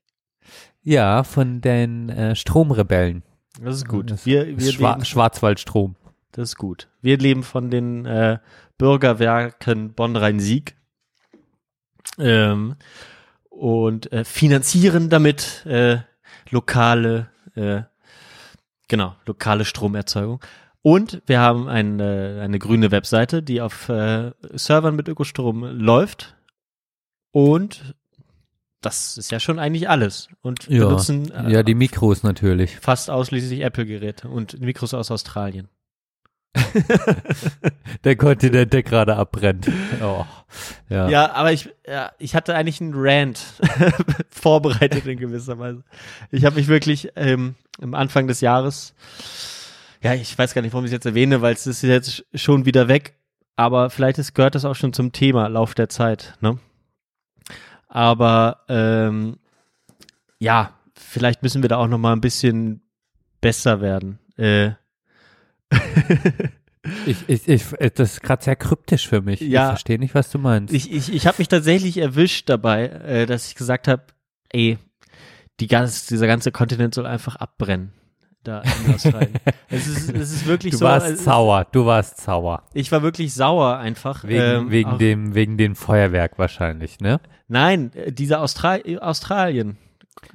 Ja, 0.82 1.24
von 1.24 1.60
den 1.60 2.08
äh, 2.08 2.36
Stromrebellen. 2.36 3.22
Das 3.60 3.76
ist 3.76 3.88
gut. 3.88 4.10
Das 4.10 4.26
Wir, 4.26 4.46
wir 4.58 4.72
Schwa 4.72 5.04
Schwarzwaldstrom. 5.04 5.96
das 6.32 6.50
ist 6.50 6.56
gut. 6.56 6.88
Wir 7.00 7.18
leben 7.18 7.42
von 7.42 7.70
den 7.70 8.06
äh, 8.06 8.38
Bürgerwerken 8.78 9.94
Bonn-Rhein-Sieg 9.94 10.76
ähm, 12.18 12.76
und 13.48 14.12
äh, 14.12 14.24
finanzieren 14.24 15.08
damit 15.08 15.64
äh, 15.66 15.98
lokale, 16.50 17.30
äh, 17.54 17.82
genau, 18.88 19.16
lokale 19.26 19.64
Stromerzeugung. 19.64 20.40
Und 20.82 21.20
wir 21.26 21.40
haben 21.40 21.68
eine, 21.68 22.40
eine 22.42 22.58
grüne 22.60 22.92
Webseite, 22.92 23.42
die 23.42 23.60
auf 23.60 23.88
äh, 23.88 24.30
Servern 24.52 24.94
mit 24.94 25.08
Ökostrom 25.08 25.64
läuft. 25.64 26.36
Und 27.32 27.96
das 28.86 29.18
ist 29.18 29.30
ja 29.30 29.40
schon 29.40 29.58
eigentlich 29.58 29.88
alles. 29.88 30.28
Und 30.42 30.66
Ja, 30.68 30.86
benutzen 30.86 31.30
äh, 31.32 31.52
ja, 31.52 31.62
die 31.62 31.74
Mikros 31.74 32.22
natürlich. 32.22 32.76
fast 32.80 33.10
ausschließlich 33.10 33.60
Apple-Geräte 33.60 34.28
und 34.28 34.60
Mikros 34.60 34.94
aus 34.94 35.10
Australien. 35.10 35.68
Der 38.04 38.16
Kontinent, 38.16 38.72
der 38.72 38.82
gerade 38.82 39.16
abbrennt. 39.16 39.68
Oh, 40.02 40.24
ja. 40.88 41.08
Ja, 41.08 41.32
aber 41.32 41.52
ich, 41.52 41.68
ja, 41.86 42.12
ich 42.18 42.34
hatte 42.34 42.54
eigentlich 42.54 42.80
einen 42.80 42.92
Rant 42.94 43.40
vorbereitet 44.30 45.06
in 45.06 45.18
gewisser 45.18 45.58
Weise. 45.58 45.82
Ich 46.30 46.44
habe 46.44 46.56
mich 46.56 46.68
wirklich 46.68 47.10
ähm, 47.16 47.56
am 47.80 47.94
Anfang 47.94 48.26
des 48.26 48.40
Jahres, 48.40 48.94
ja, 50.02 50.14
ich 50.14 50.36
weiß 50.38 50.54
gar 50.54 50.62
nicht, 50.62 50.72
warum 50.72 50.84
ich 50.84 50.90
es 50.90 50.94
jetzt 50.94 51.06
erwähne, 51.06 51.42
weil 51.42 51.54
es 51.54 51.66
ist 51.66 51.82
jetzt 51.82 52.24
schon 52.34 52.64
wieder 52.64 52.88
weg, 52.88 53.14
aber 53.56 53.90
vielleicht 53.90 54.18
ist, 54.18 54.34
gehört 54.34 54.54
das 54.54 54.64
auch 54.64 54.76
schon 54.76 54.92
zum 54.92 55.12
Thema 55.12 55.48
Lauf 55.48 55.74
der 55.74 55.88
Zeit. 55.88 56.34
Ne? 56.40 56.58
Aber 57.88 58.64
ähm, 58.68 59.38
ja, 60.38 60.74
vielleicht 60.94 61.42
müssen 61.42 61.62
wir 61.62 61.68
da 61.68 61.76
auch 61.76 61.88
noch 61.88 61.98
mal 61.98 62.12
ein 62.12 62.20
bisschen 62.20 62.82
besser 63.40 63.80
werden. 63.80 64.18
Äh, 64.36 64.72
Ich, 67.04 67.28
ich, 67.28 67.48
ich, 67.48 67.64
das 67.94 68.12
ist 68.12 68.22
gerade 68.22 68.44
sehr 68.44 68.56
kryptisch 68.56 69.08
für 69.08 69.20
mich. 69.20 69.40
Ja. 69.40 69.64
Ich 69.64 69.68
verstehe 69.70 69.98
nicht, 69.98 70.14
was 70.14 70.30
du 70.30 70.38
meinst. 70.38 70.72
ich 70.72 70.92
ich, 70.92 71.12
ich 71.12 71.26
habe 71.26 71.36
mich 71.38 71.48
tatsächlich 71.48 71.98
erwischt 71.98 72.48
dabei, 72.48 72.86
äh, 72.86 73.26
dass 73.26 73.48
ich 73.48 73.54
gesagt 73.54 73.88
habe, 73.88 74.04
ey, 74.50 74.78
die 75.60 75.66
ganz, 75.66 76.06
dieser 76.06 76.26
ganze 76.26 76.52
Kontinent 76.52 76.94
soll 76.94 77.06
einfach 77.06 77.36
abbrennen. 77.36 77.92
Da 78.46 78.62
in 78.86 78.94
Australien. 78.94 79.34
es, 79.68 79.86
ist, 79.88 80.10
es 80.14 80.30
ist 80.32 80.46
wirklich 80.46 80.70
du 80.72 80.78
so. 80.78 80.84
warst 80.84 81.06
es 81.06 81.12
ist- 81.14 81.24
sauer, 81.24 81.66
du 81.72 81.84
warst 81.86 82.20
sauer. 82.20 82.62
Ich 82.74 82.92
war 82.92 83.02
wirklich 83.02 83.34
sauer 83.34 83.78
einfach. 83.78 84.22
Wegen, 84.24 84.40
ähm, 84.40 84.70
wegen 84.70 84.90
auch- 84.90 84.98
dem, 84.98 85.34
wegen 85.34 85.56
dem 85.58 85.74
Feuerwerk 85.74 86.38
wahrscheinlich, 86.38 87.00
ne? 87.00 87.20
Nein, 87.48 87.90
äh, 87.94 88.12
dieser 88.12 88.40
Austral 88.40 88.82
Australien. 89.00 89.78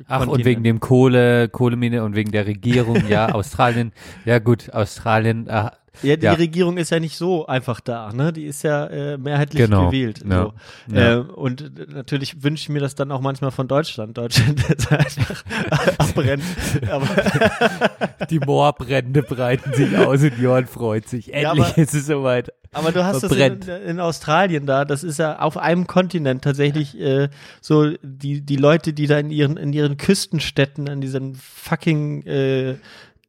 Ach, 0.07 0.21
und 0.21 0.27
Kontinent. 0.27 0.45
wegen 0.45 0.63
dem 0.63 0.79
Kohle, 0.79 1.49
Kohlemine 1.49 2.03
und 2.03 2.15
wegen 2.15 2.31
der 2.31 2.45
Regierung, 2.47 3.07
ja, 3.07 3.29
Australien, 3.33 3.91
ja 4.25 4.39
gut, 4.39 4.71
Australien, 4.73 5.47
äh, 5.47 5.69
Ja, 6.03 6.15
die 6.15 6.25
Ja. 6.25 6.33
Regierung 6.33 6.77
ist 6.77 6.89
ja 6.91 6.99
nicht 6.99 7.17
so 7.17 7.45
einfach 7.47 7.79
da, 7.81 8.13
ne? 8.13 8.31
Die 8.31 8.45
ist 8.45 8.63
ja 8.63 8.85
äh, 8.87 9.17
mehrheitlich 9.17 9.63
Genau. 9.65 9.87
gewählt. 9.87 10.21
Ja. 10.27 10.43
So. 10.89 10.95
Ja. 10.95 11.13
Äh, 11.13 11.17
und 11.19 11.93
natürlich 11.93 12.41
wünsche 12.43 12.61
ich 12.63 12.69
mir 12.69 12.79
das 12.79 12.95
dann 12.95 13.11
auch 13.11 13.19
manchmal 13.21 13.51
von 13.51 13.67
Deutschland. 13.67 14.17
Deutschland 14.17 14.63
ist 14.69 14.91
einfach 14.91 15.43
abbrennt. 15.99 16.43
Aber 16.89 17.07
die 18.29 18.39
Moorbrände 18.39 19.21
breiten 19.23 19.73
sich 19.73 19.95
aus 19.97 20.21
und 20.21 20.37
Jörn 20.37 20.65
freut 20.65 21.07
sich. 21.09 21.27
Ja, 21.27 21.51
Endlich 21.51 21.67
aber- 21.67 21.77
ist 21.77 21.93
es 21.93 22.05
soweit. 22.05 22.53
Aber 22.73 22.93
du 22.93 23.03
hast 23.03 23.21
das 23.23 23.33
in, 23.33 23.59
in 23.85 23.99
Australien 23.99 24.65
da, 24.65 24.85
das 24.85 25.03
ist 25.03 25.19
ja 25.19 25.39
auf 25.39 25.57
einem 25.57 25.87
Kontinent 25.87 26.41
tatsächlich 26.41 26.97
äh, 26.97 27.27
so 27.59 27.91
die 28.01 28.39
die 28.39 28.55
Leute, 28.55 28.93
die 28.93 29.07
da 29.07 29.19
in 29.19 29.29
ihren 29.29 29.57
in 29.57 29.73
ihren 29.73 29.97
Küstenstädten 29.97 30.87
an 30.87 31.01
diesen 31.01 31.35
fucking 31.35 32.21
äh, 32.25 32.75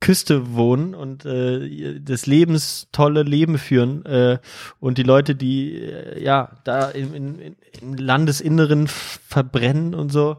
Küste 0.02 0.54
wohnen 0.56 0.96
und 0.96 1.24
äh, 1.24 2.00
das 2.00 2.26
lebenstolle 2.26 3.22
Leben 3.22 3.56
führen 3.56 4.04
äh, 4.04 4.38
und 4.80 4.98
die 4.98 5.04
Leute, 5.04 5.36
die 5.36 5.76
äh, 5.76 6.22
ja 6.22 6.50
da 6.64 6.90
im, 6.90 7.14
in, 7.14 7.56
im 7.80 7.94
Landesinneren 7.94 8.88
verbrennen 8.88 9.94
und 9.94 10.10
so. 10.10 10.38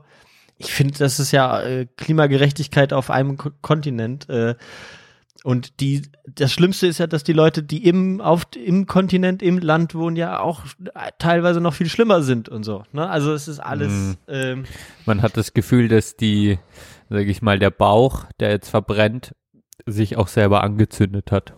Ich 0.57 0.73
finde, 0.73 0.99
das 0.99 1.19
ist 1.19 1.31
ja 1.31 1.61
äh, 1.61 1.87
Klimagerechtigkeit 1.97 2.91
auf 2.91 3.09
einem 3.09 3.37
Ko 3.37 3.51
Kontinent. 3.61 4.29
Äh, 4.29 4.55
und 5.45 5.79
die, 5.79 6.03
das 6.27 6.51
Schlimmste 6.51 6.87
ist 6.87 6.97
ja, 6.99 7.07
dass 7.07 7.23
die 7.23 7.33
Leute, 7.33 7.63
die 7.63 7.85
im, 7.87 8.19
auf, 8.19 8.43
im 8.55 8.85
Kontinent, 8.85 9.41
im 9.41 9.59
Land 9.59 9.95
wohnen, 9.95 10.17
ja 10.17 10.39
auch 10.41 10.61
teilweise 11.19 11.61
noch 11.61 11.73
viel 11.73 11.89
schlimmer 11.89 12.21
sind 12.21 12.49
und 12.49 12.63
so. 12.63 12.83
Ne? 12.91 13.09
Also 13.09 13.33
es 13.33 13.47
ist 13.47 13.59
alles, 13.59 13.91
Mhm. 13.91 14.17
ähm, 14.27 14.63
Man 15.05 15.21
hat 15.21 15.37
das 15.37 15.53
Gefühl, 15.53 15.87
dass 15.87 16.17
die, 16.17 16.59
sage 17.09 17.31
ich 17.31 17.41
mal, 17.41 17.59
der 17.59 17.71
Bauch, 17.71 18.25
der 18.39 18.51
jetzt 18.51 18.69
verbrennt, 18.69 19.33
sich 19.85 20.17
auch 20.17 20.27
selber 20.27 20.63
angezündet 20.63 21.31
hat. 21.31 21.53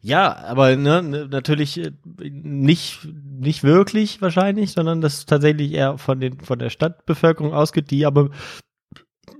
ja, 0.00 0.36
aber 0.36 0.76
ne, 0.76 1.28
natürlich 1.30 1.78
äh, 1.78 1.92
nicht, 2.18 3.06
nicht 3.40 3.64
wirklich 3.64 4.22
wahrscheinlich, 4.22 4.72
sondern 4.72 5.00
das 5.00 5.26
tatsächlich 5.26 5.72
eher 5.72 5.98
von 5.98 6.20
den, 6.20 6.40
von 6.40 6.58
der 6.58 6.70
Stadtbevölkerung 6.70 7.52
ausgeht, 7.52 7.90
die 7.90 8.06
aber 8.06 8.30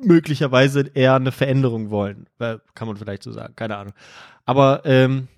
möglicherweise 0.02 0.90
eher 0.94 1.14
eine 1.14 1.32
Veränderung 1.32 1.90
wollen. 1.90 2.26
Äh, 2.38 2.58
Kann 2.74 2.88
man 2.88 2.96
vielleicht 2.96 3.22
so 3.22 3.32
sagen, 3.32 3.54
keine 3.56 3.76
Ahnung. 3.76 3.94
Aber 4.44 4.82
ähm, 4.84 5.28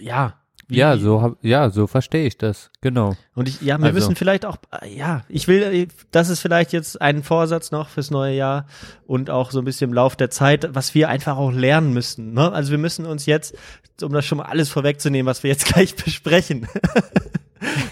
ja. 0.00 0.38
Wie- 0.68 0.76
ja, 0.78 0.96
so 0.96 1.22
hab, 1.22 1.36
ja, 1.44 1.70
so 1.70 1.86
verstehe 1.86 2.26
ich 2.26 2.38
das. 2.38 2.70
Genau. 2.80 3.14
Und 3.34 3.48
ich, 3.48 3.60
ja, 3.60 3.78
wir 3.78 3.84
Also- 3.86 3.94
müssen 3.94 4.16
vielleicht 4.16 4.44
auch, 4.44 4.56
äh, 4.82 4.94
ja, 4.96 5.22
ich 5.28 5.46
will, 5.48 5.62
äh, 5.62 5.86
das 6.10 6.28
ist 6.28 6.40
vielleicht 6.40 6.72
jetzt 6.72 7.00
ein 7.00 7.22
Vorsatz 7.22 7.70
noch 7.70 7.88
fürs 7.88 8.10
neue 8.10 8.34
Jahr 8.34 8.66
und 9.06 9.30
auch 9.30 9.50
so 9.52 9.60
ein 9.60 9.64
bisschen 9.64 9.90
im 9.90 9.94
Lauf 9.94 10.16
der 10.16 10.30
Zeit, 10.30 10.68
was 10.72 10.94
wir 10.94 11.08
einfach 11.08 11.36
auch 11.36 11.52
lernen 11.52 11.92
müssen. 11.92 12.32
Ne? 12.34 12.50
Also 12.52 12.70
wir 12.72 12.78
müssen 12.78 13.06
uns 13.06 13.26
jetzt, 13.26 13.54
um 14.02 14.12
das 14.12 14.24
schon 14.24 14.38
mal 14.38 14.44
alles 14.46 14.68
vorwegzunehmen, 14.68 15.26
was 15.30 15.42
wir 15.42 15.50
jetzt 15.50 15.66
gleich 15.72 15.94
besprechen. 15.94 16.66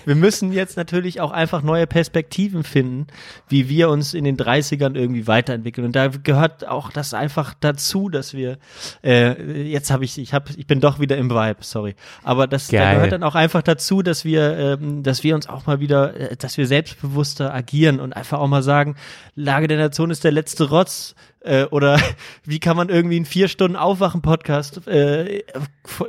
Wir 0.05 0.15
müssen 0.15 0.53
jetzt 0.53 0.77
natürlich 0.77 1.21
auch 1.21 1.31
einfach 1.31 1.63
neue 1.63 1.87
Perspektiven 1.87 2.65
finden, 2.65 3.07
wie 3.49 3.69
wir 3.69 3.89
uns 3.89 4.15
in 4.15 4.25
den 4.25 4.37
30ern 4.37 4.95
irgendwie 4.95 5.27
weiterentwickeln. 5.27 5.87
Und 5.87 5.97
da 5.97 6.09
gehört 6.09 6.67
auch 6.67 6.91
das 6.91 7.15
einfach 7.15 7.55
dazu, 7.59 8.09
dass 8.09 8.35
wir 8.35 8.59
äh, 9.03 9.63
jetzt 9.63 9.91
habe 9.91 10.05
ich, 10.05 10.19
ich 10.19 10.35
habe, 10.35 10.51
ich 10.57 10.67
bin 10.67 10.81
doch 10.81 11.01
wieder 11.01 11.17
im 11.17 11.31
Vibe, 11.31 11.59
sorry. 11.61 11.95
Aber 12.23 12.47
das 12.47 12.69
da 12.69 12.95
gehört 12.95 13.13
dann 13.13 13.23
auch 13.23 13.35
einfach 13.35 13.63
dazu, 13.63 14.03
dass 14.03 14.25
wir, 14.25 14.57
ähm, 14.57 15.03
dass 15.03 15.23
wir 15.25 15.35
uns 15.35 15.49
auch 15.49 15.67
mal 15.67 15.81
wieder, 15.81 16.15
äh, 16.33 16.37
dass 16.37 16.57
wir 16.57 16.67
selbstbewusster 16.67 17.55
agieren 17.55 18.01
und 18.01 18.15
einfach 18.15 18.39
auch 18.39 18.49
mal 18.49 18.63
sagen, 18.63 18.97
Lage 19.35 19.69
der 19.69 19.79
Nation 19.79 20.11
ist 20.11 20.25
der 20.25 20.33
letzte 20.33 20.69
Rotz. 20.69 21.15
Äh, 21.45 21.65
oder 21.67 22.01
wie 22.45 22.59
kann 22.59 22.77
man 22.77 22.89
irgendwie 22.89 23.17
einen 23.17 23.27
vier 23.27 23.49
Stunden 23.49 23.77
Aufwachen-Podcast 23.77 24.87
äh, 24.89 25.45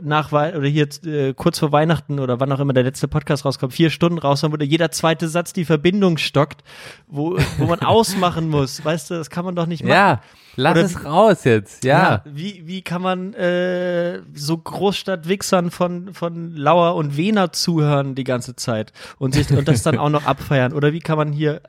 nach 0.02 0.32
oder 0.32 0.68
hier 0.68 0.88
äh, 1.06 1.34
kurz 1.34 1.60
vor 1.60 1.72
Weihnachten 1.72 2.20
oder 2.20 2.40
wann 2.40 2.52
auch 2.52 2.60
immer 2.60 2.74
der 2.74 2.84
letzte 2.84 3.10
Podcast 3.10 3.44
rauskommt, 3.44 3.74
vier 3.74 3.90
Stunden 3.90 4.18
raushauen, 4.18 4.54
wo 4.54 4.64
jeder 4.64 4.92
zweite 4.92 5.28
Satz 5.28 5.52
die 5.52 5.66
Verbindung 5.66 6.18
stockt, 6.18 6.64
wo, 7.08 7.38
wo 7.58 7.66
man 7.66 7.80
ausmachen 7.82 8.50
muss. 8.50 8.84
Weißt 8.84 9.12
du, 9.12 9.16
das 9.16 9.30
kann 9.30 9.44
man 9.44 9.56
doch 9.56 9.66
nicht 9.66 9.84
machen. 9.84 9.94
Ja, 9.94 10.22
lass 10.56 10.72
Oder 10.78 10.86
es 10.86 11.06
raus 11.06 11.44
jetzt. 11.44 11.84
Ja. 11.84 12.24
Wie, 12.26 12.64
wie 12.66 12.82
kann 12.82 13.02
man 13.02 13.34
äh, 13.34 14.22
so 14.34 14.58
Großstadt-Wichsern 14.58 15.72
von, 15.72 16.14
von 16.14 16.56
Lauer 16.56 16.96
und 16.96 17.18
Wiener 17.18 17.52
zuhören 17.52 18.16
die 18.16 18.24
ganze 18.24 18.56
Zeit 18.56 18.94
und 19.18 19.34
sich 19.34 19.50
und 19.52 19.68
das 19.68 19.84
dann 19.84 19.98
auch 19.98 20.10
noch 20.10 20.26
abfeiern? 20.28 20.74
Oder 20.74 20.94
wie 20.94 21.00
kann 21.00 21.18
man 21.18 21.32
hier 21.32 21.62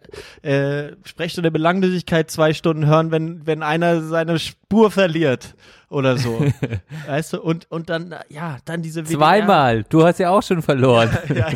äh, 0.43 0.93
Sprechstunde 1.05 1.51
Belanglosigkeit 1.51 2.30
zwei 2.30 2.53
Stunden 2.55 2.87
hören, 2.87 3.11
wenn, 3.11 3.47
wenn 3.47 3.62
einer 3.62 4.03
seine 4.03 4.39
Spur 4.39 4.91
verliert 4.91 5.55
oder 5.89 6.16
so? 6.18 6.45
weißt 7.07 7.34
du? 7.34 7.43
Und, 7.43 7.70
und 7.70 7.91
dann, 7.91 8.14
ja, 8.28 8.59
dann 8.64 8.82
diese 8.82 9.05
WDR 9.05 9.18
Zweimal. 9.18 9.84
Du 9.89 10.05
hast 10.05 10.18
ja 10.18 10.30
auch 10.30 10.43
schon 10.43 10.62
verloren. 10.62 11.11
ja, 11.34 11.49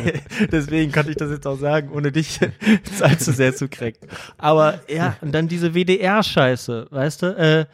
deswegen 0.51 0.91
konnte 0.91 1.11
ich 1.11 1.17
das 1.17 1.31
jetzt 1.31 1.45
auch 1.45 1.57
sagen, 1.57 1.89
ohne 1.93 2.11
dich 2.11 2.39
allzu 3.01 3.31
sehr 3.31 3.55
zu 3.55 3.67
kränken. 3.67 4.07
Aber 4.37 4.79
ja, 4.87 5.17
und 5.21 5.33
dann 5.33 5.47
diese 5.47 5.73
WDR-Scheiße, 5.73 6.87
weißt 6.89 7.23
du? 7.23 7.25
Äh, 7.37 7.65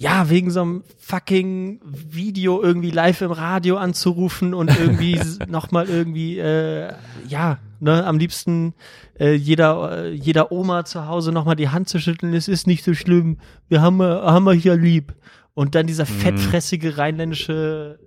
ja, 0.00 0.30
wegen 0.30 0.50
so 0.50 0.62
einem 0.62 0.84
fucking 0.98 1.78
Video 1.84 2.62
irgendwie 2.62 2.90
live 2.90 3.20
im 3.20 3.32
Radio 3.32 3.76
anzurufen 3.76 4.54
und 4.54 4.70
irgendwie 4.70 5.20
nochmal 5.46 5.90
irgendwie, 5.90 6.38
äh, 6.38 6.94
ja, 7.28 7.58
ne, 7.80 8.06
am 8.06 8.16
liebsten 8.16 8.72
äh, 9.18 9.34
jeder, 9.34 10.04
äh, 10.04 10.12
jeder 10.12 10.52
Oma 10.52 10.86
zu 10.86 11.06
Hause 11.06 11.32
nochmal 11.32 11.56
die 11.56 11.68
Hand 11.68 11.90
zu 11.90 11.98
schütteln, 11.98 12.32
es 12.32 12.48
ist 12.48 12.66
nicht 12.66 12.82
so 12.82 12.94
schlimm, 12.94 13.36
wir 13.68 13.82
haben, 13.82 14.00
haben 14.00 14.44
wir 14.44 14.54
hier 14.54 14.74
lieb. 14.74 15.12
Und 15.60 15.74
dann 15.74 15.86
dieser 15.86 16.06
fettfressige 16.06 16.96
rheinländische 16.96 17.98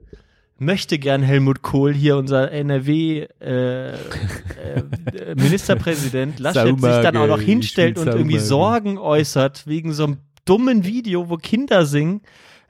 möchte 0.57 0.97
gern 0.97 1.21
Helmut 1.21 1.61
Kohl 1.61 1.93
hier 1.93 2.17
unser 2.17 2.51
NRW 2.51 3.27
äh, 3.41 3.93
äh, 3.93 3.95
Ministerpräsident 5.35 6.39
Laschet 6.39 6.81
sich 6.81 7.01
dann 7.03 7.15
auch 7.15 7.27
noch 7.27 7.39
hinstellt 7.39 7.99
und 7.99 8.07
irgendwie. 8.07 8.39
Sorgen 8.39 8.97
äußert 8.97 9.67
wegen 9.67 9.93
so 9.93 10.05
einem 10.05 10.17
dummen 10.45 10.83
Video, 10.83 11.29
wo 11.29 11.37
Kinder 11.37 11.85
singen. 11.85 12.21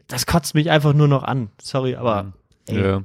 Das 0.09 0.25
kotzt 0.25 0.53
mich 0.53 0.69
einfach 0.69 0.93
nur 0.93 1.07
noch 1.07 1.23
an. 1.23 1.49
Sorry, 1.61 1.95
aber 1.95 2.33
ey, 2.67 2.81
Ja. 2.81 3.03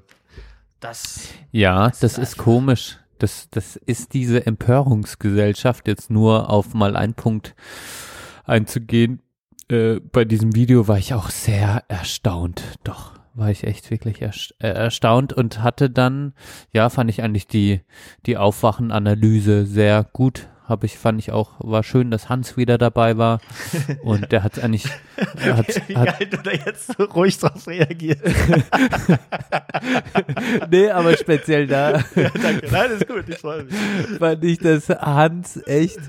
das 0.81 1.29
Ja, 1.53 1.93
das 2.01 2.19
ist 2.19 2.39
komisch. 2.39 2.99
Das, 3.21 3.51
das 3.51 3.77
ist 3.77 4.15
diese 4.15 4.45
Empörungsgesellschaft, 4.45 5.87
jetzt 5.87 6.11
nur 6.11 6.51
auf 6.51 6.75
mal 6.75 6.97
einen 6.97 7.15
Punkt 7.15 7.55
einzugehen. 8.43 9.23
Äh, 9.71 10.01
bei 10.01 10.25
diesem 10.25 10.55
Video 10.55 10.89
war 10.89 10.99
ich 10.99 11.13
auch 11.13 11.31
sehr 11.31 11.85
erstaunt. 11.89 12.63
Doch, 12.85 13.13
war 13.35 13.51
ich 13.51 13.65
echt 13.65 13.91
wirklich 13.91 14.23
äh, 14.23 14.31
erstaunt 14.61 15.35
und 15.35 15.63
hatte 15.63 15.91
dann, 15.91 16.33
ja, 16.73 16.89
fand 16.89 17.11
ich 17.11 17.23
eigentlich 17.23 17.47
die, 17.47 17.83
die 18.25 18.39
Aufwachenanalyse 18.39 19.67
sehr 19.67 20.07
gut. 20.13 20.49
Habe 20.65 20.85
ich, 20.85 20.99
fand 20.99 21.19
ich 21.19 21.33
auch, 21.33 21.53
war 21.61 21.83
schön, 21.83 22.11
dass 22.11 22.29
Hans 22.29 22.59
wieder 22.59 22.77
dabei 22.77 23.17
war. 23.17 23.41
Und 24.03 24.33
der 24.33 24.43
hat 24.43 24.63
eigentlich, 24.63 24.85
hat, 25.17 25.89
wie 25.89 25.97
hat, 25.97 26.19
geil 26.19 26.29
du 26.29 26.37
da 26.37 26.51
jetzt 26.51 26.95
so 26.95 27.05
ruhig 27.05 27.39
drauf 27.39 27.67
reagierst. 27.67 28.21
nee, 30.71 30.91
aber 30.91 31.17
speziell 31.17 31.67
da. 31.67 32.05
ja, 32.15 32.31
danke. 32.43 32.69
Nein, 32.71 32.91
ist 32.91 33.09
gut, 33.09 33.25
ich 33.29 33.39
freue 33.39 33.65
mich. 33.65 33.75
fand 34.19 34.45
ich, 34.45 34.59
dass 34.59 34.91
Hans 34.91 35.57
echt 35.67 36.01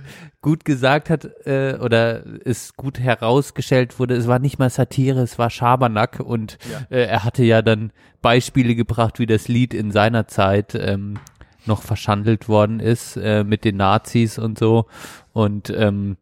gut 0.41 0.64
gesagt 0.64 1.10
hat 1.10 1.26
äh, 1.45 1.78
oder 1.82 2.24
es 2.45 2.76
gut 2.76 2.99
herausgestellt 2.99 3.99
wurde. 3.99 4.16
Es 4.16 4.28
war 4.28 4.40
nicht 4.40 4.60
mal 4.60 4.70
Satire, 4.70 5.22
es 5.22 5.38
war 5.38 5.49
Schabernack 5.49 6.20
und 6.20 6.57
äh, 6.90 7.06
er 7.06 7.24
hatte 7.24 7.44
ja 7.44 7.61
dann 7.61 7.91
Beispiele 8.22 8.76
gebracht, 8.76 9.20
wie 9.20 9.26
das 9.26 9.48
Lied 9.48 9.74
in 9.74 9.91
seiner 9.91 10.28
Zeit 10.28 10.76
ähm, 10.76 11.20
noch 11.66 11.82
verschandelt 11.82 12.48
worden 12.48 12.80
ist 12.80 13.18
äh, 13.18 13.44
mit 13.44 13.66
den 13.66 13.78
Nazis 13.78 14.40
und 14.40 14.57
so 14.57 14.86
und 15.34 15.70
ähm, 15.70 16.18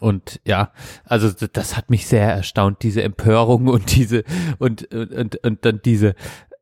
und 0.00 0.40
ja, 0.46 0.72
also 1.04 1.30
das 1.30 1.76
hat 1.76 1.90
mich 1.90 2.06
sehr 2.06 2.26
erstaunt, 2.26 2.82
diese 2.82 3.02
Empörung 3.02 3.68
und 3.68 3.94
diese 3.94 4.24
und 4.58 4.90
und 4.92 5.12
und, 5.12 5.36
und 5.44 5.64
dann 5.64 5.80
diese 5.84 6.14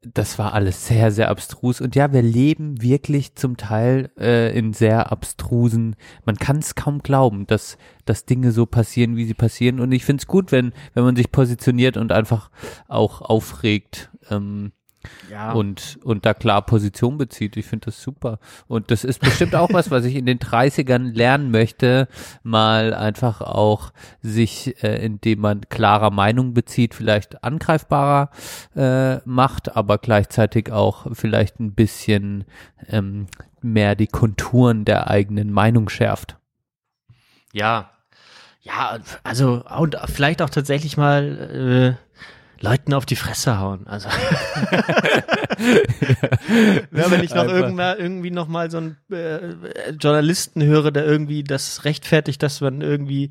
das 0.02 0.38
war 0.38 0.52
alles 0.52 0.86
sehr, 0.86 1.12
sehr 1.12 1.30
abstrus. 1.30 1.80
Und 1.80 1.94
ja, 1.94 2.12
wir 2.12 2.22
leben 2.22 2.82
wirklich 2.82 3.34
zum 3.34 3.56
Teil 3.56 4.10
äh, 4.18 4.56
in 4.56 4.72
sehr 4.72 5.12
abstrusen, 5.12 5.96
man 6.24 6.36
kann 6.36 6.58
es 6.58 6.74
kaum 6.74 7.00
glauben, 7.00 7.46
dass, 7.46 7.78
dass 8.04 8.24
Dinge 8.24 8.52
so 8.52 8.66
passieren, 8.66 9.16
wie 9.16 9.24
sie 9.24 9.34
passieren. 9.34 9.80
Und 9.80 9.92
ich 9.92 10.04
finde 10.04 10.22
es 10.22 10.26
gut, 10.26 10.50
wenn, 10.50 10.72
wenn 10.94 11.04
man 11.04 11.16
sich 11.16 11.30
positioniert 11.30 11.96
und 11.96 12.12
einfach 12.12 12.50
auch 12.88 13.22
aufregt. 13.22 14.10
Ähm, 14.30 14.72
Ja. 15.30 15.52
und, 15.52 15.98
und 16.04 16.26
da 16.26 16.34
klar 16.34 16.62
Position 16.62 17.18
bezieht. 17.18 17.56
Ich 17.56 17.66
finde 17.66 17.86
das 17.86 18.02
super. 18.02 18.38
Und 18.68 18.90
das 18.90 19.04
ist 19.04 19.20
bestimmt 19.20 19.54
auch 19.54 19.72
was, 19.72 19.90
was 19.90 20.04
ich 20.04 20.16
in 20.16 20.26
den 20.26 20.38
30ern 20.38 21.12
lernen 21.12 21.50
möchte, 21.50 22.08
mal 22.42 22.94
einfach 22.94 23.40
auch 23.40 23.92
sich, 24.20 24.82
äh, 24.82 25.04
indem 25.04 25.40
man 25.40 25.62
klarer 25.68 26.10
Meinung 26.10 26.54
bezieht, 26.54 26.94
vielleicht 26.94 27.42
angreifbarer 27.44 28.30
äh, 28.76 29.16
macht, 29.28 29.76
aber 29.76 29.98
gleichzeitig 29.98 30.70
auch 30.70 31.06
vielleicht 31.12 31.60
ein 31.60 31.74
bisschen 31.74 32.44
ähm, 32.88 33.26
mehr 33.60 33.94
die 33.94 34.06
Konturen 34.06 34.84
der 34.84 35.08
eigenen 35.08 35.52
Meinung 35.52 35.88
schärft. 35.88 36.36
Ja. 37.52 37.90
Ja, 38.64 39.00
also 39.24 39.64
und 39.76 39.96
vielleicht 40.06 40.40
auch 40.40 40.50
tatsächlich 40.50 40.96
mal 40.96 41.98
äh, 41.98 42.12
Leuten 42.62 42.94
auf 42.94 43.04
die 43.04 43.16
Fresse 43.16 43.58
hauen. 43.58 43.86
Also 43.86 44.08
ja, 46.92 47.10
wenn 47.10 47.22
ich 47.24 47.34
noch 47.34 47.44
irgendwann 47.46 47.98
irgendwie 47.98 48.30
noch 48.30 48.48
mal 48.48 48.70
so 48.70 48.78
einen 48.78 48.96
äh, 49.10 49.90
Journalisten 50.00 50.62
höre, 50.62 50.90
der 50.90 51.04
irgendwie 51.06 51.42
das 51.44 51.84
rechtfertigt, 51.84 52.42
dass 52.42 52.60
man 52.60 52.80
irgendwie 52.80 53.30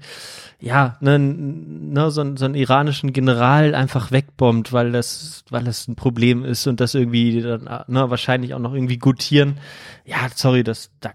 ja 0.60 0.98
ne, 1.02 1.18
ne, 1.18 2.12
so, 2.12 2.22
einen- 2.22 2.38
so 2.38 2.46
einen 2.46 2.56
iranischen 2.56 3.14
General 3.14 3.74
einfach 3.76 4.12
wegbombt, 4.12 4.74
weil 4.74 4.92
das 4.92 5.44
weil 5.50 5.64
das 5.64 5.88
ein 5.88 5.96
Problem 5.96 6.44
ist 6.46 6.68
und 6.68 6.80
das 6.80 6.94
irgendwie 6.94 7.42
dann 7.42 7.64
ne, 7.88 8.10
wahrscheinlich 8.10 8.54
auch 8.54 8.60
noch 8.60 8.74
irgendwie 8.74 8.98
gutieren. 8.98 9.58
Ja, 10.06 10.28
sorry, 10.36 10.64
das 10.64 10.92
da 11.00 11.12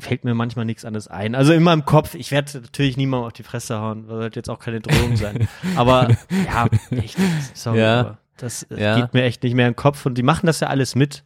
fällt 0.00 0.24
mir 0.24 0.34
manchmal 0.34 0.64
nichts 0.64 0.84
anderes 0.84 1.08
ein. 1.08 1.34
Also 1.34 1.52
in 1.52 1.62
meinem 1.62 1.84
Kopf, 1.84 2.14
ich 2.14 2.30
werde 2.30 2.60
natürlich 2.60 2.96
niemandem 2.96 3.26
auf 3.26 3.32
die 3.32 3.42
Fresse 3.42 3.78
hauen, 3.80 4.06
das 4.08 4.18
sollte 4.18 4.38
jetzt 4.38 4.50
auch 4.50 4.58
keine 4.58 4.80
Drohung 4.80 5.16
sein. 5.16 5.48
Aber 5.76 6.08
ja, 6.46 6.68
echt, 6.90 7.16
sorry, 7.54 7.78
Ja. 7.80 8.18
das 8.36 8.66
Ja. 8.70 9.00
geht 9.00 9.14
mir 9.14 9.22
echt 9.24 9.42
nicht 9.42 9.54
mehr 9.54 9.66
in 9.68 9.72
den 9.72 9.76
Kopf 9.76 10.06
und 10.06 10.16
die 10.16 10.22
machen 10.22 10.46
das 10.46 10.60
ja 10.60 10.68
alles 10.68 10.94
mit. 10.94 11.22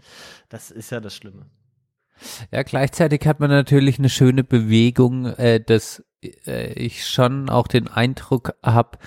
Das 0.49 0.71
ist 0.71 0.91
ja 0.91 1.01
das 1.01 1.15
Schlimme. 1.15 1.47
Ja, 2.53 2.63
gleichzeitig 2.63 3.27
hat 3.27 3.41
man 3.41 3.51
natürlich 3.51 3.99
eine 3.99 4.09
schöne 4.09 4.45
Bewegung, 4.45 5.27
äh, 5.27 5.61
dass 5.61 6.03
äh, 6.47 6.73
ich 6.75 7.07
schon 7.07 7.51
auch 7.51 7.67
den 7.67 7.89
Eindruck 7.89 8.55
habe, 8.63 8.99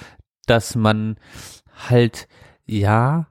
dass 0.45 0.75
man 0.75 1.17
halt, 1.89 2.27
ja, 2.65 3.27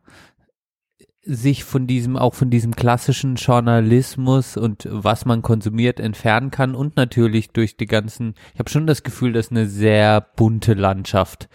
sich 1.26 1.64
von 1.64 1.86
diesem, 1.86 2.16
auch 2.16 2.34
von 2.34 2.50
diesem 2.50 2.76
klassischen 2.76 3.34
Journalismus 3.34 4.56
und 4.56 4.88
was 4.90 5.24
man 5.24 5.42
konsumiert 5.42 5.98
entfernen 5.98 6.50
kann 6.50 6.74
und 6.74 6.96
natürlich 6.96 7.50
durch 7.50 7.76
die 7.76 7.86
ganzen, 7.86 8.34
ich 8.54 8.60
habe 8.60 8.70
schon 8.70 8.86
das 8.86 9.02
Gefühl, 9.02 9.32
dass 9.32 9.50
eine 9.50 9.66
sehr 9.66 10.20
bunte 10.20 10.74
Landschaft 10.74 11.48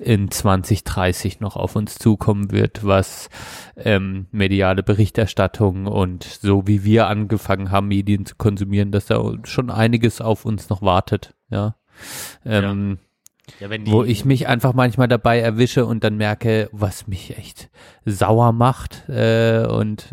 in 0.00 0.30
2030 0.30 1.40
noch 1.40 1.56
auf 1.56 1.76
uns 1.76 1.98
zukommen 1.98 2.50
wird, 2.50 2.84
was 2.84 3.30
ähm, 3.76 4.26
mediale 4.32 4.82
Berichterstattung 4.82 5.86
und 5.86 6.24
so 6.24 6.66
wie 6.66 6.82
wir 6.82 7.06
angefangen 7.06 7.70
haben, 7.70 7.88
Medien 7.88 8.26
zu 8.26 8.34
konsumieren, 8.34 8.90
dass 8.90 9.06
da 9.06 9.22
schon 9.44 9.70
einiges 9.70 10.20
auf 10.20 10.44
uns 10.44 10.68
noch 10.68 10.82
wartet, 10.82 11.34
ja. 11.48 11.76
Ähm, 12.44 12.98
Ja, 12.98 13.11
wenn 13.60 13.86
wo 13.90 14.02
ich 14.04 14.24
mich 14.24 14.48
einfach 14.48 14.72
manchmal 14.72 15.08
dabei 15.08 15.38
erwische 15.40 15.86
und 15.86 16.02
dann 16.04 16.16
merke, 16.16 16.68
was 16.72 17.06
mich 17.06 17.36
echt 17.38 17.70
sauer 18.04 18.52
macht 18.52 19.08
äh, 19.08 19.64
und 19.66 20.08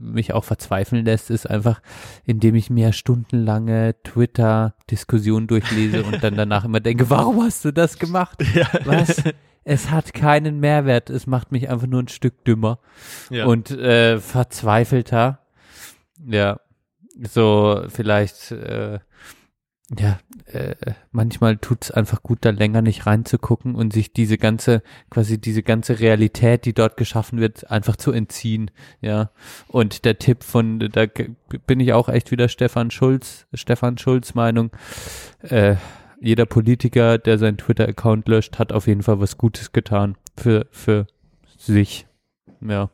mich 0.00 0.32
auch 0.32 0.44
verzweifeln 0.44 1.04
lässt, 1.04 1.30
ist 1.30 1.48
einfach, 1.48 1.80
indem 2.24 2.54
ich 2.54 2.70
mir 2.70 2.92
stundenlange 2.92 3.94
Twitter-Diskussionen 4.04 5.46
durchlese 5.46 6.04
und 6.04 6.22
dann 6.22 6.36
danach 6.36 6.64
immer 6.64 6.80
denke, 6.80 7.10
warum 7.10 7.42
hast 7.42 7.64
du 7.64 7.72
das 7.72 7.98
gemacht? 7.98 8.38
Was? 8.84 9.22
Es 9.64 9.92
hat 9.92 10.12
keinen 10.12 10.58
Mehrwert, 10.58 11.08
es 11.08 11.28
macht 11.28 11.52
mich 11.52 11.68
einfach 11.70 11.86
nur 11.86 12.02
ein 12.02 12.08
Stück 12.08 12.44
dümmer 12.44 12.80
Ja. 13.30 13.46
und 13.46 13.70
äh, 13.70 14.18
verzweifelter. 14.18 15.38
Ja, 16.26 16.58
so 17.32 17.84
vielleicht, 17.86 18.50
äh, 18.50 18.98
ja, 19.98 20.18
äh, 20.46 20.74
manchmal 21.10 21.58
tut's 21.58 21.90
einfach 21.90 22.22
gut, 22.22 22.38
da 22.42 22.50
länger 22.50 22.82
nicht 22.82 23.06
reinzugucken 23.06 23.74
und 23.74 23.92
sich 23.92 24.12
diese 24.12 24.38
ganze, 24.38 24.82
quasi 25.10 25.38
diese 25.38 25.62
ganze 25.62 26.00
Realität, 26.00 26.64
die 26.64 26.72
dort 26.72 26.96
geschaffen 26.96 27.40
wird, 27.40 27.70
einfach 27.70 27.96
zu 27.96 28.12
entziehen. 28.12 28.70
Ja. 29.00 29.30
Und 29.68 30.04
der 30.04 30.18
Tipp 30.18 30.44
von, 30.44 30.78
da 30.78 31.06
bin 31.66 31.80
ich 31.80 31.92
auch 31.92 32.08
echt 32.08 32.30
wieder 32.30 32.48
Stefan 32.48 32.90
Schulz, 32.90 33.46
Stefan 33.52 33.98
Schulz 33.98 34.34
Meinung, 34.34 34.70
äh, 35.42 35.76
jeder 36.20 36.46
Politiker, 36.46 37.18
der 37.18 37.38
seinen 37.38 37.58
Twitter-Account 37.58 38.28
löscht, 38.28 38.58
hat 38.58 38.72
auf 38.72 38.86
jeden 38.86 39.02
Fall 39.02 39.20
was 39.20 39.36
Gutes 39.36 39.72
getan 39.72 40.16
für, 40.36 40.66
für 40.70 41.06
sich. 41.58 42.06
Ja. 42.60 42.90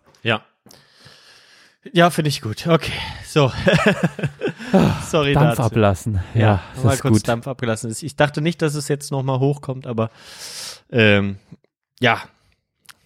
Ja. 1.93 2.05
Ja, 2.05 2.11
finde 2.11 2.29
ich 2.29 2.41
gut. 2.43 2.67
Okay, 2.67 2.93
so. 3.27 3.51
Sorry 5.09 5.33
Dampf 5.35 5.57
dazu. 5.57 5.63
ablassen. 5.63 6.21
Ja, 6.35 6.63
mal 6.77 6.83
das 6.85 6.95
ist 6.95 7.01
kurz 7.03 7.15
gut. 7.15 7.29
Dampf 7.29 7.47
abgelassen. 7.49 7.95
Ich 8.01 8.17
dachte 8.17 8.41
nicht, 8.41 8.61
dass 8.63 8.75
es 8.75 8.89
jetzt 8.89 9.11
nochmal 9.11 9.39
hochkommt, 9.41 9.87
aber 9.87 10.11
ähm, 10.91 11.37
ja, 12.01 12.21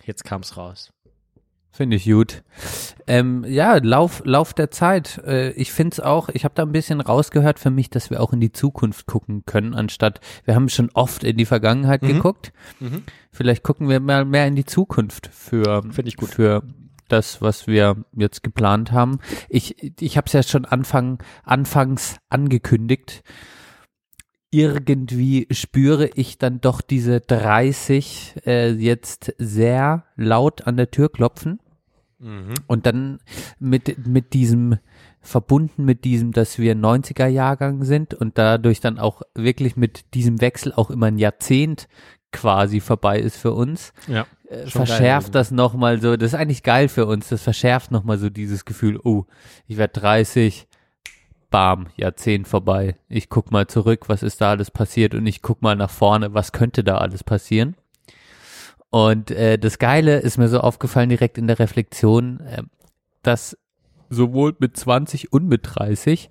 jetzt 0.04 0.24
kam's 0.24 0.56
raus. 0.56 0.90
Finde 1.74 1.96
ich 1.96 2.04
gut. 2.04 2.42
Ähm, 3.06 3.46
ja, 3.48 3.78
Lauf, 3.82 4.20
Lauf 4.26 4.52
der 4.52 4.70
Zeit. 4.70 5.18
Äh, 5.24 5.52
ich 5.52 5.72
finde 5.72 5.94
es 5.94 6.00
auch, 6.00 6.28
ich 6.28 6.44
habe 6.44 6.54
da 6.54 6.62
ein 6.64 6.72
bisschen 6.72 7.00
rausgehört 7.00 7.59
für 7.59 7.70
mich, 7.70 7.88
dass 7.88 8.10
wir 8.10 8.20
auch 8.20 8.34
in 8.34 8.40
die 8.40 8.52
Zukunft 8.52 9.06
gucken 9.06 9.44
können, 9.46 9.74
anstatt, 9.74 10.20
wir 10.44 10.54
haben 10.54 10.68
schon 10.68 10.90
oft 10.92 11.24
in 11.24 11.38
die 11.38 11.46
Vergangenheit 11.46 12.02
Mhm. 12.02 12.09
geguckt. 12.09 12.52
Mhm. 12.78 13.04
Vielleicht 13.30 13.62
gucken 13.62 13.88
wir 13.88 14.00
mal 14.00 14.26
mehr 14.26 14.46
in 14.46 14.54
die 14.54 14.66
Zukunft 14.66 15.30
für, 15.32 15.82
Finde 15.82 16.09
ich 16.09 16.16
gut. 16.16 16.28
für 16.28 16.62
das, 17.12 17.43
was 17.43 17.66
wir 17.66 18.05
jetzt 18.16 18.43
geplant 18.43 18.93
haben. 18.93 19.18
Ich, 19.48 19.76
ich 20.01 20.16
habe 20.16 20.26
es 20.26 20.32
ja 20.32 20.43
schon 20.43 20.64
Anfang, 20.64 21.22
anfangs 21.44 22.16
angekündigt. 22.28 23.22
Irgendwie 24.51 25.47
spüre 25.51 26.10
ich 26.14 26.39
dann 26.39 26.60
doch 26.60 26.80
diese 26.80 27.20
30 27.20 28.34
äh, 28.47 28.70
jetzt 28.72 29.34
sehr 29.39 30.05
laut 30.16 30.66
an 30.66 30.76
der 30.76 30.90
Tür 30.90 31.10
klopfen. 31.10 31.60
Mhm. 32.18 32.55
Und 32.66 32.86
dann 32.86 33.20
mit, 33.59 34.06
mit 34.06 34.32
diesem, 34.32 34.78
verbunden 35.20 35.84
mit 35.84 36.05
diesem, 36.05 36.32
dass 36.32 36.59
wir 36.59 36.74
90er 36.74 37.26
Jahrgang 37.26 37.84
sind 37.84 38.14
und 38.14 38.39
dadurch 38.39 38.80
dann 38.80 38.98
auch 38.98 39.22
wirklich 39.34 39.76
mit 39.76 40.14
diesem 40.14 40.40
Wechsel 40.40 40.72
auch 40.72 40.90
immer 40.90 41.06
ein 41.06 41.18
Jahrzehnt 41.18 41.89
quasi 42.32 42.80
vorbei 42.80 43.20
ist 43.20 43.36
für 43.36 43.52
uns, 43.52 43.93
Ja. 44.09 44.26
Äh, 44.52 44.66
verschärft 44.66 45.34
das 45.34 45.50
nochmal 45.50 46.00
so, 46.00 46.16
das 46.16 46.32
ist 46.32 46.38
eigentlich 46.38 46.62
geil 46.62 46.88
für 46.88 47.06
uns, 47.06 47.28
das 47.28 47.42
verschärft 47.42 47.90
nochmal 47.90 48.18
so 48.18 48.30
dieses 48.30 48.64
Gefühl, 48.64 49.00
oh, 49.02 49.24
ich 49.66 49.76
werde 49.76 50.00
30, 50.00 50.68
bam, 51.50 51.88
Jahrzehnt 51.96 52.48
vorbei. 52.48 52.96
Ich 53.08 53.28
guck 53.28 53.50
mal 53.50 53.66
zurück, 53.66 54.08
was 54.08 54.22
ist 54.22 54.40
da 54.40 54.50
alles 54.50 54.70
passiert 54.70 55.14
und 55.14 55.26
ich 55.26 55.42
guck 55.42 55.62
mal 55.62 55.76
nach 55.76 55.90
vorne, 55.90 56.34
was 56.34 56.52
könnte 56.52 56.84
da 56.84 56.98
alles 56.98 57.24
passieren. 57.24 57.76
Und 58.90 59.30
äh, 59.30 59.58
das 59.58 59.78
Geile 59.78 60.18
ist 60.18 60.38
mir 60.38 60.48
so 60.48 60.60
aufgefallen 60.60 61.08
direkt 61.08 61.38
in 61.38 61.46
der 61.46 61.58
Reflexion, 61.58 62.40
äh, 62.40 62.62
dass 63.22 63.56
sowohl 64.10 64.54
mit 64.58 64.76
20 64.76 65.32
und 65.32 65.48
mit 65.48 65.62
30 65.64 66.30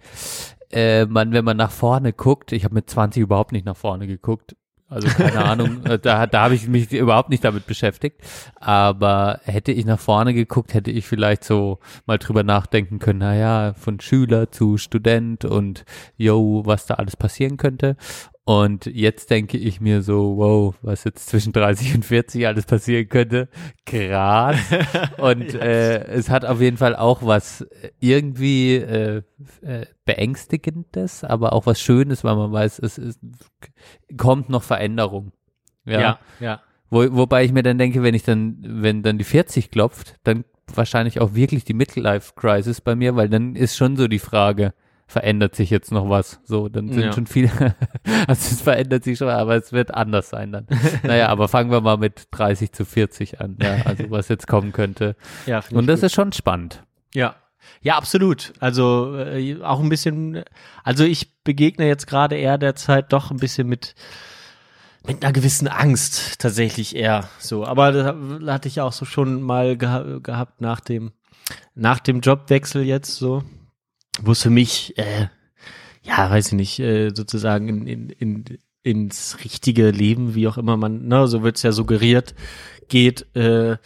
äh, 0.71 1.05
man, 1.05 1.33
wenn 1.33 1.45
man 1.45 1.57
nach 1.57 1.71
vorne 1.71 2.13
guckt, 2.13 2.51
ich 2.51 2.63
habe 2.63 2.75
mit 2.75 2.89
20 2.89 3.21
überhaupt 3.21 3.51
nicht 3.51 3.65
nach 3.65 3.75
vorne 3.75 4.07
geguckt, 4.07 4.55
also 4.91 5.07
keine 5.07 5.45
Ahnung, 5.45 5.85
äh, 5.85 5.97
da, 5.97 6.27
da 6.27 6.43
habe 6.43 6.53
ich 6.53 6.67
mich 6.67 6.91
überhaupt 6.91 7.29
nicht 7.29 7.45
damit 7.45 7.65
beschäftigt. 7.65 8.17
Aber 8.57 9.39
hätte 9.45 9.71
ich 9.71 9.85
nach 9.85 9.99
vorne 9.99 10.33
geguckt, 10.33 10.73
hätte 10.73 10.91
ich 10.91 11.07
vielleicht 11.07 11.45
so 11.45 11.79
mal 12.05 12.17
drüber 12.17 12.43
nachdenken 12.43 12.99
können, 12.99 13.19
naja, 13.19 13.73
von 13.73 14.01
Schüler 14.01 14.51
zu 14.51 14.77
Student 14.77 15.45
und 15.45 15.85
yo, 16.17 16.63
was 16.65 16.87
da 16.87 16.95
alles 16.95 17.15
passieren 17.15 17.55
könnte. 17.55 17.95
Und 18.51 18.85
jetzt 18.85 19.29
denke 19.29 19.57
ich 19.57 19.79
mir 19.79 20.01
so, 20.01 20.35
wow, 20.35 20.75
was 20.81 21.05
jetzt 21.05 21.29
zwischen 21.29 21.53
30 21.53 21.95
und 21.95 22.03
40 22.03 22.45
alles 22.47 22.65
passieren 22.65 23.07
könnte. 23.07 23.47
Krass. 23.85 24.57
Und 25.19 25.53
äh, 25.53 26.03
es 26.07 26.29
hat 26.29 26.43
auf 26.43 26.59
jeden 26.59 26.75
Fall 26.75 26.97
auch 26.97 27.23
was 27.23 27.65
irgendwie 28.01 28.75
äh, 28.75 29.21
äh, 29.61 29.85
beängstigendes, 30.03 31.23
aber 31.23 31.53
auch 31.53 31.65
was 31.65 31.79
Schönes, 31.79 32.25
weil 32.25 32.35
man 32.35 32.51
weiß, 32.51 32.79
es 32.79 32.97
ist, 32.97 33.21
kommt 34.17 34.49
noch 34.49 34.63
Veränderung. 34.63 35.31
Ja. 35.85 36.01
Ja, 36.01 36.19
ja. 36.41 36.61
Wo, 36.89 37.05
wobei 37.09 37.45
ich 37.45 37.53
mir 37.53 37.63
dann 37.63 37.77
denke, 37.77 38.03
wenn 38.03 38.15
ich 38.15 38.23
dann, 38.23 38.57
wenn 38.61 39.01
dann 39.01 39.17
die 39.17 39.23
40 39.23 39.71
klopft, 39.71 40.15
dann 40.25 40.43
wahrscheinlich 40.75 41.21
auch 41.21 41.35
wirklich 41.35 41.63
die 41.63 41.73
Midlife 41.73 42.33
Crisis 42.35 42.81
bei 42.81 42.97
mir, 42.97 43.15
weil 43.15 43.29
dann 43.29 43.55
ist 43.55 43.77
schon 43.77 43.95
so 43.95 44.09
die 44.09 44.19
Frage, 44.19 44.73
verändert 45.11 45.55
sich 45.55 45.69
jetzt 45.69 45.91
noch 45.91 46.09
was. 46.09 46.39
So, 46.43 46.69
dann 46.69 46.91
sind 46.91 47.03
Ja. 47.03 47.13
schon 47.13 47.27
viele, 47.27 47.49
also 48.27 48.55
es 48.55 48.61
verändert 48.61 49.03
sich 49.03 49.17
schon, 49.17 49.27
aber 49.29 49.55
es 49.55 49.71
wird 49.73 49.93
anders 49.93 50.29
sein 50.29 50.51
dann. 50.51 50.67
naja, 51.03 51.27
aber 51.27 51.47
fangen 51.47 51.69
wir 51.71 51.81
mal 51.81 51.97
mit 51.97 52.27
30 52.31 52.71
zu 52.71 52.85
40 52.85 53.41
an, 53.41 53.57
ja, 53.61 53.77
also 53.85 54.09
was 54.09 54.29
jetzt 54.29 54.47
kommen 54.47 54.71
könnte. 54.71 55.15
Ja, 55.45 55.61
Und 55.71 55.87
das 55.87 55.99
gut. 56.01 56.07
ist 56.07 56.13
schon 56.13 56.31
spannend. 56.31 56.83
Ja. 57.13 57.35
Ja, 57.81 57.95
absolut. 57.97 58.53
Also 58.59 59.15
äh, 59.17 59.61
auch 59.61 59.79
ein 59.81 59.89
bisschen, 59.89 60.43
also 60.83 61.03
ich 61.03 61.43
begegne 61.43 61.87
jetzt 61.87 62.07
gerade 62.07 62.35
eher 62.35 62.57
derzeit 62.57 63.11
doch 63.13 63.29
ein 63.31 63.37
bisschen 63.37 63.67
mit 63.67 63.93
mit 65.05 65.23
einer 65.23 65.33
gewissen 65.33 65.67
Angst 65.67 66.39
tatsächlich 66.39 66.95
eher 66.95 67.27
so. 67.39 67.65
Aber 67.65 67.91
das 67.91 68.15
hatte 68.47 68.67
ich 68.67 68.81
auch 68.81 68.93
so 68.93 69.03
schon 69.05 69.41
mal 69.41 69.75
geha 69.77 70.19
gehabt 70.21 70.61
nach 70.61 70.79
dem 70.79 71.11
nach 71.75 71.99
dem 71.99 72.19
Jobwechsel 72.21 72.83
jetzt 72.83 73.15
so, 73.15 73.43
wo 74.21 74.31
es 74.31 74.41
für 74.41 74.49
mich 74.49 74.97
äh, 74.97 75.27
ja, 76.03 76.29
weiß 76.29 76.47
ich 76.47 76.53
nicht, 76.53 76.79
äh, 76.79 77.11
sozusagen 77.13 77.67
in, 77.69 77.87
in, 77.87 78.09
in, 78.09 78.45
ins 78.83 79.37
richtige 79.43 79.91
Leben, 79.91 80.33
wie 80.35 80.47
auch 80.47 80.57
immer 80.57 80.77
man, 80.77 81.07
ne, 81.07 81.27
so 81.27 81.43
wird's 81.43 81.63
ja 81.63 81.71
suggeriert, 81.71 82.33
geht, 82.87 83.27
äh, 83.35 83.77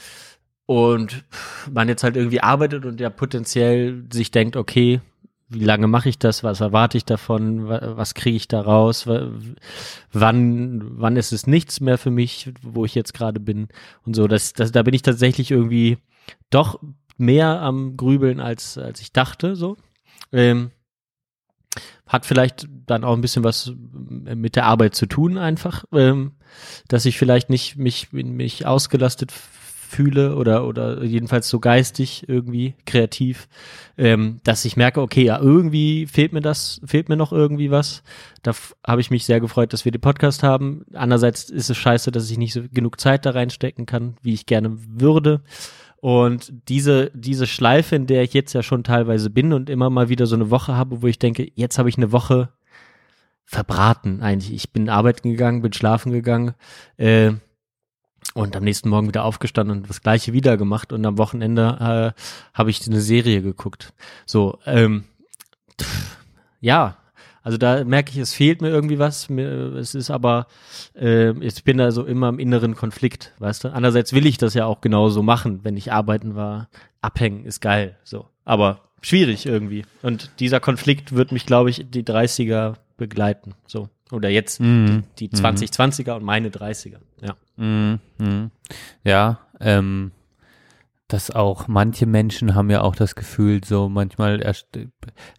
und 0.68 1.26
man 1.72 1.90
jetzt 1.90 2.04
halt 2.04 2.16
irgendwie 2.16 2.42
arbeitet 2.42 2.86
und 2.86 3.00
ja 3.00 3.10
potenziell 3.12 4.06
sich 4.12 4.32
denkt, 4.32 4.56
okay, 4.56 5.00
wie 5.48 5.64
lange 5.64 5.86
mache 5.88 6.10
ich 6.10 6.18
das, 6.18 6.44
was 6.44 6.60
erwarte 6.60 6.98
ich 6.98 7.06
davon, 7.06 7.68
wa- 7.68 7.94
was 7.98 8.16
kriege 8.16 8.36
ich 8.36 8.48
da 8.48 8.62
raus, 8.62 9.06
wa- 9.06 9.30
wann, 10.12 10.82
wann 11.00 11.18
ist 11.18 11.34
es 11.34 11.46
nichts 11.46 11.82
mehr 11.82 12.00
für 12.00 12.10
mich, 12.10 12.52
wo 12.64 12.84
ich 12.86 12.96
jetzt 12.96 13.14
gerade 13.14 13.40
bin? 13.40 13.68
Und 14.06 14.16
so, 14.16 14.28
das, 14.28 14.54
das, 14.54 14.72
da 14.72 14.82
bin 14.82 14.96
ich 14.96 15.04
tatsächlich 15.04 15.52
irgendwie 15.52 15.98
doch 16.50 16.80
mehr 17.18 17.62
am 17.62 17.96
Grübeln, 17.96 18.40
als, 18.40 18.78
als 18.80 19.02
ich 19.02 19.12
dachte, 19.14 19.56
so. 19.56 19.78
Ähm, 20.32 20.72
hat 22.08 22.26
vielleicht 22.26 22.68
dann 22.86 23.04
auch 23.04 23.14
ein 23.14 23.22
bisschen 23.22 23.44
was 23.44 23.74
mit 23.76 24.56
der 24.56 24.66
Arbeit 24.66 24.96
zu 24.96 25.08
tun, 25.08 25.38
einfach, 25.38 25.86
ähm, 25.92 26.34
dass 26.88 27.06
ich 27.06 27.18
vielleicht 27.18 27.50
nicht 27.50 27.78
mich, 27.78 28.14
mich 28.14 28.66
ausgelastet 28.66 29.32
fühle 29.32 30.36
oder, 30.36 30.68
oder 30.68 31.04
jedenfalls 31.04 31.48
so 31.48 31.60
geistig 31.60 32.28
irgendwie 32.28 32.76
kreativ, 32.86 33.48
ähm, 33.98 34.40
dass 34.44 34.66
ich 34.66 34.78
merke, 34.78 35.02
okay, 35.02 35.24
ja, 35.24 35.40
irgendwie 35.40 36.06
fehlt 36.06 36.34
mir 36.34 36.42
das, 36.42 36.82
fehlt 36.86 37.08
mir 37.08 37.16
noch 37.16 37.32
irgendwie 37.32 37.72
was. 37.72 38.04
Da 38.44 38.54
habe 38.86 39.02
ich 39.02 39.12
mich 39.12 39.26
sehr 39.26 39.40
gefreut, 39.40 39.74
dass 39.74 39.86
wir 39.86 39.92
den 39.92 40.02
Podcast 40.02 40.44
haben. 40.44 40.86
Andererseits 40.94 41.50
ist 41.50 41.70
es 41.70 41.78
scheiße, 41.78 42.12
dass 42.12 42.30
ich 42.30 42.38
nicht 42.38 42.54
so 42.54 42.64
genug 42.72 43.00
Zeit 43.00 43.26
da 43.26 43.32
reinstecken 43.32 43.86
kann, 43.86 44.18
wie 44.22 44.34
ich 44.34 44.46
gerne 44.46 44.78
würde. 44.78 45.42
Und 46.06 46.54
diese, 46.70 47.10
diese 47.16 47.48
Schleife, 47.48 47.96
in 47.96 48.06
der 48.06 48.22
ich 48.22 48.36
jetzt 48.36 48.54
ja 48.54 48.62
schon 48.62 48.84
teilweise 48.84 49.32
bin 49.32 49.54
und 49.54 49.72
immer 49.72 49.90
mal 49.90 50.08
wieder 50.08 50.28
so 50.28 50.36
eine 50.36 50.52
Woche 50.52 50.76
habe, 50.76 51.02
wo 51.02 51.08
ich 51.08 51.18
denke, 51.18 51.52
jetzt 51.56 51.80
habe 51.80 51.90
ich 51.90 51.98
eine 51.98 52.12
Woche 52.12 52.50
verbraten 53.44 54.22
eigentlich. 54.22 54.54
Ich 54.54 54.72
bin 54.72 54.88
arbeiten 54.88 55.32
gegangen, 55.32 55.64
bin 55.64 55.74
schlafen 55.74 56.12
gegangen 56.12 56.54
äh, 56.98 57.32
und 58.36 58.56
am 58.56 58.64
nächsten 58.64 58.90
Morgen 58.90 59.08
wieder 59.08 59.26
aufgestanden 59.26 59.78
und 59.78 59.90
das 59.90 60.02
gleiche 60.04 60.32
wieder 60.32 60.58
gemacht 60.58 60.94
und 60.94 61.04
am 61.08 61.18
Wochenende 61.18 62.14
äh, 62.16 62.22
habe 62.54 62.70
ich 62.70 62.86
eine 62.86 63.02
Serie 63.02 63.42
geguckt. 63.42 63.92
So, 64.28 64.60
ähm, 64.68 65.06
pff, 65.82 66.18
ja, 66.60 66.98
also 67.46 67.58
da 67.60 67.84
merke 67.86 68.12
ich, 68.12 68.18
es 68.18 68.34
fehlt 68.34 68.62
mir 68.62 68.70
irgendwie 68.70 68.98
was. 68.98 69.30
Es 69.30 69.94
ist 69.94 70.10
aber, 70.10 70.48
äh, 71.00 71.30
ich 71.46 71.64
bin 71.64 71.78
da 71.78 71.92
so 71.92 72.04
immer 72.04 72.28
im 72.30 72.40
inneren 72.40 72.76
Konflikt, 72.76 73.34
weißt 73.40 73.64
du. 73.66 73.68
Andererseits 73.74 74.14
will 74.14 74.26
ich 74.26 74.38
das 74.40 74.56
ja 74.56 74.66
auch 74.66 74.82
genauso 74.82 75.22
machen, 75.22 75.60
wenn 75.64 75.78
ich 75.78 75.94
arbeiten 75.94 76.36
war. 76.36 76.70
Abhängen 77.02 77.46
ist 77.46 77.62
geil, 77.62 77.98
so. 78.04 78.26
Aber 78.46 78.82
schwierig 79.02 79.46
irgendwie. 79.46 79.86
Und 80.02 80.32
dieser 80.40 80.60
Konflikt 80.60 81.16
wird 81.16 81.32
mich, 81.32 81.46
glaube 81.46 81.70
ich, 81.70 81.86
die 81.88 82.04
30er 82.04 82.74
begleiten, 82.98 83.54
so. 83.68 83.90
Oder 84.12 84.30
jetzt 84.30 84.60
Mhm. 84.60 85.04
die, 85.20 85.30
die 85.30 85.38
2020er 85.38 86.14
und 86.16 86.24
meine 86.24 86.50
30er, 86.50 86.98
ja. 87.22 87.36
Mhm. 87.58 88.00
Mhm. 88.18 88.52
Ja, 89.04 89.40
ähm, 89.60 90.12
dass 91.08 91.30
auch 91.30 91.68
manche 91.68 92.06
Menschen 92.06 92.56
haben 92.56 92.70
ja 92.70 92.82
auch 92.82 92.96
das 92.96 93.16
Gefühl, 93.16 93.64
so 93.64 93.90
manchmal 93.90 94.42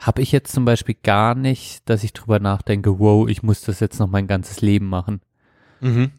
habe 0.00 0.22
ich 0.22 0.30
jetzt 0.30 0.52
zum 0.52 0.64
Beispiel 0.64 0.96
gar 1.02 1.34
nicht, 1.34 1.88
dass 1.88 2.04
ich 2.04 2.12
drüber 2.12 2.38
nachdenke, 2.38 2.98
wow, 3.00 3.28
ich 3.28 3.42
muss 3.42 3.62
das 3.62 3.80
jetzt 3.80 3.98
noch 3.98 4.08
mein 4.08 4.28
ganzes 4.28 4.60
Leben 4.60 4.86
machen. 4.88 5.20
Mhm. 5.80 6.12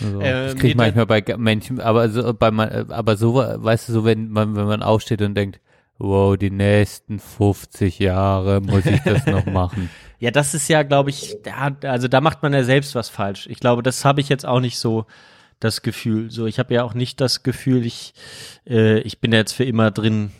Also, 0.00 0.20
Ähm, 0.20 0.46
das 0.46 0.54
kriege 0.54 0.68
ich 0.68 0.76
manchmal 0.76 1.06
bei 1.06 1.24
Menschen, 1.36 1.80
aber 1.80 2.08
so, 2.10 2.32
bei 2.34 2.50
man, 2.50 2.68
äh, 2.68 2.84
aber 2.88 3.16
so, 3.16 3.34
weißt 3.34 3.88
du, 3.88 3.92
so 3.92 4.04
wenn 4.04 4.28
man, 4.28 4.54
wenn 4.54 4.66
man 4.66 4.82
aufsteht 4.82 5.22
und 5.22 5.34
denkt, 5.34 5.60
wow, 5.98 6.36
die 6.36 6.50
nächsten 6.50 7.18
50 7.18 7.98
Jahre 7.98 8.60
muss 8.60 8.86
ich 8.86 9.00
das 9.02 9.26
noch 9.26 9.46
machen. 9.52 9.90
Ja, 10.20 10.30
das 10.30 10.54
ist 10.54 10.68
ja, 10.68 10.82
glaube 10.84 11.10
ich, 11.10 11.36
da, 11.42 11.76
also 11.88 12.06
da 12.08 12.20
macht 12.20 12.42
man 12.42 12.52
ja 12.52 12.62
selbst 12.62 12.94
was 12.94 13.08
falsch. 13.08 13.46
Ich 13.50 13.58
glaube, 13.60 13.82
das 13.82 14.04
habe 14.04 14.20
ich 14.20 14.28
jetzt 14.28 14.46
auch 14.46 14.60
nicht 14.60 14.78
so 14.78 15.06
das 15.60 15.82
Gefühl. 15.82 16.30
So, 16.30 16.46
ich 16.46 16.58
habe 16.58 16.74
ja 16.74 16.84
auch 16.84 16.94
nicht 16.94 17.20
das 17.20 17.42
Gefühl, 17.42 17.84
ich, 17.84 18.14
äh, 18.66 19.00
ich 19.00 19.20
bin 19.20 19.32
ja 19.32 19.38
jetzt 19.38 19.52
für 19.52 19.64
immer 19.64 19.90
drin 19.90 20.30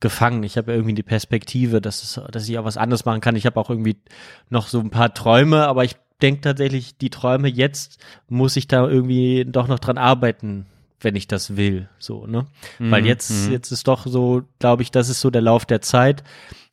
gefangen. 0.00 0.42
Ich 0.42 0.56
habe 0.58 0.72
ja 0.72 0.76
irgendwie 0.76 0.94
die 0.94 1.02
Perspektive, 1.02 1.80
dass, 1.80 2.02
es, 2.02 2.20
dass 2.30 2.48
ich 2.48 2.58
auch 2.58 2.64
was 2.64 2.76
anderes 2.76 3.04
machen 3.04 3.20
kann. 3.20 3.36
Ich 3.36 3.46
habe 3.46 3.58
auch 3.58 3.70
irgendwie 3.70 3.96
noch 4.50 4.68
so 4.68 4.80
ein 4.80 4.90
paar 4.90 5.14
Träume, 5.14 5.66
aber 5.66 5.84
ich 5.84 5.96
denke 6.20 6.42
tatsächlich, 6.42 6.96
die 6.98 7.10
Träume 7.10 7.48
jetzt 7.48 7.98
muss 8.28 8.56
ich 8.56 8.68
da 8.68 8.86
irgendwie 8.86 9.44
doch 9.46 9.68
noch 9.68 9.78
dran 9.78 9.98
arbeiten, 9.98 10.66
wenn 11.00 11.16
ich 11.16 11.28
das 11.28 11.56
will. 11.56 11.88
So, 11.98 12.26
ne? 12.26 12.46
Weil 12.78 13.02
Mhm, 13.02 13.06
jetzt, 13.06 13.30
mhm. 13.30 13.52
jetzt 13.52 13.70
ist 13.70 13.88
doch 13.88 14.06
so, 14.06 14.42
glaube 14.58 14.82
ich, 14.82 14.90
das 14.90 15.08
ist 15.08 15.20
so 15.20 15.30
der 15.30 15.42
Lauf 15.42 15.64
der 15.64 15.80
Zeit 15.80 16.22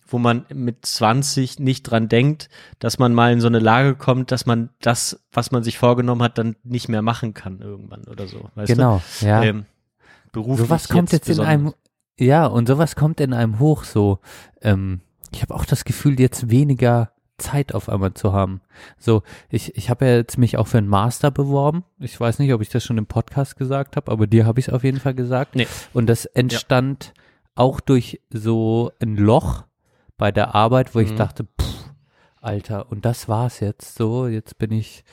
wo 0.08 0.18
man 0.18 0.46
mit 0.54 0.86
20 0.86 1.60
nicht 1.60 1.84
dran 1.84 2.10
denkt, 2.10 2.50
dass 2.80 3.00
man 3.00 3.14
mal 3.14 3.34
in 3.34 3.42
so 3.42 3.48
eine 3.48 3.60
Lage 3.60 3.96
kommt, 3.96 4.32
dass 4.32 4.46
man 4.46 4.70
das, 4.82 5.24
was 5.32 5.52
man 5.52 5.64
sich 5.64 5.78
vorgenommen 5.78 6.22
hat, 6.22 6.38
dann 6.38 6.56
nicht 6.64 6.90
mehr 6.90 7.02
machen 7.02 7.34
kann 7.34 7.60
irgendwann 7.60 8.04
oder 8.06 8.28
so. 8.28 8.50
Weißt 8.56 8.68
genau, 8.68 9.02
du? 9.20 9.26
ja. 9.26 9.44
Ähm, 9.44 9.66
beruflich 10.32 10.68
sowas 10.68 10.90
kommt 10.90 11.12
jetzt, 11.12 11.28
in 11.28 11.32
besonders. 11.32 11.54
einem, 11.54 11.74
ja, 12.20 12.46
und 12.46 12.68
sowas 12.68 12.96
kommt 12.96 13.20
in 13.20 13.34
einem 13.34 13.60
hoch 13.60 13.84
so. 13.84 14.20
Ähm, 14.62 15.02
ich 15.32 15.42
habe 15.42 15.56
auch 15.56 15.66
das 15.66 15.86
Gefühl, 15.86 16.20
jetzt 16.20 16.50
weniger 16.50 17.12
Zeit 17.38 17.74
auf 17.74 17.90
einmal 17.90 18.14
zu 18.14 18.34
haben. 18.34 18.62
So, 18.98 19.24
ich, 19.50 19.76
ich 19.76 19.90
habe 19.90 20.06
ja 20.06 20.16
jetzt 20.18 20.38
mich 20.38 20.58
auch 20.58 20.68
für 20.68 20.78
einen 20.78 20.88
Master 20.88 21.32
beworben. 21.32 21.84
Ich 22.00 22.20
weiß 22.20 22.40
nicht, 22.40 22.54
ob 22.54 22.62
ich 22.62 22.70
das 22.70 22.84
schon 22.84 22.98
im 22.98 23.08
Podcast 23.08 23.58
gesagt 23.58 23.96
habe, 23.96 24.12
aber 24.12 24.28
dir 24.28 24.46
habe 24.46 24.60
ich 24.60 24.68
es 24.68 24.74
auf 24.74 24.84
jeden 24.84 25.00
Fall 25.00 25.16
gesagt. 25.16 25.56
Nee. 25.56 25.68
Und 25.94 26.08
das 26.08 26.26
entstand 26.26 27.14
auch 27.56 27.80
durch 27.80 28.22
so 28.30 28.92
ein 29.02 29.18
Loch 29.18 29.64
bei 30.24 30.32
der 30.32 30.56
Arbeit, 30.56 30.96
wo 30.96 31.00
ich 31.00 31.12
Mhm. 31.12 31.18
dachte, 31.18 31.44
pff, 31.44 31.92
Alter, 32.40 32.90
und 32.90 33.04
das 33.04 33.28
war's 33.28 33.60
jetzt 33.60 33.96
so. 33.96 34.26
Jetzt 34.26 34.58
bin 34.58 34.72
ich 34.72 35.04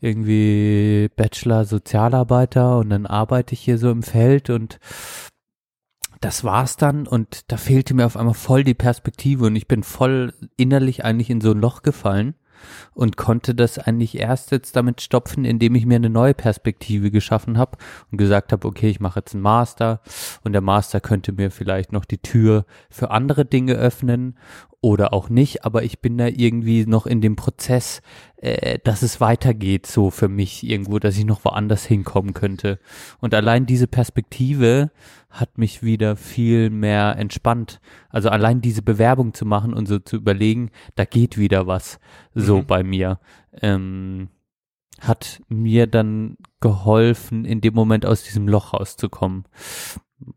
irgendwie 0.00 1.10
Bachelor 1.16 1.64
Sozialarbeiter 1.64 2.78
und 2.78 2.90
dann 2.90 3.06
arbeite 3.06 3.54
ich 3.54 3.60
hier 3.60 3.76
so 3.76 3.90
im 3.90 4.04
Feld 4.04 4.50
und 4.50 4.78
das 6.20 6.44
war's 6.44 6.76
dann 6.76 7.08
und 7.08 7.50
da 7.50 7.56
fehlte 7.56 7.92
mir 7.92 8.06
auf 8.06 8.16
einmal 8.16 8.34
voll 8.34 8.62
die 8.62 8.74
Perspektive 8.74 9.46
und 9.46 9.56
ich 9.56 9.66
bin 9.66 9.82
voll 9.82 10.32
innerlich 10.56 11.04
eigentlich 11.04 11.30
in 11.30 11.40
so 11.40 11.50
ein 11.50 11.58
Loch 11.58 11.82
gefallen 11.82 12.36
und 12.94 13.16
konnte 13.16 13.54
das 13.54 13.78
eigentlich 13.78 14.18
erst 14.18 14.50
jetzt 14.50 14.76
damit 14.76 15.00
stopfen, 15.00 15.44
indem 15.44 15.74
ich 15.74 15.86
mir 15.86 15.96
eine 15.96 16.10
neue 16.10 16.34
Perspektive 16.34 17.10
geschaffen 17.10 17.58
habe 17.58 17.78
und 18.10 18.18
gesagt 18.18 18.52
habe, 18.52 18.66
okay, 18.66 18.88
ich 18.88 19.00
mache 19.00 19.20
jetzt 19.20 19.34
einen 19.34 19.42
Master 19.42 20.00
und 20.44 20.52
der 20.52 20.62
Master 20.62 21.00
könnte 21.00 21.32
mir 21.32 21.50
vielleicht 21.50 21.92
noch 21.92 22.04
die 22.04 22.18
Tür 22.18 22.64
für 22.90 23.10
andere 23.10 23.44
Dinge 23.44 23.74
öffnen 23.74 24.36
oder 24.82 25.14
auch 25.14 25.30
nicht, 25.30 25.64
aber 25.64 25.84
ich 25.84 26.00
bin 26.00 26.18
da 26.18 26.26
irgendwie 26.26 26.84
noch 26.86 27.06
in 27.06 27.20
dem 27.20 27.36
Prozess, 27.36 28.02
äh, 28.36 28.80
dass 28.82 29.02
es 29.02 29.20
weitergeht, 29.20 29.86
so 29.86 30.10
für 30.10 30.28
mich 30.28 30.68
irgendwo, 30.68 30.98
dass 30.98 31.16
ich 31.16 31.24
noch 31.24 31.44
woanders 31.44 31.84
hinkommen 31.84 32.34
könnte. 32.34 32.80
Und 33.20 33.32
allein 33.32 33.64
diese 33.64 33.86
Perspektive 33.86 34.90
hat 35.30 35.56
mich 35.56 35.82
wieder 35.84 36.16
viel 36.16 36.68
mehr 36.68 37.16
entspannt. 37.16 37.80
Also 38.10 38.28
allein 38.28 38.60
diese 38.60 38.82
Bewerbung 38.82 39.34
zu 39.34 39.46
machen 39.46 39.72
und 39.72 39.86
so 39.86 40.00
zu 40.00 40.16
überlegen, 40.16 40.70
da 40.96 41.04
geht 41.04 41.38
wieder 41.38 41.66
was 41.68 42.00
so 42.34 42.58
Mhm. 42.58 42.66
bei 42.66 42.82
mir. 42.82 43.20
Ähm, 43.62 44.28
hat 45.00 45.40
mir 45.48 45.86
dann 45.86 46.36
geholfen, 46.60 47.44
in 47.44 47.60
dem 47.60 47.74
Moment 47.74 48.04
aus 48.04 48.24
diesem 48.24 48.48
Loch 48.48 48.72
rauszukommen. 48.74 49.44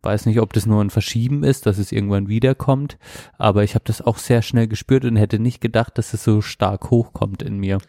Weiß 0.02 0.26
nicht, 0.26 0.40
ob 0.40 0.54
das 0.54 0.66
nur 0.66 0.84
ein 0.84 0.90
Verschieben 0.90 1.44
ist, 1.44 1.66
dass 1.66 1.78
es 1.78 1.92
irgendwann 1.92 2.28
wiederkommt, 2.28 2.98
aber 3.38 3.64
ich 3.64 3.76
habe 3.76 3.86
das 3.86 4.02
auch 4.02 4.18
sehr 4.18 4.42
schnell 4.42 4.68
gespürt 4.68 5.06
und 5.06 5.16
hätte 5.16 5.40
nicht 5.40 5.62
gedacht, 5.62 5.98
dass 5.98 6.14
es 6.14 6.24
so 6.24 6.42
stark 6.42 6.90
hochkommt 6.92 7.42
in 7.42 7.58
mir. 7.58 7.80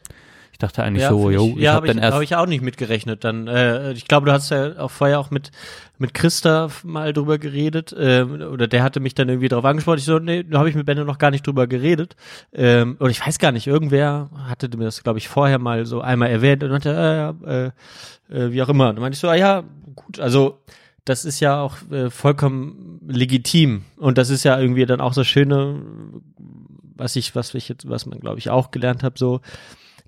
Ich 0.56 0.58
dachte 0.58 0.82
eigentlich 0.82 1.02
ja, 1.02 1.10
so, 1.10 1.30
yo, 1.30 1.52
ich, 1.54 1.64
ja, 1.64 1.74
habe 1.74 1.86
dann 1.86 1.98
ich, 1.98 2.02
erst 2.02 2.14
hab 2.14 2.22
ich 2.22 2.34
auch 2.34 2.46
nicht 2.46 2.62
mitgerechnet. 2.62 3.24
Dann, 3.24 3.46
äh, 3.46 3.92
ich 3.92 4.08
glaube, 4.08 4.24
du 4.24 4.32
hast 4.32 4.48
ja 4.48 4.78
auch 4.78 4.90
vorher 4.90 5.20
auch 5.20 5.30
mit 5.30 5.50
mit 5.98 6.14
Christa 6.14 6.68
mal 6.82 7.12
drüber 7.12 7.36
geredet, 7.38 7.94
ähm, 7.98 8.40
oder 8.40 8.66
der 8.66 8.82
hatte 8.82 9.00
mich 9.00 9.14
dann 9.14 9.28
irgendwie 9.28 9.48
darauf 9.48 9.66
angesprochen. 9.66 9.98
Ich 9.98 10.06
so, 10.06 10.18
nee, 10.18 10.44
da 10.44 10.58
habe 10.58 10.70
ich 10.70 10.74
mit 10.74 10.86
Benno 10.86 11.04
noch 11.04 11.18
gar 11.18 11.30
nicht 11.30 11.46
drüber 11.46 11.66
geredet. 11.66 12.16
Ähm, 12.54 12.96
oder 13.00 13.10
ich 13.10 13.24
weiß 13.24 13.38
gar 13.38 13.52
nicht, 13.52 13.66
irgendwer 13.66 14.30
hatte 14.48 14.74
mir 14.76 14.84
das, 14.84 15.02
glaube 15.02 15.18
ich, 15.18 15.28
vorher 15.28 15.58
mal 15.58 15.84
so 15.84 16.00
einmal 16.00 16.30
erwähnt 16.30 16.64
und 16.64 16.70
meinte, 16.70 16.90
äh, 16.90 17.16
ja, 17.16 17.34
äh, 17.46 17.66
äh, 18.34 18.52
wie 18.52 18.62
auch 18.62 18.70
immer. 18.70 18.88
Und 18.88 18.96
dann 18.96 19.02
meinte 19.02 19.16
ich 19.16 19.20
so, 19.20 19.28
ah 19.28 19.34
ja, 19.34 19.62
gut, 19.94 20.20
also 20.20 20.62
das 21.06 21.24
ist 21.24 21.40
ja 21.40 21.60
auch 21.60 21.76
äh, 21.90 22.10
vollkommen 22.10 23.00
legitim. 23.06 23.84
Und 23.96 24.18
das 24.18 24.28
ist 24.28 24.44
ja 24.44 24.60
irgendwie 24.60 24.84
dann 24.84 25.00
auch 25.00 25.14
das 25.14 25.26
Schöne, 25.26 25.80
was 26.96 27.16
ich, 27.16 27.34
was 27.34 27.54
ich 27.54 27.68
jetzt, 27.68 27.88
was 27.88 28.06
man 28.06 28.20
glaube 28.20 28.38
ich 28.38 28.50
auch 28.50 28.70
gelernt 28.70 29.02
habe, 29.02 29.18
so 29.18 29.40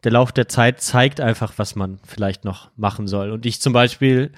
der 0.05 0.13
Lauf 0.13 0.33
der 0.33 0.49
Zeit 0.49 0.81
zeigt 0.81 1.21
einfach, 1.21 1.55
was 1.57 1.77
man 1.77 1.99
vielleicht 2.05 2.45
noch 2.45 2.71
machen 2.77 3.07
soll. 3.07 3.31
Und 3.31 3.47
ich 3.47 3.61
zum 3.61 3.73
Beispiel 3.73 4.33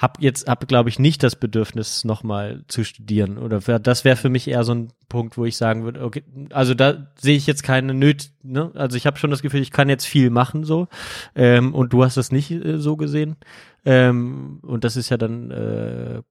habe 0.00 0.14
jetzt, 0.22 0.48
habe 0.48 0.66
glaube 0.66 0.88
ich 0.88 0.98
nicht 0.98 1.22
das 1.22 1.36
Bedürfnis, 1.36 2.04
nochmal 2.04 2.64
zu 2.68 2.84
studieren. 2.84 3.38
Oder 3.38 3.66
wär, 3.66 3.78
das 3.78 4.04
wäre 4.04 4.16
für 4.16 4.30
mich 4.30 4.48
eher 4.48 4.64
so 4.64 4.72
ein 4.72 4.92
Punkt, 5.08 5.36
wo 5.36 5.44
ich 5.44 5.56
sagen 5.56 5.84
würde, 5.84 6.02
okay, 6.02 6.24
also 6.50 6.74
da 6.74 7.06
sehe 7.16 7.36
ich 7.36 7.46
jetzt 7.46 7.62
keine 7.62 7.92
Nöte. 7.92 8.28
Ne? 8.42 8.70
Also 8.74 8.96
ich 8.96 9.06
habe 9.06 9.18
schon 9.18 9.30
das 9.30 9.42
Gefühl, 9.42 9.60
ich 9.60 9.72
kann 9.72 9.90
jetzt 9.90 10.06
viel 10.06 10.30
machen 10.30 10.64
so. 10.64 10.88
Ähm, 11.34 11.74
und 11.74 11.92
du 11.92 12.02
hast 12.02 12.16
das 12.16 12.32
nicht 12.32 12.50
äh, 12.50 12.78
so 12.78 12.96
gesehen. 12.96 13.36
Ähm, 13.84 14.60
und 14.62 14.84
das 14.84 14.96
ist 14.96 15.10
ja 15.10 15.16
dann 15.16 15.50
äh, 15.50 16.22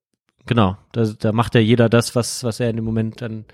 genau, 0.50 0.78
da, 0.92 1.06
da 1.06 1.32
macht 1.32 1.56
ja 1.56 1.62
jeder 1.62 1.90
das, 1.90 2.16
was, 2.16 2.44
was 2.44 2.60
er 2.60 2.70
in 2.70 2.76
dem 2.76 2.86
Moment 2.86 3.22
dann 3.22 3.46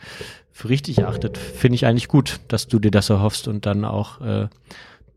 für 0.51 0.69
richtig 0.69 0.99
erachtet. 0.99 1.37
Finde 1.37 1.75
ich 1.75 1.85
eigentlich 1.85 2.07
gut, 2.07 2.39
dass 2.47 2.67
du 2.67 2.79
dir 2.79 2.91
das 2.91 3.09
erhoffst 3.09 3.47
und 3.47 3.65
dann 3.65 3.85
auch 3.85 4.21
äh, 4.21 4.47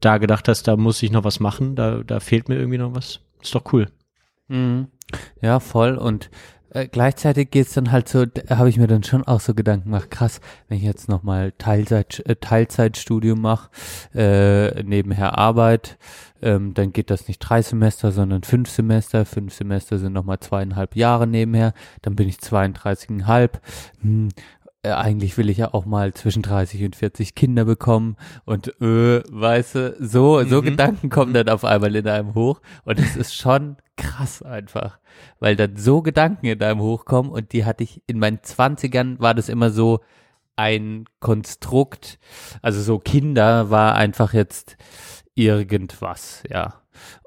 da 0.01 0.19
gedacht 0.19 0.49
hast, 0.49 0.65
da 0.69 0.77
muss 0.77 1.03
ich 1.03 1.13
noch 1.13 1.25
was 1.25 1.41
machen, 1.41 1.77
da, 1.77 2.03
da 2.03 2.21
fehlt 2.21 2.49
mir 2.49 2.57
irgendwie 2.57 2.79
noch 2.79 2.95
was. 2.95 3.21
Ist 3.41 3.55
doch 3.55 3.73
cool. 3.73 3.87
Mhm. 4.49 4.89
Ja, 5.41 5.61
voll. 5.61 5.97
Und 5.97 6.31
äh, 6.71 6.87
gleichzeitig 6.89 7.51
geht's 7.51 7.75
dann 7.75 7.93
halt 7.93 8.09
so, 8.09 8.27
da 8.27 8.59
habe 8.59 8.69
ich 8.69 8.79
mir 8.79 8.87
dann 8.87 9.03
schon 9.03 9.25
auch 9.25 9.41
so 9.41 9.55
Gedanken 9.55 9.87
gemacht, 9.87 10.11
krass, 10.11 10.41
wenn 10.69 10.79
ich 10.79 10.85
jetzt 10.85 11.09
nochmal 11.09 11.53
Teilzeit, 11.59 12.23
äh, 12.27 12.37
Teilzeitstudium 12.37 13.41
mache, 13.41 13.71
äh, 14.15 14.83
nebenher 14.83 15.39
Arbeit, 15.39 15.99
ähm, 16.43 16.75
dann 16.75 16.93
geht 16.93 17.11
das 17.11 17.29
nicht 17.29 17.39
drei 17.39 17.63
Semester, 17.63 18.13
sondern 18.13 18.43
fünf 18.43 18.71
Semester. 18.71 19.25
Fünf 19.25 19.55
Semester 19.55 19.99
sind 19.99 20.13
nochmal 20.13 20.39
zweieinhalb 20.41 20.95
Jahre 20.95 21.27
nebenher, 21.27 21.73
dann 22.03 22.17
bin 22.17 22.29
ich 22.29 22.37
32,5. 22.37 23.51
Hm, 24.03 24.29
äh, 24.83 24.91
eigentlich 24.91 25.37
will 25.37 25.51
ich 25.51 25.59
ja 25.59 25.75
auch 25.75 25.87
mal 25.87 26.15
zwischen 26.15 26.43
30 26.43 26.85
und 26.85 26.97
40 26.97 27.35
Kinder 27.35 27.65
bekommen 27.65 28.17
und 28.45 28.81
äh, 28.81 29.23
weißt 29.29 29.75
du, 29.75 29.97
so, 29.99 30.45
so 30.45 30.63
Mhm. 30.63 30.67
Gedanken 30.67 31.09
kommen 31.11 31.35
dann 31.35 31.49
auf 31.49 31.65
einmal 31.65 31.95
in 31.97 32.07
einem 32.07 32.35
hoch 32.35 32.61
und 32.85 32.99
es 33.01 33.17
ist 33.17 33.35
schon 33.35 33.77
krass 33.99 34.43
einfach, 34.43 34.99
weil 35.41 35.57
dann 35.57 35.77
so 35.77 36.01
Gedanken 36.01 36.47
in 36.47 36.63
einem 36.63 36.81
hochkommen 36.81 37.31
und 37.31 37.53
die 37.53 37.67
hatte 37.67 37.85
ich 37.85 38.03
in 38.07 38.19
meinen 38.19 38.39
20ern 38.39 39.21
war 39.21 39.35
das 39.35 39.51
immer 39.51 39.71
so 39.71 40.01
ein 40.57 41.05
Konstrukt, 41.21 42.19
also 42.63 42.81
so 42.81 42.99
Kinder 42.99 43.71
war 43.71 43.95
einfach 43.95 44.33
jetzt 44.33 44.77
irgendwas, 45.35 46.43
ja. 46.49 46.83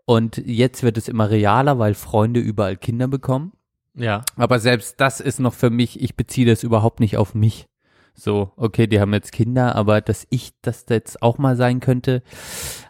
Und 0.06 0.38
jetzt 0.38 0.84
wird 0.84 0.98
es 0.98 1.08
immer 1.08 1.30
realer, 1.30 1.80
weil 1.80 1.94
Freunde 1.94 2.40
überall 2.40 2.76
Kinder 2.76 3.08
bekommen. 3.08 3.54
Ja. 3.94 4.24
Aber 4.36 4.60
selbst 4.60 5.00
das 5.00 5.20
ist 5.20 5.40
noch 5.40 5.54
für 5.54 5.70
mich, 5.70 6.02
ich 6.02 6.16
beziehe 6.16 6.48
das 6.48 6.64
überhaupt 6.64 7.00
nicht 7.00 7.18
auf 7.18 7.36
mich. 7.36 7.68
So, 8.14 8.52
okay, 8.58 8.88
die 8.88 9.00
haben 9.00 9.14
jetzt 9.14 9.32
Kinder, 9.32 9.76
aber 9.76 10.02
dass 10.02 10.28
ich 10.30 10.52
das 10.62 10.86
jetzt 10.90 11.22
auch 11.22 11.38
mal 11.38 11.56
sein 11.56 11.80
könnte. 11.80 12.24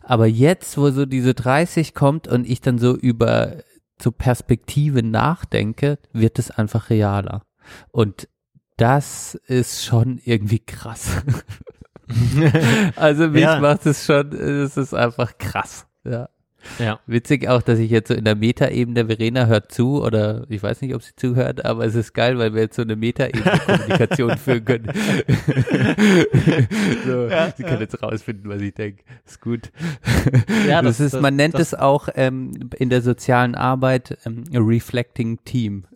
Aber 0.01 0.25
jetzt, 0.25 0.77
wo 0.77 0.89
so 0.89 1.05
diese 1.05 1.33
30 1.33 1.93
kommt 1.93 2.27
und 2.27 2.49
ich 2.49 2.61
dann 2.61 2.79
so 2.79 2.95
über 2.95 3.57
so 4.01 4.11
Perspektive 4.11 5.03
nachdenke, 5.03 5.99
wird 6.13 6.39
es 6.39 6.51
einfach 6.51 6.89
realer. 6.89 7.43
Und 7.91 8.27
das 8.77 9.35
ist 9.45 9.85
schon 9.85 10.19
irgendwie 10.23 10.59
krass. 10.59 11.21
also 12.95 13.27
mich 13.27 13.43
Ja. 13.43 13.59
macht 13.59 13.85
es 13.85 14.05
schon, 14.05 14.31
es 14.33 14.77
ist 14.77 14.93
einfach 14.93 15.37
krass. 15.37 15.87
Ja. 16.03 16.29
Ja. 16.79 16.99
Witzig 17.07 17.47
auch, 17.47 17.61
dass 17.61 17.79
ich 17.79 17.89
jetzt 17.91 18.07
so 18.09 18.13
in 18.13 18.25
der 18.25 18.35
Metaebene, 18.35 19.05
Verena 19.07 19.45
hört 19.47 19.71
zu 19.71 20.01
oder 20.03 20.45
ich 20.49 20.61
weiß 20.61 20.81
nicht, 20.81 20.93
ob 20.95 21.01
sie 21.03 21.15
zuhört, 21.15 21.65
aber 21.65 21.85
es 21.85 21.95
ist 21.95 22.13
geil, 22.13 22.37
weil 22.37 22.53
wir 22.53 22.61
jetzt 22.61 22.75
so 22.75 22.81
eine 22.81 22.95
Metaebene-Kommunikation 22.95 24.37
führen 24.37 24.65
können. 24.65 24.85
so, 27.05 27.29
sie 27.57 27.63
kann 27.63 27.79
jetzt 27.79 28.01
rausfinden, 28.01 28.49
was 28.49 28.61
ich 28.61 28.73
denke. 28.73 29.03
Ist 29.25 29.41
gut. 29.41 29.71
Ja, 30.67 30.81
das, 30.81 30.97
das- 30.97 31.05
ist, 31.07 31.13
das- 31.15 31.21
man 31.21 31.35
nennt 31.35 31.53
das- 31.55 31.73
es 31.73 31.73
auch 31.75 32.09
ähm, 32.15 32.69
in 32.77 32.89
der 32.89 33.01
sozialen 33.01 33.55
Arbeit 33.55 34.17
ähm, 34.25 34.43
a 34.53 34.59
Reflecting 34.59 35.39
Team. 35.45 35.85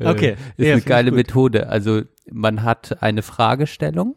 Äh, 0.00 0.06
Okay. 0.06 0.36
Ist 0.56 0.66
Ja, 0.66 0.72
eine 0.74 0.82
geile. 0.82 1.10
Methode. 1.12 1.68
Also 1.68 2.02
man 2.30 2.62
hat 2.62 3.02
eine 3.02 3.22
Fragestellung 3.22 4.16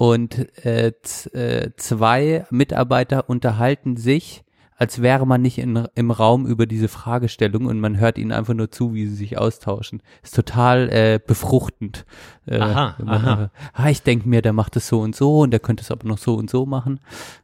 und 0.00 0.64
äh, 0.64 0.94
äh, 1.34 1.72
zwei 1.76 2.46
Mitarbeiter 2.48 3.28
unterhalten 3.28 3.98
sich, 3.98 4.44
als 4.78 5.02
wäre 5.02 5.26
man 5.26 5.42
nicht 5.42 5.58
in, 5.58 5.86
im 5.94 6.10
Raum 6.10 6.46
über 6.46 6.64
diese 6.64 6.88
Fragestellung 6.88 7.66
und 7.66 7.80
man 7.80 8.00
hört 8.00 8.16
ihnen 8.16 8.32
einfach 8.32 8.54
nur 8.54 8.70
zu, 8.70 8.94
wie 8.94 9.06
sie 9.06 9.14
sich 9.14 9.36
austauschen. 9.36 10.02
Ist 10.22 10.34
total 10.34 10.88
äh, 10.88 11.20
befruchtend. 11.24 12.06
Äh, 12.46 12.60
Aha, 12.60 12.96
aha. 13.04 13.50
ah, 13.74 13.90
ich 13.90 14.02
denke 14.02 14.26
mir, 14.26 14.40
der 14.40 14.54
macht 14.54 14.74
es 14.76 14.88
so 14.88 15.00
und 15.00 15.14
so 15.14 15.40
und 15.40 15.50
der 15.50 15.60
könnte 15.60 15.82
es 15.82 15.90
aber 15.90 16.08
noch 16.08 16.16
so 16.16 16.34
und 16.34 16.48
so 16.48 16.64
machen. 16.64 17.00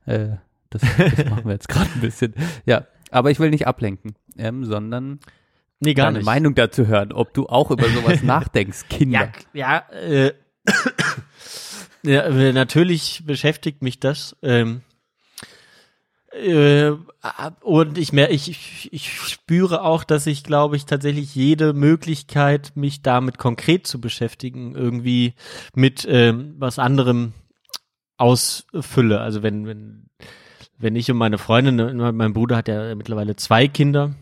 Äh, 0.06 0.36
das, 0.70 0.80
das 0.80 1.24
machen 1.28 1.44
wir 1.44 1.52
jetzt 1.52 1.68
gerade 1.68 1.90
ein 1.94 2.00
bisschen. 2.00 2.32
Ja, 2.64 2.86
aber 3.10 3.30
ich 3.30 3.38
will 3.38 3.50
nicht 3.50 3.66
ablenken, 3.66 4.14
ähm, 4.38 4.64
sondern 4.64 5.20
Nee, 5.80 5.92
gar 5.92 6.06
deine 6.06 6.20
nicht. 6.20 6.24
Meinung 6.24 6.54
dazu 6.54 6.86
hören, 6.86 7.12
ob 7.12 7.34
du 7.34 7.48
auch 7.50 7.70
über 7.70 7.86
sowas 7.90 8.22
nachdenkst, 8.22 8.88
Kinder. 8.88 9.30
Ja, 9.52 9.82
ja, 9.92 9.98
äh, 10.00 10.32
ja, 12.02 12.22
äh, 12.22 12.52
natürlich 12.52 13.22
beschäftigt 13.26 13.82
mich 13.82 14.00
das. 14.00 14.36
Ähm, 14.42 14.82
äh, 16.32 16.92
und 17.62 17.98
ich 17.98 18.12
mehr, 18.12 18.30
ich, 18.30 18.92
ich, 18.92 19.12
spüre 19.12 19.82
auch, 19.82 20.04
dass 20.04 20.26
ich, 20.26 20.44
glaube 20.44 20.76
ich, 20.76 20.84
tatsächlich 20.84 21.34
jede 21.34 21.72
Möglichkeit, 21.72 22.72
mich 22.74 23.02
damit 23.02 23.38
konkret 23.38 23.86
zu 23.86 24.00
beschäftigen, 24.00 24.74
irgendwie 24.74 25.34
mit 25.74 26.06
ähm, 26.08 26.54
was 26.58 26.78
anderem 26.78 27.32
ausfülle. 28.18 29.20
Also 29.20 29.42
wenn, 29.42 29.66
wenn, 29.66 30.10
wenn 30.78 30.96
ich 30.96 31.10
und 31.10 31.16
meine 31.16 31.38
Freundin, 31.38 31.76
ne, 31.76 32.12
mein 32.12 32.32
Bruder 32.32 32.56
hat 32.56 32.68
ja 32.68 32.94
mittlerweile 32.94 33.36
zwei 33.36 33.66
Kinder 33.68 34.14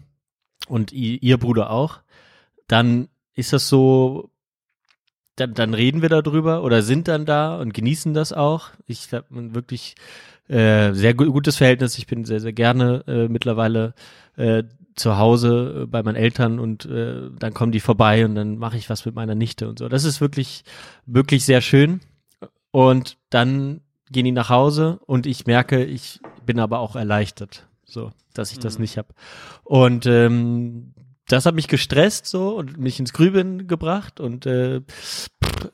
und 0.69 0.93
ihr 0.93 1.39
Bruder 1.39 1.71
auch, 1.71 2.01
dann 2.69 3.09
ist 3.35 3.53
das 3.53 3.69
so, 3.69 4.31
dann, 5.37 5.55
dann 5.55 5.75
reden 5.75 6.03
wir 6.03 6.09
darüber 6.09 6.63
oder 6.63 6.83
sind 6.83 7.09
dann 7.09 7.27
da 7.27 7.57
und 7.57 7.75
genießen 7.75 8.15
das 8.15 8.33
auch. 8.33 8.71
Ich 8.87 9.13
habe 9.13 9.27
ein 9.35 9.55
wirklich 9.55 9.95
äh, 10.49 10.93
sehr 10.93 11.15
gu 11.15 11.33
gutes 11.33 11.57
Verhältnis. 11.57 11.99
Ich 11.99 12.07
bin 12.07 12.25
sehr, 12.25 12.41
sehr 12.41 12.53
gerne 12.53 13.05
äh, 13.07 13.29
mittlerweile 13.29 13.95
äh, 14.37 14.65
zu 14.95 15.19
Hause 15.19 15.83
äh, 15.83 15.87
bei 15.87 16.03
meinen 16.03 16.17
Eltern 16.17 16.59
und 16.59 16.87
äh, 16.87 17.31
dann 17.39 17.55
kommen 17.55 17.73
die 17.73 17.81
vorbei 17.81 18.25
und 18.25 18.35
dann 18.35 18.59
mache 18.59 18.77
ich 18.77 18.89
was 18.91 19.05
mit 19.05 19.15
meiner 19.15 19.35
Nichte 19.35 19.69
und 19.69 19.79
so. 19.79 19.89
Das 19.89 20.05
ist 20.05 20.21
wirklich, 20.21 20.65
wirklich 21.07 21.45
sehr 21.45 21.61
schön. 21.61 22.01
Und 22.71 23.19
dann 23.31 23.81
gehen 24.11 24.25
die 24.25 24.33
nach 24.33 24.51
Hause 24.51 25.01
und 25.07 25.27
ich 25.27 25.47
merke, 25.47 25.85
ich 25.85 26.21
bin 26.45 26.61
aber 26.61 26.79
auch 26.79 26.97
erleichtert, 26.97 27.67
so, 27.85 28.13
dass 28.35 28.53
ich 28.53 28.59
das 28.59 28.79
nicht 28.79 28.99
habe. 28.99 29.09
Und 29.65 30.07
ähm, 30.07 30.94
das 31.29 31.47
hat 31.47 31.55
mich 31.55 31.69
gestresst 31.69 32.27
so 32.27 32.57
und 32.57 32.79
mich 32.79 33.01
ins 33.01 33.13
Grübeln 33.13 33.67
gebracht 33.67 34.21
und 34.21 34.47
äh, 34.47 34.77
äh, 34.77 34.83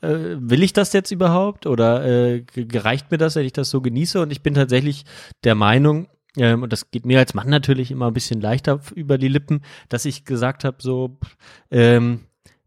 will 0.03 0.63
ich 0.63 0.73
das 0.73 0.93
jetzt 0.93 1.11
überhaupt 1.11 1.67
oder 1.67 2.05
äh, 2.05 2.41
ge- 2.43 2.67
gereicht 2.67 3.11
mir 3.11 3.19
das, 3.19 3.37
wenn 3.37 3.47
ich 3.47 3.53
das 3.53 3.71
so 3.71 3.81
genieße? 3.81 4.21
Und 4.21 4.31
ich 4.31 4.43
bin 4.43 4.55
tatsächlich 4.55 5.05
der 5.45 5.55
Meinung, 5.55 6.09
ähm, 6.37 6.63
und 6.63 6.73
das 6.73 6.91
geht 6.91 7.07
mir 7.07 7.19
als 7.19 7.35
Mann 7.35 7.49
natürlich 7.49 7.91
immer 7.91 8.07
ein 8.07 8.15
bisschen 8.15 8.41
leichter 8.41 8.81
über 8.95 9.19
die 9.19 9.29
Lippen, 9.29 9.63
dass 9.89 10.05
ich 10.05 10.25
gesagt 10.25 10.65
habe, 10.65 10.77
so, 10.81 11.19
ähm, 11.71 12.21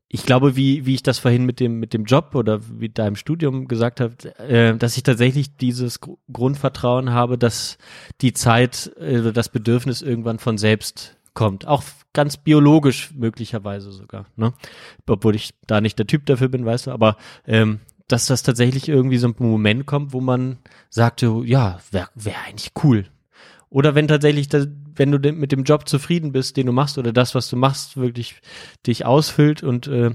ich 0.09 0.25
glaube, 0.27 0.55
wie, 0.55 0.85
wie 0.85 0.93
ich 0.93 1.01
das 1.01 1.17
vorhin 1.17 1.45
mit 1.45 1.59
dem, 1.59 1.79
mit 1.79 1.93
dem 1.93 2.03
Job 2.03 2.35
oder 2.35 2.59
wie 2.79 2.89
deinem 2.89 3.15
Studium 3.15 3.67
gesagt 3.67 3.99
habe, 3.99 4.13
äh, 4.37 4.77
dass 4.77 4.95
ich 4.97 5.03
tatsächlich 5.03 5.55
dieses 5.55 6.01
Gru- 6.01 6.19
Grundvertrauen 6.31 7.11
habe, 7.11 7.37
dass 7.37 7.77
die 8.21 8.33
Zeit, 8.33 8.91
äh, 8.97 9.31
das 9.31 9.49
Bedürfnis 9.49 10.01
irgendwann 10.01 10.37
von 10.37 10.57
selbst 10.59 11.15
kommt. 11.33 11.67
Auch 11.67 11.83
ganz 12.13 12.37
biologisch 12.37 13.11
möglicherweise 13.15 13.91
sogar, 13.91 14.25
ne? 14.35 14.53
Obwohl 15.07 15.35
ich 15.35 15.53
da 15.67 15.81
nicht 15.81 15.97
der 15.97 16.07
Typ 16.07 16.25
dafür 16.25 16.49
bin, 16.49 16.65
weißt 16.65 16.87
du, 16.87 16.91
aber 16.91 17.17
ähm, 17.47 17.79
dass 18.07 18.27
das 18.27 18.43
tatsächlich 18.43 18.89
irgendwie 18.89 19.17
so 19.17 19.27
ein 19.27 19.35
Moment 19.39 19.85
kommt, 19.85 20.13
wo 20.13 20.21
man 20.21 20.57
sagt, 20.89 21.21
so, 21.21 21.43
ja, 21.43 21.79
wäre 21.91 22.09
wär 22.15 22.35
eigentlich 22.47 22.71
cool. 22.83 23.05
Oder 23.69 23.95
wenn 23.95 24.07
tatsächlich, 24.07 24.49
das, 24.49 24.67
wenn 24.95 25.11
du 25.11 25.31
mit 25.31 25.51
dem 25.51 25.63
Job 25.63 25.87
zufrieden 25.89 26.31
bist, 26.31 26.57
den 26.57 26.67
du 26.67 26.73
machst, 26.73 26.97
oder 26.99 27.11
das, 27.11 27.33
was 27.33 27.49
du 27.49 27.55
machst, 27.55 27.97
wirklich 27.97 28.35
dich 28.85 29.05
ausfüllt 29.05 29.63
und 29.63 29.87
äh, 29.87 30.11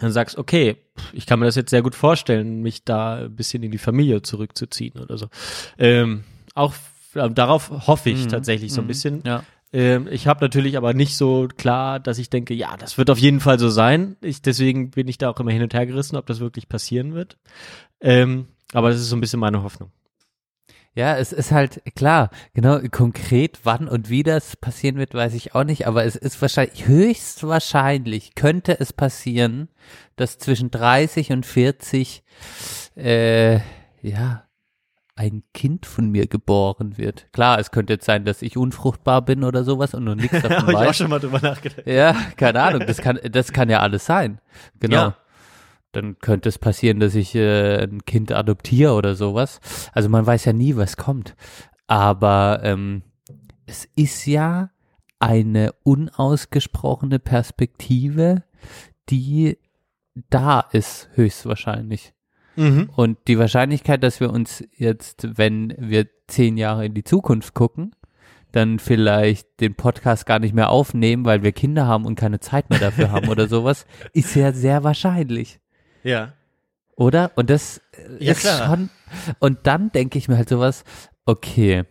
dann 0.00 0.12
sagst, 0.12 0.38
okay, 0.38 0.76
ich 1.12 1.26
kann 1.26 1.40
mir 1.40 1.46
das 1.46 1.56
jetzt 1.56 1.70
sehr 1.70 1.82
gut 1.82 1.94
vorstellen, 1.94 2.62
mich 2.62 2.84
da 2.84 3.16
ein 3.16 3.34
bisschen 3.34 3.62
in 3.62 3.72
die 3.72 3.78
Familie 3.78 4.22
zurückzuziehen 4.22 5.00
oder 5.00 5.18
so. 5.18 5.28
Ähm, 5.78 6.22
auch 6.54 6.74
äh, 7.14 7.30
darauf 7.30 7.70
hoffe 7.88 8.10
ich 8.10 8.24
Mhm, 8.24 8.28
tatsächlich 8.28 8.72
so 8.72 8.82
ein 8.82 8.84
mhm, 8.84 8.88
bisschen. 8.88 9.22
Ja. 9.24 9.42
Ähm, 9.72 10.08
ich 10.10 10.26
habe 10.26 10.44
natürlich 10.44 10.76
aber 10.76 10.94
nicht 10.94 11.16
so 11.16 11.48
klar, 11.56 12.00
dass 12.00 12.18
ich 12.18 12.30
denke, 12.30 12.54
ja, 12.54 12.76
das 12.76 12.98
wird 12.98 13.10
auf 13.10 13.18
jeden 13.18 13.40
Fall 13.40 13.58
so 13.58 13.68
sein. 13.68 14.16
Ich, 14.20 14.42
deswegen 14.42 14.90
bin 14.90 15.08
ich 15.08 15.18
da 15.18 15.30
auch 15.30 15.40
immer 15.40 15.52
hin 15.52 15.62
und 15.62 15.74
her 15.74 15.86
gerissen, 15.86 16.16
ob 16.16 16.26
das 16.26 16.40
wirklich 16.40 16.68
passieren 16.68 17.14
wird. 17.14 17.38
Ähm, 18.00 18.48
aber 18.72 18.90
das 18.90 19.00
ist 19.00 19.08
so 19.08 19.16
ein 19.16 19.20
bisschen 19.20 19.40
meine 19.40 19.62
Hoffnung. 19.62 19.90
Ja, 20.94 21.18
es 21.18 21.34
ist 21.34 21.52
halt 21.52 21.82
klar, 21.94 22.30
genau, 22.54 22.80
konkret 22.90 23.60
wann 23.64 23.86
und 23.86 24.08
wie 24.08 24.22
das 24.22 24.56
passieren 24.56 24.96
wird, 24.96 25.12
weiß 25.12 25.34
ich 25.34 25.54
auch 25.54 25.64
nicht, 25.64 25.86
aber 25.86 26.06
es 26.06 26.16
ist 26.16 26.40
wahrscheinlich, 26.40 26.86
höchstwahrscheinlich 26.86 28.34
könnte 28.34 28.80
es 28.80 28.94
passieren, 28.94 29.68
dass 30.16 30.38
zwischen 30.38 30.70
30 30.70 31.32
und 31.32 31.44
40, 31.44 32.24
äh, 32.96 33.56
ja, 34.00 34.45
ein 35.16 35.42
Kind 35.54 35.86
von 35.86 36.10
mir 36.10 36.26
geboren 36.26 36.98
wird. 36.98 37.26
Klar, 37.32 37.58
es 37.58 37.70
könnte 37.70 37.94
jetzt 37.94 38.04
sein, 38.04 38.26
dass 38.26 38.42
ich 38.42 38.56
unfruchtbar 38.58 39.22
bin 39.22 39.44
oder 39.44 39.64
sowas 39.64 39.94
und 39.94 40.04
nur 40.04 40.14
nichts 40.16 40.42
davon 40.42 40.58
Habe 40.58 40.72
ich 40.72 40.76
auch 40.76 40.80
weiß. 40.82 40.96
schon 40.96 41.10
mal 41.10 41.18
drüber 41.18 41.40
nachgedacht. 41.40 41.86
Ja, 41.86 42.14
keine 42.36 42.62
Ahnung, 42.62 42.84
das 42.86 42.98
kann, 42.98 43.18
das 43.30 43.52
kann 43.52 43.70
ja 43.70 43.80
alles 43.80 44.04
sein. 44.04 44.40
Genau. 44.78 44.96
Ja. 44.96 45.16
Dann 45.92 46.18
könnte 46.18 46.50
es 46.50 46.58
passieren, 46.58 47.00
dass 47.00 47.14
ich 47.14 47.34
äh, 47.34 47.82
ein 47.82 48.04
Kind 48.04 48.30
adoptiere 48.30 48.92
oder 48.92 49.14
sowas. 49.14 49.60
Also 49.92 50.10
man 50.10 50.26
weiß 50.26 50.44
ja 50.44 50.52
nie, 50.52 50.76
was 50.76 50.98
kommt. 50.98 51.34
Aber 51.86 52.60
ähm, 52.62 53.02
es 53.64 53.88
ist 53.96 54.26
ja 54.26 54.70
eine 55.18 55.72
unausgesprochene 55.82 57.18
Perspektive, 57.18 58.42
die 59.08 59.58
da 60.28 60.60
ist, 60.60 61.08
höchstwahrscheinlich. 61.14 62.12
Mhm. 62.56 62.90
Und 62.96 63.18
die 63.28 63.38
Wahrscheinlichkeit, 63.38 64.02
dass 64.02 64.20
wir 64.20 64.30
uns 64.30 64.64
jetzt, 64.76 65.26
wenn 65.38 65.74
wir 65.78 66.06
zehn 66.26 66.56
Jahre 66.56 66.86
in 66.86 66.94
die 66.94 67.04
Zukunft 67.04 67.54
gucken, 67.54 67.94
dann 68.52 68.78
vielleicht 68.78 69.60
den 69.60 69.74
Podcast 69.74 70.24
gar 70.26 70.38
nicht 70.38 70.54
mehr 70.54 70.70
aufnehmen, 70.70 71.24
weil 71.24 71.42
wir 71.42 71.52
Kinder 71.52 71.86
haben 71.86 72.06
und 72.06 72.14
keine 72.14 72.40
Zeit 72.40 72.70
mehr 72.70 72.78
dafür 72.78 73.10
haben 73.10 73.28
oder 73.28 73.48
sowas, 73.48 73.86
ist 74.12 74.34
ja 74.34 74.52
sehr 74.52 74.82
wahrscheinlich. 74.84 75.60
Ja. 76.02 76.32
Oder? 76.96 77.32
Und 77.36 77.50
das 77.50 77.82
äh, 77.92 78.24
Ja, 78.24 78.32
ist 78.32 78.40
klar. 78.40 78.66
schon. 78.66 78.90
Und 79.38 79.58
dann 79.64 79.92
denke 79.92 80.16
ich 80.18 80.28
mir 80.28 80.36
halt 80.36 80.48
sowas, 80.48 80.84
okay. 81.26 81.84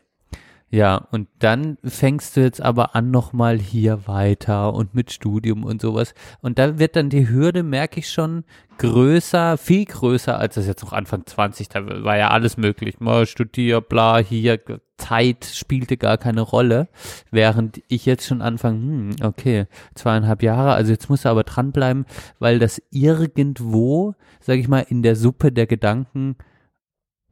Ja, 0.71 1.07
und 1.11 1.29
dann 1.39 1.77
fängst 1.83 2.35
du 2.35 2.41
jetzt 2.41 2.61
aber 2.61 2.95
an 2.95 3.11
nochmal 3.11 3.59
hier 3.59 4.07
weiter 4.07 4.73
und 4.73 4.95
mit 4.95 5.11
Studium 5.11 5.63
und 5.63 5.79
sowas. 5.79 6.13
Und 6.41 6.59
da 6.59 6.79
wird 6.79 6.95
dann 6.95 7.09
die 7.09 7.29
Hürde, 7.29 7.63
merke 7.63 7.99
ich 7.99 8.09
schon, 8.09 8.43
größer, 8.77 9.57
viel 9.57 9.85
größer, 9.85 10.37
als 10.37 10.55
das 10.55 10.67
jetzt 10.67 10.83
noch 10.83 10.91
Anfang 10.91 11.25
20, 11.25 11.69
da 11.69 12.03
war 12.03 12.17
ja 12.17 12.29
alles 12.29 12.57
möglich. 12.57 12.99
Mal 12.99 13.25
studier, 13.25 13.79
bla, 13.79 14.17
hier, 14.17 14.59
Zeit 14.97 15.45
spielte 15.45 15.97
gar 15.97 16.17
keine 16.17 16.41
Rolle. 16.41 16.87
Während 17.31 17.81
ich 17.87 18.05
jetzt 18.05 18.25
schon 18.25 18.41
anfange, 18.41 18.79
hm, 18.79 19.15
okay, 19.23 19.67
zweieinhalb 19.93 20.41
Jahre, 20.43 20.73
also 20.73 20.91
jetzt 20.91 21.09
muss 21.09 21.25
er 21.25 21.31
aber 21.31 21.43
dranbleiben, 21.43 22.05
weil 22.39 22.59
das 22.59 22.81
irgendwo, 22.91 24.15
sag 24.41 24.57
ich 24.57 24.67
mal, 24.67 24.85
in 24.89 25.03
der 25.03 25.15
Suppe 25.15 25.51
der 25.51 25.67
Gedanken 25.67 26.35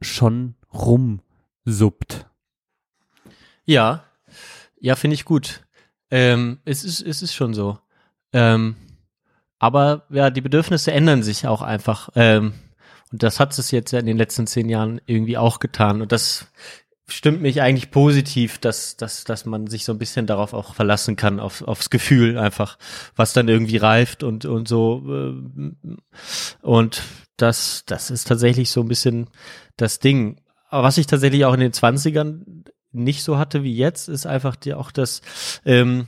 schon 0.00 0.54
rumsuppt. 0.72 2.26
Ja, 3.64 4.04
ja, 4.78 4.96
finde 4.96 5.14
ich 5.14 5.24
gut. 5.24 5.62
Ähm, 6.10 6.58
es 6.64 6.84
ist, 6.84 7.00
es 7.00 7.22
ist 7.22 7.34
schon 7.34 7.54
so. 7.54 7.78
Ähm, 8.32 8.76
aber 9.58 10.06
ja, 10.10 10.30
die 10.30 10.42
Bedürfnisse 10.42 10.92
ändern 10.92 11.22
sich 11.22 11.46
auch 11.46 11.62
einfach. 11.62 12.10
Ähm, 12.14 12.52
und 13.10 13.22
das 13.22 13.40
hat 13.40 13.56
es 13.58 13.70
jetzt 13.70 13.92
ja 13.92 14.00
in 14.00 14.06
den 14.06 14.18
letzten 14.18 14.46
zehn 14.46 14.68
Jahren 14.68 15.00
irgendwie 15.06 15.38
auch 15.38 15.60
getan. 15.60 16.02
Und 16.02 16.12
das 16.12 16.48
stimmt 17.06 17.40
mich 17.40 17.62
eigentlich 17.62 17.90
positiv, 17.90 18.58
dass, 18.58 18.96
dass, 18.96 19.24
dass 19.24 19.44
man 19.46 19.66
sich 19.66 19.84
so 19.84 19.92
ein 19.92 19.98
bisschen 19.98 20.26
darauf 20.26 20.52
auch 20.52 20.74
verlassen 20.74 21.16
kann, 21.16 21.40
auf, 21.40 21.62
aufs 21.62 21.90
Gefühl 21.90 22.38
einfach, 22.38 22.78
was 23.16 23.32
dann 23.32 23.48
irgendwie 23.48 23.76
reift 23.76 24.22
und, 24.22 24.44
und 24.44 24.68
so. 24.68 25.02
ähm, 25.06 25.76
Und 26.62 27.02
das, 27.36 27.84
das 27.86 28.10
ist 28.10 28.28
tatsächlich 28.28 28.70
so 28.70 28.80
ein 28.82 28.88
bisschen 28.88 29.28
das 29.76 29.98
Ding. 29.98 30.40
Aber 30.68 30.82
was 30.82 30.98
ich 30.98 31.06
tatsächlich 31.06 31.44
auch 31.44 31.54
in 31.54 31.60
den 31.60 31.72
20ern 31.72 32.64
nicht 32.94 33.22
so 33.22 33.38
hatte 33.38 33.62
wie 33.62 33.76
jetzt, 33.76 34.08
ist 34.08 34.26
einfach 34.26 34.56
die, 34.56 34.74
auch 34.74 34.90
das, 34.90 35.22
ähm, 35.64 36.06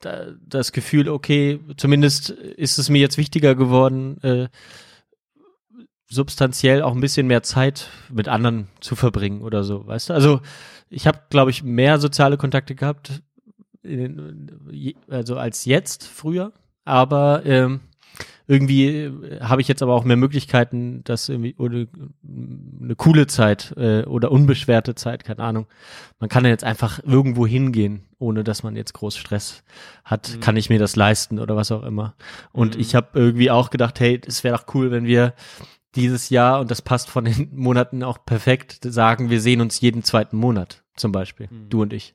da, 0.00 0.28
das 0.46 0.72
Gefühl, 0.72 1.08
okay, 1.08 1.60
zumindest 1.76 2.30
ist 2.30 2.78
es 2.78 2.88
mir 2.88 3.00
jetzt 3.00 3.18
wichtiger 3.18 3.54
geworden, 3.54 4.20
äh, 4.22 4.48
substanziell 6.08 6.82
auch 6.82 6.92
ein 6.92 7.00
bisschen 7.00 7.26
mehr 7.26 7.42
Zeit 7.42 7.88
mit 8.10 8.28
anderen 8.28 8.68
zu 8.80 8.96
verbringen 8.96 9.42
oder 9.42 9.62
so, 9.62 9.86
weißt 9.86 10.10
du? 10.10 10.14
Also 10.14 10.40
ich 10.88 11.06
habe, 11.06 11.20
glaube 11.30 11.50
ich, 11.52 11.62
mehr 11.62 11.98
soziale 11.98 12.36
Kontakte 12.36 12.74
gehabt, 12.74 13.22
in, 13.82 14.50
also 15.08 15.36
als 15.36 15.64
jetzt 15.64 16.06
früher, 16.06 16.52
aber 16.84 17.42
ähm, 17.46 17.80
irgendwie 18.50 18.86
äh, 18.86 19.40
habe 19.40 19.60
ich 19.60 19.68
jetzt 19.68 19.80
aber 19.80 19.94
auch 19.94 20.02
mehr 20.02 20.16
Möglichkeiten, 20.16 21.02
das 21.04 21.28
irgendwie 21.28 21.54
oder 21.56 21.86
eine 22.82 22.96
coole 22.96 23.28
Zeit 23.28 23.72
äh, 23.76 24.02
oder 24.02 24.32
unbeschwerte 24.32 24.96
Zeit, 24.96 25.24
keine 25.24 25.44
Ahnung. 25.44 25.66
Man 26.18 26.28
kann 26.28 26.44
ja 26.44 26.50
jetzt 26.50 26.64
einfach 26.64 26.98
irgendwo 27.04 27.46
hingehen, 27.46 28.02
ohne 28.18 28.42
dass 28.42 28.64
man 28.64 28.74
jetzt 28.74 28.92
groß 28.92 29.16
Stress 29.16 29.62
hat. 30.04 30.40
Kann 30.40 30.56
ich 30.56 30.68
mir 30.68 30.80
das 30.80 30.96
leisten 30.96 31.38
oder 31.38 31.54
was 31.54 31.70
auch 31.70 31.84
immer. 31.84 32.14
Und 32.50 32.74
ich 32.74 32.96
habe 32.96 33.08
irgendwie 33.14 33.52
auch 33.52 33.70
gedacht, 33.70 34.00
hey, 34.00 34.20
es 34.26 34.42
wäre 34.42 34.56
doch 34.56 34.74
cool, 34.74 34.90
wenn 34.90 35.04
wir 35.04 35.34
dieses 35.94 36.28
Jahr, 36.28 36.60
und 36.60 36.72
das 36.72 36.82
passt 36.82 37.08
von 37.08 37.24
den 37.24 37.50
Monaten 37.54 38.02
auch 38.02 38.24
perfekt, 38.24 38.80
sagen, 38.82 39.30
wir 39.30 39.40
sehen 39.40 39.60
uns 39.60 39.80
jeden 39.80 40.02
zweiten 40.02 40.36
Monat, 40.36 40.82
zum 40.96 41.12
Beispiel, 41.12 41.48
du 41.68 41.82
und 41.82 41.92
ich. 41.92 42.14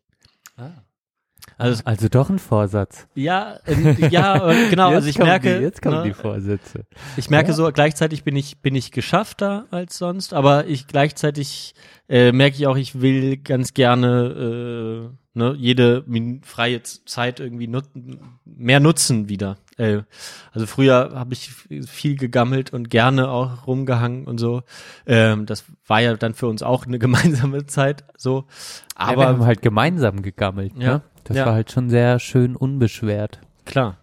Also, 1.57 1.81
Also 1.85 2.09
doch 2.09 2.29
ein 2.29 2.39
Vorsatz. 2.39 3.07
ja, 3.15 3.57
äh, 3.65 4.07
ja, 4.09 4.49
äh, 4.49 4.69
genau, 4.69 4.89
Jetzt 4.89 4.95
also 4.95 5.07
ich 5.09 5.15
kommen 5.15 5.29
merke, 5.29 5.57
die, 5.57 5.63
jetzt 5.63 5.81
kommen 5.81 5.97
ne, 5.97 6.03
die 6.03 6.13
Vorsätze. 6.13 6.85
ich 7.15 7.29
merke 7.29 7.49
Ja. 7.49 7.53
so, 7.53 7.71
gleichzeitig 7.71 8.23
bin 8.23 8.35
ich, 8.35 8.59
bin 8.59 8.75
ich 8.75 8.91
geschaffter 8.91 9.65
als 9.71 9.97
sonst, 9.97 10.33
aber 10.33 10.67
ich 10.67 10.87
gleichzeitig 10.87 11.73
äh, 12.09 12.31
merke 12.31 12.57
ich 12.57 12.67
auch, 12.67 12.75
ich 12.75 12.99
will 13.01 13.37
ganz 13.37 13.73
gerne 13.73 15.09
äh, 15.13 15.37
ne, 15.37 15.55
jede 15.57 16.03
min 16.07 16.41
freie 16.43 16.81
Zeit 16.83 17.39
irgendwie 17.39 17.67
nut 17.67 17.85
mehr 18.43 18.79
nutzen 18.81 19.29
wieder. 19.29 19.57
Äh, 19.77 20.01
also 20.51 20.65
früher 20.67 21.11
habe 21.15 21.33
ich 21.33 21.51
viel 21.87 22.17
gegammelt 22.17 22.73
und 22.73 22.89
gerne 22.89 23.29
auch 23.29 23.65
rumgehangen 23.67 24.25
und 24.25 24.39
so. 24.39 24.63
Ähm, 25.05 25.45
das 25.45 25.63
war 25.87 26.01
ja 26.01 26.15
dann 26.15 26.33
für 26.33 26.47
uns 26.47 26.63
auch 26.63 26.85
eine 26.85 26.99
gemeinsame 27.05 27.65
Zeit 27.65 28.03
so. 28.17 28.45
Aber 28.95 29.11
ja, 29.11 29.17
wir 29.19 29.27
haben 29.27 29.45
halt 29.45 29.61
gemeinsam 29.61 30.21
gegammelt. 30.21 30.73
Ja. 30.77 30.95
Ne? 30.95 31.01
Das 31.25 31.35
Ja. 31.37 31.45
war 31.45 31.53
halt 31.53 31.71
schon 31.71 31.89
sehr 31.89 32.19
schön 32.19 32.55
unbeschwert. 32.55 33.41
Klar. 33.65 33.97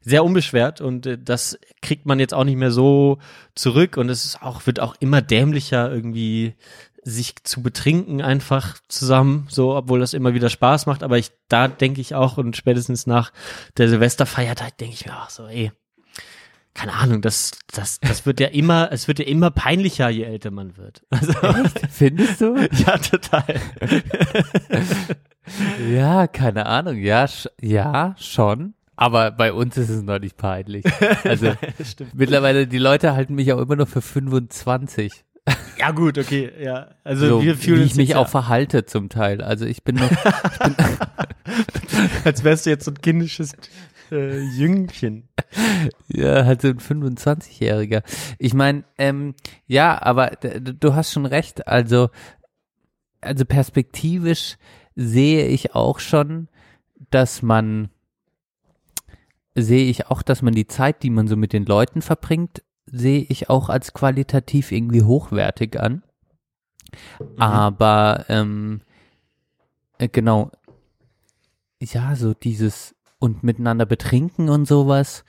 Sehr 0.00 0.24
unbeschwert 0.24 0.80
und 0.80 1.06
äh, 1.06 1.16
das 1.16 1.58
kriegt 1.82 2.04
man 2.06 2.18
jetzt 2.18 2.34
auch 2.34 2.42
nicht 2.44 2.56
mehr 2.56 2.72
so 2.72 3.18
zurück 3.54 3.96
und 3.96 4.08
es 4.08 4.24
ist 4.24 4.42
auch, 4.42 4.66
wird 4.66 4.80
auch 4.80 4.96
immer 4.98 5.22
dämlicher 5.22 5.92
irgendwie 5.92 6.54
sich 7.02 7.36
zu 7.44 7.62
betrinken 7.62 8.20
einfach 8.20 8.76
zusammen, 8.88 9.46
so, 9.48 9.74
obwohl 9.76 10.00
das 10.00 10.12
immer 10.12 10.34
wieder 10.34 10.50
Spaß 10.50 10.86
macht, 10.86 11.02
aber 11.02 11.18
ich, 11.18 11.30
da 11.48 11.66
denke 11.68 12.00
ich 12.00 12.14
auch 12.14 12.36
und 12.36 12.56
spätestens 12.56 13.06
nach 13.06 13.32
der 13.78 13.88
Silvesterfeiertag 13.88 14.76
denke 14.78 14.94
ich 14.94 15.06
mir 15.06 15.16
auch 15.22 15.30
so, 15.30 15.46
ey, 15.46 15.72
keine 16.80 16.94
Ahnung, 16.94 17.20
das, 17.20 17.50
das, 17.74 18.00
das 18.00 18.24
wird 18.24 18.40
ja 18.40 18.46
immer, 18.46 18.90
es 18.90 19.06
wird 19.06 19.18
ja 19.18 19.26
immer 19.26 19.50
peinlicher, 19.50 20.08
je 20.08 20.22
älter 20.22 20.50
man 20.50 20.78
wird. 20.78 21.02
Also, 21.10 21.34
Findest 21.90 22.40
du? 22.40 22.56
ja, 22.72 22.96
total. 22.96 23.60
ja, 25.92 26.26
keine 26.26 26.64
Ahnung. 26.64 26.96
Ja, 26.96 27.28
sch 27.28 27.48
ja, 27.60 28.14
schon. 28.18 28.72
Aber 28.96 29.30
bei 29.30 29.52
uns 29.52 29.76
ist 29.76 29.90
es 29.90 30.02
noch 30.02 30.18
nicht 30.18 30.38
peinlich. 30.38 30.84
Also 31.24 31.52
mittlerweile, 32.14 32.66
die 32.66 32.78
Leute 32.78 33.14
halten 33.14 33.34
mich 33.34 33.52
auch 33.52 33.60
immer 33.60 33.76
noch 33.76 33.88
für 33.88 34.02
25. 34.02 35.24
Ja, 35.78 35.90
gut, 35.90 36.18
okay, 36.18 36.50
ja. 36.62 36.88
Also 37.04 37.28
So, 37.28 37.42
wir 37.42 37.56
fühlen 37.56 37.80
wie 37.80 37.84
ich 37.84 37.96
mich 37.96 38.14
auch 38.14 38.28
verhalte 38.28 38.86
zum 38.86 39.08
Teil. 39.08 39.42
Also 39.42 39.66
ich 39.66 39.82
bin 39.82 39.96
noch, 39.96 40.10
als 42.24 42.44
wärst 42.44 42.66
du 42.66 42.70
jetzt 42.70 42.84
so 42.84 42.90
ein 42.90 43.00
kindisches 43.00 43.54
äh, 44.10 44.40
Jüngchen. 44.40 45.28
ja, 46.08 46.44
halt 46.44 46.62
so 46.62 46.68
ein 46.68 46.78
25-Jähriger. 46.78 48.02
Ich 48.38 48.54
meine, 48.54 48.84
ähm, 48.98 49.34
ja, 49.66 50.00
aber 50.02 50.30
du 50.30 50.94
hast 50.94 51.12
schon 51.12 51.26
recht. 51.26 51.66
Also, 51.66 52.10
also 53.20 53.44
perspektivisch 53.44 54.56
sehe 54.96 55.46
ich 55.46 55.74
auch 55.74 55.98
schon, 55.98 56.48
dass 57.10 57.42
man, 57.42 57.90
sehe 59.54 59.84
ich 59.84 60.06
auch, 60.06 60.22
dass 60.22 60.42
man 60.42 60.54
die 60.54 60.66
Zeit, 60.66 61.02
die 61.02 61.10
man 61.10 61.28
so 61.28 61.36
mit 61.36 61.52
den 61.52 61.64
Leuten 61.64 62.02
verbringt, 62.02 62.62
sehe 62.86 63.24
ich 63.28 63.48
auch 63.50 63.68
als 63.68 63.92
qualitativ 63.92 64.72
irgendwie 64.72 65.02
hochwertig 65.02 65.78
an. 65.78 66.02
Aber 67.36 68.24
ähm, 68.28 68.80
äh, 69.98 70.08
genau, 70.08 70.50
ja, 71.80 72.14
so 72.16 72.34
dieses 72.34 72.94
und 73.20 73.44
miteinander 73.44 73.86
betrinken 73.86 74.48
und 74.48 74.66
sowas, 74.66 75.24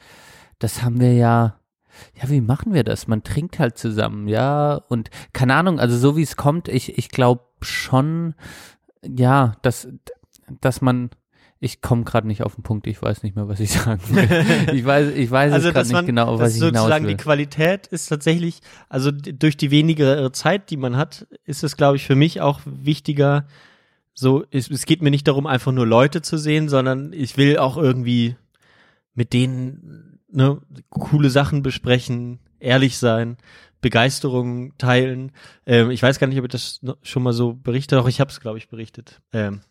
das 0.57 0.81
haben 0.81 0.99
wir 0.99 1.13
ja. 1.13 1.57
Ja, 2.19 2.29
wie 2.29 2.41
machen 2.41 2.73
wir 2.73 2.85
das? 2.85 3.07
Man 3.07 3.21
trinkt 3.21 3.59
halt 3.59 3.77
zusammen, 3.77 4.27
ja, 4.29 4.75
und 4.87 5.09
keine 5.33 5.55
Ahnung, 5.55 5.79
also 5.79 5.97
so 5.97 6.15
wie 6.15 6.21
es 6.23 6.37
kommt, 6.37 6.69
ich, 6.69 6.97
ich 6.97 7.09
glaube 7.09 7.43
schon, 7.61 8.33
ja, 9.03 9.57
dass, 9.61 9.89
dass 10.61 10.81
man, 10.81 11.09
Ich 11.59 11.81
komme 11.81 12.05
gerade 12.05 12.27
nicht 12.27 12.43
auf 12.43 12.55
den 12.55 12.63
Punkt, 12.63 12.87
ich 12.87 12.99
weiß 13.01 13.21
nicht 13.23 13.35
mehr, 13.35 13.47
was 13.49 13.59
ich 13.59 13.71
sagen 13.79 14.01
will. 14.09 14.73
ich 14.73 14.85
weiß, 14.85 15.11
ich 15.13 15.29
weiß 15.29 15.51
also 15.51 15.67
es 15.67 15.73
gerade 15.73 15.87
nicht 15.89 16.05
genau, 16.05 16.39
was 16.39 16.55
ich 16.55 16.63
hinaus 16.63 16.73
sozusagen 16.73 17.05
will. 17.05 17.15
die 17.15 17.23
Qualität 17.23 17.87
ist 17.87 18.07
tatsächlich, 18.07 18.61
also 18.87 19.11
durch 19.11 19.57
die 19.57 19.69
weniger 19.69 20.31
Zeit, 20.31 20.69
die 20.69 20.77
man 20.77 20.95
hat, 20.95 21.27
ist 21.45 21.63
es, 21.63 21.75
glaube 21.75 21.97
ich, 21.97 22.05
für 22.05 22.15
mich 22.15 22.39
auch 22.39 22.61
wichtiger. 22.65 23.45
So, 24.13 24.43
es, 24.51 24.69
es 24.69 24.85
geht 24.85 25.01
mir 25.01 25.11
nicht 25.11 25.27
darum, 25.27 25.47
einfach 25.47 25.71
nur 25.71 25.87
Leute 25.87 26.21
zu 26.21 26.37
sehen, 26.37 26.69
sondern 26.69 27.13
ich 27.13 27.37
will 27.37 27.57
auch 27.57 27.77
irgendwie 27.77 28.35
mit 29.13 29.33
denen 29.33 30.19
ne, 30.29 30.61
coole 30.89 31.29
Sachen 31.29 31.63
besprechen, 31.63 32.39
ehrlich 32.59 32.97
sein, 32.97 33.37
Begeisterung 33.81 34.77
teilen. 34.77 35.31
Ähm, 35.65 35.89
ich 35.91 36.03
weiß 36.03 36.19
gar 36.19 36.27
nicht, 36.27 36.37
ob 36.39 36.45
ich 36.45 36.51
das 36.51 36.81
schon 37.01 37.23
mal 37.23 37.33
so 37.33 37.53
berichtet, 37.53 37.97
doch 37.97 38.07
ich 38.07 38.19
habe 38.19 38.29
es, 38.31 38.39
glaube 38.39 38.57
ich, 38.57 38.69
berichtet. 38.69 39.21
Ähm, 39.33 39.61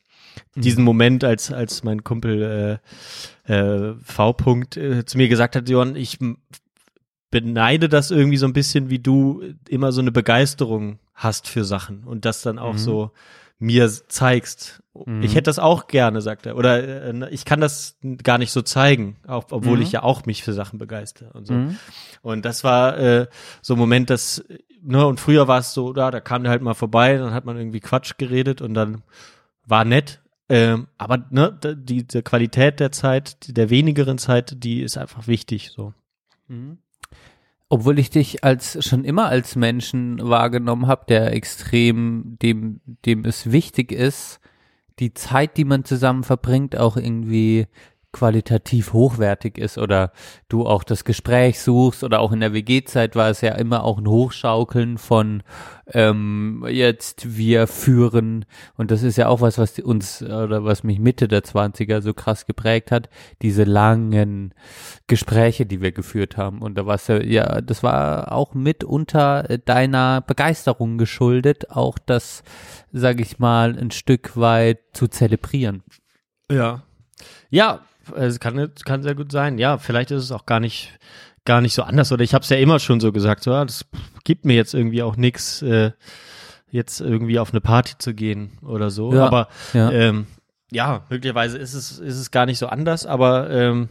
Diesen 0.54 0.84
Moment, 0.84 1.24
als 1.24 1.52
als 1.52 1.82
mein 1.82 2.04
Kumpel 2.04 2.80
äh, 3.46 3.52
äh, 3.52 3.94
V. 4.02 4.30
-Punkt, 4.30 4.78
äh, 4.80 5.04
zu 5.04 5.16
mir 5.16 5.28
gesagt 5.28 5.56
hat, 5.56 5.68
Johann, 5.68 5.96
ich 5.96 6.18
beneide 7.30 7.88
das 7.88 8.10
irgendwie 8.10 8.36
so 8.36 8.46
ein 8.46 8.52
bisschen, 8.52 8.90
wie 8.90 8.98
du 8.98 9.42
immer 9.68 9.92
so 9.92 10.00
eine 10.00 10.12
Begeisterung 10.12 10.98
hast 11.14 11.48
für 11.48 11.64
Sachen 11.64 12.04
und 12.04 12.24
das 12.24 12.42
dann 12.42 12.58
auch 12.58 12.74
Mhm. 12.74 12.78
so 12.78 13.10
mir 13.60 13.88
zeigst. 14.08 14.82
Mhm. 15.06 15.22
Ich 15.22 15.34
hätte 15.34 15.44
das 15.44 15.58
auch 15.60 15.86
gerne, 15.86 16.20
sagt 16.22 16.46
er. 16.46 16.56
Oder 16.56 17.04
äh, 17.04 17.28
ich 17.30 17.44
kann 17.44 17.60
das 17.60 17.96
gar 18.24 18.38
nicht 18.38 18.50
so 18.50 18.62
zeigen, 18.62 19.16
auch, 19.28 19.44
obwohl 19.50 19.76
Mhm. 19.76 19.82
ich 19.82 19.92
ja 19.92 20.02
auch 20.02 20.26
mich 20.26 20.42
für 20.42 20.52
Sachen 20.54 20.78
begeistere 20.78 21.32
und 21.34 21.46
so. 21.46 21.52
Mhm. 21.54 21.76
Und 22.22 22.44
das 22.44 22.64
war 22.64 22.98
äh, 22.98 23.26
so 23.62 23.74
ein 23.74 23.78
Moment, 23.78 24.10
dass, 24.10 24.42
ne, 24.82 25.06
und 25.06 25.20
früher 25.20 25.46
war 25.46 25.60
es 25.60 25.72
so, 25.74 25.92
da, 25.92 26.10
da 26.10 26.20
kam 26.20 26.42
der 26.42 26.50
halt 26.50 26.62
mal 26.62 26.74
vorbei, 26.74 27.16
dann 27.18 27.32
hat 27.34 27.44
man 27.44 27.56
irgendwie 27.56 27.80
Quatsch 27.80 28.14
geredet 28.18 28.60
und 28.62 28.74
dann 28.74 29.02
war 29.66 29.84
nett. 29.84 30.20
Ähm, 30.48 30.88
aber 30.98 31.18
ne, 31.30 31.56
die, 31.76 32.04
die 32.06 32.22
Qualität 32.22 32.80
der 32.80 32.90
Zeit, 32.90 33.36
der 33.56 33.70
wenigeren 33.70 34.18
Zeit, 34.18 34.64
die 34.64 34.80
ist 34.82 34.96
einfach 34.98 35.28
wichtig. 35.28 35.70
So. 35.70 35.94
Mhm. 36.48 36.78
Obwohl 37.72 38.00
ich 38.00 38.10
dich 38.10 38.42
als 38.42 38.84
schon 38.84 39.04
immer 39.04 39.26
als 39.26 39.54
Menschen 39.54 40.18
wahrgenommen 40.20 40.88
habe, 40.88 41.04
der 41.08 41.32
extrem 41.32 42.36
dem 42.42 42.80
dem 43.06 43.24
es 43.24 43.52
wichtig 43.52 43.92
ist, 43.92 44.40
die 44.98 45.14
Zeit, 45.14 45.56
die 45.56 45.64
man 45.64 45.84
zusammen 45.84 46.24
verbringt, 46.24 46.76
auch 46.76 46.96
irgendwie 46.96 47.68
qualitativ 48.12 48.92
hochwertig 48.92 49.56
ist 49.56 49.78
oder 49.78 50.12
du 50.48 50.66
auch 50.66 50.82
das 50.82 51.04
Gespräch 51.04 51.60
suchst 51.60 52.02
oder 52.02 52.20
auch 52.20 52.32
in 52.32 52.40
der 52.40 52.52
WG-Zeit 52.52 53.14
war 53.14 53.30
es 53.30 53.40
ja 53.40 53.54
immer 53.54 53.84
auch 53.84 53.98
ein 53.98 54.08
Hochschaukeln 54.08 54.98
von 54.98 55.42
ähm, 55.92 56.64
jetzt 56.68 57.36
wir 57.36 57.66
führen 57.66 58.46
und 58.76 58.90
das 58.90 59.02
ist 59.02 59.16
ja 59.16 59.28
auch 59.28 59.40
was, 59.40 59.58
was 59.58 59.78
uns 59.78 60.22
oder 60.22 60.64
was 60.64 60.82
mich 60.82 60.98
Mitte 60.98 61.28
der 61.28 61.42
20er 61.42 62.00
so 62.00 62.12
krass 62.12 62.46
geprägt 62.46 62.90
hat, 62.90 63.08
diese 63.42 63.64
langen 63.64 64.54
Gespräche, 65.06 65.66
die 65.66 65.80
wir 65.80 65.92
geführt 65.92 66.36
haben 66.36 66.62
und 66.62 66.76
da 66.76 66.86
war's 66.86 67.06
ja, 67.06 67.22
ja, 67.22 67.60
das 67.60 67.82
war 67.82 68.32
auch 68.32 68.54
mitunter 68.54 69.48
äh, 69.48 69.58
deiner 69.58 70.20
Begeisterung 70.20 70.98
geschuldet, 70.98 71.70
auch 71.70 71.98
das, 71.98 72.42
sage 72.92 73.22
ich 73.22 73.38
mal, 73.38 73.78
ein 73.78 73.90
Stück 73.90 74.36
weit 74.36 74.80
zu 74.92 75.08
zelebrieren. 75.08 75.82
Ja. 76.50 76.82
Ja, 77.50 77.80
es 78.16 78.40
kann, 78.40 78.70
kann 78.84 79.02
sehr 79.02 79.14
gut 79.14 79.32
sein. 79.32 79.58
Ja, 79.58 79.78
vielleicht 79.78 80.10
ist 80.10 80.24
es 80.24 80.32
auch 80.32 80.46
gar 80.46 80.60
nicht, 80.60 80.98
gar 81.44 81.60
nicht 81.60 81.74
so 81.74 81.82
anders. 81.82 82.12
Oder 82.12 82.22
ich 82.24 82.34
habe 82.34 82.42
es 82.42 82.48
ja 82.50 82.56
immer 82.56 82.78
schon 82.78 83.00
so 83.00 83.12
gesagt, 83.12 83.42
so, 83.42 83.50
ja, 83.52 83.64
das 83.64 83.86
gibt 84.24 84.44
mir 84.44 84.54
jetzt 84.54 84.74
irgendwie 84.74 85.02
auch 85.02 85.16
nichts, 85.16 85.62
äh, 85.62 85.92
jetzt 86.70 87.00
irgendwie 87.00 87.38
auf 87.38 87.50
eine 87.50 87.60
Party 87.60 87.94
zu 87.98 88.14
gehen 88.14 88.58
oder 88.62 88.90
so. 88.90 89.12
Ja, 89.12 89.26
aber 89.26 89.48
ja. 89.72 89.90
ähm, 89.90 90.26
ja, 90.70 91.04
möglicherweise 91.10 91.58
ist 91.58 91.74
es, 91.74 91.98
ist 91.98 92.16
es 92.18 92.30
gar 92.30 92.46
nicht 92.46 92.58
so 92.58 92.68
anders, 92.68 93.04
aber 93.06 93.50
ähm, 93.50 93.88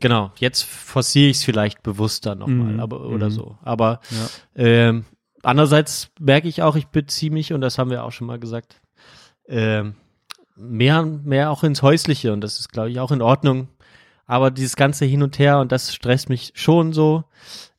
genau, 0.00 0.30
jetzt 0.38 0.62
forciere 0.64 1.30
ich 1.30 1.38
es 1.38 1.44
vielleicht 1.44 1.82
bewusster 1.82 2.34
nochmal, 2.34 2.74
Mhm, 2.74 2.80
aber 2.80 3.00
oder 3.06 3.26
mhm. 3.26 3.32
so. 3.32 3.58
Aber 3.62 4.00
Ja. 4.10 4.28
ähm, 4.62 5.04
andererseits 5.42 6.10
merke 6.20 6.48
ich 6.48 6.62
auch, 6.62 6.76
ich 6.76 6.88
beziehe 6.88 7.32
mich, 7.32 7.52
und 7.54 7.62
das 7.62 7.78
haben 7.78 7.90
wir 7.90 8.04
auch 8.04 8.12
schon 8.12 8.26
mal 8.26 8.38
gesagt, 8.38 8.80
ähm, 9.48 9.94
mehr, 10.58 11.04
mehr 11.04 11.50
auch 11.50 11.64
ins 11.64 11.82
Häusliche 11.82 12.32
und 12.32 12.40
das 12.42 12.58
ist, 12.58 12.70
glaube 12.70 12.90
ich, 12.90 13.00
auch 13.00 13.10
in 13.12 13.22
Ordnung. 13.22 13.68
Aber 14.26 14.50
dieses 14.50 14.76
ganze 14.76 15.04
Hin 15.06 15.22
und 15.22 15.38
Her 15.38 15.58
und 15.60 15.72
das 15.72 15.94
stresst 15.94 16.28
mich 16.28 16.52
schon 16.54 16.92
so. 16.92 17.24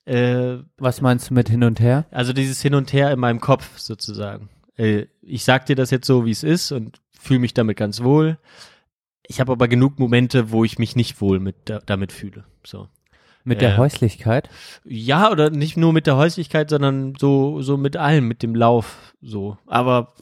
Äh, 0.05 0.57
Was 0.77 1.01
meinst 1.01 1.29
du 1.29 1.35
mit 1.35 1.49
hin 1.49 1.63
und 1.63 1.79
her? 1.79 2.05
also 2.09 2.33
dieses 2.33 2.61
Hin 2.61 2.73
und 2.73 2.91
Her 2.93 3.11
in 3.11 3.19
meinem 3.19 3.39
Kopf 3.39 3.77
sozusagen. 3.77 4.49
Äh, 4.75 5.05
ich 5.21 5.43
sag 5.43 5.67
dir 5.67 5.75
das 5.75 5.91
jetzt 5.91 6.07
so, 6.07 6.25
wie 6.25 6.31
es 6.31 6.41
ist 6.43 6.71
und 6.71 6.99
fühle 7.11 7.39
mich 7.39 7.53
damit 7.53 7.77
ganz 7.77 8.01
wohl. 8.01 8.39
Ich 9.27 9.39
habe 9.39 9.51
aber 9.51 9.67
genug 9.67 9.99
Momente, 9.99 10.49
wo 10.51 10.63
ich 10.63 10.79
mich 10.79 10.95
nicht 10.95 11.21
wohl 11.21 11.39
mit 11.39 11.55
da, 11.65 11.81
damit 11.85 12.11
fühle. 12.11 12.45
So. 12.65 12.87
Mit 13.43 13.61
der 13.61 13.75
Äh, 13.75 13.77
Häuslichkeit? 13.77 14.49
Ja, 14.83 15.29
oder 15.29 15.51
nicht 15.51 15.77
nur 15.77 15.93
mit 15.93 16.07
der 16.07 16.15
Häuslichkeit, 16.17 16.71
sondern 16.71 17.13
so, 17.19 17.61
so 17.61 17.77
mit 17.77 17.95
allem, 17.95 18.27
mit 18.27 18.41
dem 18.41 18.55
Lauf, 18.55 19.13
so. 19.21 19.59
Aber, 19.67 20.13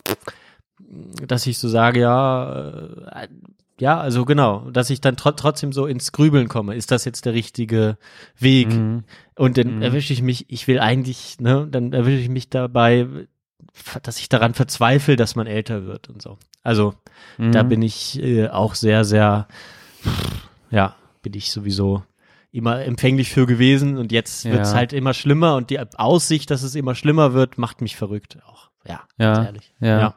dass 1.26 1.46
ich 1.48 1.58
so 1.60 1.68
sage, 1.68 2.00
ja, 2.02 3.00
äh, 3.24 3.28
ja, 3.80 4.00
also 4.00 4.26
genau, 4.26 4.70
dass 4.72 4.90
ich 4.90 5.02
dann 5.02 5.18
tro 5.18 5.32
trotzdem 5.32 5.72
so 5.72 5.86
ins 5.86 6.12
Grübeln 6.12 6.48
komme. 6.48 6.76
Ist 6.76 6.90
das 6.92 7.06
jetzt 7.06 7.26
der 7.26 7.34
richtige 7.34 7.98
Weg? 8.40 8.70
Mhm. 8.70 9.04
Und 9.36 9.58
dann 9.58 9.76
Mhm. 9.76 9.82
erwische 9.84 10.14
ich 10.14 10.22
mich, 10.24 10.46
ich 10.50 10.68
will 10.68 10.80
eigentlich, 10.80 11.40
ne, 11.40 11.68
dann 11.70 11.94
erwische 11.94 12.18
ich 12.18 12.30
mich 12.30 12.50
dabei, 12.50 13.08
dass 14.02 14.18
ich 14.20 14.30
daran 14.30 14.56
verzweifle, 14.56 15.16
dass 15.16 15.36
man 15.36 15.46
älter 15.46 15.86
wird 15.86 16.10
und 16.10 16.22
so. 16.24 16.38
Also, 16.64 16.96
da 17.38 17.64
Mhm. 17.64 17.70
bin 17.70 17.82
ich 17.84 18.20
äh, 18.22 18.48
auch 18.50 18.74
sehr, 18.74 19.06
sehr, 19.06 19.48
ja, 20.72 20.96
bin 21.22 21.34
ich 21.34 21.52
sowieso 21.52 22.04
immer 22.52 22.82
empfänglich 22.84 23.30
für 23.30 23.46
gewesen 23.46 23.98
und 23.98 24.12
jetzt 24.12 24.44
Ja. 24.46 24.54
wird's 24.54 24.74
halt 24.74 24.92
immer 24.94 25.14
schlimmer 25.14 25.56
und 25.56 25.70
die 25.70 25.80
Aussicht, 25.80 26.50
dass 26.50 26.64
es 26.64 26.74
immer 26.74 26.96
schlimmer 26.96 27.34
wird, 27.34 27.58
macht 27.60 27.82
mich 27.82 27.96
verrückt 27.96 28.40
auch. 28.48 28.72
Ja, 28.88 29.02
Ja, 29.20 29.34
ganz 29.34 29.46
ehrlich. 29.48 29.74
ja. 29.80 30.00
ja. 30.00 30.16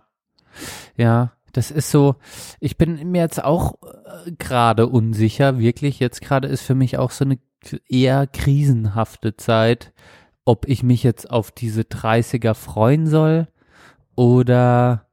Ja, 0.96 1.32
das 1.52 1.70
ist 1.70 1.90
so, 1.90 2.16
ich 2.60 2.76
bin 2.76 3.10
mir 3.10 3.22
jetzt 3.22 3.42
auch 3.42 3.74
äh, 3.82 4.32
gerade 4.38 4.86
unsicher, 4.86 5.58
wirklich, 5.58 5.98
jetzt 5.98 6.20
gerade 6.20 6.48
ist 6.48 6.62
für 6.62 6.74
mich 6.74 6.98
auch 6.98 7.10
so 7.10 7.24
eine 7.24 7.38
eher 7.88 8.26
krisenhafte 8.26 9.36
Zeit, 9.36 9.92
ob 10.44 10.66
ich 10.68 10.82
mich 10.82 11.02
jetzt 11.02 11.30
auf 11.30 11.50
diese 11.50 11.82
30er 11.82 12.54
freuen 12.54 13.06
soll 13.06 13.48
oder 14.14 15.06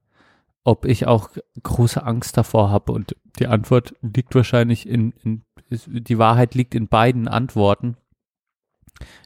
ob 0.63 0.85
ich 0.85 1.07
auch 1.07 1.29
große 1.61 2.03
Angst 2.03 2.37
davor 2.37 2.69
habe. 2.69 2.91
Und 2.91 3.15
die 3.39 3.47
Antwort 3.47 3.95
liegt 4.01 4.35
wahrscheinlich 4.35 4.87
in, 4.87 5.13
in 5.23 5.43
ist, 5.69 5.87
die 5.89 6.17
Wahrheit 6.17 6.55
liegt 6.55 6.75
in 6.75 6.87
beiden 6.87 7.27
Antworten 7.27 7.97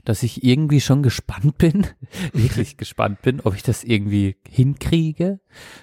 dass 0.06 0.24
ich 0.24 0.44
irgendwie 0.44 0.82
schon 0.82 1.04
gespannt 1.04 1.58
bin, 1.58 1.88
wirklich 2.34 2.78
gespannt 2.78 3.22
bin, 3.22 3.40
ob 3.42 3.56
ich 3.56 3.64
das 3.64 3.84
irgendwie 3.84 4.36
hinkriege, 4.48 5.40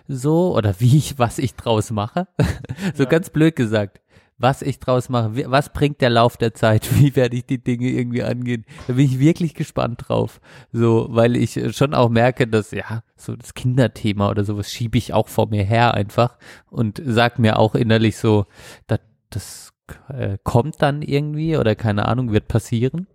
so, 0.06 0.55
oder 0.56 0.74
wie 0.81 0.97
ich, 0.97 1.19
was 1.19 1.39
ich 1.39 1.55
draus 1.55 1.90
mache. 1.90 2.28
so 2.94 3.05
Ja. 3.05 3.09
ganz 3.09 3.31
blöd 3.31 3.56
gesagt. 3.56 4.01
Was 4.40 4.62
ich 4.62 4.78
draus 4.78 5.09
mache, 5.09 5.51
was 5.51 5.73
bringt 5.73 6.01
der 6.01 6.10
Lauf 6.10 6.36
der 6.36 6.55
Zeit, 6.55 6.89
wie 7.01 7.16
werde 7.16 7.36
ich 7.36 7.47
die 7.47 7.59
Dinge 7.62 7.89
irgendwie 7.90 8.23
angehen. 8.23 8.65
Da 8.86 8.93
bin 8.93 9.05
ich 9.05 9.19
wirklich 9.19 9.52
gespannt 9.55 10.05
drauf. 10.06 10.40
So, 10.70 11.09
weil 11.10 11.35
ich 11.35 11.56
äh, 11.56 11.73
schon 11.73 11.93
auch 11.93 12.09
merke, 12.09 12.47
dass, 12.47 12.70
ja, 12.70 13.02
so 13.16 13.35
das 13.35 13.55
Kinderthema 13.55 14.31
oder 14.31 14.44
sowas 14.44 14.70
schiebe 14.70 14.97
ich 14.97 15.12
auch 15.12 15.27
vor 15.27 15.48
mir 15.48 15.65
her 15.65 15.94
einfach 15.94 16.39
und 16.70 17.02
sag 17.05 17.40
mir 17.40 17.59
auch 17.59 17.74
innerlich 17.74 18.16
so, 18.16 18.47
das, 18.86 19.01
das 19.31 19.73
äh, 20.09 20.39
kommt 20.44 20.82
dann 20.82 21.02
irgendwie 21.02 21.56
oder 21.56 21.74
keine 21.74 22.06
Ahnung, 22.06 22.31
wird 22.31 22.47
passieren. 22.47 23.09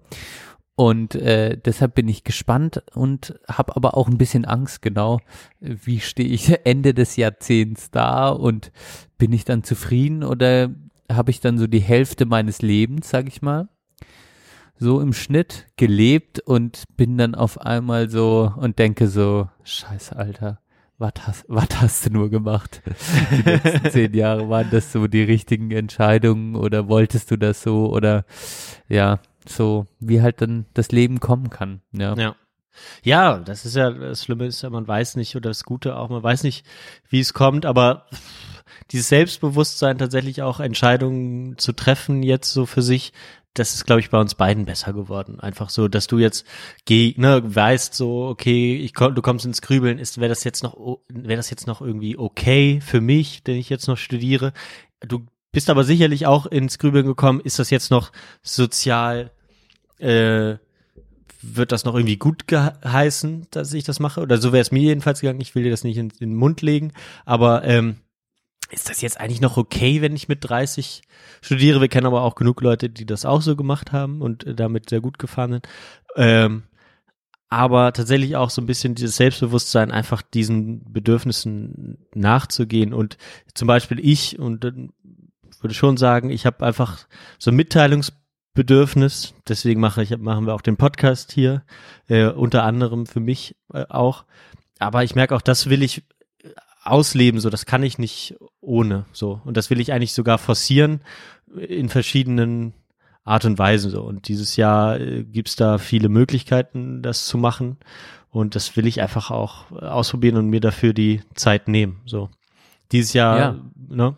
Und 0.75 1.13
äh, 1.13 1.57
deshalb 1.57 1.93
bin 1.93 2.07
ich 2.07 2.23
gespannt 2.23 2.81
und 2.95 3.39
habe 3.47 3.75
aber 3.75 3.95
auch 3.95 4.07
ein 4.07 4.17
bisschen 4.17 4.45
Angst, 4.45 4.81
genau, 4.81 5.19
wie 5.59 5.99
stehe 5.99 6.29
ich 6.29 6.51
Ende 6.65 6.93
des 6.93 7.15
Jahrzehnts 7.15 7.91
da 7.91 8.29
und 8.29 8.71
bin 9.17 9.33
ich 9.33 9.45
dann 9.45 9.63
zufrieden 9.63 10.23
oder 10.23 10.71
habe 11.11 11.31
ich 11.31 11.41
dann 11.41 11.59
so 11.59 11.67
die 11.67 11.79
Hälfte 11.79 12.25
meines 12.25 12.61
Lebens, 12.61 13.09
sag 13.09 13.27
ich 13.27 13.41
mal, 13.41 13.67
so 14.79 14.99
im 14.99 15.13
Schnitt 15.13 15.67
gelebt 15.77 16.39
und 16.39 16.83
bin 16.97 17.17
dann 17.17 17.35
auf 17.35 17.61
einmal 17.61 18.09
so 18.09 18.51
und 18.57 18.79
denke 18.79 19.07
so, 19.07 19.47
scheiße, 19.63 20.15
Alter, 20.15 20.59
was 20.97 21.13
hast, 21.21 21.45
was 21.47 21.67
hast 21.75 22.05
du 22.05 22.09
nur 22.11 22.29
gemacht? 22.29 22.81
Die 23.31 23.49
letzten 23.49 23.89
zehn 23.91 24.13
Jahre 24.13 24.49
waren 24.49 24.69
das 24.71 24.91
so 24.91 25.07
die 25.07 25.23
richtigen 25.23 25.69
Entscheidungen 25.71 26.55
oder 26.55 26.87
wolltest 26.87 27.29
du 27.29 27.37
das 27.37 27.61
so 27.61 27.91
oder 27.91 28.25
ja, 28.89 29.19
so 29.47 29.87
wie 29.99 30.21
halt 30.21 30.41
dann 30.41 30.65
das 30.73 30.91
Leben 30.91 31.19
kommen 31.19 31.49
kann. 31.49 31.81
Ja. 31.91 32.15
Ja. 32.15 32.35
Ja, 33.03 33.37
das 33.37 33.65
ist 33.65 33.75
ja, 33.75 33.91
das 33.91 34.23
Schlimme 34.23 34.47
ist 34.47 34.63
ja, 34.63 34.69
man 34.69 34.87
weiß 34.87 35.15
nicht, 35.15 35.35
oder 35.35 35.51
das 35.51 35.63
Gute 35.63 35.95
auch, 35.95 36.09
man 36.09 36.23
weiß 36.23 36.43
nicht, 36.43 36.65
wie 37.07 37.19
es 37.19 37.33
kommt, 37.33 37.67
aber 37.67 38.07
dieses 38.91 39.09
Selbstbewusstsein, 39.09 39.97
tatsächlich 39.97 40.41
auch 40.41 40.59
Entscheidungen 40.59 41.57
zu 41.57 41.73
treffen, 41.73 42.23
jetzt 42.23 42.51
so 42.51 42.65
für 42.65 42.81
sich, 42.81 43.13
das 43.53 43.75
ist, 43.75 43.85
glaube 43.85 43.99
ich, 44.01 44.09
bei 44.09 44.19
uns 44.19 44.33
beiden 44.33 44.65
besser 44.65 44.93
geworden. 44.93 45.39
Einfach 45.39 45.69
so, 45.69 45.87
dass 45.87 46.07
du 46.07 46.17
jetzt 46.17 46.45
ne, 46.89 47.41
weißt 47.43 47.93
so, 47.93 48.25
okay, 48.25 48.75
ich 48.77 48.95
komm, 48.95 49.13
du 49.13 49.21
kommst 49.21 49.45
ins 49.45 49.61
Grübeln, 49.61 49.99
ist, 49.99 50.17
wäre 50.17 50.29
das 50.29 50.43
jetzt 50.43 50.63
noch, 50.63 50.99
wäre 51.07 51.37
das 51.37 51.51
jetzt 51.51 51.67
noch 51.67 51.81
irgendwie 51.81 52.17
okay 52.17 52.81
für 52.81 53.01
mich, 53.01 53.43
den 53.43 53.57
ich 53.57 53.69
jetzt 53.69 53.87
noch 53.87 53.97
studiere? 53.97 54.53
Du 55.01 55.25
bist 55.53 55.69
aber 55.69 55.85
sicherlich 55.85 56.25
auch 56.25 56.47
ins 56.47 56.79
Grübeln 56.79 57.05
gekommen, 57.05 57.39
ist 57.39 57.59
das 57.59 57.69
jetzt 57.69 57.91
noch 57.91 58.11
sozial, 58.41 59.31
äh, 59.99 60.55
wird 61.41 61.71
das 61.71 61.85
noch 61.85 61.93
irgendwie 61.95 62.17
gut 62.17 62.47
geheißen, 62.47 63.47
dass 63.51 63.71
ich 63.73 63.83
das 63.83 63.99
mache? 63.99 64.21
Oder 64.21 64.39
so 64.39 64.51
wäre 64.51 64.61
es 64.61 64.71
mir 64.71 64.81
jedenfalls 64.81 65.21
gegangen. 65.21 65.41
Ich 65.41 65.55
will 65.55 65.63
dir 65.63 65.69
das 65.69 65.83
nicht 65.83 65.97
in, 65.97 66.09
in 66.09 66.31
den 66.31 66.35
Mund 66.35 66.61
legen. 66.61 66.91
Aber 67.25 67.63
ähm, 67.65 67.97
ist 68.71 68.89
das 68.89 69.01
jetzt 69.01 69.19
eigentlich 69.19 69.41
noch 69.41 69.57
okay, 69.57 70.01
wenn 70.01 70.15
ich 70.15 70.27
mit 70.27 70.39
30 70.41 71.03
studiere? 71.41 71.81
Wir 71.81 71.87
kennen 71.87 72.07
aber 72.07 72.23
auch 72.23 72.35
genug 72.35 72.61
Leute, 72.61 72.89
die 72.89 73.05
das 73.05 73.23
auch 73.23 73.41
so 73.41 73.55
gemacht 73.55 73.91
haben 73.91 74.21
und 74.21 74.45
äh, 74.47 74.55
damit 74.55 74.89
sehr 74.89 75.01
gut 75.01 75.19
gefahren 75.19 75.51
sind. 75.51 75.67
Ähm, 76.15 76.63
aber 77.49 77.93
tatsächlich 77.93 78.35
auch 78.35 78.49
so 78.49 78.59
ein 78.59 78.65
bisschen 78.65 78.95
dieses 78.95 79.17
Selbstbewusstsein, 79.17 79.91
einfach 79.91 80.23
diesen 80.23 80.91
Bedürfnissen 80.91 81.99
nachzugehen. 82.15 82.93
Und 82.95 83.17
zum 83.53 83.67
Beispiel 83.67 83.99
ich, 83.99 84.39
und 84.39 84.65
würde 85.63 85.73
schon 85.75 85.97
sagen, 85.97 86.29
ich 86.29 86.45
habe 86.45 86.65
einfach 86.65 87.07
so 87.39 87.51
ein 87.51 87.55
Mitteilungsbedürfnis. 87.55 89.33
Deswegen 89.47 89.79
mache 89.81 90.03
ich, 90.03 90.17
machen 90.17 90.45
wir 90.45 90.53
auch 90.53 90.61
den 90.61 90.77
Podcast 90.77 91.31
hier, 91.31 91.63
äh, 92.07 92.25
unter 92.27 92.63
anderem 92.63 93.05
für 93.05 93.19
mich 93.19 93.55
äh, 93.73 93.85
auch. 93.89 94.25
Aber 94.79 95.03
ich 95.03 95.15
merke 95.15 95.35
auch, 95.35 95.41
das 95.41 95.69
will 95.69 95.81
ich 95.83 96.03
ausleben, 96.83 97.39
so 97.39 97.49
das 97.49 97.65
kann 97.65 97.81
ich 97.83 97.97
nicht 97.97 98.35
ohne, 98.59 99.05
so 99.13 99.39
und 99.45 99.55
das 99.55 99.69
will 99.69 99.79
ich 99.79 99.93
eigentlich 99.93 100.11
sogar 100.13 100.37
forcieren 100.37 100.99
in 101.55 101.87
verschiedenen 101.87 102.73
Art 103.23 103.45
und 103.45 103.57
Weisen 103.57 103.89
so 103.89 104.01
und 104.03 104.27
dieses 104.27 104.57
Jahr 104.57 104.99
äh, 104.99 105.23
gibt's 105.23 105.55
da 105.55 105.77
viele 105.77 106.09
Möglichkeiten, 106.09 107.01
das 107.01 107.25
zu 107.25 107.37
machen 107.37 107.77
und 108.31 108.55
das 108.55 108.75
will 108.75 108.85
ich 108.85 109.01
einfach 109.01 109.31
auch 109.31 109.71
ausprobieren 109.71 110.35
und 110.35 110.49
mir 110.49 110.59
dafür 110.59 110.91
die 110.93 111.21
Zeit 111.35 111.69
nehmen, 111.69 112.01
so 112.05 112.29
dieses 112.91 113.13
Jahr, 113.13 113.37
Ja. 113.39 113.55
ne? 113.87 114.15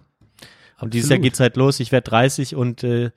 Und 0.80 0.93
dieses 0.93 1.10
Jahr 1.10 1.19
geht's 1.19 1.39
halt 1.39 1.56
los. 1.57 1.80
Ich 1.80 1.91
werde 1.91 2.10
30 2.10 2.56
und 2.56 2.84
äh, 2.84 3.11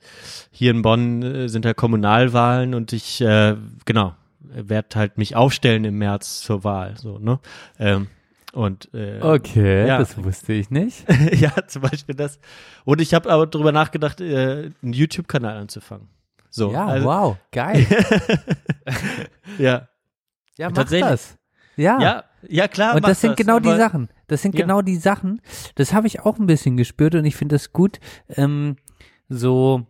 hier 0.51 0.71
in 0.71 0.81
Bonn 0.81 1.21
äh, 1.23 1.49
sind 1.49 1.65
ja 1.65 1.73
Kommunalwahlen 1.73 2.73
und 2.73 2.93
ich 2.93 3.19
äh, 3.21 3.55
genau 3.85 4.15
werde 4.41 4.87
halt 4.95 5.17
mich 5.17 5.35
aufstellen 5.35 5.83
im 5.83 5.97
März 5.97 6.39
zur 6.41 6.63
Wahl, 6.63 6.95
so 6.97 7.19
ne? 7.19 7.39
Ähm, 7.77 8.07
und 8.53 8.89
äh, 8.95 9.19
Okay, 9.21 9.85
Ja. 9.85 9.99
das 9.99 10.23
wusste 10.23 10.53
ich 10.53 10.71
nicht. 10.71 11.05
ja, 11.33 11.51
zum 11.67 11.83
Beispiel 11.83 12.15
das. 12.15 12.39
Und 12.85 12.99
ich 13.01 13.13
habe 13.13 13.29
aber 13.29 13.45
drüber 13.45 13.71
nachgedacht, 13.71 14.21
äh, 14.21 14.71
einen 14.81 14.93
YouTube-Kanal 14.93 15.57
anzufangen. 15.57 16.07
So, 16.49 16.71
ja, 16.73 16.87
also, 16.87 17.05
wow, 17.05 17.37
geil. 17.51 17.85
ja, 19.59 19.87
Ja, 20.57 20.69
mach 20.69 20.77
Tatsächlich. 20.77 21.09
das. 21.09 21.37
Ja. 21.75 21.99
ja, 22.01 22.23
ja 22.47 22.67
klar. 22.67 22.95
Und 22.95 23.07
das 23.07 23.21
sind 23.21 23.35
genau 23.37 23.59
die 23.59 23.75
Sachen. 23.75 24.09
Das 24.27 24.41
sind 24.41 24.55
Ja. 24.55 24.61
genau 24.61 24.81
die 24.81 24.95
Sachen. 24.97 25.41
Das 25.75 25.93
habe 25.93 26.07
ich 26.07 26.21
auch 26.21 26.37
ein 26.39 26.45
bisschen 26.47 26.77
gespürt 26.77 27.15
und 27.15 27.25
ich 27.25 27.35
finde 27.35 27.55
das 27.55 27.73
gut. 27.73 27.99
Ähm, 28.29 28.77
so, 29.27 29.87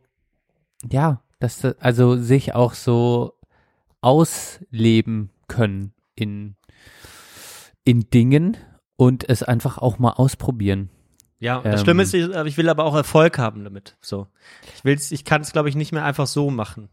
ja, 0.90 1.22
dass 1.40 1.60
da- 1.60 1.76
also 1.80 2.18
sich 2.18 2.54
auch 2.56 2.74
so 2.74 3.34
ausleben 4.02 5.30
können 5.48 5.94
in 6.16 6.56
in 7.86 8.10
Dingen 8.10 8.58
und 8.98 9.28
es 9.28 9.42
einfach 9.42 9.78
auch 9.78 9.98
mal 10.00 10.12
ausprobieren. 10.12 10.90
Ja, 11.40 11.62
das 11.62 11.80
Ähm, 11.82 11.86
Schlimme 11.86 12.04
ist, 12.04 12.14
ich, 12.14 12.28
ich 12.30 12.58
will 12.58 12.70
aber 12.70 12.84
auch 12.84 12.96
Erfolg 12.96 13.38
haben 13.40 13.64
damit. 13.64 13.98
So, 14.02 14.28
ich 14.76 14.84
will's, 14.84 15.12
ich 15.12 15.24
kann 15.26 15.42
es, 15.42 15.54
glaube 15.54 15.70
ich, 15.70 15.76
nicht 15.76 15.92
mehr 15.94 16.04
einfach 16.04 16.28
so 16.28 16.50
machen. 16.52 16.90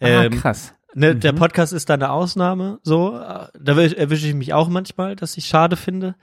ah, 0.00 0.24
Ähm, 0.24 0.32
krass. 0.32 0.74
Ne, 0.98 1.14
Der 1.14 1.34
Podcast 1.34 1.74
ist 1.74 1.90
da 1.90 1.94
eine 1.94 2.10
Ausnahme, 2.10 2.78
so. 2.82 3.10
Da 3.10 3.50
erwisch- 3.62 3.92
erwische 3.92 4.28
ich 4.28 4.34
mich 4.34 4.54
auch 4.54 4.70
manchmal, 4.70 5.14
dass 5.14 5.36
ich 5.36 5.44
schade 5.44 5.76
finde, 5.76 6.14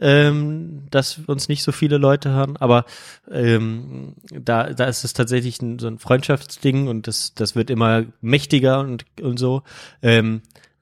ähm, 0.00 0.84
dass 0.90 1.18
uns 1.26 1.48
nicht 1.48 1.62
so 1.62 1.70
viele 1.70 1.98
Leute 1.98 2.30
hören. 2.30 2.56
Aber 2.56 2.86
ähm, 3.30 4.14
da, 4.30 4.72
da 4.72 4.86
ist 4.86 5.04
es 5.04 5.12
tatsächlich 5.12 5.60
ein, 5.60 5.78
so 5.78 5.86
ein 5.86 5.98
Freundschaftsding 5.98 6.88
und 6.88 7.06
das, 7.08 7.34
das 7.34 7.54
wird 7.54 7.68
immer 7.68 8.04
mächtiger 8.22 8.80
und, 8.80 9.04
und 9.20 9.36
so. 9.38 9.64
Ähm, 10.00 10.40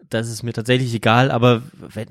das 0.09 0.29
ist 0.29 0.45
mir 0.45 0.53
tatsächlich 0.53 0.95
egal, 0.95 1.33
aber 1.33 1.63
wenn, 1.73 2.07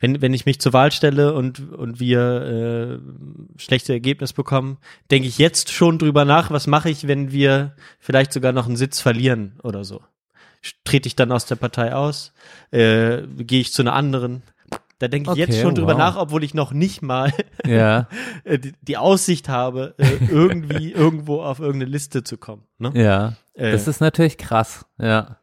wenn, 0.00 0.20
wenn 0.20 0.34
ich 0.34 0.44
mich 0.44 0.60
zur 0.60 0.74
Wahl 0.74 0.92
stelle 0.92 1.32
und, 1.32 1.72
und 1.72 1.98
wir 1.98 3.00
äh, 3.00 3.58
schlechte 3.58 3.94
Ergebnisse 3.94 4.34
bekommen, 4.34 4.76
denke 5.10 5.28
ich 5.28 5.38
jetzt 5.38 5.70
schon 5.72 5.98
drüber 5.98 6.26
nach, 6.26 6.50
was 6.50 6.66
mache 6.66 6.90
ich, 6.90 7.08
wenn 7.08 7.32
wir 7.32 7.74
vielleicht 7.98 8.34
sogar 8.34 8.52
noch 8.52 8.66
einen 8.66 8.76
Sitz 8.76 9.00
verlieren 9.00 9.58
oder 9.62 9.84
so 9.84 10.02
trete 10.84 11.06
ich 11.06 11.16
dann 11.16 11.32
aus 11.32 11.46
der 11.46 11.56
Partei 11.56 11.94
aus, 11.94 12.32
äh, 12.70 13.22
gehe 13.38 13.60
ich 13.60 13.72
zu 13.72 13.82
einer 13.82 13.94
anderen. 13.94 14.42
Da 14.98 15.08
denke 15.08 15.32
ich 15.32 15.36
jetzt 15.38 15.50
Okay, 15.54 15.62
schon 15.62 15.74
drüber 15.74 15.92
wow. 15.94 15.98
nach, 15.98 16.16
obwohl 16.16 16.44
ich 16.44 16.54
noch 16.54 16.72
nicht 16.72 17.02
mal 17.02 17.32
Ja, 17.66 18.08
äh, 18.44 18.58
die, 18.58 18.72
die 18.82 18.96
Aussicht 18.96 19.48
habe, 19.48 19.94
äh, 19.98 20.18
irgendwie 20.28 20.92
irgendwo 20.92 21.42
auf 21.42 21.58
irgendeine 21.58 21.90
Liste 21.90 22.22
zu 22.22 22.36
kommen. 22.36 22.62
Ne? 22.78 22.92
ja. 22.94 23.32
Äh, 23.54 23.72
Das 23.72 23.88
ist 23.88 24.00
natürlich 24.00 24.38
krass, 24.38 24.86
ja. 24.98 25.38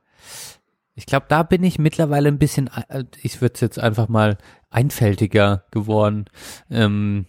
Ich 0.95 1.05
glaube, 1.05 1.25
da 1.29 1.43
bin 1.43 1.63
ich 1.63 1.77
mittlerweile 1.79 2.27
ein 2.29 2.39
bisschen, 2.39 2.69
äh, 2.89 3.03
ich 3.21 3.41
würde 3.41 3.53
es 3.55 3.61
jetzt 3.61 3.79
einfach 3.79 4.07
mal 4.07 4.37
einfältiger 4.69 5.65
geworden. 5.71 6.25
Ähm, 6.69 7.25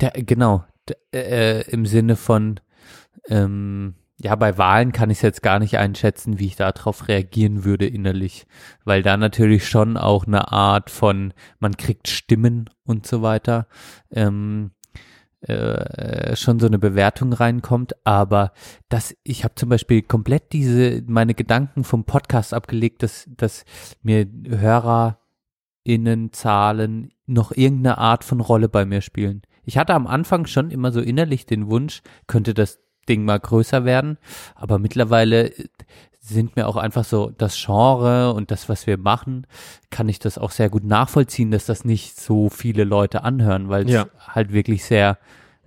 der, 0.00 0.10
genau, 0.10 0.64
d- 0.88 0.94
äh, 1.18 1.62
im 1.70 1.86
Sinne 1.86 2.16
von, 2.16 2.60
ähm, 3.28 3.94
ja, 4.18 4.34
bei 4.34 4.56
Wahlen 4.56 4.92
kann 4.92 5.10
ich 5.10 5.18
es 5.18 5.22
jetzt 5.22 5.42
gar 5.42 5.58
nicht 5.58 5.76
einschätzen, 5.76 6.38
wie 6.38 6.46
ich 6.46 6.56
darauf 6.56 7.08
reagieren 7.08 7.64
würde 7.64 7.86
innerlich, 7.86 8.46
weil 8.84 9.02
da 9.02 9.16
natürlich 9.16 9.68
schon 9.68 9.96
auch 9.98 10.26
eine 10.26 10.52
Art 10.52 10.90
von, 10.90 11.34
man 11.58 11.76
kriegt 11.76 12.08
Stimmen 12.08 12.70
und 12.84 13.06
so 13.06 13.20
weiter, 13.20 13.66
ähm, 14.10 14.70
äh, 15.42 16.34
schon 16.34 16.58
so 16.58 16.66
eine 16.66 16.78
Bewertung 16.78 17.34
reinkommt, 17.34 17.94
aber 18.06 18.52
dass 18.88 19.14
ich 19.22 19.44
habe 19.44 19.54
zum 19.54 19.68
Beispiel 19.68 20.00
komplett 20.00 20.50
diese 20.52 21.02
meine 21.06 21.34
Gedanken 21.34 21.84
vom 21.84 22.04
Podcast 22.04 22.54
abgelegt, 22.54 23.02
dass 23.02 23.28
dass 23.36 23.66
mir 24.02 24.26
HörerInnenzahlen 24.46 27.12
noch 27.26 27.52
irgendeine 27.52 27.98
Art 27.98 28.24
von 28.24 28.40
Rolle 28.40 28.70
bei 28.70 28.86
mir 28.86 29.02
spielen. 29.02 29.42
Ich 29.62 29.76
hatte 29.76 29.92
am 29.94 30.06
Anfang 30.06 30.46
schon 30.46 30.70
immer 30.70 30.90
so 30.90 31.00
innerlich 31.00 31.44
den 31.44 31.68
Wunsch, 31.68 32.00
könnte 32.26 32.54
das 32.54 32.80
Ding 33.08 33.24
mal 33.24 33.38
größer 33.40 33.84
werden, 33.84 34.18
aber 34.54 34.78
mittlerweile 34.78 35.50
äh, 35.56 35.64
sind 36.20 36.56
mir 36.56 36.66
auch 36.66 36.76
einfach 36.76 37.04
so 37.04 37.30
das 37.38 37.56
Genre 37.64 38.32
und 38.34 38.50
das, 38.50 38.68
was 38.68 38.88
wir 38.88 38.98
machen, 38.98 39.46
kann 39.90 40.08
ich 40.08 40.18
das 40.18 40.38
auch 40.38 40.50
sehr 40.50 40.68
gut 40.68 40.82
nachvollziehen, 40.82 41.52
dass 41.52 41.66
das 41.66 41.84
nicht 41.84 42.18
so 42.20 42.48
viele 42.48 42.82
Leute 42.82 43.22
anhören, 43.22 43.68
weil 43.68 43.84
es 43.86 43.92
Ja. 43.92 44.06
halt 44.30 44.52
wirklich 44.52 44.84
sehr, 44.84 45.18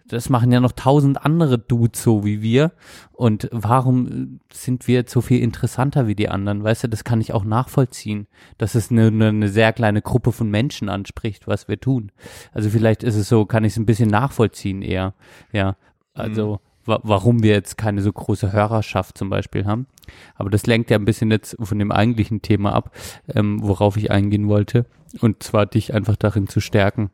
das 0.05 0.27
machen 0.27 0.51
ja 0.51 0.59
noch 0.59 0.73
tausend 0.73 1.23
andere 1.23 1.59
Dudes 1.59 2.03
so 2.03 2.25
wie 2.25 2.41
wir. 2.41 2.73
Und 3.13 3.47
warum 3.53 4.07
äh, 4.07 4.53
sind 4.53 4.85
wir 4.89 4.95
jetzt 4.95 5.13
so 5.13 5.21
viel 5.21 5.41
interessanter 5.41 6.07
wie 6.07 6.15
die 6.15 6.27
anderen, 6.27 6.61
weißt 6.61 6.83
du, 6.83 6.89
das 6.89 7.05
kann 7.05 7.21
ich 7.21 7.31
auch 7.31 7.45
nachvollziehen, 7.45 8.27
dass 8.57 8.75
es 8.75 8.91
eine, 8.91 9.07
eine, 9.07 9.27
eine 9.29 9.47
sehr 9.47 9.71
kleine 9.71 10.01
Gruppe 10.01 10.33
von 10.33 10.49
Menschen 10.49 10.89
anspricht, 10.89 11.47
was 11.47 11.69
wir 11.69 11.79
tun. 11.79 12.11
Also 12.51 12.69
vielleicht 12.69 13.03
ist 13.03 13.15
es 13.15 13.29
so, 13.29 13.45
kann 13.45 13.63
ich 13.63 13.71
es 13.73 13.77
ein 13.77 13.85
bisschen 13.85 14.09
nachvollziehen 14.09 14.81
eher, 14.81 15.13
ja, 15.53 15.77
also 16.13 16.59
wa 16.85 16.99
warum 17.03 17.43
wir 17.43 17.51
jetzt 17.51 17.77
keine 17.77 18.01
so 18.01 18.11
große 18.11 18.51
Hörerschaft 18.51 19.17
zum 19.17 19.29
Beispiel 19.29 19.65
haben. 19.65 19.87
Aber 20.35 20.49
das 20.49 20.65
lenkt 20.65 20.89
ja 20.89 20.97
ein 20.97 21.05
bisschen 21.05 21.31
jetzt 21.31 21.55
von 21.59 21.79
dem 21.79 21.91
eigentlichen 21.91 22.41
Thema 22.41 22.73
ab, 22.73 22.95
ähm, 23.27 23.59
worauf 23.61 23.97
ich 23.97 24.11
eingehen 24.11 24.47
wollte. 24.47 24.85
Und 25.21 25.43
zwar 25.43 25.65
dich 25.65 25.93
einfach 25.93 26.15
darin 26.15 26.47
zu 26.47 26.59
stärken, 26.59 27.09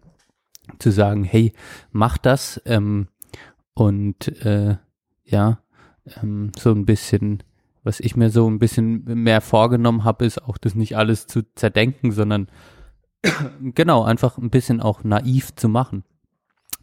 zu 0.79 0.91
sagen, 0.91 1.23
hey, 1.23 1.53
mach 1.91 2.17
das. 2.17 2.61
Ähm, 2.65 3.07
und 3.73 4.27
äh, 4.45 4.77
ja, 5.25 5.59
ähm, 6.21 6.51
so 6.57 6.71
ein 6.71 6.85
bisschen, 6.85 7.43
was 7.83 7.99
ich 7.99 8.15
mir 8.15 8.29
so 8.29 8.49
ein 8.49 8.59
bisschen 8.59 9.03
mehr 9.03 9.41
vorgenommen 9.41 10.03
habe, 10.03 10.25
ist 10.25 10.41
auch 10.41 10.57
das 10.57 10.75
nicht 10.75 10.97
alles 10.97 11.27
zu 11.27 11.43
zerdenken, 11.55 12.11
sondern 12.11 12.47
genau, 13.61 14.03
einfach 14.03 14.37
ein 14.37 14.49
bisschen 14.49 14.81
auch 14.81 15.03
naiv 15.03 15.55
zu 15.55 15.69
machen. 15.69 16.03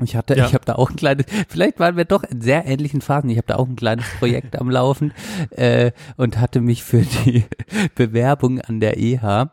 Ich 0.02 0.16
hatte, 0.16 0.36
Ja. 0.36 0.47
ich 0.47 0.55
habe 0.55 0.64
da 0.64 0.74
auch 0.74 0.90
ein 0.90 0.97
kleines, 0.97 1.27
vielleicht 1.48 1.78
waren 1.78 1.97
wir 1.97 2.05
doch 2.05 2.24
in 2.24 2.40
sehr 2.40 2.64
ähnlichen 2.66 3.01
Phasen. 3.01 3.31
Ich 3.31 3.36
habe 3.36 3.47
da 3.47 3.56
auch 3.56 3.69
ein 3.69 3.77
kleines 3.77 4.06
Projekt 4.19 4.59
am 4.59 4.70
Laufen 4.70 5.12
äh, 5.51 5.93
und 6.16 6.39
hatte 6.40 6.60
mich 6.60 6.82
für 6.82 7.02
die 7.02 7.44
Bewerbung 7.94 8.60
an 8.60 8.81
der 8.81 8.98
EH 8.98 9.51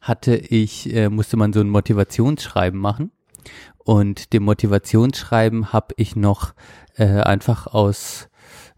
hatte 0.00 0.34
ich, 0.34 0.92
äh, 0.94 1.08
musste 1.08 1.36
man 1.36 1.52
so 1.52 1.60
ein 1.60 1.68
Motivationsschreiben 1.70 2.78
machen. 2.78 3.12
Und 3.78 4.32
dem 4.32 4.42
Motivationsschreiben 4.44 5.72
habe 5.72 5.94
ich 5.96 6.16
noch 6.16 6.54
äh, 6.96 7.20
einfach 7.20 7.66
aus, 7.68 8.28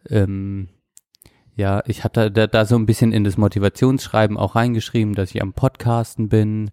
ähm, 0.08 0.68
ja, 1.56 1.82
ich 1.86 2.04
hatte 2.04 2.30
da, 2.30 2.46
da 2.46 2.64
so 2.64 2.76
ein 2.76 2.86
bisschen 2.86 3.12
in 3.12 3.24
das 3.24 3.36
Motivationsschreiben 3.36 4.36
auch 4.36 4.54
reingeschrieben, 4.54 5.14
dass 5.14 5.30
ich 5.34 5.40
am 5.42 5.52
Podcasten 5.52 6.28
bin 6.28 6.70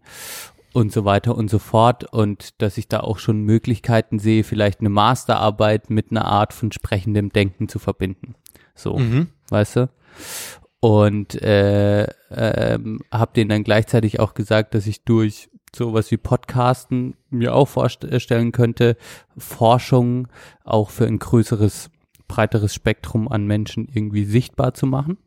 und 0.73 0.91
so 0.91 1.05
weiter 1.05 1.35
und 1.35 1.49
so 1.49 1.59
fort 1.59 2.05
und 2.13 2.61
dass 2.61 2.77
ich 2.77 2.87
da 2.87 3.01
auch 3.01 3.19
schon 3.19 3.41
Möglichkeiten 3.41 4.19
sehe, 4.19 4.43
vielleicht 4.43 4.79
eine 4.79 4.89
Masterarbeit 4.89 5.89
mit 5.89 6.11
einer 6.11 6.25
Art 6.25 6.53
von 6.53 6.71
sprechendem 6.71 7.31
Denken 7.31 7.67
zu 7.67 7.79
verbinden. 7.79 8.35
So, 8.75 8.97
Mhm. 8.97 9.27
weißt 9.49 9.75
du? 9.77 9.89
Und 10.79 11.39
äh, 11.41 12.07
ähm, 12.31 13.01
habe 13.11 13.33
denen 13.35 13.49
dann 13.49 13.63
gleichzeitig 13.63 14.19
auch 14.19 14.33
gesagt, 14.33 14.73
dass 14.73 14.87
ich 14.87 15.03
durch 15.03 15.49
sowas 15.75 16.09
wie 16.11 16.17
Podcasten 16.17 17.15
mir 17.29 17.53
auch 17.53 17.67
vorstellen 17.67 18.51
könnte, 18.51 18.97
Forschung 19.37 20.27
auch 20.63 20.89
für 20.89 21.05
ein 21.05 21.19
größeres, 21.19 21.91
breiteres 22.27 22.73
Spektrum 22.73 23.27
an 23.27 23.45
Menschen 23.45 23.87
irgendwie 23.93 24.25
sichtbar 24.25 24.73
zu 24.73 24.85
machen 24.85 25.17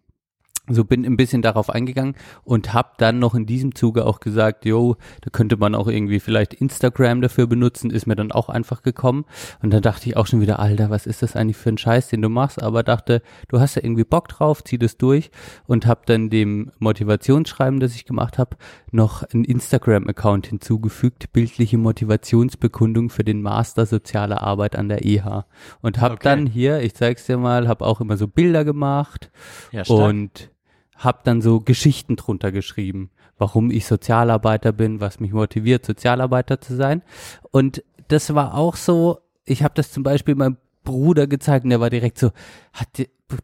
so 0.69 0.85
bin 0.85 1.05
ein 1.05 1.17
bisschen 1.17 1.43
darauf 1.43 1.69
eingegangen 1.69 2.15
und 2.43 2.73
habe 2.73 2.91
dann 2.97 3.19
noch 3.19 3.35
in 3.35 3.45
diesem 3.45 3.75
Zuge 3.75 4.07
auch 4.07 4.21
gesagt, 4.21 4.65
jo, 4.65 4.97
da 5.21 5.31
könnte 5.31 5.57
man 5.59 5.75
auch 5.75 5.89
irgendwie 5.89 6.21
vielleicht 6.21 6.55
Instagram 6.55 7.21
dafür 7.21 7.47
benutzen, 7.47 7.91
ist 7.91 8.07
mir 8.07 8.17
dann 8.17 8.33
auch 8.33 8.49
einfach 8.49 8.83
gekommen. 8.83 9.27
Und 9.63 9.73
dann 9.75 9.83
dachte 9.83 10.09
ich 10.09 10.17
auch 10.17 10.27
schon 10.27 10.41
wieder, 10.41 10.59
Alter, 10.61 10.89
was 10.89 11.07
ist 11.07 11.23
das 11.23 11.37
eigentlich 11.37 11.59
für 11.59 11.69
ein 11.69 11.77
Scheiß, 11.79 12.09
den 12.09 12.23
du 12.23 12.29
machst, 12.31 12.63
aber 12.63 12.83
dachte, 12.83 13.21
du 13.49 13.61
hast 13.61 13.75
ja 13.75 13.85
irgendwie 13.85 14.05
Bock 14.05 14.29
drauf, 14.29 14.65
zieh 14.65 14.79
das 14.79 14.97
durch 14.97 15.31
und 15.67 15.87
habe 15.87 16.01
dann 16.07 16.31
dem 16.31 16.71
Motivationsschreiben, 16.79 17.81
das 17.81 17.95
ich 17.95 18.07
gemacht 18.07 18.39
habe, 18.39 18.57
noch 18.91 19.23
einen 19.23 19.45
Instagram-Account 19.45 20.47
hinzugefügt, 20.47 21.33
bildliche 21.33 21.77
Motivationsbekundung 21.79 23.11
für 23.11 23.25
den 23.25 23.43
Master 23.43 23.87
Soziale 23.87 24.41
Arbeit 24.41 24.77
an 24.77 24.89
der 24.89 25.05
EH 25.05 25.45
und 25.83 26.01
habe 26.01 26.15
Okay. 26.15 26.23
dann 26.25 26.47
hier, 26.47 26.81
ich 26.81 26.95
zeig's 26.95 27.27
dir 27.27 27.37
mal, 27.37 27.69
habe 27.69 27.85
auch 27.85 28.01
immer 28.01 28.17
so 28.17 28.29
Bilder 28.29 28.65
gemacht 28.65 29.31
Ja, 29.73 29.83
und 29.87 30.51
habe 30.97 31.21
dann 31.25 31.43
so 31.43 31.61
Geschichten 31.61 32.17
drunter 32.17 32.53
geschrieben, 32.53 33.11
warum 33.39 33.71
ich 33.71 33.87
Sozialarbeiter 33.87 34.73
bin, 34.73 35.01
was 35.01 35.21
mich 35.21 35.33
motiviert, 35.33 35.85
Sozialarbeiter 35.85 36.61
zu 36.61 36.77
sein. 36.77 37.03
Und 37.51 37.83
das 38.09 38.35
war 38.35 38.55
auch 38.55 38.77
so, 38.77 39.19
ich 39.45 39.63
habe 39.63 39.75
das 39.75 39.91
zum 39.91 40.03
Beispiel 40.03 40.35
meinem 40.35 40.57
Bruder 40.85 41.27
gezeigt 41.27 41.65
und 41.65 41.71
der 41.71 41.81
war 41.81 41.91
direkt 41.91 42.19
so, 42.19 42.31
hat, 42.73 42.89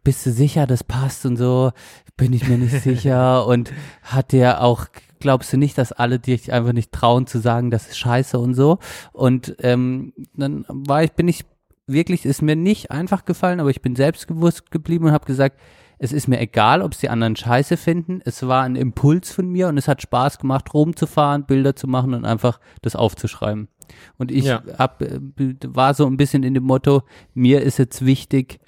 bist 0.05 0.27
du 0.27 0.31
sicher, 0.31 0.67
das 0.67 0.85
passt 0.85 1.27
und 1.27 1.37
so, 1.37 1.73
bin 2.17 2.33
ich 2.33 2.47
mir 2.47 2.59
nicht 2.59 2.81
sicher 2.83 3.47
und 3.47 3.73
hat 4.03 4.33
der 4.33 4.63
auch, 4.63 4.87
glaubst 5.19 5.53
du 5.53 5.57
nicht, 5.57 5.77
dass 5.79 5.93
alle 5.93 6.19
dich 6.19 6.53
einfach 6.53 6.73
nicht 6.73 6.93
trauen 6.93 7.27
zu 7.27 7.41
sagen, 7.41 7.71
das 7.71 7.89
ist 7.89 7.99
scheiße 7.99 8.39
und 8.39 8.55
so. 8.55 8.79
Und 9.13 9.57
ähm, 9.61 10.13
dann 10.35 10.65
war 10.69 11.03
ich, 11.03 11.13
bin 11.13 11.29
ich 11.29 11.45
wirklich, 11.87 12.25
ist 12.25 12.43
mir 12.43 12.57
nicht 12.57 12.91
einfach 12.91 13.25
gefallen, 13.25 13.61
aber 13.61 13.71
ich 13.71 13.83
bin 13.83 13.97
selbstbewusst 13.97 14.71
geblieben 14.71 15.07
und 15.07 15.13
habe 15.13 15.27
gesagt, 15.27 15.59
es 16.03 16.13
ist 16.15 16.29
mir 16.29 16.41
egal, 16.41 16.81
ob 16.81 16.93
es 16.93 16.99
die 16.99 17.11
anderen 17.11 17.37
scheiße 17.37 17.77
finden. 17.77 18.23
Es 18.25 18.47
war 18.49 18.63
ein 18.63 18.75
Impuls 18.75 19.31
von 19.33 19.47
mir 19.47 19.69
und 19.69 19.77
es 19.77 19.87
hat 19.87 20.01
Spaß 20.01 20.39
gemacht, 20.39 20.73
rumzufahren, 20.73 21.45
Bilder 21.45 21.77
zu 21.77 21.87
machen 21.87 22.15
und 22.15 22.25
einfach 22.25 22.59
das 22.81 22.97
aufzuschreiben. 22.97 23.69
Und 24.17 24.31
ich 24.31 24.47
Ja. 24.47 24.63
hab, 24.79 25.03
äh, 25.03 25.21
war 25.67 25.93
so 25.93 26.07
ein 26.07 26.17
bisschen 26.17 26.43
in 26.43 26.55
dem 26.55 26.65
Motto, 26.65 27.03
mir 27.35 27.61
ist 27.61 27.77
jetzt 27.77 28.05
wichtig, 28.07 28.61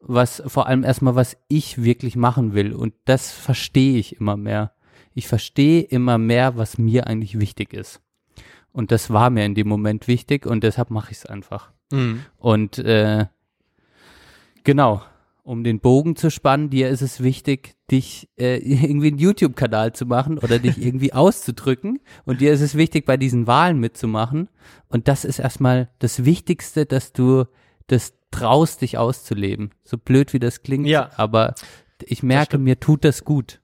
was 0.00 0.42
vor 0.46 0.68
allem 0.68 0.84
erstmal, 0.84 1.16
was 1.16 1.36
ich 1.48 1.82
wirklich 1.82 2.14
machen 2.14 2.54
will. 2.54 2.72
Und 2.72 2.94
das 3.04 3.32
verstehe 3.32 3.98
ich 3.98 4.20
immer 4.20 4.36
mehr. 4.36 4.72
Ich 5.12 5.26
verstehe 5.26 5.82
immer 5.82 6.18
mehr, 6.18 6.56
was 6.56 6.78
mir 6.78 7.08
eigentlich 7.08 7.40
wichtig 7.40 7.72
ist. 7.74 8.00
Und 8.70 8.92
das 8.92 9.10
war 9.10 9.28
mir 9.30 9.44
in 9.44 9.56
dem 9.56 9.66
Moment 9.66 10.06
wichtig 10.06 10.46
und 10.46 10.62
deshalb 10.62 10.90
mache 10.90 11.10
ich 11.10 11.18
es 11.18 11.26
einfach. 11.26 11.72
Mhm. 11.90 12.20
Und 12.38 12.78
äh, 12.78 13.26
genau, 14.62 15.02
um 15.50 15.64
den 15.64 15.80
Bogen 15.80 16.14
zu 16.14 16.30
spannen, 16.30 16.70
dir 16.70 16.88
ist 16.90 17.02
es 17.02 17.20
wichtig, 17.24 17.74
dich 17.90 18.28
äh, 18.38 18.58
irgendwie 18.62 19.08
einen 19.08 19.18
YouTube-Kanal 19.18 19.92
zu 19.92 20.06
machen 20.06 20.38
oder 20.38 20.60
dich 20.60 20.78
irgendwie 20.84 21.12
auszudrücken. 21.12 21.98
Und 22.24 22.40
dir 22.40 22.52
ist 22.52 22.60
es 22.60 22.76
wichtig, 22.76 23.04
bei 23.04 23.16
diesen 23.16 23.48
Wahlen 23.48 23.80
mitzumachen. 23.80 24.48
Und 24.88 25.08
das 25.08 25.24
ist 25.24 25.40
erstmal 25.40 25.88
das 25.98 26.24
Wichtigste, 26.24 26.86
dass 26.86 27.12
du 27.12 27.46
das 27.88 28.14
traust, 28.30 28.82
dich 28.82 28.96
auszuleben. 28.96 29.70
So 29.82 29.98
blöd 29.98 30.32
wie 30.32 30.38
das 30.38 30.62
klingt, 30.62 30.86
Ja. 30.86 31.10
aber 31.16 31.56
ich 32.04 32.22
merke, 32.22 32.56
mir 32.56 32.78
tut 32.78 33.04
das 33.04 33.24
gut. 33.24 33.60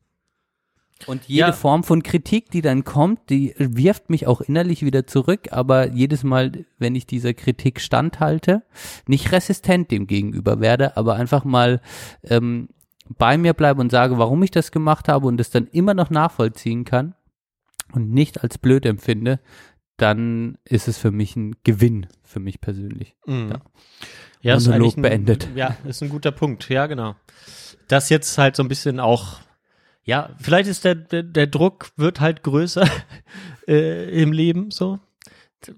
Und 1.06 1.24
jede 1.26 1.48
Ja. 1.48 1.52
Form 1.52 1.84
von 1.84 2.02
Kritik, 2.02 2.50
die 2.50 2.62
dann 2.62 2.84
kommt, 2.84 3.28
die 3.28 3.54
wirft 3.58 4.08
mich 4.08 4.26
auch 4.26 4.40
innerlich 4.40 4.82
wieder 4.82 5.06
zurück, 5.06 5.48
aber 5.50 5.90
jedes 5.90 6.24
Mal, 6.24 6.64
wenn 6.78 6.94
ich 6.94 7.06
dieser 7.06 7.34
Kritik 7.34 7.80
standhalte, 7.80 8.62
nicht 9.06 9.30
resistent 9.30 9.90
dem 9.90 10.06
gegenüber 10.06 10.60
werde, 10.60 10.96
aber 10.96 11.16
einfach 11.16 11.44
mal 11.44 11.82
ähm, 12.24 12.68
bei 13.18 13.36
mir 13.36 13.52
bleibe 13.52 13.80
und 13.80 13.90
sage, 13.90 14.16
warum 14.18 14.42
ich 14.42 14.50
das 14.50 14.72
gemacht 14.72 15.06
habe 15.08 15.26
und 15.26 15.38
es 15.40 15.50
dann 15.50 15.66
immer 15.66 15.92
noch 15.94 16.10
nachvollziehen 16.10 16.84
kann 16.84 17.14
und 17.92 18.10
nicht 18.10 18.42
als 18.42 18.56
blöd 18.58 18.86
empfinde, 18.86 19.38
dann 19.98 20.58
ist 20.64 20.88
es 20.88 20.98
für 20.98 21.10
mich 21.10 21.36
ein 21.36 21.56
Gewinn, 21.62 22.06
für 22.24 22.40
mich 22.40 22.60
persönlich. 22.60 23.16
Mhm. 23.26 23.50
Ja. 23.50 23.60
Ja, 24.42 24.56
ist 24.56 24.66
Monolog 24.66 24.82
eigentlich 24.82 24.96
ein, 24.96 25.02
beendet. 25.02 25.48
Ja, 25.54 25.76
ist 25.84 26.02
ein 26.02 26.08
guter 26.08 26.30
Punkt. 26.30 26.68
Ja, 26.68 26.86
genau. 26.86 27.16
Das 27.88 28.10
jetzt 28.10 28.36
halt 28.38 28.56
so 28.56 28.62
ein 28.62 28.68
bisschen 28.68 29.00
auch, 29.00 29.40
ja, 30.06 30.30
vielleicht 30.38 30.68
ist 30.68 30.84
der, 30.84 30.94
der, 30.94 31.24
der 31.24 31.48
Druck 31.48 31.90
wird 31.96 32.20
halt 32.20 32.42
größer 32.44 32.88
äh, 33.68 34.22
im 34.22 34.32
Leben, 34.32 34.70
so, 34.70 35.00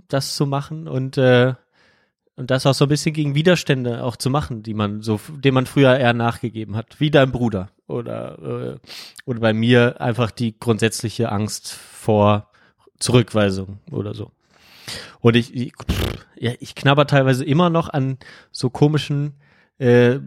das 0.07 0.37
zu 0.37 0.47
machen 0.47 0.87
und, 0.87 1.17
äh, 1.17 1.55
und 2.37 2.51
das 2.51 2.67
auch 2.67 2.75
so 2.75 2.85
ein 2.85 2.91
bisschen 2.91 3.15
gegen 3.15 3.35
Widerstände 3.35 4.05
auch 4.05 4.17
zu 4.17 4.29
machen, 4.29 4.63
die 4.63 4.75
man 4.75 5.01
so, 5.01 5.19
dem 5.31 5.55
man 5.55 5.67
früher 5.67 5.97
eher 5.97 6.13
nachgegeben 6.13 6.77
hat, 6.77 7.01
wie 7.01 7.11
dein 7.11 7.33
Bruder 7.33 7.71
oder, 7.87 8.39
äh, 8.39 8.79
oder 9.25 9.41
bei 9.41 9.55
mir 9.55 10.01
einfach 10.01 10.31
die 10.31 10.59
grundsätzliche 10.59 11.33
Angst 11.33 11.73
vor 11.73 12.51
Zurückweisung 12.99 13.79
oder 13.91 14.13
so. 14.13 14.31
Und 15.21 15.37
ich, 15.37 15.55
ich, 15.55 15.73
pff, 15.73 16.27
ja, 16.37 16.53
ich 16.61 16.75
knabber 16.75 17.07
teilweise 17.07 17.47
immer 17.47 17.71
noch 17.71 17.89
an 17.89 18.19
so 18.53 18.69
komischen 18.69 19.35
äh, 19.79 20.19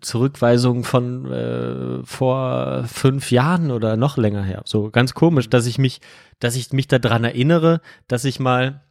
Zurückweisungen 0.00 0.84
von 0.84 1.30
äh, 1.30 2.04
vor 2.04 2.84
fünf 2.84 3.30
Jahren 3.30 3.70
oder 3.70 3.96
noch 3.96 4.16
länger 4.16 4.42
her. 4.42 4.62
So 4.64 4.90
ganz 4.90 5.14
komisch, 5.14 5.50
dass 5.50 5.66
ich 5.66 5.78
mich, 5.78 6.00
dass 6.38 6.56
ich 6.56 6.72
mich 6.72 6.88
daran 6.88 7.24
erinnere, 7.24 7.80
dass 8.08 8.24
ich 8.24 8.40
mal 8.40 8.82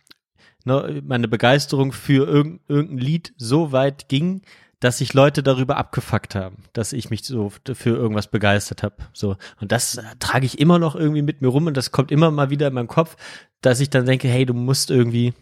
ne, 0.64 1.02
meine 1.06 1.27
Begeisterung 1.27 1.91
für 1.91 2.27
irgend, 2.27 2.61
irgendein 2.68 2.98
Lied 2.99 3.34
so 3.38 3.72
weit 3.72 4.07
ging, 4.07 4.41
dass 4.80 4.99
sich 4.99 5.14
Leute 5.14 5.41
darüber 5.41 5.77
abgefuckt 5.77 6.36
haben, 6.36 6.57
dass 6.73 6.94
ich 6.94 7.10
mich 7.10 7.23
so 7.23 7.49
für 7.49 7.95
irgendwas 7.95 8.27
begeistert 8.27 8.84
habe. 8.84 8.98
So 9.14 9.38
und 9.60 9.72
das 9.72 9.98
äh, 9.98 10.03
trage 10.19 10.45
ich 10.45 10.60
immer 10.60 10.77
noch 10.77 10.95
irgendwie 10.95 11.23
mit 11.23 11.41
mir 11.41 11.48
rum 11.48 11.65
und 11.65 11.76
das 11.76 11.91
kommt 11.91 12.11
immer 12.11 12.30
mal 12.30 12.52
wieder 12.52 12.68
in 12.68 12.73
meinem 12.73 12.88
Kopf, 12.88 13.15
dass 13.61 13.80
ich 13.80 13.90
dann 13.90 14.06
denke, 14.06 14.27
hey, 14.27 14.45
du 14.45 14.53
musst 14.53 14.91
irgendwie, 14.91 15.34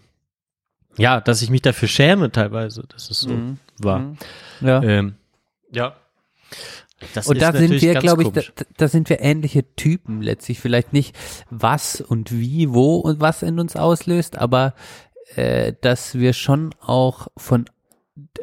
ja, 0.97 1.21
dass 1.21 1.41
ich 1.41 1.49
mich 1.49 1.61
dafür 1.61 1.87
schäme 1.87 2.31
teilweise, 2.31 2.83
dass 2.87 3.09
es 3.09 3.21
so 3.21 3.29
Mhm. 3.29 3.57
war. 3.79 3.99
Mhm. 3.99 4.17
Ja. 4.61 4.83
Ähm, 4.83 5.15
ja. 5.71 5.95
Das 7.13 7.27
und 7.27 7.41
da 7.41 7.51
sind 7.51 7.81
wir, 7.81 7.95
glaube 7.95 8.23
ich, 8.23 8.29
da, 8.29 8.41
da 8.77 8.87
sind 8.87 9.09
wir 9.09 9.19
ähnliche 9.19 9.75
Typen 9.75 10.21
letztlich. 10.21 10.59
Vielleicht 10.59 10.93
nicht 10.93 11.15
was 11.49 11.99
und 11.99 12.31
wie, 12.31 12.71
wo 12.73 12.95
und 12.97 13.19
was 13.19 13.41
in 13.41 13.59
uns 13.59 13.75
auslöst, 13.75 14.37
aber 14.37 14.73
äh, 15.35 15.73
dass 15.81 16.15
wir 16.15 16.33
schon 16.33 16.73
auch 16.79 17.27
von 17.35 17.65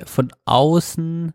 von 0.04 0.32
außen, 0.44 1.32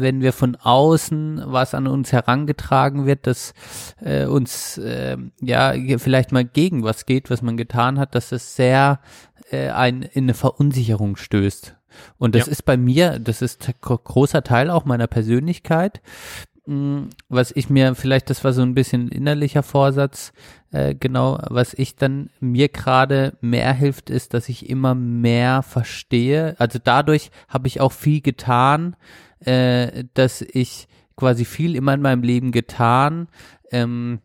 wenn 0.00 0.20
wir 0.20 0.32
von 0.32 0.56
außen 0.56 1.42
was 1.46 1.74
an 1.74 1.86
uns 1.86 2.12
herangetragen 2.12 3.06
wird, 3.06 3.26
dass 3.26 3.54
äh, 4.00 4.26
uns 4.26 4.78
äh, 4.78 5.16
ja 5.40 5.74
vielleicht 5.98 6.32
mal 6.32 6.44
gegen 6.44 6.82
was 6.82 7.06
geht, 7.06 7.30
was 7.30 7.42
man 7.42 7.56
getan 7.56 7.98
hat, 7.98 8.14
dass 8.14 8.32
es 8.32 8.56
sehr 8.56 9.00
äh, 9.50 9.68
ein, 9.70 10.02
in 10.02 10.24
eine 10.24 10.34
Verunsicherung 10.34 11.16
stößt. 11.16 11.76
Und 12.18 12.34
das 12.34 12.46
Ja. 12.46 12.52
ist 12.52 12.64
bei 12.64 12.76
mir, 12.76 13.18
das 13.18 13.42
ist 13.42 13.70
großer 13.82 14.42
Teil 14.42 14.70
auch 14.70 14.86
meiner 14.86 15.06
Persönlichkeit, 15.06 16.00
mh, 16.64 17.08
was 17.28 17.52
ich 17.54 17.68
mir 17.68 17.94
vielleicht, 17.94 18.30
das 18.30 18.44
war 18.44 18.52
so 18.54 18.62
ein 18.62 18.74
bisschen 18.74 19.08
innerlicher 19.08 19.62
Vorsatz, 19.62 20.32
äh, 20.70 20.94
genau, 20.94 21.38
was 21.50 21.74
ich 21.74 21.96
dann 21.96 22.30
mir 22.40 22.68
gerade 22.70 23.34
mehr 23.42 23.74
hilft, 23.74 24.08
ist, 24.08 24.32
dass 24.32 24.48
ich 24.48 24.70
immer 24.70 24.94
mehr 24.94 25.62
verstehe. 25.62 26.54
Also 26.58 26.78
dadurch 26.82 27.30
habe 27.48 27.68
ich 27.68 27.80
auch 27.82 27.92
viel 27.92 28.22
getan, 28.22 28.96
äh, 29.44 30.04
dass 30.14 30.42
ich 30.42 30.88
quasi 31.16 31.44
viel 31.44 31.76
immer 31.76 31.94
in 31.94 32.02
meinem 32.02 32.22
Leben 32.22 32.52
getan, 32.52 33.28
ähm, 33.70 34.20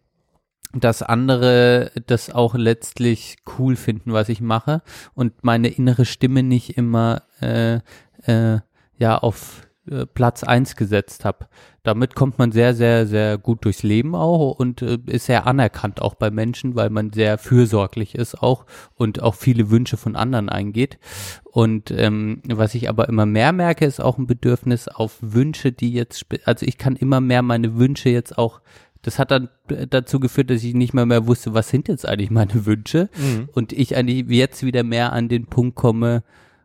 dass 0.73 1.01
andere 1.01 1.91
das 2.05 2.29
auch 2.29 2.55
letztlich 2.55 3.37
cool 3.57 3.75
finden, 3.75 4.13
was 4.13 4.29
ich 4.29 4.41
mache 4.41 4.81
und 5.13 5.43
meine 5.43 5.69
innere 5.69 6.05
Stimme 6.05 6.43
nicht 6.43 6.77
immer 6.77 7.23
äh, 7.41 7.79
äh, 8.23 8.59
ja 8.97 9.17
auf 9.17 9.66
äh, 9.89 10.05
Platz 10.05 10.43
eins 10.43 10.75
gesetzt 10.75 11.25
habe. 11.25 11.47
Damit 11.83 12.15
kommt 12.15 12.37
man 12.37 12.51
sehr, 12.51 12.75
sehr, 12.75 13.07
sehr 13.07 13.37
gut 13.37 13.63
durchs 13.63 13.83
Leben 13.83 14.15
auch 14.15 14.51
und 14.59 14.81
äh, 14.81 14.97
ist 15.05 15.27
sehr 15.27 15.47
anerkannt 15.47 16.01
auch 16.01 16.15
bei 16.15 16.31
Menschen, 16.31 16.75
weil 16.75 16.89
man 16.89 17.13
sehr 17.13 17.37
fürsorglich 17.37 18.15
ist 18.15 18.41
auch 18.41 18.65
und 18.95 19.21
auch 19.21 19.35
viele 19.35 19.69
Wünsche 19.69 19.97
von 19.97 20.15
anderen 20.15 20.49
eingeht. 20.49 20.99
Und 21.43 21.91
ähm, 21.91 22.41
was 22.47 22.75
ich 22.75 22.89
aber 22.89 23.07
immer 23.07 23.25
mehr 23.25 23.51
merke, 23.53 23.85
ist 23.85 24.01
auch 24.01 24.17
ein 24.17 24.27
Bedürfnis 24.27 24.87
auf 24.87 25.17
Wünsche, 25.21 25.71
die 25.71 25.93
jetzt, 25.93 26.25
also 26.45 26.65
ich 26.65 26.77
kann 26.77 26.95
immer 26.95 27.21
mehr 27.21 27.41
meine 27.41 27.77
Wünsche 27.77 28.09
jetzt 28.09 28.37
auch 28.37 28.61
das 29.03 29.19
hat 29.19 29.31
dann 29.31 29.47
äh, 29.69 29.87
dazu 29.87 30.19
geführt, 30.19 30.49
dass 30.49 30.63
ich 30.63 30.73
nicht 30.73 30.93
mehr 30.93 31.05
mehr 31.05 31.27
wusste, 31.27 31.53
was 31.53 31.69
sind 31.69 31.87
jetzt 31.87 32.05
eigentlich 32.05 32.31
meine 32.31 32.65
Wünsche 32.65 33.09
Mhm. 33.15 33.47
und 33.53 33.71
ich 33.71 33.95
eigentlich 33.95 34.25
jetzt 34.27 34.63
wieder 34.63 34.83
mehr 34.83 35.13
an 35.13 35.29
den 35.29 35.45
Punkt 35.45 35.75
komme, 35.75 36.23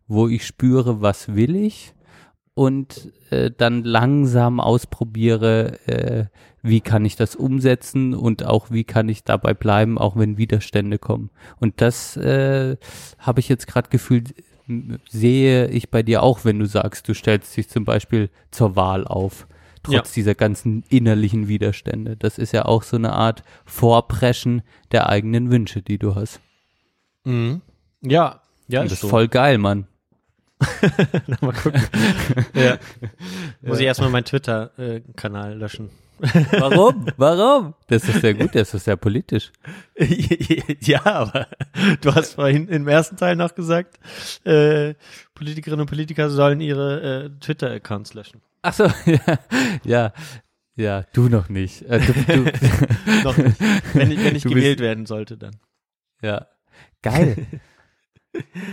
wo 0.08 0.26
ich 0.26 0.44
spüre, 0.44 1.00
was 1.00 1.36
will 1.36 1.54
ich 1.54 1.94
und 2.54 3.12
äh, 3.30 3.50
dann 3.56 3.82
langsam 3.84 4.60
ausprobiere, 4.60 5.78
äh, 5.86 6.26
wie 6.62 6.80
kann 6.80 7.04
ich 7.04 7.16
das 7.16 7.34
umsetzen 7.34 8.14
und 8.14 8.44
auch 8.44 8.70
wie 8.70 8.84
kann 8.84 9.08
ich 9.08 9.24
dabei 9.24 9.54
bleiben, 9.54 9.98
auch 9.98 10.16
wenn 10.16 10.36
Widerstände 10.38 10.98
kommen. 10.98 11.30
Und 11.58 11.80
das 11.80 12.16
äh, 12.16 12.76
habe 13.18 13.40
ich 13.40 13.48
jetzt 13.48 13.66
gerade 13.66 13.88
gefühlt, 13.88 14.34
sehe 15.08 15.66
ich 15.68 15.90
bei 15.90 16.02
dir 16.02 16.22
auch, 16.22 16.44
wenn 16.44 16.58
du 16.58 16.66
sagst, 16.66 17.08
du 17.08 17.14
stellst 17.14 17.56
dich 17.56 17.68
zum 17.68 17.84
Beispiel 17.84 18.30
zur 18.50 18.76
Wahl 18.76 19.06
auf, 19.06 19.48
trotz 19.82 19.94
Ja. 20.10 20.14
dieser 20.14 20.34
ganzen 20.36 20.84
innerlichen 20.88 21.48
Widerstände. 21.48 22.16
Das 22.16 22.38
ist 22.38 22.52
ja 22.52 22.64
auch 22.66 22.84
so 22.84 22.96
eine 22.96 23.12
Art 23.12 23.42
Vorpreschen 23.64 24.62
der 24.92 25.08
eigenen 25.08 25.50
Wünsche, 25.50 25.82
die 25.82 25.98
du 25.98 26.14
hast. 26.14 26.40
Mhm. 27.24 27.60
Ja, 28.02 28.40
ja, 28.68 28.80
Und 28.82 28.86
das 28.86 28.94
ist 28.94 29.00
so. 29.00 29.08
voll 29.08 29.26
geil, 29.28 29.58
Mann. 29.58 29.86
Mal 31.40 31.52
gucken. 31.52 31.82
ja. 32.54 32.78
Muss 33.60 33.78
ich 33.80 33.86
erstmal 33.86 34.10
meinen 34.10 34.24
Twitter-Kanal 34.24 35.56
löschen. 35.58 35.90
Warum? 36.52 37.06
Warum? 37.16 37.74
Das 37.88 38.08
ist 38.08 38.20
sehr 38.20 38.34
gut, 38.34 38.54
das 38.54 38.72
ist 38.74 38.84
sehr 38.84 38.96
politisch. 38.96 39.50
ja, 40.80 41.04
aber 41.04 41.48
du 42.00 42.14
hast 42.14 42.34
vorhin 42.34 42.68
im 42.68 42.86
ersten 42.86 43.16
Teil 43.16 43.34
noch 43.34 43.54
gesagt, 43.56 43.98
äh, 44.44 44.94
Politikerinnen 45.34 45.80
und 45.80 45.88
Politiker 45.88 46.30
sollen 46.30 46.60
ihre 46.60 47.24
äh, 47.24 47.30
Twitter-Accounts 47.40 48.14
löschen. 48.14 48.40
Ach 48.62 48.72
so, 48.72 48.84
ja, 49.04 49.38
ja, 49.84 50.12
ja, 50.76 51.02
du 51.12 51.28
noch 51.28 51.48
nicht. 51.48 51.82
Äh, 51.82 51.98
du, 52.00 52.12
du, 52.12 52.44
Noch 53.24 53.36
nicht. 53.36 53.56
Wenn 53.94 54.12
ich, 54.12 54.18
wenn 54.24 54.36
ich 54.36 54.44
bist- 54.44 54.54
gewählt 54.54 54.78
werden 54.78 55.06
sollte, 55.06 55.36
dann. 55.36 55.56
ja, 56.22 56.46
geil. 57.02 57.46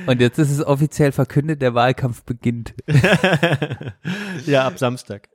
Und 0.08 0.22
jetzt 0.22 0.40
ist 0.40 0.52
es 0.52 0.66
offiziell 0.66 1.12
verkündet, 1.12 1.62
der 1.62 1.74
Wahlkampf 1.74 2.24
beginnt. 2.24 2.74
ja, 4.46 4.66
ab 4.66 4.80
Samstag. 4.80 5.28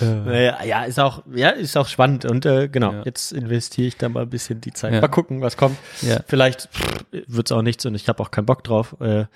ja, 0.00 0.84
ist 0.84 0.98
auch, 0.98 1.22
ja, 1.32 1.50
ist 1.50 1.76
auch 1.76 1.86
spannend 1.86 2.24
und 2.24 2.44
äh, 2.44 2.68
genau, 2.68 2.92
Ja. 2.92 3.02
jetzt 3.04 3.32
investiere 3.32 3.88
ich 3.88 3.96
da 3.96 4.08
mal 4.08 4.22
ein 4.22 4.30
bisschen 4.30 4.60
die 4.60 4.72
Zeit. 4.72 4.94
Ja. 4.94 5.00
Mal 5.00 5.08
gucken, 5.08 5.40
was 5.40 5.56
kommt. 5.56 5.78
Vielleicht 6.26 6.68
wird 7.12 7.46
es 7.48 7.52
auch 7.52 7.62
nichts 7.62 7.86
und 7.86 7.94
ich 7.94 8.08
habe 8.08 8.22
auch 8.22 8.30
keinen 8.30 8.46
Bock 8.46 8.64
drauf. 8.64 8.96
Äh, 9.00 9.26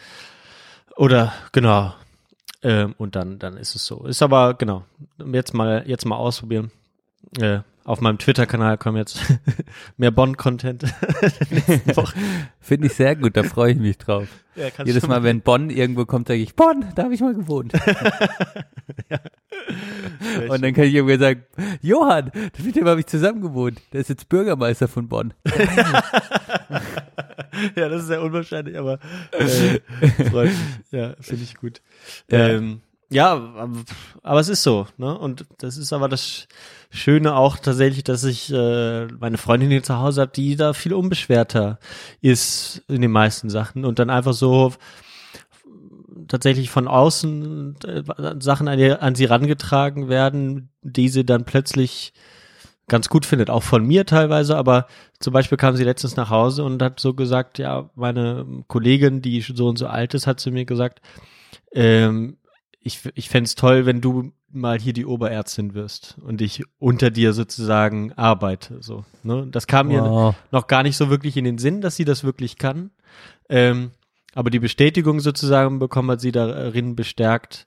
oder 0.96 1.32
genau. 1.52 1.94
Ähm, 2.62 2.94
und 2.98 3.16
dann, 3.16 3.38
dann 3.38 3.56
ist 3.56 3.74
es 3.74 3.86
so. 3.86 4.04
Ist 4.04 4.20
aber 4.22 4.54
genau. 4.54 4.84
Jetzt 5.32 5.54
mal, 5.54 5.84
jetzt 5.86 6.04
mal 6.06 6.16
ausprobieren. 6.16 6.70
Auf 7.90 8.00
meinem 8.00 8.18
Twitter-Kanal 8.18 8.78
kommen 8.78 8.98
jetzt 8.98 9.20
mehr 9.96 10.12
Bonn-Content. 10.12 10.84
Finde 12.60 12.86
ich 12.86 12.92
sehr 12.92 13.16
gut, 13.16 13.36
da 13.36 13.42
freue 13.42 13.72
ich 13.72 13.78
mich 13.78 13.98
drauf. 13.98 14.28
Ja, 14.54 14.68
Jedes 14.84 15.08
Mal, 15.08 15.24
wenn 15.24 15.40
Bonn 15.40 15.70
irgendwo 15.70 16.04
kommt, 16.04 16.28
sage 16.28 16.38
ich, 16.38 16.54
Bonn, 16.54 16.84
da 16.94 17.02
habe 17.02 17.14
ich 17.14 17.20
mal 17.20 17.34
gewohnt. 17.34 17.72
Und 20.48 20.62
dann 20.62 20.72
kann 20.72 20.84
ich 20.84 20.94
irgendwann 20.94 21.18
sagen, 21.18 21.42
Johann, 21.82 22.30
mit 22.62 22.76
dem 22.76 22.86
habe 22.86 23.00
ich 23.00 23.06
zusammen 23.06 23.40
gewohnt. 23.40 23.80
Der 23.92 24.02
ist 24.02 24.08
jetzt 24.08 24.28
Bürgermeister 24.28 24.86
von 24.86 25.08
Bonn. 25.08 25.34
ja, 27.74 27.88
das 27.88 28.02
ist 28.02 28.06
sehr 28.06 28.22
unwahrscheinlich, 28.22 28.78
aber 28.78 29.00
äh, 29.32 29.80
freut 30.30 30.50
mich. 30.50 30.56
Ja, 30.92 31.16
finde 31.20 31.42
ich 31.42 31.56
gut. 31.56 31.82
Ja. 32.30 32.50
Ähm, 32.50 32.82
ja, 33.10 33.68
aber, 34.22 34.40
es 34.40 34.48
ist 34.48 34.62
so, 34.62 34.86
ne? 34.96 35.16
Und 35.18 35.44
das 35.58 35.76
ist 35.76 35.92
aber 35.92 36.08
das 36.08 36.46
Schöne 36.90 37.34
auch 37.34 37.56
tatsächlich, 37.56 38.04
dass 38.04 38.24
ich 38.24 38.52
äh, 38.52 39.06
meine 39.06 39.36
Freundin 39.36 39.70
hier 39.70 39.82
zu 39.82 39.98
Hause 39.98 40.22
habe, 40.22 40.32
die 40.34 40.56
da 40.56 40.72
viel 40.72 40.94
unbeschwerter 40.94 41.78
ist 42.20 42.82
in 42.88 43.02
den 43.02 43.10
meisten 43.10 43.50
Sachen 43.50 43.84
und 43.84 43.98
dann 43.98 44.10
einfach 44.10 44.32
so 44.32 44.72
tatsächlich 46.28 46.70
von 46.70 46.88
außen 46.88 47.76
äh, 47.84 48.02
Sachen 48.40 48.68
an, 48.68 48.78
ihr, 48.78 49.02
an 49.02 49.14
sie 49.14 49.24
rangetragen 49.24 50.08
werden, 50.08 50.70
die 50.82 51.08
sie 51.08 51.24
dann 51.24 51.44
plötzlich 51.44 52.12
ganz 52.86 53.08
gut 53.08 53.24
findet, 53.24 53.50
auch 53.50 53.62
von 53.62 53.86
mir 53.86 54.04
teilweise, 54.04 54.56
aber 54.56 54.86
zum 55.20 55.32
Beispiel 55.32 55.58
kam 55.58 55.76
sie 55.76 55.84
letztens 55.84 56.16
nach 56.16 56.30
Hause 56.30 56.64
und 56.64 56.82
hat 56.82 57.00
so 57.00 57.14
gesagt, 57.14 57.58
ja, 57.58 57.88
meine 57.94 58.64
Kollegin, 58.66 59.22
die 59.22 59.40
so 59.40 59.68
und 59.68 59.78
so 59.78 59.86
alt 59.86 60.14
ist, 60.14 60.26
hat 60.26 60.40
zu 60.40 60.50
mir 60.50 60.64
gesagt, 60.64 61.00
ähm, 61.72 62.36
ich, 62.82 63.00
ich 63.14 63.28
fände 63.28 63.46
es 63.46 63.54
toll, 63.54 63.86
wenn 63.86 64.00
du 64.00 64.32
mal 64.52 64.78
hier 64.80 64.92
die 64.92 65.06
Oberärztin 65.06 65.74
wirst 65.74 66.16
und 66.22 66.40
ich 66.40 66.64
unter 66.78 67.10
dir 67.10 67.32
sozusagen 67.32 68.12
arbeite. 68.14 68.78
So, 68.82 69.04
ne? 69.22 69.46
Das 69.50 69.66
kam 69.66 69.88
mir 69.88 70.02
Wow. 70.02 70.34
noch 70.50 70.66
gar 70.66 70.82
nicht 70.82 70.96
so 70.96 71.10
wirklich 71.10 71.36
in 71.36 71.44
den 71.44 71.58
Sinn, 71.58 71.80
dass 71.80 71.96
sie 71.96 72.04
das 72.04 72.24
wirklich 72.24 72.56
kann. 72.58 72.90
Ähm, 73.48 73.92
aber 74.34 74.50
die 74.50 74.58
Bestätigung 74.58 75.20
sozusagen 75.20 75.78
bekommen 75.78 76.10
hat 76.10 76.20
sie 76.20 76.32
darin 76.32 76.96
bestärkt, 76.96 77.66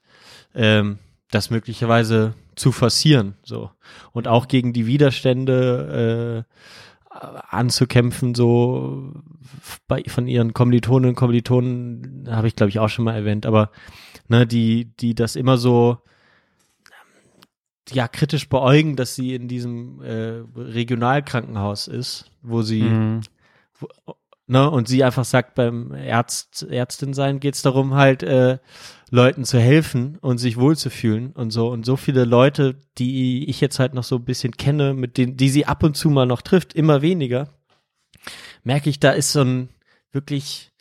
ähm, 0.54 0.98
das 1.30 1.50
möglicherweise 1.50 2.34
zu 2.56 2.70
forcieren, 2.72 3.34
so. 3.42 3.70
Und 4.12 4.28
auch 4.28 4.46
gegen 4.48 4.72
die 4.72 4.86
Widerstände 4.86 6.44
äh, 6.46 7.14
anzukämpfen, 7.50 8.34
so 8.34 9.12
bei, 9.86 10.02
von 10.06 10.26
ihren 10.26 10.52
Kommilitonen 10.54 11.10
und 11.10 11.16
Kommilitonen, 11.16 12.26
habe 12.30 12.48
ich 12.48 12.56
glaube 12.56 12.70
ich 12.70 12.78
auch 12.78 12.88
schon 12.88 13.04
mal 13.04 13.14
erwähnt, 13.14 13.46
aber 13.46 13.70
ne, 14.28 14.46
die, 14.46 14.94
die 14.96 15.14
das 15.14 15.36
immer 15.36 15.58
so 15.58 15.98
ja 17.92 18.08
kritisch 18.08 18.48
beäugen, 18.48 18.96
dass 18.96 19.14
sie 19.14 19.34
in 19.34 19.48
diesem 19.48 20.00
äh, 20.02 20.42
Regionalkrankenhaus 20.56 21.86
ist, 21.86 22.30
wo 22.42 22.62
sie 22.62 22.82
Mhm. 22.82 23.20
ne, 24.46 24.70
und 24.70 24.88
sie 24.88 25.04
einfach 25.04 25.24
sagt, 25.24 25.54
beim 25.54 25.92
Ärzt, 25.92 26.62
Ärztin 26.62 27.12
sein 27.12 27.40
geht's 27.40 27.62
darum, 27.62 27.94
halt 27.94 28.22
äh, 28.22 28.58
Leuten 29.10 29.44
zu 29.44 29.58
helfen 29.58 30.16
und 30.18 30.38
sich 30.38 30.56
wohlzufühlen 30.56 31.32
und 31.32 31.50
so. 31.50 31.70
Und 31.70 31.84
so 31.84 31.96
viele 31.96 32.24
Leute, 32.24 32.80
die 32.98 33.48
ich 33.48 33.60
jetzt 33.60 33.78
halt 33.78 33.94
noch 33.94 34.04
so 34.04 34.16
ein 34.16 34.24
bisschen 34.24 34.52
kenne, 34.56 34.94
mit 34.94 35.18
denen, 35.18 35.36
die 35.36 35.50
sie 35.50 35.66
ab 35.66 35.82
und 35.82 35.96
zu 35.96 36.08
mal 36.10 36.26
noch 36.26 36.42
trifft, 36.42 36.72
immer 36.74 37.02
weniger, 37.02 37.48
merke 38.62 38.88
ich, 38.88 38.98
da 38.98 39.10
ist 39.10 39.32
so 39.32 39.42
ein 39.42 39.68
wirklich 40.10 40.72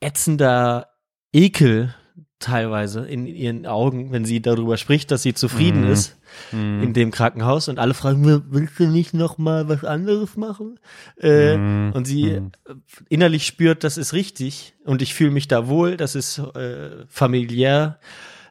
ätzender 0.00 0.88
Ekel 1.32 1.94
teilweise 2.40 3.06
in 3.06 3.26
ihren 3.26 3.66
Augen, 3.66 4.10
wenn 4.12 4.24
sie 4.24 4.40
darüber 4.42 4.76
spricht, 4.76 5.10
dass 5.10 5.22
sie 5.22 5.34
zufrieden 5.34 5.82
Mhm. 5.84 5.90
ist 5.92 6.16
in 6.52 6.92
dem 6.94 7.10
Krankenhaus 7.10 7.68
und 7.68 7.78
alle 7.78 7.92
fragen, 7.94 8.24
"Will- 8.24 8.42
willst 8.48 8.78
du 8.80 8.86
nicht 8.86 9.14
noch 9.14 9.36
mal 9.38 9.68
was 9.68 9.84
anderes 9.84 10.36
machen? 10.36 10.78
Äh, 11.20 11.56
Mhm. 11.58 11.92
Und 11.92 12.04
sie 12.06 12.40
Mhm. 12.40 12.50
äh, 12.68 12.74
innerlich 13.08 13.46
spürt, 13.46 13.84
das 13.84 13.98
ist 13.98 14.12
richtig 14.12 14.74
und 14.84 15.02
ich 15.02 15.12
fühle 15.14 15.30
mich 15.32 15.48
da 15.48 15.68
wohl, 15.68 15.96
das 15.96 16.14
ist 16.14 16.38
äh, 16.38 17.04
familiär, 17.08 17.98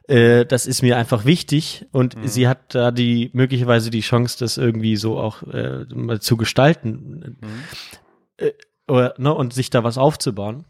äh, 0.08 0.44
das 0.46 0.66
ist 0.66 0.82
mir 0.82 0.96
einfach 0.96 1.24
wichtig 1.24 1.86
und 1.92 2.16
sie 2.22 2.46
hat 2.48 2.74
da 2.74 2.90
die 2.92 3.30
möglicherweise 3.32 3.90
die 3.90 4.00
Chance, 4.02 4.36
das 4.38 4.56
irgendwie 4.56 4.96
so 4.96 5.18
auch 5.18 5.42
äh, 5.44 5.84
mal 5.94 6.20
zu 6.20 6.36
gestalten 6.36 7.38
äh, 8.36 8.52
oder, 8.88 9.14
ne, 9.18 9.32
und 9.34 9.52
sich 9.52 9.70
da 9.70 9.84
was 9.84 9.98
aufzubauen. 9.98 10.64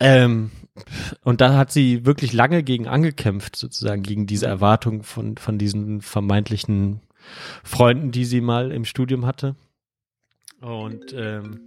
Ähm, 0.00 0.50
und 1.22 1.40
da 1.40 1.56
hat 1.56 1.72
sie 1.72 2.06
wirklich 2.06 2.32
lange 2.32 2.62
gegen 2.62 2.86
angekämpft, 2.88 3.56
sozusagen, 3.56 4.02
gegen 4.02 4.26
diese 4.26 4.46
Erwartung 4.46 5.02
von, 5.02 5.36
von 5.36 5.58
diesen 5.58 6.00
vermeintlichen 6.00 7.00
Freunden, 7.64 8.10
die 8.10 8.24
sie 8.24 8.40
mal 8.40 8.72
im 8.72 8.84
Studium 8.84 9.26
hatte. 9.26 9.56
Und 10.60 11.12
ähm, 11.14 11.60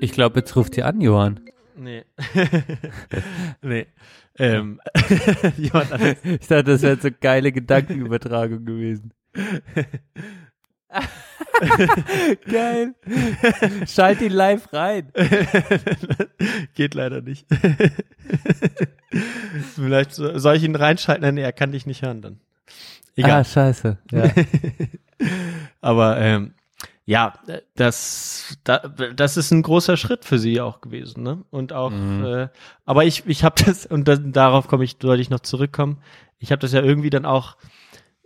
Ich 0.00 0.12
glaube, 0.12 0.40
jetzt 0.40 0.54
ruft 0.56 0.76
ihr 0.76 0.86
an, 0.86 1.00
Johann. 1.00 1.40
nee. 1.76 2.04
nee. 3.62 3.86
Ähm, 4.38 4.80
anderes. 5.72 6.16
Ich 6.24 6.46
dachte, 6.46 6.64
das 6.64 6.82
wäre 6.82 7.00
so 7.00 7.08
geile 7.20 7.50
Gedankenübertragung 7.50 8.64
gewesen. 8.64 9.12
Geil. 12.50 12.94
Schalt 13.86 14.20
ihn 14.22 14.32
live 14.32 14.72
rein. 14.72 15.12
Geht 16.74 16.94
leider 16.94 17.20
nicht. 17.20 17.46
Vielleicht 19.74 20.14
so- 20.14 20.38
soll 20.38 20.56
ich 20.56 20.64
ihn 20.64 20.76
reinschalten? 20.76 21.34
Nee, 21.34 21.42
er 21.42 21.52
kann 21.52 21.72
dich 21.72 21.86
nicht 21.86 22.02
hören 22.02 22.22
dann. 22.22 22.40
Egal. 23.16 23.40
Ah, 23.40 23.44
scheiße. 23.44 23.98
Ja. 24.12 24.30
Aber 25.80 26.18
ähm, 26.18 26.54
ja, 27.04 27.34
das, 27.74 28.58
da, 28.64 28.78
das 28.78 29.36
ist 29.36 29.50
ein 29.50 29.62
großer 29.62 29.96
Schritt 29.96 30.24
für 30.24 30.38
sie 30.38 30.60
auch 30.60 30.80
gewesen, 30.80 31.22
ne? 31.22 31.42
Und 31.50 31.72
auch, 31.72 31.90
Mhm. 31.90 32.24
äh, 32.24 32.48
aber 32.84 33.04
ich, 33.04 33.26
ich 33.26 33.44
habe 33.44 33.62
das, 33.64 33.86
und 33.86 34.06
dann, 34.06 34.32
darauf 34.32 34.68
komme 34.68 34.84
ich, 34.84 34.96
sollte 35.02 35.22
ich 35.22 35.30
noch 35.30 35.40
zurückkommen. 35.40 35.98
Ich 36.38 36.52
habe 36.52 36.60
das 36.60 36.72
ja 36.72 36.82
irgendwie 36.82 37.10
dann 37.10 37.24
auch 37.24 37.56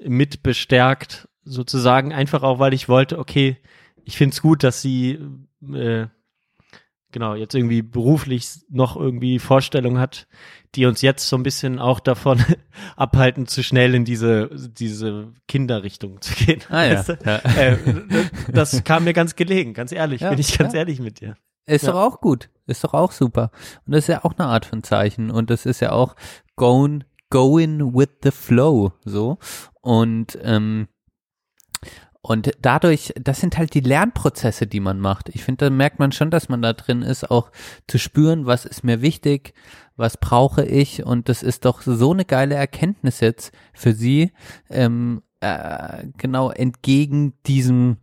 mit 0.04 0.42
bestärkt, 0.42 1.28
sozusagen, 1.44 2.12
einfach 2.12 2.42
auch, 2.42 2.58
weil 2.58 2.74
ich 2.74 2.88
wollte, 2.88 3.18
okay, 3.18 3.58
ich 4.04 4.16
find's 4.16 4.42
gut, 4.42 4.62
dass 4.62 4.82
sie 4.82 5.18
äh, 5.72 6.06
genau 7.12 7.34
jetzt 7.34 7.54
irgendwie 7.54 7.82
beruflich 7.82 8.48
noch 8.68 8.96
irgendwie 8.96 9.38
Vorstellung 9.38 9.98
hat, 9.98 10.26
die 10.74 10.86
uns 10.86 11.02
jetzt 11.02 11.28
so 11.28 11.36
ein 11.36 11.42
bisschen 11.42 11.78
auch 11.78 12.00
davon 12.00 12.42
abhalten, 12.96 13.46
zu 13.46 13.62
schnell 13.62 13.94
in 13.94 14.04
diese 14.04 14.50
diese 14.54 15.32
Kinderrichtung 15.46 16.20
zu 16.20 16.34
gehen. 16.34 16.62
Ah 16.70 16.84
ja. 16.84 16.94
Weißt 16.94 17.08
du? 17.10 17.18
ja. 17.24 17.36
äh, 17.36 17.78
das 18.52 18.82
kam 18.84 19.04
mir 19.04 19.12
ganz 19.12 19.36
gelegen, 19.36 19.74
ganz 19.74 19.92
ehrlich, 19.92 20.22
Ja, 20.22 20.30
bin 20.30 20.38
ich 20.38 20.58
ganz 20.58 20.72
ja. 20.72 20.80
ehrlich 20.80 21.00
mit 21.00 21.20
dir. 21.20 21.36
Ist 21.66 21.86
doch 21.86 21.94
auch 21.94 22.20
gut. 22.20 22.50
Ist 22.66 22.82
doch 22.82 22.92
auch 22.92 23.12
super. 23.12 23.50
Und 23.86 23.94
das 23.94 24.04
ist 24.04 24.08
ja 24.08 24.24
auch 24.24 24.34
eine 24.36 24.48
Art 24.48 24.66
von 24.66 24.82
Zeichen. 24.82 25.30
Und 25.30 25.50
das 25.50 25.64
ist 25.64 25.80
ja 25.80 25.92
auch 25.92 26.16
going, 26.56 27.04
going 27.30 27.94
with 27.94 28.08
the 28.22 28.30
flow, 28.32 28.92
so. 29.04 29.38
Und, 29.80 30.38
ähm, 30.42 30.88
und 32.22 32.52
dadurch, 32.62 33.12
das 33.20 33.40
sind 33.40 33.58
halt 33.58 33.74
die 33.74 33.80
Lernprozesse, 33.80 34.68
die 34.68 34.78
man 34.78 35.00
macht. 35.00 35.28
Ich 35.30 35.42
finde, 35.42 35.66
da 35.66 35.70
merkt 35.70 35.98
man 35.98 36.12
schon, 36.12 36.30
dass 36.30 36.48
man 36.48 36.62
da 36.62 36.72
drin 36.72 37.02
ist, 37.02 37.28
auch 37.28 37.50
zu 37.88 37.98
spüren, 37.98 38.46
was 38.46 38.64
ist 38.64 38.84
mir 38.84 39.02
wichtig, 39.02 39.54
was 39.96 40.16
brauche 40.16 40.64
ich. 40.64 41.04
Und 41.04 41.28
das 41.28 41.42
ist 41.42 41.64
doch 41.64 41.82
so 41.82 42.12
eine 42.12 42.24
geile 42.24 42.54
Erkenntnis 42.54 43.18
jetzt 43.18 43.52
für 43.74 43.92
sie, 43.92 44.30
ähm, 44.70 45.22
äh, 45.40 46.04
genau 46.16 46.50
entgegen 46.50 47.34
diesem, 47.44 47.96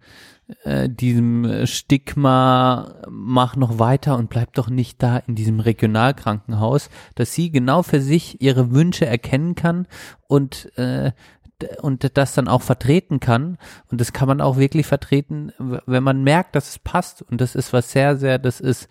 äh, 0.65 0.89
diesem 0.89 1.65
Stigma, 1.65 3.01
mach 3.09 3.55
noch 3.55 3.79
weiter 3.79 4.17
und 4.17 4.29
bleib 4.29 4.51
doch 4.51 4.69
nicht 4.69 5.01
da 5.01 5.15
in 5.15 5.35
diesem 5.35 5.61
Regionalkrankenhaus, 5.61 6.89
dass 7.15 7.33
sie 7.33 7.51
genau 7.51 7.83
für 7.83 8.01
sich 8.01 8.41
ihre 8.41 8.71
Wünsche 8.71 9.05
erkennen 9.05 9.55
kann 9.55 9.87
und 10.27 10.77
äh, 10.77 11.13
und 11.81 12.17
das 12.17 12.33
dann 12.33 12.47
auch 12.47 12.61
vertreten 12.61 13.19
kann. 13.19 13.57
Und 13.91 14.01
das 14.01 14.13
kann 14.13 14.27
man 14.27 14.41
auch 14.41 14.57
wirklich 14.57 14.87
vertreten, 14.87 15.51
wenn 15.57 16.03
man 16.03 16.23
merkt, 16.23 16.55
dass 16.55 16.69
es 16.69 16.79
passt. 16.79 17.21
Und 17.21 17.41
das 17.41 17.55
ist 17.55 17.73
was 17.73 17.91
sehr 17.91 18.17
sehr, 18.17 18.39
das 18.39 18.59
ist 18.59 18.87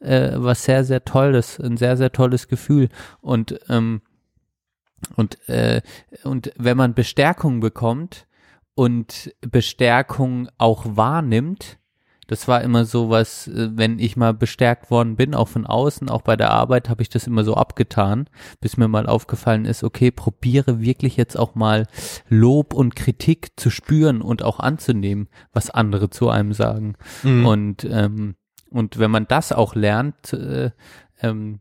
äh, 0.00 0.32
was 0.34 0.64
sehr 0.64 0.84
sehr 0.84 1.04
tolles, 1.04 1.58
ein 1.58 1.76
sehr 1.76 1.96
sehr 1.96 2.12
tolles 2.12 2.48
Gefühl. 2.48 2.88
Und 3.20 3.58
ähm, 3.68 4.02
und 5.16 5.48
äh, 5.48 5.82
und 6.24 6.52
wenn 6.56 6.76
man 6.76 6.94
Bestärkung 6.94 7.60
bekommt 7.60 8.26
und 8.74 9.34
Bestärkung 9.40 10.48
auch 10.58 10.84
wahrnimmt, 10.96 11.78
das 12.32 12.48
war 12.48 12.62
immer 12.62 12.86
so 12.86 13.10
was, 13.10 13.46
äh, 13.46 13.68
wenn 13.74 13.98
ich 13.98 14.16
mal 14.16 14.32
bestärkt 14.32 14.90
worden 14.90 15.16
bin, 15.16 15.34
auch 15.34 15.48
von 15.48 15.66
außen, 15.66 16.08
auch 16.08 16.22
bei 16.22 16.34
der 16.34 16.50
Arbeit, 16.50 16.88
habe 16.88 17.02
ich 17.02 17.10
das 17.10 17.26
immer 17.26 17.44
so 17.44 17.54
abgetan, 17.54 18.28
bis 18.60 18.78
mir 18.78 18.88
mal 18.88 19.06
aufgefallen 19.06 19.66
ist, 19.66 19.84
okay, 19.84 20.10
probiere 20.10 20.80
wirklich 20.80 21.18
jetzt 21.18 21.38
auch 21.38 21.54
mal 21.54 21.86
Lob 22.28 22.72
und 22.72 22.96
Kritik 22.96 23.52
zu 23.56 23.68
spüren 23.68 24.22
und 24.22 24.42
auch 24.42 24.60
anzunehmen, 24.60 25.28
was 25.52 25.68
andere 25.68 26.08
zu 26.08 26.30
einem 26.30 26.54
sagen. 26.54 26.94
Mhm. 27.22 27.46
Und 27.46 27.84
ähm, 27.84 28.36
und 28.70 28.98
wenn 28.98 29.10
man 29.10 29.26
das 29.28 29.52
auch 29.52 29.74
lernt, 29.74 30.32
äh, 30.32 30.70
ähm, 31.20 31.60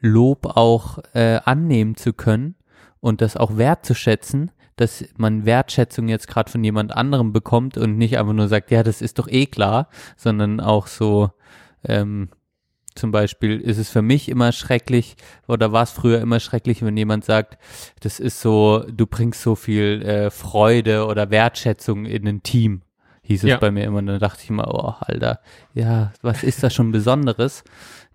Lob 0.00 0.56
auch 0.56 0.98
äh, 1.12 1.40
annehmen 1.44 1.96
zu 1.96 2.14
können 2.14 2.54
und 3.00 3.20
das 3.20 3.36
auch 3.36 3.58
wertzuschätzen, 3.58 4.52
dass 4.76 5.04
man 5.16 5.46
Wertschätzung 5.46 6.08
jetzt 6.08 6.28
gerade 6.28 6.50
von 6.50 6.62
jemand 6.62 6.94
anderem 6.94 7.32
bekommt 7.32 7.78
und 7.78 7.96
nicht 7.96 8.18
einfach 8.18 8.34
nur 8.34 8.48
sagt, 8.48 8.70
ja, 8.70 8.82
das 8.82 9.02
ist 9.02 9.18
doch 9.18 9.28
eh 9.28 9.46
klar, 9.46 9.88
sondern 10.16 10.60
auch 10.60 10.86
so, 10.86 11.30
ähm, 11.84 12.28
zum 12.94 13.10
Beispiel 13.10 13.60
ist 13.60 13.78
es 13.78 13.90
für 13.90 14.02
mich 14.02 14.28
immer 14.28 14.52
schrecklich 14.52 15.16
oder 15.48 15.72
war 15.72 15.82
es 15.82 15.90
früher 15.90 16.20
immer 16.20 16.40
schrecklich, 16.40 16.82
wenn 16.82 16.96
jemand 16.96 17.24
sagt, 17.24 17.58
das 18.00 18.20
ist 18.20 18.40
so, 18.40 18.84
du 18.90 19.06
bringst 19.06 19.42
so 19.42 19.54
viel 19.54 20.02
äh, 20.02 20.30
Freude 20.30 21.06
oder 21.06 21.30
Wertschätzung 21.30 22.06
in 22.06 22.26
ein 22.26 22.42
Team, 22.42 22.82
hieß 23.22 23.44
es 23.44 23.50
Ja. 23.50 23.58
bei 23.58 23.70
mir 23.70 23.84
immer. 23.84 23.98
Und 23.98 24.06
dann 24.06 24.18
dachte 24.18 24.40
ich 24.44 24.50
immer, 24.50 24.72
oh, 24.72 24.94
Alter, 25.00 25.40
ja, 25.74 26.12
was 26.22 26.42
ist 26.42 26.62
da 26.62 26.70
schon 26.70 26.90
Besonderes? 26.92 27.64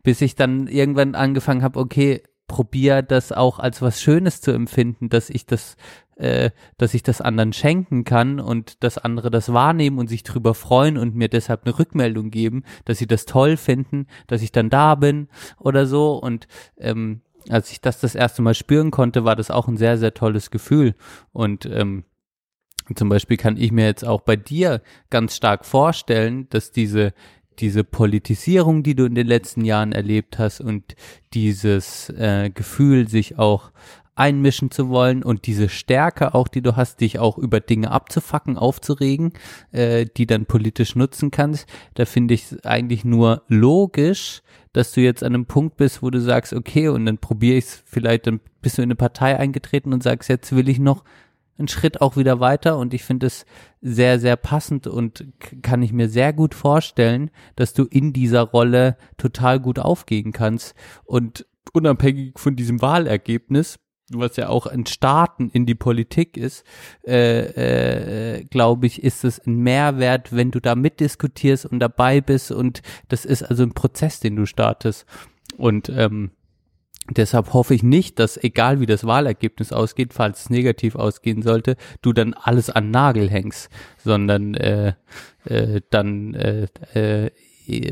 Bis 0.03 0.19
ich 0.21 0.35
dann 0.35 0.67
irgendwann 0.67 1.13
angefangen 1.13 1.61
habe, 1.61 1.79
okay, 1.79 2.23
probier 2.47 3.01
das 3.01 3.31
auch 3.31 3.59
als 3.59 3.81
was 3.81 4.01
Schönes 4.01 4.41
zu 4.41 4.51
empfinden, 4.51 5.09
dass 5.09 5.29
ich 5.29 5.45
das, 5.45 5.77
äh, 6.21 6.51
dass 6.77 6.93
ich 6.93 7.01
das 7.01 7.19
anderen 7.19 7.51
schenken 7.51 8.03
kann 8.03 8.39
und 8.39 8.83
dass 8.83 8.99
andere 8.99 9.31
das 9.31 9.51
wahrnehmen 9.51 9.97
und 9.97 10.07
sich 10.07 10.21
drüber 10.21 10.53
freuen 10.53 10.97
und 10.97 11.15
mir 11.15 11.29
deshalb 11.29 11.65
eine 11.65 11.77
Rückmeldung 11.79 12.29
geben, 12.29 12.63
dass 12.85 12.99
sie 12.99 13.07
das 13.07 13.25
toll 13.25 13.57
finden, 13.57 14.05
dass 14.27 14.43
ich 14.43 14.51
dann 14.51 14.69
da 14.69 14.95
bin 14.95 15.29
oder 15.57 15.87
so. 15.87 16.13
Und 16.13 16.47
ähm, 16.77 17.21
als 17.49 17.71
ich 17.71 17.81
das 17.81 17.99
das 17.99 18.13
erste 18.13 18.43
Mal 18.43 18.53
spüren 18.53 18.91
konnte, 18.91 19.25
war 19.25 19.35
das 19.35 19.49
auch 19.49 19.67
ein 19.67 19.77
sehr, 19.77 19.97
sehr 19.97 20.13
tolles 20.13 20.51
Gefühl. 20.51 20.93
Und 21.33 21.65
ähm, 21.65 22.03
zum 22.93 23.09
Beispiel 23.09 23.37
kann 23.37 23.57
ich 23.57 23.71
mir 23.71 23.85
jetzt 23.85 24.05
auch 24.05 24.21
bei 24.21 24.35
dir 24.35 24.81
ganz 25.09 25.35
stark 25.35 25.65
vorstellen, 25.65 26.47
dass 26.49 26.71
diese 26.71 27.13
diese 27.59 27.83
Politisierung, 27.83 28.81
die 28.81 28.95
du 28.95 29.05
in 29.05 29.13
den 29.13 29.27
letzten 29.27 29.63
Jahren 29.63 29.91
erlebt 29.91 30.39
hast 30.39 30.61
und 30.61 30.95
dieses 31.33 32.09
äh, 32.09 32.49
Gefühl, 32.49 33.07
sich 33.07 33.37
auch 33.37 33.71
einmischen 34.21 34.69
zu 34.69 34.89
wollen 34.89 35.23
und 35.23 35.47
diese 35.47 35.67
Stärke 35.67 36.35
auch, 36.35 36.47
die 36.47 36.61
du 36.61 36.75
hast, 36.75 37.01
dich 37.01 37.17
auch 37.17 37.39
über 37.39 37.59
Dinge 37.59 37.89
abzufacken, 37.89 38.55
aufzuregen, 38.55 39.33
äh, 39.71 40.05
die 40.05 40.27
dann 40.27 40.45
politisch 40.45 40.95
nutzen 40.95 41.31
kannst, 41.31 41.67
da 41.95 42.05
finde 42.05 42.35
ich 42.35 42.51
es 42.51 42.63
eigentlich 42.63 43.03
nur 43.03 43.41
logisch, 43.47 44.43
dass 44.73 44.91
du 44.91 45.01
jetzt 45.01 45.23
an 45.23 45.33
einem 45.33 45.47
Punkt 45.47 45.75
bist, 45.75 46.03
wo 46.03 46.11
du 46.11 46.21
sagst, 46.21 46.53
okay, 46.53 46.87
und 46.89 47.07
dann 47.07 47.17
probiere 47.17 47.57
ich 47.57 47.65
es 47.65 47.83
vielleicht, 47.83 48.27
dann 48.27 48.41
bist 48.61 48.77
du 48.77 48.83
in 48.83 48.87
eine 48.87 48.95
Partei 48.95 49.39
eingetreten 49.39 49.91
und 49.91 50.03
sagst, 50.03 50.29
jetzt 50.29 50.55
will 50.55 50.69
ich 50.69 50.77
noch 50.77 51.03
einen 51.57 51.67
Schritt 51.67 51.99
auch 51.99 52.15
wieder 52.15 52.39
weiter. 52.39 52.77
Und 52.77 52.93
ich 52.93 53.03
finde 53.03 53.25
es 53.25 53.45
sehr, 53.81 54.19
sehr 54.19 54.35
passend 54.35 54.85
und 54.85 55.25
kann 55.63 55.81
ich 55.81 55.93
mir 55.93 56.09
sehr 56.09 56.31
gut 56.31 56.53
vorstellen, 56.53 57.31
dass 57.55 57.73
du 57.73 57.85
in 57.85 58.13
dieser 58.13 58.41
Rolle 58.41 58.97
total 59.17 59.59
gut 59.59 59.79
aufgehen 59.79 60.31
kannst. 60.31 60.75
Und 61.05 61.45
unabhängig 61.73 62.37
von 62.37 62.55
diesem 62.55 62.81
Wahlergebnis, 62.81 63.79
was 64.13 64.37
ja 64.37 64.49
auch 64.49 64.65
ein 64.65 64.85
Starten 64.85 65.49
in 65.49 65.65
die 65.65 65.75
Politik 65.75 66.37
ist, 66.37 66.65
äh, 67.05 68.37
äh, 68.37 68.43
glaube 68.45 68.87
ich, 68.87 69.03
ist 69.03 69.23
es 69.23 69.45
ein 69.45 69.57
Mehrwert, 69.57 70.35
wenn 70.35 70.51
du 70.51 70.59
da 70.59 70.75
mitdiskutierst 70.75 71.65
und 71.65 71.79
dabei 71.79 72.21
bist 72.21 72.51
und 72.51 72.81
das 73.09 73.25
ist 73.25 73.43
also 73.43 73.63
ein 73.63 73.73
Prozess, 73.73 74.19
den 74.19 74.35
du 74.35 74.45
startest. 74.45 75.05
Und 75.57 75.89
ähm, 75.89 76.31
Deshalb 77.09 77.53
hoffe 77.53 77.73
ich 77.73 77.83
nicht, 77.83 78.19
dass 78.19 78.41
egal 78.41 78.79
wie 78.79 78.85
das 78.85 79.05
Wahlergebnis 79.05 79.73
ausgeht, 79.73 80.13
falls 80.13 80.43
es 80.43 80.49
negativ 80.49 80.95
ausgehen 80.95 81.41
sollte, 81.41 81.75
du 82.01 82.13
dann 82.13 82.33
alles 82.33 82.69
an 82.69 82.91
Nagel 82.91 83.29
hängst, 83.29 83.69
sondern 83.97 84.53
äh, 84.53 84.93
äh, 85.45 85.81
dann 85.89 86.35
äh, 86.35 86.67
äh, 86.93 87.31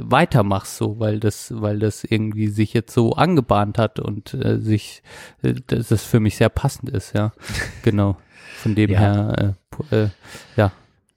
weitermachst 0.03 0.77
so, 0.77 0.99
weil 0.99 1.19
das, 1.19 1.53
weil 1.61 1.79
das 1.79 2.03
irgendwie 2.03 2.47
sich 2.47 2.73
jetzt 2.73 2.93
so 2.93 3.13
angebahnt 3.13 3.77
hat 3.77 3.99
und 3.99 4.33
äh, 4.33 4.59
sich, 4.59 5.01
äh, 5.41 5.53
dass 5.67 5.89
das 5.89 6.03
für 6.03 6.19
mich 6.19 6.37
sehr 6.37 6.49
passend 6.49 6.89
ist, 6.89 7.13
ja, 7.15 7.31
genau. 7.83 8.17
Von 8.61 8.75
dem 8.75 8.89
Ja. 8.91 8.99
her, 8.99 9.55
äh, 9.91 9.95
äh, 9.95 10.09
ja, 10.57 10.71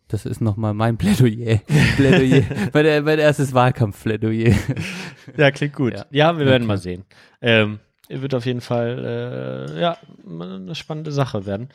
das 0.09 0.27
ist 0.27 0.41
nochmal 0.41 0.75
mein 0.75 0.97
Plädoyer. 0.99 1.61
Plädoyer, 1.97 2.45
mein, 2.73 3.05
mein 3.05 3.19
erstes 3.19 3.53
Wahlkampfplädoyer. 3.55 4.55
Ja, 5.37 5.51
klingt 5.53 5.75
gut. 5.75 5.95
Ja. 5.95 6.07
Ja, 6.11 6.37
wir 6.39 6.47
werden 6.47 6.63
Okay. 6.65 6.69
mal 6.69 6.79
sehen. 6.79 7.05
Ähm, 7.41 7.79
wird 8.09 8.35
auf 8.35 8.45
jeden 8.45 8.61
Fall 8.61 9.69
äh, 9.77 9.81
ja 9.81 9.97
eine 10.29 10.75
spannende 10.75 11.13
Sache 11.13 11.47
werden. 11.47 11.69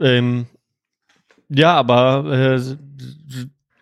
Ähm, 0.00 0.46
ja, 1.50 1.74
aber 1.74 2.24
äh, 2.32 2.76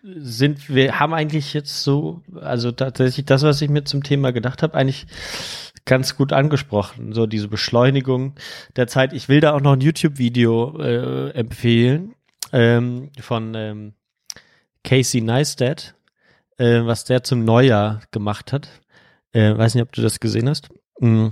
sind 0.03 0.69
wir 0.69 0.99
haben 0.99 1.13
eigentlich 1.13 1.53
jetzt 1.53 1.83
so, 1.83 2.21
also 2.39 2.71
tatsächlich 2.71 3.25
das, 3.25 3.43
was 3.43 3.61
ich 3.61 3.69
mir 3.69 3.83
zum 3.83 4.03
Thema 4.03 4.31
gedacht 4.31 4.63
habe, 4.63 4.75
eigentlich 4.75 5.05
ganz 5.85 6.15
gut 6.15 6.33
angesprochen. 6.33 7.13
So 7.13 7.25
diese 7.25 7.47
Beschleunigung 7.47 8.35
der 8.75 8.87
Zeit. 8.87 9.13
Ich 9.13 9.29
will 9.29 9.41
da 9.41 9.53
auch 9.53 9.61
noch 9.61 9.73
ein 9.73 9.81
YouTube-Video 9.81 10.79
äh, 10.79 11.31
empfehlen 11.31 12.15
ähm, 12.51 13.09
von 13.19 13.53
ähm, 13.55 13.93
Casey 14.83 15.21
Neistat, 15.21 15.95
äh, 16.57 16.81
was 16.83 17.05
der 17.05 17.23
zum 17.23 17.45
Neujahr 17.45 18.01
gemacht 18.11 18.53
hat. 18.53 18.69
Äh, 19.33 19.57
weiß 19.57 19.75
nicht, 19.75 19.83
ob 19.83 19.91
du 19.91 20.01
das 20.01 20.19
gesehen 20.19 20.49
hast. 20.49 20.69
Mm. 20.99 21.29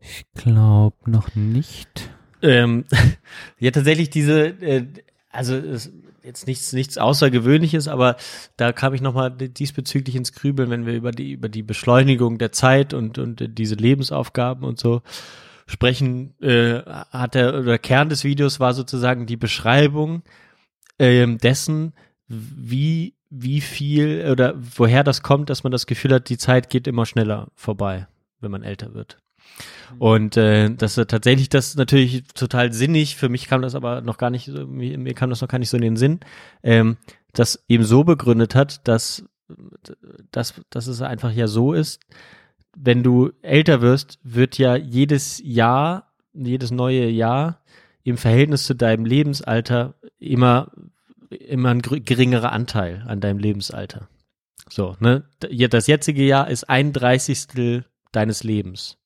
Ich 0.00 0.24
glaube 0.34 1.10
noch 1.10 1.34
nicht. 1.34 2.10
Ähm, 2.42 2.84
ja, 3.58 3.70
tatsächlich 3.70 4.10
diese, 4.10 4.48
äh, 4.48 4.86
also 5.30 5.54
es, 5.54 5.92
jetzt 6.24 6.46
nichts, 6.46 6.72
nichts 6.72 6.98
Außergewöhnliches, 6.98 7.88
aber 7.88 8.16
da 8.56 8.72
kam 8.72 8.94
ich 8.94 9.00
nochmal 9.00 9.30
diesbezüglich 9.30 10.16
ins 10.16 10.32
Grübeln, 10.32 10.70
wenn 10.70 10.86
wir 10.86 10.94
über 10.94 11.10
die, 11.10 11.32
über 11.32 11.48
die 11.48 11.62
Beschleunigung 11.62 12.38
der 12.38 12.52
Zeit 12.52 12.94
und, 12.94 13.18
und 13.18 13.58
diese 13.58 13.74
Lebensaufgaben 13.74 14.64
und 14.64 14.78
so 14.78 15.02
sprechen, 15.66 16.34
äh, 16.40 16.80
hat 16.84 17.34
der, 17.34 17.54
oder 17.54 17.78
Kern 17.78 18.08
des 18.08 18.24
Videos 18.24 18.60
war 18.60 18.74
sozusagen 18.74 19.26
die 19.26 19.36
Beschreibung 19.36 20.22
ähm, 20.98 21.38
dessen, 21.38 21.94
wie, 22.28 23.14
wie 23.30 23.60
viel 23.60 24.28
oder 24.30 24.54
woher 24.56 25.04
das 25.04 25.22
kommt, 25.22 25.50
dass 25.50 25.64
man 25.64 25.72
das 25.72 25.86
Gefühl 25.86 26.14
hat, 26.14 26.28
die 26.28 26.38
Zeit 26.38 26.70
geht 26.70 26.86
immer 26.86 27.06
schneller 27.06 27.48
vorbei, 27.54 28.06
wenn 28.40 28.50
man 28.50 28.62
älter 28.62 28.94
wird. 28.94 29.21
Und 29.98 30.36
äh, 30.36 30.70
das 30.74 30.98
ist 30.98 31.10
tatsächlich 31.10 31.48
das 31.48 31.74
natürlich 31.76 32.24
total 32.34 32.72
sinnig. 32.72 33.16
Für 33.16 33.28
mich 33.28 33.48
kam 33.48 33.62
das 33.62 33.74
aber 33.74 34.00
noch 34.00 34.18
gar 34.18 34.30
nicht, 34.30 34.48
mir, 34.48 34.98
mir 34.98 35.14
kam 35.14 35.30
das 35.30 35.40
noch 35.40 35.48
gar 35.48 35.58
nicht 35.58 35.70
so 35.70 35.76
in 35.76 35.82
den 35.82 35.96
Sinn, 35.96 36.20
ähm, 36.62 36.96
das 37.32 37.64
eben 37.68 37.84
so 37.84 38.04
begründet 38.04 38.54
hat, 38.54 38.86
dass, 38.88 39.24
dass, 40.30 40.54
dass 40.70 40.86
es 40.86 41.02
einfach 41.02 41.32
ja 41.32 41.46
so 41.46 41.72
ist, 41.72 42.00
wenn 42.76 43.02
du 43.02 43.32
älter 43.42 43.80
wirst, 43.82 44.18
wird 44.22 44.58
ja 44.58 44.76
jedes 44.76 45.40
Jahr, 45.44 46.12
jedes 46.32 46.70
neue 46.70 47.08
Jahr 47.08 47.62
im 48.02 48.16
Verhältnis 48.16 48.64
zu 48.64 48.74
deinem 48.74 49.04
Lebensalter 49.04 49.94
immer, 50.18 50.72
immer 51.30 51.70
ein 51.70 51.82
geringerer 51.82 52.52
Anteil 52.52 53.04
an 53.06 53.20
deinem 53.20 53.38
Lebensalter. 53.38 54.08
So, 54.68 54.96
ne? 55.00 55.24
Das 55.38 55.86
jetzige 55.86 56.24
Jahr 56.24 56.48
ist 56.48 56.68
ein 56.68 56.92
Dreißigstel 56.92 57.84
deines 58.10 58.42
Lebens. 58.42 58.98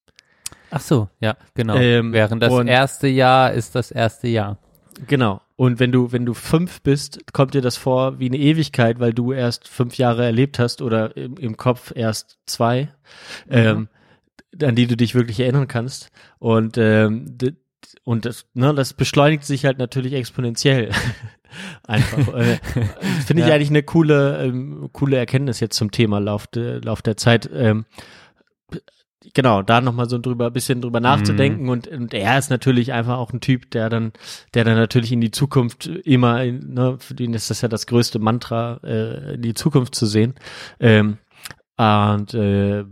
Ach 0.70 0.80
so, 0.80 1.08
ja, 1.20 1.36
genau. 1.54 1.76
Ähm, 1.76 2.12
Während 2.12 2.42
das 2.42 2.52
erste 2.64 3.08
Jahr 3.08 3.52
ist 3.52 3.74
das 3.74 3.90
erste 3.90 4.28
Jahr. 4.28 4.58
Genau. 5.06 5.40
Und 5.56 5.80
wenn 5.80 5.92
du, 5.92 6.12
wenn 6.12 6.26
du 6.26 6.34
fünf 6.34 6.82
bist, 6.82 7.32
kommt 7.32 7.54
dir 7.54 7.62
das 7.62 7.76
vor 7.76 8.18
wie 8.18 8.26
eine 8.26 8.36
Ewigkeit, 8.36 8.98
weil 9.00 9.14
du 9.14 9.32
erst 9.32 9.68
fünf 9.68 9.96
Jahre 9.96 10.24
erlebt 10.24 10.58
hast 10.58 10.82
oder 10.82 11.16
im, 11.16 11.36
im 11.36 11.56
Kopf 11.56 11.92
erst 11.94 12.38
zwei, 12.46 12.88
ähm, 13.48 13.88
an 14.62 14.74
die 14.74 14.86
du 14.86 14.96
dich 14.96 15.14
wirklich 15.14 15.40
erinnern 15.40 15.68
kannst. 15.68 16.10
Und, 16.38 16.76
ähm, 16.78 17.36
und 18.04 18.24
das, 18.24 18.46
ne, 18.54 18.74
das 18.74 18.92
beschleunigt 18.94 19.44
sich 19.44 19.64
halt 19.64 19.78
natürlich 19.78 20.12
exponentiell. 20.12 20.90
Einfach. 21.86 22.34
Äh, 22.34 22.56
Finde 23.26 23.42
ich 23.42 23.48
Ja. 23.48 23.54
eigentlich 23.54 23.70
eine 23.70 23.82
coole, 23.82 24.44
ähm, 24.44 24.90
coole 24.92 25.16
Erkenntnis 25.16 25.60
jetzt 25.60 25.76
zum 25.76 25.90
Thema 25.90 26.18
Lauf, 26.18 26.46
de, 26.48 26.80
Lauf 26.80 27.00
der 27.02 27.16
Zeit. 27.16 27.48
Ähm, 27.52 27.86
genau, 29.34 29.62
da 29.62 29.80
nochmal 29.80 30.08
so 30.08 30.18
drüber, 30.18 30.50
bisschen 30.50 30.80
drüber 30.80 31.00
nachzudenken 31.00 31.68
und, 31.68 31.88
und 31.88 32.14
er 32.14 32.38
ist 32.38 32.50
natürlich 32.50 32.92
einfach 32.92 33.18
auch 33.18 33.32
ein 33.32 33.40
Typ, 33.40 33.70
der 33.70 33.88
dann, 33.88 34.12
der 34.54 34.64
dann 34.64 34.76
natürlich 34.76 35.12
in 35.12 35.20
die 35.20 35.30
Zukunft 35.30 35.86
immer, 35.86 36.44
ne, 36.44 36.96
für 36.98 37.14
den 37.14 37.34
ist 37.34 37.50
das 37.50 37.60
ja 37.60 37.68
das 37.68 37.86
größte 37.86 38.18
Mantra, 38.18 38.80
äh, 38.84 39.34
in 39.34 39.42
die 39.42 39.54
Zukunft 39.54 39.94
zu 39.94 40.06
sehen. 40.06 40.34
Ähm, 40.80 41.18
und 41.76 42.34
äh, 42.34 42.84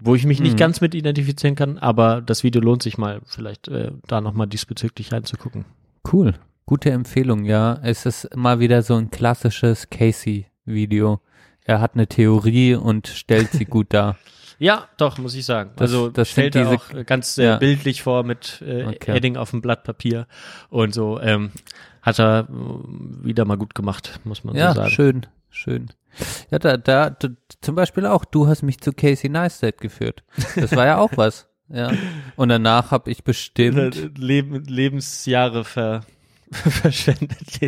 wo 0.00 0.14
ich 0.14 0.26
mich 0.26 0.40
nicht 0.40 0.54
Mhm. 0.54 0.58
ganz 0.58 0.80
mit 0.80 0.94
identifizieren 0.94 1.54
kann, 1.54 1.78
aber 1.78 2.20
das 2.20 2.42
Video 2.44 2.60
lohnt 2.60 2.82
sich 2.82 2.98
mal, 2.98 3.20
vielleicht 3.24 3.68
äh, 3.68 3.90
da 4.06 4.20
nochmal 4.20 4.46
diesbezüglich 4.46 5.12
reinzugucken. 5.12 5.64
Cool. 6.10 6.34
Gute 6.66 6.90
Empfehlung, 6.90 7.44
ja. 7.44 7.78
Es 7.82 8.06
ist 8.06 8.34
mal 8.36 8.58
wieder 8.60 8.82
so 8.82 8.94
ein 8.96 9.10
klassisches 9.10 9.88
Casey-Video. 9.90 11.20
Er 11.64 11.80
hat 11.80 11.94
eine 11.94 12.06
Theorie 12.06 12.74
und 12.74 13.06
stellt 13.08 13.50
sie 13.52 13.64
gut 13.64 13.88
dar. 13.94 14.16
Ja, 14.58 14.88
doch, 14.96 15.18
muss 15.18 15.34
ich 15.34 15.44
sagen. 15.44 15.70
Das- 15.76 15.90
also 15.90 16.08
das 16.08 16.30
stellt 16.30 16.54
er 16.56 16.70
auch 16.70 16.84
ganz 17.06 17.38
äh, 17.38 17.44
ja. 17.44 17.56
bildlich 17.56 18.02
vor 18.02 18.22
mit 18.22 18.62
äh, 18.66 18.84
Okay. 18.84 19.12
Heading 19.12 19.36
auf 19.36 19.50
dem 19.50 19.60
Blatt 19.62 19.84
Papier 19.84 20.26
und 20.70 20.94
so. 20.94 21.20
Ähm, 21.20 21.50
hat 22.02 22.18
er 22.20 22.40
äh, 22.50 23.24
wieder 23.24 23.44
mal 23.44 23.56
gut 23.56 23.74
gemacht, 23.74 24.20
muss 24.24 24.44
man 24.44 24.54
ja, 24.56 24.70
so 24.74 24.76
sagen. 24.82 24.90
schön, 24.90 25.26
schön. 25.50 25.86
Ja, 26.50 26.58
da, 26.58 26.76
da, 26.76 27.10
du, 27.10 27.36
zum 27.60 27.74
Beispiel 27.74 28.06
auch, 28.06 28.24
du 28.24 28.46
hast 28.46 28.62
mich 28.62 28.80
zu 28.80 28.92
Casey 28.92 29.28
Neistat 29.28 29.78
geführt. 29.80 30.22
Das 30.54 30.76
war 30.76 30.86
ja 30.86 30.98
auch 30.98 31.10
was. 31.16 31.48
Ja. 31.68 31.90
Und 32.36 32.50
danach 32.50 32.90
habe 32.90 33.10
ich 33.10 33.24
bestimmt, 33.24 34.16
Leben, 34.18 34.62
Lebensjahre 34.64 35.64
ver, 35.64 36.02
verschwendet. 36.52 37.62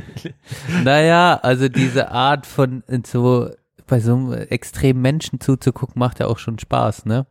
naja, 0.85 1.41
also 1.43 1.69
diese 1.69 2.11
Art 2.11 2.47
von 2.47 2.83
äh, 2.89 3.01
so 3.05 3.51
bei 3.87 4.01
so 4.01 4.15
einem 4.15 4.33
extremen 4.33 5.01
Menschen 5.01 5.41
zuzugucken, 5.41 5.99
macht 5.99 6.21
ja 6.21 6.27
auch 6.27 6.39
schon 6.39 6.59
Spaß, 6.59 7.07
ne? 7.07 7.27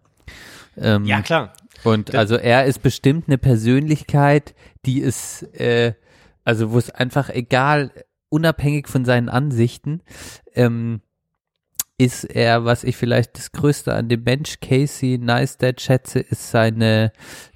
Ähm, 0.77 1.06
ja, 1.06 1.22
klar. 1.22 1.53
Und 1.84 2.15
also 2.15 2.36
er 2.36 2.65
ist 2.65 2.82
bestimmt 2.82 3.27
eine 3.27 3.38
Persönlichkeit, 3.38 4.56
die 4.86 4.99
ist, 4.99 5.44
äh, 5.60 5.94
also 6.44 6.72
wo 6.72 6.77
es 6.77 6.90
einfach 6.90 7.30
egal, 7.30 7.91
unabhängig 8.30 8.88
von 8.88 9.06
seinen 9.06 9.30
Ansichten, 9.30 10.02
ähm, 10.53 11.02
ist 11.98 12.26
er, 12.26 12.65
was 12.65 12.84
ich 12.84 12.98
vielleicht 12.98 13.38
das 13.38 13.52
Größte 13.52 13.94
an 13.94 14.10
dem 14.10 14.23
Mensch 14.23 14.60
Casey 14.60 15.18
Neistat 15.18 15.80
schätze, 15.80 16.19
ist 16.19 16.52
seine 16.52 17.11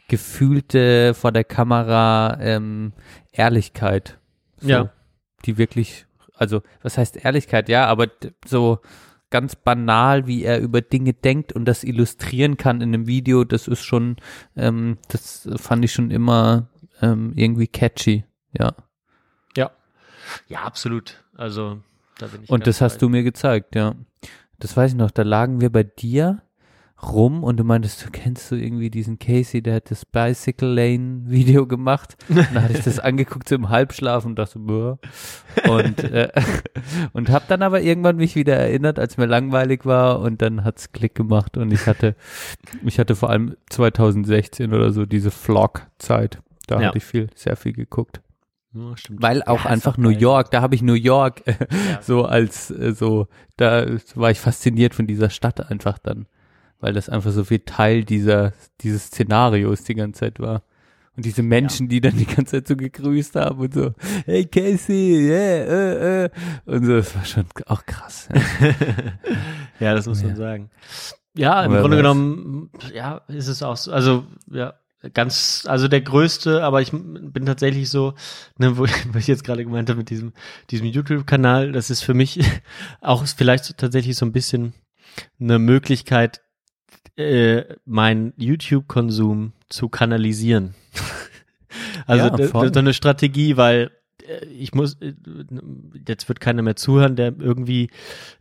gefühlte 0.08 1.14
vor 1.14 1.32
der 1.32 1.44
Kamera 1.44 2.38
ähm, 2.42 2.94
Ehrlichkeit. 3.32 4.18
So, 4.58 4.70
Ja. 4.70 4.94
Die 5.46 5.58
wirklich, 5.58 6.06
also 6.40 6.62
was 6.82 6.98
heißt 6.98 7.24
Ehrlichkeit? 7.24 7.70
Ja, 7.70 7.86
aber 7.86 8.08
so 8.46 8.80
ganz 9.30 9.56
banal, 9.56 10.26
wie 10.26 10.44
er 10.44 10.60
über 10.60 10.82
Dinge 10.82 11.14
denkt 11.14 11.54
und 11.54 11.66
das 11.66 11.84
illustrieren 11.84 12.58
kann 12.58 12.82
in 12.82 12.94
einem 12.94 13.08
Video, 13.08 13.44
das 13.44 13.68
ist 13.68 13.84
schon, 13.84 14.18
ähm, 14.56 14.98
das 15.10 15.48
fand 15.58 15.86
ich 15.86 15.94
schon 15.94 16.12
immer 16.12 16.70
ähm, 17.02 17.34
irgendwie 17.36 17.68
catchy. 17.68 18.26
Ja. 18.58 18.74
Ja. 19.56 19.72
Ja, 20.48 20.62
absolut. 20.64 21.24
Also, 21.36 21.82
da 22.18 22.28
bin 22.28 22.44
ich 22.44 22.50
Und 22.50 22.68
das 22.68 22.82
hast 22.82 23.02
du 23.02 23.10
mir 23.10 23.24
gezeigt, 23.24 23.76
ja. 23.76 23.96
Das 24.58 24.76
weiß 24.76 24.92
ich 24.92 24.98
noch, 24.98 25.12
da 25.12 25.22
lagen 25.22 25.62
wir 25.62 25.72
bei 25.72 25.84
dir 25.84 26.42
rum 27.02 27.44
und 27.44 27.58
du 27.58 27.64
meintest, 27.64 28.06
du 28.06 28.10
kennst 28.12 28.52
du 28.52 28.56
irgendwie 28.56 28.90
diesen 28.90 29.20
Casey, 29.20 29.62
der 29.62 29.76
hat 29.76 29.90
das 29.92 30.06
Bicycle 30.06 30.68
Lane 30.74 31.22
Video 31.26 31.66
gemacht. 31.66 32.18
Und 32.28 32.38
da 32.54 32.62
hatte 32.64 32.74
ich 32.74 32.84
das 32.84 33.00
angeguckt 33.00 33.48
so 33.48 33.56
im 33.56 33.70
Halbschlaf 33.70 34.26
und 34.26 34.36
dachte, 34.38 34.60
Bäh. 34.60 34.96
und 35.70 36.04
äh, 36.04 36.30
und 37.14 37.30
habe 37.30 37.46
dann 37.48 37.62
aber 37.62 37.82
irgendwann 37.82 38.18
mich 38.18 38.36
wieder 38.36 38.56
erinnert, 38.58 39.00
als 39.00 39.18
mir 39.18 39.26
langweilig 39.28 39.86
war 39.86 40.20
und 40.20 40.42
dann 40.42 40.64
hat's 40.64 40.92
Klick 40.92 41.16
gemacht 41.16 41.56
und 41.58 41.72
ich 41.72 41.86
hatte 41.88 42.16
ich 42.86 43.00
hatte 43.00 43.16
vor 43.16 43.30
allem 43.30 43.56
2016 43.70 44.74
oder 44.74 44.92
so 44.92 45.06
diese 45.06 45.32
Vlog 45.32 45.88
Zeit. 46.00 46.40
Da 46.68 46.80
Ja. 46.82 46.88
hatte 46.88 46.98
ich 46.98 47.06
viel 47.06 47.30
sehr 47.36 47.56
viel 47.56 47.74
geguckt. 47.74 48.22
Ja. 48.74 48.94
Weil 49.10 49.42
auch 49.44 49.64
Ja, 49.66 49.72
einfach 49.72 49.98
New 49.98 50.12
geil. 50.12 50.22
York, 50.22 50.52
da 50.52 50.62
habe 50.62 50.76
ich 50.76 50.82
New 50.84 50.94
York 50.94 51.42
äh, 51.48 51.56
so 52.02 52.26
als 52.26 52.70
äh, 52.70 52.94
so, 52.94 53.28
da 53.58 53.86
war 54.16 54.30
ich 54.32 54.40
fasziniert 54.40 54.94
von 54.94 55.08
dieser 55.08 55.30
Stadt 55.32 55.72
einfach 55.72 55.98
dann, 55.98 56.28
weil 56.80 56.94
das 56.94 57.10
einfach 57.10 57.32
so 57.32 57.44
viel 57.44 57.60
Teil 57.60 58.04
dieser 58.04 58.54
dieses 58.82 59.08
Szenarios 59.08 59.84
die 59.84 59.96
ganze 59.96 60.22
Zeit 60.22 60.40
war. 60.40 60.64
Und 61.16 61.26
diese 61.26 61.44
Menschen, 61.44 61.90
die 61.90 62.00
dann 62.00 62.16
die 62.18 62.26
ganze 62.26 62.52
Zeit 62.58 62.68
so 62.70 62.78
gegrüßt 62.78 63.36
haben 63.36 63.60
und 63.60 63.74
so, 63.74 63.94
hey 64.26 64.46
Casey, 64.46 65.28
yeah, 65.28 65.66
äh, 65.66 66.26
äh. 66.26 66.30
Und 66.66 66.86
so, 66.86 66.96
das 66.96 67.14
war 67.14 67.26
schon 67.26 67.46
auch 67.66 67.86
krass. 67.86 68.30
Ja. 68.34 68.42
ja, 69.82 69.96
das 69.96 70.08
muss 70.08 70.22
man 70.22 70.32
Ja. 70.32 70.38
sagen. 70.38 70.70
Ja, 71.36 71.64
im 71.66 71.74
Wer 71.74 71.82
Grunde 71.82 71.98
weiß. 71.98 72.04
genommen, 72.04 72.70
ja, 72.94 73.22
ist 73.28 73.48
es 73.48 73.62
auch 73.64 73.76
so. 73.76 73.92
Also, 73.92 74.26
ja, 74.50 74.76
ganz, 75.14 75.66
also 75.68 75.88
der 75.90 76.02
größte, 76.02 76.64
aber 76.64 76.82
ich 76.82 76.92
bin 76.92 77.46
tatsächlich 77.46 77.90
so, 77.90 78.14
ne, 78.58 78.78
wo, 78.78 78.86
wo 79.12 79.18
ich 79.18 79.28
jetzt 79.28 79.44
gerade 79.44 79.64
gemeint 79.66 79.90
habe 79.90 79.98
mit 80.00 80.10
diesem, 80.10 80.32
diesem 80.70 80.88
YouTube-Kanal, 80.88 81.72
das 81.74 81.90
ist 81.90 82.02
für 82.02 82.14
mich 82.14 82.40
auch 83.02 83.26
vielleicht 83.26 83.66
so 83.66 83.74
tatsächlich 83.76 84.16
so 84.16 84.26
ein 84.26 84.32
bisschen 84.32 84.74
eine 85.40 85.60
Möglichkeit, 85.60 86.42
äh, 87.18 87.64
meinen 87.86 88.34
YouTube-Konsum 88.38 89.54
zu 89.70 89.90
kanalisieren. 89.90 90.74
also 92.08 92.26
Ja, 92.26 92.30
da- 92.38 92.48
voll. 92.48 92.74
so 92.74 92.80
eine 92.80 92.94
Strategie, 92.94 93.58
weil 93.58 93.92
äh, 94.28 94.46
ich 94.46 94.74
muss, 94.74 94.96
äh, 95.02 95.14
jetzt 96.08 96.28
wird 96.28 96.40
keiner 96.40 96.62
mehr 96.62 96.76
zuhören, 96.76 97.16
der 97.16 97.34
irgendwie 97.40 97.90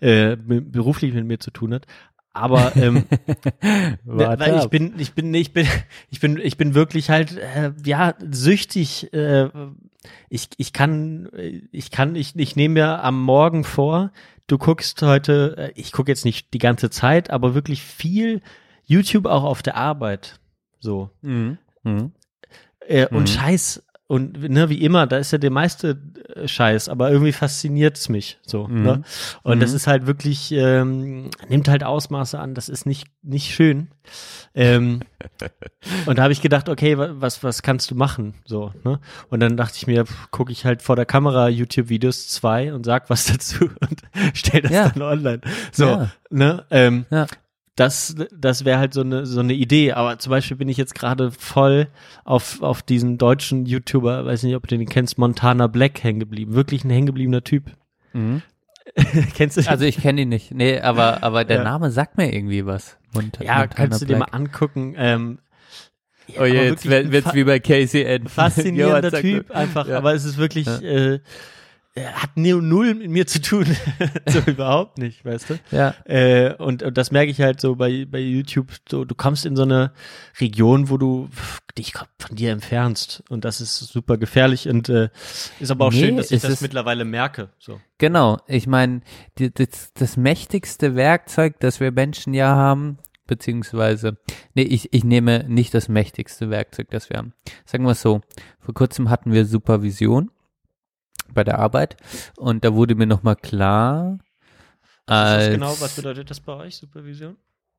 äh, 0.01 0.37
be- 0.37 0.61
beruflich 0.63 1.13
mit 1.15 1.27
mir 1.27 1.39
zu 1.39 1.51
tun 1.51 1.75
hat. 1.75 1.87
Aber 2.33 2.77
ähm, 2.77 3.05
Warte 4.05 4.41
weil 4.45 4.59
ich 4.59 4.67
bin, 4.69 4.95
ich 4.99 5.13
bin, 5.13 5.35
ich 5.35 5.53
bin, 5.53 5.67
ich 6.11 6.21
bin, 6.21 6.39
ich 6.43 6.57
bin 6.57 6.75
wirklich 6.75 7.11
halt, 7.11 7.37
äh, 7.37 7.73
ja, 7.85 8.15
süchtig. 8.31 9.13
Äh, 9.13 9.49
ich, 10.29 10.49
ich 10.57 10.73
kann, 10.73 11.29
ich 11.73 11.91
kann, 11.91 12.15
ich, 12.15 12.37
ich 12.37 12.57
nehme 12.57 12.75
mir 12.75 13.03
am 13.05 13.23
Morgen 13.23 13.65
vor, 13.65 14.13
du 14.47 14.59
guckst 14.59 15.03
heute, 15.03 15.55
äh, 15.59 15.73
ich 15.75 15.93
gucke 15.93 16.11
jetzt 16.11 16.25
nicht 16.25 16.53
die 16.55 16.59
ganze 16.59 16.91
Zeit, 16.91 17.31
aber 17.31 17.55
wirklich 17.55 17.83
viel 17.83 18.43
YouTube 18.85 19.27
auch 19.27 19.45
auf 19.45 19.63
der 19.63 19.77
Arbeit. 19.77 20.41
So. 20.81 21.11
Mhm. 21.23 21.59
Mhm. 21.83 22.13
Äh, 22.87 23.07
Und 23.09 23.23
Mhm. 23.23 23.27
Scheiß. 23.27 23.85
Und 24.09 24.49
ne, 24.49 24.71
wie 24.71 24.83
immer, 24.83 25.07
da 25.07 25.19
ist 25.19 25.33
ja 25.33 25.39
der 25.39 25.51
meiste 25.51 26.01
äh, 26.35 26.49
Scheiß, 26.49 26.89
aber 26.89 27.11
irgendwie 27.11 27.33
fasziniert 27.33 27.99
es 27.99 28.09
mich 28.09 28.39
so. 28.43 28.67
Mhm. 28.67 28.83
Ne? 28.83 29.03
Und 29.43 29.61
das 29.61 29.71
Mhm. 29.71 29.77
ist 29.77 29.87
halt 29.87 30.07
wirklich, 30.07 30.51
ähm, 30.53 31.31
nimmt 31.49 31.69
halt 31.69 31.85
Ausmaße 31.85 32.39
an, 32.39 32.55
das 32.55 32.71
ist 32.71 32.87
nicht, 32.87 33.07
nicht 33.23 33.53
schön. 33.55 33.89
Ähm, 34.55 35.01
und 36.07 36.17
da 36.19 36.23
habe 36.23 36.33
ich 36.33 36.41
gedacht, 36.41 36.71
okay, 36.71 36.97
wa- 36.97 37.11
was, 37.19 37.45
was 37.45 37.61
kannst 37.63 37.91
du 37.91 37.95
machen? 37.97 38.33
So, 38.47 38.73
ne? 38.83 38.99
Und 39.29 39.41
dann 39.41 39.59
dachte 39.59 39.75
ich 39.77 39.87
mir, 39.87 40.05
gucke 40.31 40.53
ich 40.53 40.65
halt 40.65 40.81
vor 40.81 40.97
der 40.97 41.05
Kamera 41.07 41.49
YouTube-Videos 41.51 42.29
zwei 42.29 42.73
und 42.73 42.85
sag 42.87 43.11
was 43.11 43.27
dazu 43.31 43.65
und 43.81 44.03
stell 44.33 44.63
das 44.63 44.73
Ja. 44.73 44.89
dann 44.89 45.03
online. 45.03 45.41
So, 45.71 45.85
Ja. 45.85 46.11
ne? 46.31 46.65
Ähm, 46.71 47.05
Ja. 47.11 47.27
Das, 47.79 48.15
das 48.37 48.65
wäre 48.65 48.79
halt 48.79 48.93
so 48.95 49.03
eine, 49.03 49.25
so 49.27 49.41
eine 49.41 49.53
Idee. 49.55 49.93
Aber 49.93 50.19
zum 50.19 50.31
Beispiel 50.31 50.57
bin 50.57 50.69
ich 50.69 50.77
jetzt 50.77 50.95
gerade 50.95 51.31
voll 51.31 51.89
auf, 52.25 52.63
auf 52.63 52.83
diesen 52.83 53.19
deutschen 53.19 53.67
YouTuber, 53.67 54.25
weiß 54.27 54.43
nicht, 54.43 54.57
ob 54.57 54.67
du 54.67 54.77
den 54.77 54.89
kennst, 54.89 55.19
Montana 55.19 55.67
Black 55.67 56.03
hängen 56.03 56.21
geblieben. 56.21 56.55
Wirklich 56.55 56.85
ein 56.85 56.91
hängengebliebener 56.91 57.45
Typ. 57.45 57.71
Mhm. 58.13 58.43
kennst 59.35 59.57
du 59.57 59.61
den? 59.63 59.69
Also 59.69 59.85
ich 59.85 59.99
kenne 60.01 60.23
ihn 60.23 60.29
nicht. 60.31 60.53
Nee, 60.53 60.81
aber, 60.81 61.23
aber 61.23 61.45
der 61.45 61.59
Ja. 61.59 61.65
Name 61.65 61.91
sagt 61.91 62.17
mir 62.17 62.35
irgendwie 62.35 62.67
was. 62.67 62.97
Mont 63.15 63.39
ja, 63.43 63.59
Montana 63.59 63.67
kannst 63.69 64.03
du 64.03 64.07
dir 64.07 64.17
mal 64.17 64.25
Black. 64.27 64.35
angucken. 64.35 64.95
Ähm, 64.97 65.39
ja, 66.27 66.41
Oh 66.43 66.45
je, 66.45 66.63
jetzt 66.65 66.89
wird's 66.89 67.33
wie 67.35 67.45
bei 67.45 67.59
Casey 67.61 68.03
enden. 68.03 68.29
faszinierender 68.29 69.13
Typ 69.13 69.51
einfach, 69.51 69.87
Ja. 69.87 69.99
aber 69.99 70.15
es 70.15 70.25
ist 70.25 70.37
wirklich, 70.37 70.67
äh, 70.67 71.21
hat 71.97 72.37
ne- 72.37 72.63
null 72.63 72.95
mit 72.95 73.11
mir 73.11 73.27
zu 73.27 73.41
tun. 73.41 73.67
so 74.27 74.41
überhaupt 74.41 74.99
nicht, 74.99 75.25
weißt 75.25 75.51
du? 75.51 75.59
Ja. 75.71 75.95
Äh, 76.05 76.55
und, 76.55 76.83
und 76.83 76.97
das 76.97 77.11
merke 77.11 77.31
ich 77.31 77.41
halt 77.41 77.61
so 77.61 77.77
bei, 77.77 78.05
bei 78.05 78.21
YouTube. 78.21 78.73
So, 78.89 79.05
du 79.05 79.15
kommst 79.15 79.47
in 79.47 79.57
so 79.57 79.63
eine 79.63 79.93
Region, 80.41 80.91
wo 80.91 80.97
du 80.97 81.29
dich 81.77 81.95
von 82.19 82.37
dir 82.37 82.53
entfernst. 82.53 83.23
Und 83.29 83.45
das 83.45 83.61
ist 83.61 83.79
super 83.79 84.17
gefährlich 84.17 84.69
und 84.69 84.89
äh, 84.89 85.09
ist 85.61 85.71
aber 85.71 85.87
auch 85.87 85.93
Nee, 85.93 86.01
schön, 86.01 86.17
dass 86.17 86.31
ich 86.31 86.43
das 86.43 86.61
mittlerweile 86.61 87.05
merke. 87.05 87.51
So. 87.59 87.81
Genau, 87.99 88.39
ich 88.47 88.67
meine, 88.67 89.01
das, 89.37 89.93
das 89.95 90.17
mächtigste 90.17 90.95
Werkzeug, 90.95 91.59
das 91.61 91.81
wir 91.81 91.93
Menschen 91.93 92.35
ja 92.35 92.55
haben, 92.55 92.99
beziehungsweise, 93.27 94.19
nee, 94.55 94.63
ich, 94.63 94.93
ich 94.93 95.05
nehme 95.05 95.45
nicht 95.49 95.75
das 95.75 95.89
mächtigste 95.89 96.51
Werkzeug, 96.51 96.89
das 96.91 97.11
wir 97.11 97.19
haben. 97.19 97.35
Sagen 97.65 97.85
wir 97.85 97.93
es 97.93 98.03
so, 98.03 98.21
vor 98.61 98.75
kurzem 98.75 99.11
hatten 99.11 99.33
wir 99.33 99.45
Supervision 99.45 100.31
bei 101.35 101.45
der 101.45 101.59
Arbeit 101.59 101.97
und 102.37 102.65
da 102.65 102.75
wurde 102.75 102.95
mir 102.95 103.07
nochmal 103.07 103.37
klar, 103.37 104.19
Was 105.07 105.17
ist 105.17 105.23
als, 105.23 105.45
das 105.45 105.55
genau, 105.55 105.81
was 105.81 105.97
bedeutet 105.97 106.31
das 106.31 106.41
bei 106.41 106.55
euch, 106.55 106.77
Supervision? 106.77 107.37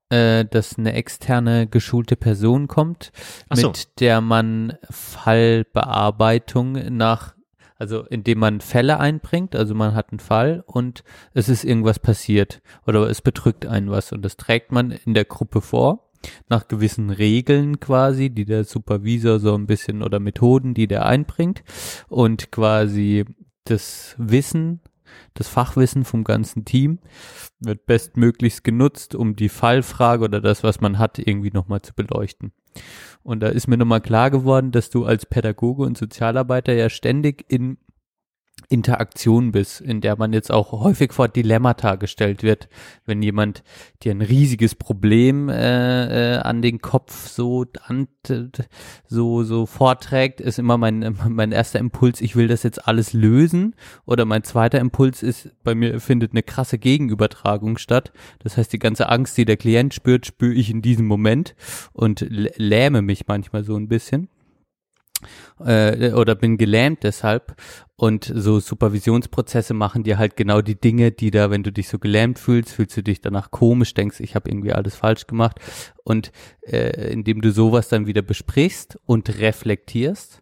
äh, 0.09 0.45
dass 0.45 0.77
eine 0.77 0.93
externe 0.93 1.67
geschulte 1.67 2.15
Person 2.15 2.67
kommt, 2.67 3.11
so. 3.53 3.67
mit 3.67 3.99
der 3.99 4.21
man 4.21 4.77
Fallbearbeitung 4.89 6.73
nach, 6.95 7.35
also 7.77 8.03
indem 8.05 8.39
man 8.39 8.61
Fälle 8.61 8.99
einbringt, 8.99 9.55
also 9.55 9.75
man 9.75 9.93
hat 9.93 10.11
einen 10.11 10.19
Fall 10.19 10.63
und 10.65 11.03
es 11.33 11.47
ist 11.47 11.63
irgendwas 11.63 11.99
passiert 11.99 12.61
oder 12.87 13.07
es 13.09 13.21
bedrückt 13.21 13.65
einen 13.65 13.89
was 13.89 14.11
und 14.11 14.23
das 14.23 14.35
trägt 14.37 14.71
man 14.71 14.91
in 14.91 15.13
der 15.13 15.25
Gruppe 15.25 15.61
vor 15.61 16.09
nach 16.49 16.67
gewissen 16.67 17.11
Regeln 17.11 17.79
quasi, 17.79 18.29
die 18.29 18.43
der 18.43 18.65
Supervisor 18.65 19.39
so 19.39 19.55
ein 19.55 19.67
bisschen 19.67 20.03
oder 20.03 20.19
Methoden, 20.19 20.73
die 20.73 20.87
der 20.87 21.05
einbringt 21.05 21.63
und 22.09 22.51
quasi 22.51 23.23
das 23.69 24.15
Wissen, 24.17 24.81
das 25.33 25.47
Fachwissen 25.47 26.05
vom 26.05 26.23
ganzen 26.23 26.65
Team 26.65 26.99
wird 27.59 27.85
bestmöglichst 27.85 28.63
genutzt, 28.63 29.15
um 29.15 29.35
die 29.35 29.49
Fallfrage 29.49 30.23
oder 30.23 30.41
das, 30.41 30.63
was 30.63 30.81
man 30.81 30.97
hat, 30.97 31.19
irgendwie 31.19 31.51
nochmal 31.51 31.81
zu 31.81 31.93
beleuchten. 31.93 32.51
Und 33.23 33.41
da 33.41 33.47
ist 33.47 33.67
mir 33.67 33.77
nochmal 33.77 34.01
klar 34.01 34.31
geworden, 34.31 34.71
dass 34.71 34.89
du 34.89 35.05
als 35.05 35.25
Pädagoge 35.25 35.83
und 35.83 35.97
Sozialarbeiter 35.97 36.73
ja 36.73 36.89
ständig 36.89 37.45
in 37.49 37.77
Interaktion 38.69 39.51
bist, 39.51 39.81
in 39.81 39.99
der 39.99 40.15
man 40.15 40.31
jetzt 40.31 40.51
auch 40.51 40.71
häufig 40.71 41.11
vor 41.11 41.27
Dilemmata 41.27 41.95
gestellt 41.95 42.43
wird, 42.43 42.69
wenn 43.05 43.21
jemand 43.23 43.63
dir 44.03 44.11
ein 44.11 44.21
riesiges 44.21 44.75
Problem 44.75 45.49
äh, 45.49 46.35
äh, 46.35 46.37
an 46.37 46.61
den 46.61 46.79
Kopf 46.79 47.27
so 47.27 47.65
an, 47.87 48.07
so 49.07 49.43
so 49.43 49.65
vorträgt, 49.65 50.39
ist 50.39 50.59
immer 50.59 50.77
mein 50.77 51.15
mein 51.29 51.51
erster 51.51 51.79
Impuls, 51.79 52.21
ich 52.21 52.35
will 52.35 52.47
das 52.47 52.61
jetzt 52.61 52.87
alles 52.87 53.13
lösen, 53.13 53.75
oder 54.05 54.25
mein 54.25 54.43
zweiter 54.43 54.79
Impuls 54.79 55.23
ist, 55.23 55.49
bei 55.63 55.73
mir 55.73 55.99
findet 55.99 56.31
eine 56.31 56.43
krasse 56.43 56.77
Gegenübertragung 56.77 57.79
statt. 57.79 58.11
Das 58.39 58.55
heißt, 58.57 58.71
die 58.71 58.79
ganze 58.79 59.09
Angst, 59.09 59.35
die 59.37 59.45
der 59.45 59.57
Klient 59.57 59.95
spürt, 59.95 60.27
spüre 60.27 60.53
ich 60.53 60.69
in 60.69 60.83
diesem 60.83 61.07
Moment 61.07 61.55
und 61.91 62.21
lä- 62.21 62.53
lähme 62.57 63.01
mich 63.01 63.25
manchmal 63.27 63.63
so 63.63 63.75
ein 63.75 63.87
bisschen 63.87 64.29
äh, 65.63 66.11
oder 66.13 66.35
bin 66.35 66.57
gelähmt 66.57 67.03
deshalb. 67.03 67.55
Und 67.95 68.31
so 68.33 68.59
Supervisionsprozesse 68.59 69.73
machen 69.73 70.03
dir 70.03 70.17
halt 70.17 70.37
genau 70.37 70.61
die 70.61 70.79
Dinge, 70.79 71.11
die 71.11 71.31
da, 71.31 71.51
wenn 71.51 71.63
du 71.63 71.71
dich 71.71 71.89
so 71.89 71.99
gelähmt 71.99 72.39
fühlst, 72.39 72.71
fühlst 72.71 72.95
du 72.95 73.03
dich 73.03 73.19
danach 73.19 73.51
komisch, 73.51 73.93
denkst, 73.93 74.21
ich 74.21 74.35
habe 74.35 74.49
irgendwie 74.49 74.71
alles 74.71 74.95
falsch 74.95 75.27
gemacht. 75.27 75.59
Und 76.03 76.31
äh, 76.61 77.11
indem 77.11 77.41
du 77.41 77.51
sowas 77.51 77.89
dann 77.89 78.07
wieder 78.07 78.21
besprichst 78.21 78.97
und 79.05 79.39
reflektierst, 79.39 80.41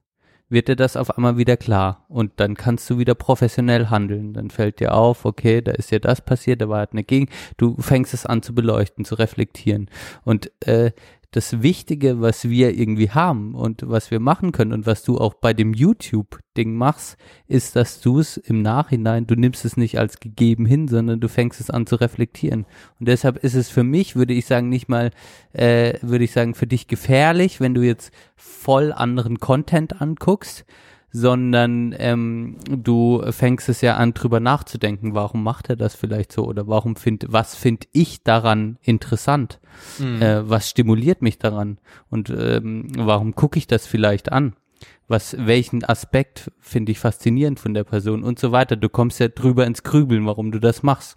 wird 0.50 0.68
dir 0.68 0.76
das 0.76 0.96
auf 0.96 1.16
einmal 1.18 1.38
wieder 1.38 1.58
klar. 1.58 2.06
Und 2.08 2.34
dann 2.38 2.56
kannst 2.56 2.90
du 2.90 2.98
wieder 2.98 3.16
professionell 3.16 3.90
handeln. 3.90 4.34
Dann 4.34 4.50
fällt 4.50 4.80
dir 4.80 4.94
auf, 4.94 5.26
okay, 5.26 5.62
da 5.62 5.72
ist 5.72 5.92
dir 5.92 6.00
das 6.00 6.22
passiert, 6.22 6.62
da 6.62 6.70
war 6.70 6.80
halt 6.80 6.94
eine 6.94 7.04
Gegend. 7.04 7.32
Du 7.58 7.76
fängst 7.80 8.14
es 8.14 8.26
an 8.26 8.42
zu 8.42 8.54
beleuchten, 8.56 9.04
zu 9.04 9.16
reflektieren. 9.16 9.90
Und 10.24 10.52
äh, 10.66 10.92
das 11.38 11.62
Wichtige, 11.62 12.20
was 12.20 12.50
wir 12.50 12.76
irgendwie 12.76 13.12
haben 13.12 13.54
und 13.54 13.88
was 13.88 14.10
wir 14.10 14.20
machen 14.20 14.52
können 14.52 14.74
und 14.74 14.88
was 14.88 15.04
du 15.04 15.20
auch 15.20 15.36
bei 15.36 15.54
dem 15.54 15.72
YouTube-Ding 15.72 16.74
machst, 16.74 17.16
ist, 17.48 17.76
dass 17.76 18.02
du 18.02 18.20
es 18.20 18.38
im 18.38 18.64
Nachhinein, 18.64 19.28
du 19.28 19.36
nimmst 19.36 19.64
es 19.64 19.78
nicht 19.78 20.00
als 20.00 20.20
gegeben 20.20 20.66
hin, 20.66 20.88
sondern 20.88 21.20
du 21.20 21.30
fängst 21.30 21.62
es 21.62 21.70
an 21.70 21.86
zu 21.86 21.98
reflektieren. 21.98 22.66
Und 23.00 23.08
deshalb 23.08 23.38
ist 23.44 23.54
es 23.54 23.70
für 23.70 23.84
mich, 23.84 24.16
würde 24.16 24.34
ich 24.34 24.48
sagen, 24.48 24.70
nicht 24.70 24.90
mal, 24.90 25.12
äh, 25.54 25.94
würde 26.02 26.24
ich 26.24 26.32
sagen, 26.32 26.56
für 26.56 26.66
dich 26.66 26.88
gefährlich, 26.88 27.62
wenn 27.62 27.76
du 27.76 27.82
jetzt 27.82 28.12
voll 28.36 28.92
anderen 28.92 29.40
Content 29.40 30.02
anguckst, 30.02 30.66
sondern 31.12 31.96
ähm, 31.98 32.58
du 32.68 33.24
fängst 33.32 33.70
es 33.70 33.82
ja 33.82 33.96
an, 33.96 34.14
drüber 34.14 34.40
nachzudenken, 34.40 35.14
warum 35.14 35.44
macht 35.44 35.70
er 35.70 35.76
das 35.76 35.96
vielleicht 35.96 36.32
so 36.32 36.46
oder 36.46 36.68
warum 36.68 36.96
find, 36.96 37.26
was 37.30 37.56
finde 37.56 37.88
ich 37.94 38.24
daran 38.24 38.78
interessant? 38.82 39.60
Äh, 40.22 40.50
was 40.50 40.70
stimuliert 40.70 41.22
mich 41.22 41.38
daran? 41.40 41.78
Und 42.10 42.30
ähm, 42.30 42.88
warum 42.98 43.36
gucke 43.36 43.58
ich 43.58 43.68
das 43.68 43.88
vielleicht 43.88 44.32
an? 44.32 44.54
Was, 45.08 45.36
welchen 45.40 45.86
Aspekt 45.86 46.52
finde 46.60 46.92
ich 46.92 47.00
faszinierend 47.00 47.60
von 47.60 47.74
der 47.74 47.86
Person 47.86 48.24
und 48.24 48.40
so 48.40 48.52
weiter. 48.52 48.76
Du 48.76 48.90
kommst 48.90 49.20
ja 49.20 49.30
drüber 49.30 49.66
ins 49.66 49.84
Grübeln, 49.84 50.26
warum 50.26 50.52
du 50.52 50.60
das 50.60 50.84
machst. 50.84 51.16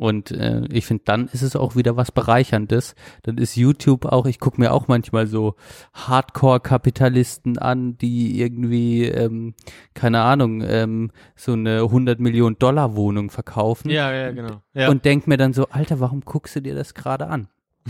Und 0.00 0.30
äh, 0.30 0.62
ich 0.72 0.86
finde, 0.86 1.02
dann 1.04 1.28
ist 1.28 1.42
es 1.42 1.54
auch 1.54 1.76
wieder 1.76 1.94
was 1.94 2.10
Bereicherndes. 2.10 2.94
Dann 3.22 3.36
ist 3.36 3.54
YouTube 3.54 4.06
auch, 4.06 4.24
ich 4.24 4.40
gucke 4.40 4.58
mir 4.58 4.72
auch 4.72 4.88
manchmal 4.88 5.26
so 5.26 5.56
Hardcore-Kapitalisten 5.92 7.58
an, 7.58 7.98
die 7.98 8.40
irgendwie, 8.40 9.04
ähm, 9.04 9.52
keine 9.92 10.22
Ahnung, 10.22 10.62
ähm, 10.66 11.10
so 11.36 11.52
eine 11.52 11.82
100 11.82 12.18
Millionen 12.18 12.58
Dollar 12.58 12.96
Wohnung 12.96 13.28
verkaufen. 13.28 13.90
Ja, 13.90 14.10
ja, 14.10 14.30
genau. 14.30 14.62
Ja. 14.72 14.88
Und 14.88 15.04
denk 15.04 15.26
mir 15.26 15.36
dann 15.36 15.52
so, 15.52 15.68
Alter, 15.68 16.00
warum 16.00 16.22
guckst 16.22 16.56
du 16.56 16.62
dir 16.62 16.74
das 16.74 16.94
gerade 16.94 17.26
an? 17.26 17.48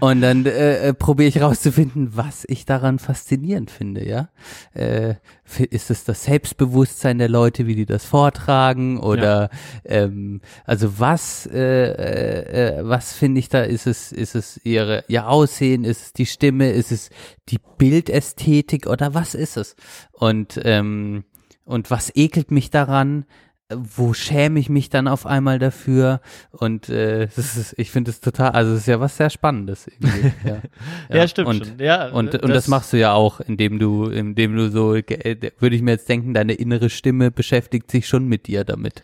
Und 0.00 0.22
dann 0.22 0.44
äh, 0.44 0.88
äh, 0.88 0.92
probiere 0.94 1.28
ich 1.28 1.40
rauszufinden, 1.40 2.16
was 2.16 2.44
ich 2.48 2.64
daran 2.64 2.98
faszinierend 2.98 3.70
finde, 3.70 4.04
ja. 4.06 4.28
Äh, 4.72 5.14
ist 5.70 5.90
es 5.90 6.02
das 6.02 6.24
Selbstbewusstsein 6.24 7.18
der 7.18 7.28
Leute, 7.28 7.68
wie 7.68 7.76
die 7.76 7.86
das 7.86 8.04
vortragen? 8.04 8.98
Oder 8.98 9.50
ähm, 9.84 10.40
also 10.64 10.98
was, 10.98 11.46
äh, 11.46 11.60
äh, 11.60 12.78
äh, 12.78 12.88
was 12.88 13.12
finde 13.12 13.38
ich 13.38 13.48
da? 13.48 13.60
Ist 13.62 13.86
es, 13.86 14.10
ist 14.10 14.34
es 14.34 14.60
ihre 14.64 15.04
ihr 15.06 15.28
Aussehen, 15.28 15.84
ist 15.84 16.02
es 16.02 16.12
die 16.12 16.26
Stimme, 16.26 16.72
ist 16.72 16.90
es 16.90 17.10
die 17.48 17.60
Bildästhetik 17.78 18.88
oder 18.88 19.14
was 19.14 19.36
ist 19.36 19.56
es? 19.56 19.76
Und 20.12 20.60
ähm, 20.64 21.24
und 21.64 21.90
was 21.90 22.14
ekelt 22.14 22.50
mich 22.50 22.70
daran? 22.70 23.26
Wo 23.72 24.12
schäme 24.12 24.60
ich 24.60 24.68
mich 24.68 24.90
dann 24.90 25.08
auf 25.08 25.24
einmal 25.26 25.58
dafür 25.58 26.20
und 26.50 26.88
äh, 26.90 27.26
das 27.36 27.56
ist, 27.56 27.74
ich 27.78 27.90
finde 27.90 28.10
es 28.10 28.20
total, 28.20 28.50
also 28.50 28.72
es 28.72 28.80
ist 28.80 28.86
ja 28.86 29.00
was 29.00 29.16
sehr 29.16 29.30
Spannendes 29.30 29.86
irgendwie. 29.86 30.32
Ja, 30.46 30.58
Ja, 31.16 31.28
stimmt 31.28 31.48
und, 31.48 31.66
schon. 31.66 31.78
Ja, 31.78 32.08
und, 32.08 32.34
und 32.34 32.42
das, 32.42 32.50
das- 32.50 32.68
machst 32.68 32.92
du 32.92 32.98
ja 32.98 33.12
auch, 33.12 33.40
indem 33.40 33.78
du, 33.78 34.06
indem 34.06 34.54
du 34.56 34.70
so, 34.70 34.94
äh, 34.94 35.50
würde 35.58 35.76
ich 35.76 35.82
mir 35.82 35.92
jetzt 35.92 36.08
denken, 36.08 36.34
deine 36.34 36.52
innere 36.54 36.90
Stimme 36.90 37.30
beschäftigt 37.30 37.90
sich 37.90 38.06
schon 38.06 38.26
mit 38.28 38.46
dir 38.46 38.64
damit, 38.64 39.02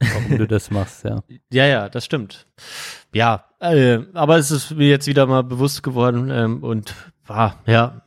warum 0.00 0.36
du 0.38 0.46
das 0.48 0.70
machst, 0.70 1.04
ja. 1.04 1.22
Ja, 1.52 1.66
ja, 1.66 1.88
das 1.88 2.04
stimmt. 2.04 2.46
Ja, 3.14 3.44
äh, 3.60 4.00
aber 4.14 4.36
es 4.38 4.50
ist 4.50 4.72
mir 4.72 4.88
jetzt 4.88 5.06
wieder 5.06 5.26
mal 5.26 5.44
bewusst 5.44 5.82
geworden 5.84 6.28
ähm, 6.30 6.62
und 6.64 6.94
war, 7.26 7.60
ja, 7.66 8.02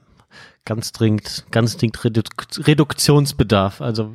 ganz 0.65 0.91
dringend, 0.91 1.45
ganz 1.51 1.77
dringend 1.77 2.03
Reduk 2.03 2.25
Reduktionsbedarf. 2.67 3.81
Also 3.81 4.13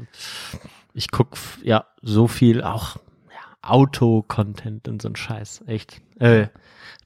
ich 0.94 1.10
guck 1.10 1.36
ja 1.62 1.84
so 2.02 2.26
viel 2.28 2.62
auch 2.62 2.96
ja, 3.30 3.68
Auto-Content 3.68 4.88
und 4.88 5.02
so 5.02 5.08
ein 5.08 5.16
Scheiß, 5.16 5.62
echt. 5.66 6.00
Äh, 6.18 6.48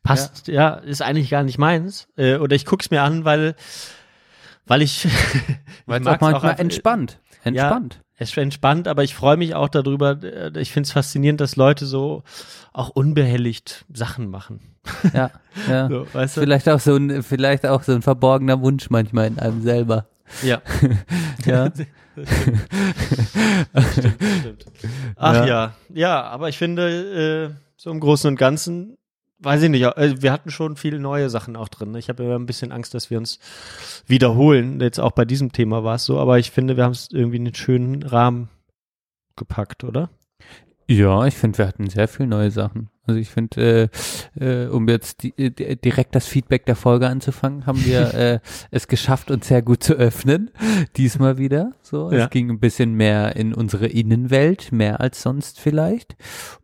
passt, 0.03 0.49
ja. 0.49 0.75
ist 0.75 1.03
eigentlich 1.03 1.31
gar 1.31 1.43
nicht 1.43 1.59
meins. 1.59 2.09
Äh, 2.17 2.37
oder 2.37 2.57
ich 2.57 2.67
guck's 2.67 2.91
mir 2.91 3.03
an, 3.03 3.25
weil 3.25 3.55
weil 4.67 4.81
ich, 4.83 5.07
Weil 5.87 6.01
es 6.01 6.07
auch 6.07 6.21
manchmal 6.21 6.35
einfach- 6.53 6.59
entspannt, 6.59 7.21
entspannt. 7.43 8.01
es 8.17 8.31
ist 8.31 8.39
entspannt, 8.39 8.89
aber 8.89 9.05
ich 9.05 9.15
freue 9.15 9.37
mich 9.37 9.55
auch 9.55 9.69
darüber. 9.69 10.23
äh, 10.23 10.51
Ich 10.59 10.73
finde 10.73 10.87
es 10.87 10.93
faszinierend, 10.93 11.41
dass 11.41 11.57
Leute 11.57 11.85
so 11.85 12.23
auch 12.73 12.89
unbehelligt 12.89 13.85
Sachen 13.93 14.31
machen. 14.31 14.61
Ja, 15.13 15.31
ja. 15.69 15.89
So, 15.91 16.07
weißt 16.13 16.37
du? 16.39 16.41
Vielleicht 16.41 16.69
auch 16.71 16.81
so 16.81 16.97
ein, 16.97 17.23
vielleicht 17.23 17.67
auch 17.67 17.83
so 17.83 17.93
ein 17.93 18.01
verborgener 18.03 18.61
Wunsch 18.63 18.89
manchmal 18.91 19.27
in 19.27 19.39
einem 19.39 19.61
selber. 19.63 20.07
Ja. 20.43 20.63
Ja. 21.45 21.71
Ach 25.17 25.35
Ja. 25.35 25.47
ja. 25.47 25.75
ja, 25.93 26.23
aber 26.23 26.49
ich 26.49 26.59
finde, 26.59 27.53
äh, 27.53 27.55
so 27.77 27.91
im 27.91 28.01
Großen 28.01 28.29
und 28.29 28.37
Ganzen, 28.37 28.97
weiß 29.39 29.63
ich 29.63 29.71
nicht, 29.71 29.83
äh, 29.83 30.23
wir 30.23 30.33
hatten 30.33 30.51
schon 30.51 30.77
viele 30.77 30.99
neue 30.99 31.31
Sachen 31.31 31.57
auch 31.57 31.69
drin. 31.69 31.93
ne? 31.93 31.99
Ich 31.99 32.09
habe 32.09 32.23
immer 32.25 32.37
ein 32.37 32.47
bisschen 32.47 32.73
Angst, 32.73 32.95
dass 32.95 33.11
wir 33.11 33.19
uns 33.19 33.39
wiederholen. 34.07 34.81
Jetzt 34.81 35.01
auch 35.01 35.13
bei 35.13 35.25
diesem 35.25 35.53
Thema 35.53 35.85
war 35.85 35.97
es 35.97 36.05
so, 36.05 36.19
aber 36.19 36.39
ich 36.39 36.51
finde, 36.51 36.77
wir 36.77 36.85
haben 36.85 36.93
es 36.93 37.09
irgendwie 37.11 37.37
in 37.37 37.47
einen 37.47 37.55
schönen 37.55 38.03
Rahmen 38.03 38.49
gepackt, 39.37 39.85
oder? 39.85 40.11
Ja, 40.89 41.27
ich 41.27 41.35
finde, 41.35 41.59
wir 41.59 41.67
hatten 41.67 41.89
sehr 41.89 42.09
viele 42.09 42.29
neue 42.29 42.51
Sachen. 42.51 42.91
Also 43.07 43.21
ich 43.21 43.29
finde, 43.31 43.91
äh, 44.39 44.65
äh, 44.65 44.69
um 44.69 44.89
jetzt 44.89 45.23
die, 45.23 45.35
äh, 45.39 45.77
direkt 45.77 46.15
das 46.15 46.27
Feedback 46.27 46.65
der 46.67 46.77
Folge 46.77 47.09
anzufangen, 47.09 47.67
haben 47.67 47.85
wir 47.85 48.15
äh, 48.15 48.41
es 48.71 48.89
geschafft, 48.89 49.31
uns 49.31 49.47
sehr 49.49 49.63
gut 49.63 49.83
zu 49.83 49.95
öffnen. 49.95 50.51
Diesmal 50.97 51.37
wieder. 51.39 51.73
So, 51.83 52.11
Ja. 52.11 52.25
es 52.25 52.31
ging 52.31 52.51
ein 52.51 52.61
bisschen 52.61 52.95
mehr 52.95 53.37
in 53.37 53.53
unsere 53.55 53.87
Innenwelt, 53.87 54.73
mehr 54.73 55.01
als 55.01 55.21
sonst 55.23 55.61
vielleicht. 55.61 56.17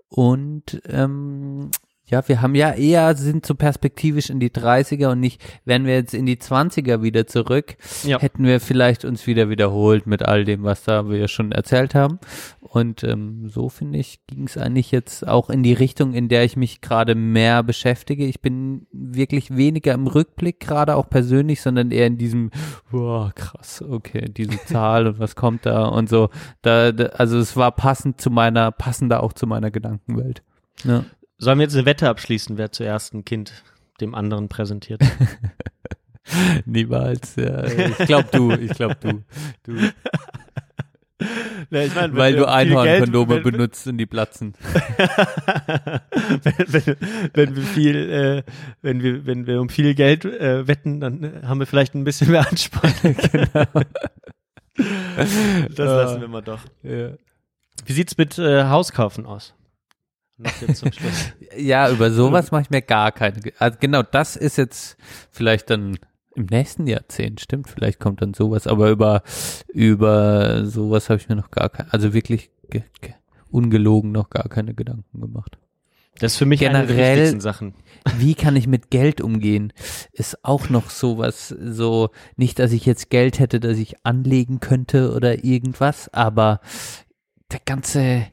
Und 0.09 0.81
ähm, 0.89 1.71
ja, 2.11 2.27
wir 2.29 2.43
haben 2.43 2.55
ja 2.55 2.73
eher, 2.73 3.15
sind 3.17 3.47
so 3.47 3.55
perspektivisch 3.55 4.31
in 4.31 4.41
die 4.41 4.51
30er 4.51 5.13
und 5.13 5.21
nicht, 5.21 5.41
wenn 5.65 5.87
wir 5.87 5.95
jetzt 5.95 6.13
in 6.15 6.27
die 6.27 6.37
20er 6.37 7.03
wieder 7.03 7.27
zurück, 7.27 7.77
Ja. 8.03 8.19
hätten 8.21 8.45
wir 8.45 8.61
vielleicht 8.61 9.05
uns 9.05 9.27
wieder 9.27 9.49
wiederholt 9.49 10.07
mit 10.07 10.23
all 10.25 10.45
dem, 10.45 10.63
was 10.65 10.83
da 10.85 11.09
wir 11.09 11.29
schon 11.29 11.53
erzählt 11.53 11.95
haben. 11.95 12.19
Und 12.61 13.03
ähm, 13.05 13.49
so 13.49 13.69
finde 13.69 13.99
ich, 13.99 14.21
ging 14.27 14.47
es 14.47 14.57
eigentlich 14.57 14.93
jetzt 14.93 15.27
auch 15.27 15.51
in 15.51 15.63
die 15.63 15.73
Richtung, 15.73 16.15
in 16.15 16.29
der 16.29 16.45
ich 16.45 16.57
mich 16.57 16.81
gerade 16.81 17.15
mehr 17.15 17.63
beschäftige. 17.63 18.25
Ich 18.27 18.41
bin 18.41 18.87
wirklich 18.93 19.57
weniger 19.57 19.93
im 19.95 20.07
Rückblick, 20.07 20.61
gerade 20.61 20.95
auch 20.97 21.09
persönlich, 21.11 21.61
sondern 21.63 21.91
eher 21.91 22.07
in 22.07 22.17
diesem, 22.19 22.51
boah, 22.91 23.33
krass, 23.35 23.83
okay, 23.89 24.27
diese 24.29 24.59
Zahl 24.67 25.07
und 25.07 25.19
was 25.19 25.35
kommt 25.37 25.67
da 25.67 25.87
und 25.87 26.09
so. 26.09 26.29
Da, 26.63 26.93
da, 26.93 27.07
also 27.07 27.39
es 27.39 27.57
war 27.57 27.73
passend 27.73 28.21
zu 28.21 28.31
meiner, 28.31 28.71
passender 28.71 29.23
auch 29.23 29.33
zu 29.33 29.47
meiner 29.47 29.71
Gedankenwelt. 29.71 30.43
Ja. 30.85 31.05
Sollen 31.41 31.59
wir 31.59 31.65
jetzt 31.65 31.75
eine 31.75 31.87
Wette 31.87 32.07
abschließen, 32.11 32.59
wer 32.59 32.71
zuerst 32.71 33.15
ein 33.15 33.25
Kind 33.25 33.65
dem 34.03 34.15
anderen 34.15 34.51
präsentiert? 34.51 35.01
Niemals. 36.67 37.37
Ja. 37.37 37.65
Ich 37.65 37.97
glaube 38.07 38.29
du, 38.31 38.53
ich 38.53 38.73
glaube 38.73 38.97
du. 39.01 39.23
du. 39.65 39.91
Ja, 41.71 41.83
ich 41.83 41.95
mein, 41.95 42.17
Weil 42.17 42.35
du 42.35 42.49
Einhornkondome 42.49 43.43
benutzt 43.43 43.87
und 43.87 43.99
die 43.99 44.07
platzen. 44.07 44.55
wenn, 46.43 46.55
wenn, 46.67 46.97
wenn 47.35 47.57
wir 47.57 47.63
viel, 47.63 47.97
äh, 48.11 48.43
wenn 48.81 49.03
wir, 49.03 49.27
wenn 49.27 49.47
wir 49.47 49.61
um 49.61 49.69
viel 49.69 49.95
Geld 49.95 50.25
äh, 50.25 50.67
wetten, 50.67 50.99
dann 50.99 51.23
äh, 51.23 51.43
haben 51.45 51.61
wir 51.61 51.67
vielleicht 51.67 51.95
ein 51.95 52.05
bisschen 52.05 52.31
mehr 52.31 52.49
Ansporn. 52.49 52.95
genau. 53.03 53.67
Das 54.75 55.77
lassen 55.77 56.23
wir 56.23 56.29
mal 56.29 56.41
doch. 56.41 56.61
Ja. 56.83 57.11
Wie 57.85 57.93
sieht's 57.93 58.17
mit 58.17 58.39
äh, 58.39 58.65
Hauskaufen 58.65 59.27
aus? 59.27 59.53
Noch 60.43 60.61
jetzt 60.61 60.79
zum 60.79 60.93
Schluss. 60.93 61.33
Ja, 61.57 61.91
über 61.91 62.11
sowas 62.11 62.51
mache 62.53 62.63
ich 62.63 62.71
mir 62.71 62.83
gar 62.83 63.13
keine. 63.13 63.41
Also 63.59 63.77
genau, 63.81 64.03
das 64.03 64.37
ist 64.37 64.57
jetzt 64.57 64.97
vielleicht 65.31 65.69
dann 65.71 65.99
im 66.37 66.47
nächsten 66.47 66.87
Jahrzehnt, 66.87 67.41
stimmt, 67.41 67.69
vielleicht 67.69 67.99
kommt 67.99 68.23
dann 68.23 68.35
sowas, 68.35 68.67
aber 68.69 68.91
über 68.91 69.23
über 69.69 70.65
sowas 70.65 71.11
habe 71.11 71.21
ich 71.21 71.29
mir 71.29 71.35
noch 71.37 71.51
gar 71.51 71.69
keine, 71.69 71.93
also 71.93 72.15
wirklich 72.15 72.51
ge, 72.71 72.83
ge, 73.01 73.15
ungelogen 73.51 74.13
noch 74.13 74.31
gar 74.31 74.49
keine 74.49 74.75
Gedanken 74.75 75.21
gemacht. 75.21 75.59
Das 76.21 76.33
ist 76.33 76.39
für 76.39 76.47
mich 76.47 76.65
eine 76.67 76.79
der 76.79 76.87
Generell- 76.87 77.17
wichtigsten 77.17 77.41
Sachen. 77.41 77.75
Wie 78.19 78.35
kann 78.35 78.55
ich 78.57 78.67
mit 78.67 78.91
Geld 78.91 79.21
umgehen? 79.21 79.73
Ist 80.13 80.45
auch 80.45 80.69
noch 80.69 80.91
sowas, 80.91 81.49
so 81.49 82.11
nicht, 82.37 82.59
dass 82.59 82.73
ich 82.73 82.87
jetzt 82.87 83.11
Geld 83.11 83.39
hätte, 83.39 83.59
das 83.59 83.79
ich 83.79 84.05
anlegen 84.07 84.61
könnte 84.61 85.13
oder 85.15 85.45
irgendwas, 85.45 86.13
aber 86.13 86.61
der 87.53 87.61
ganze, 87.65 88.27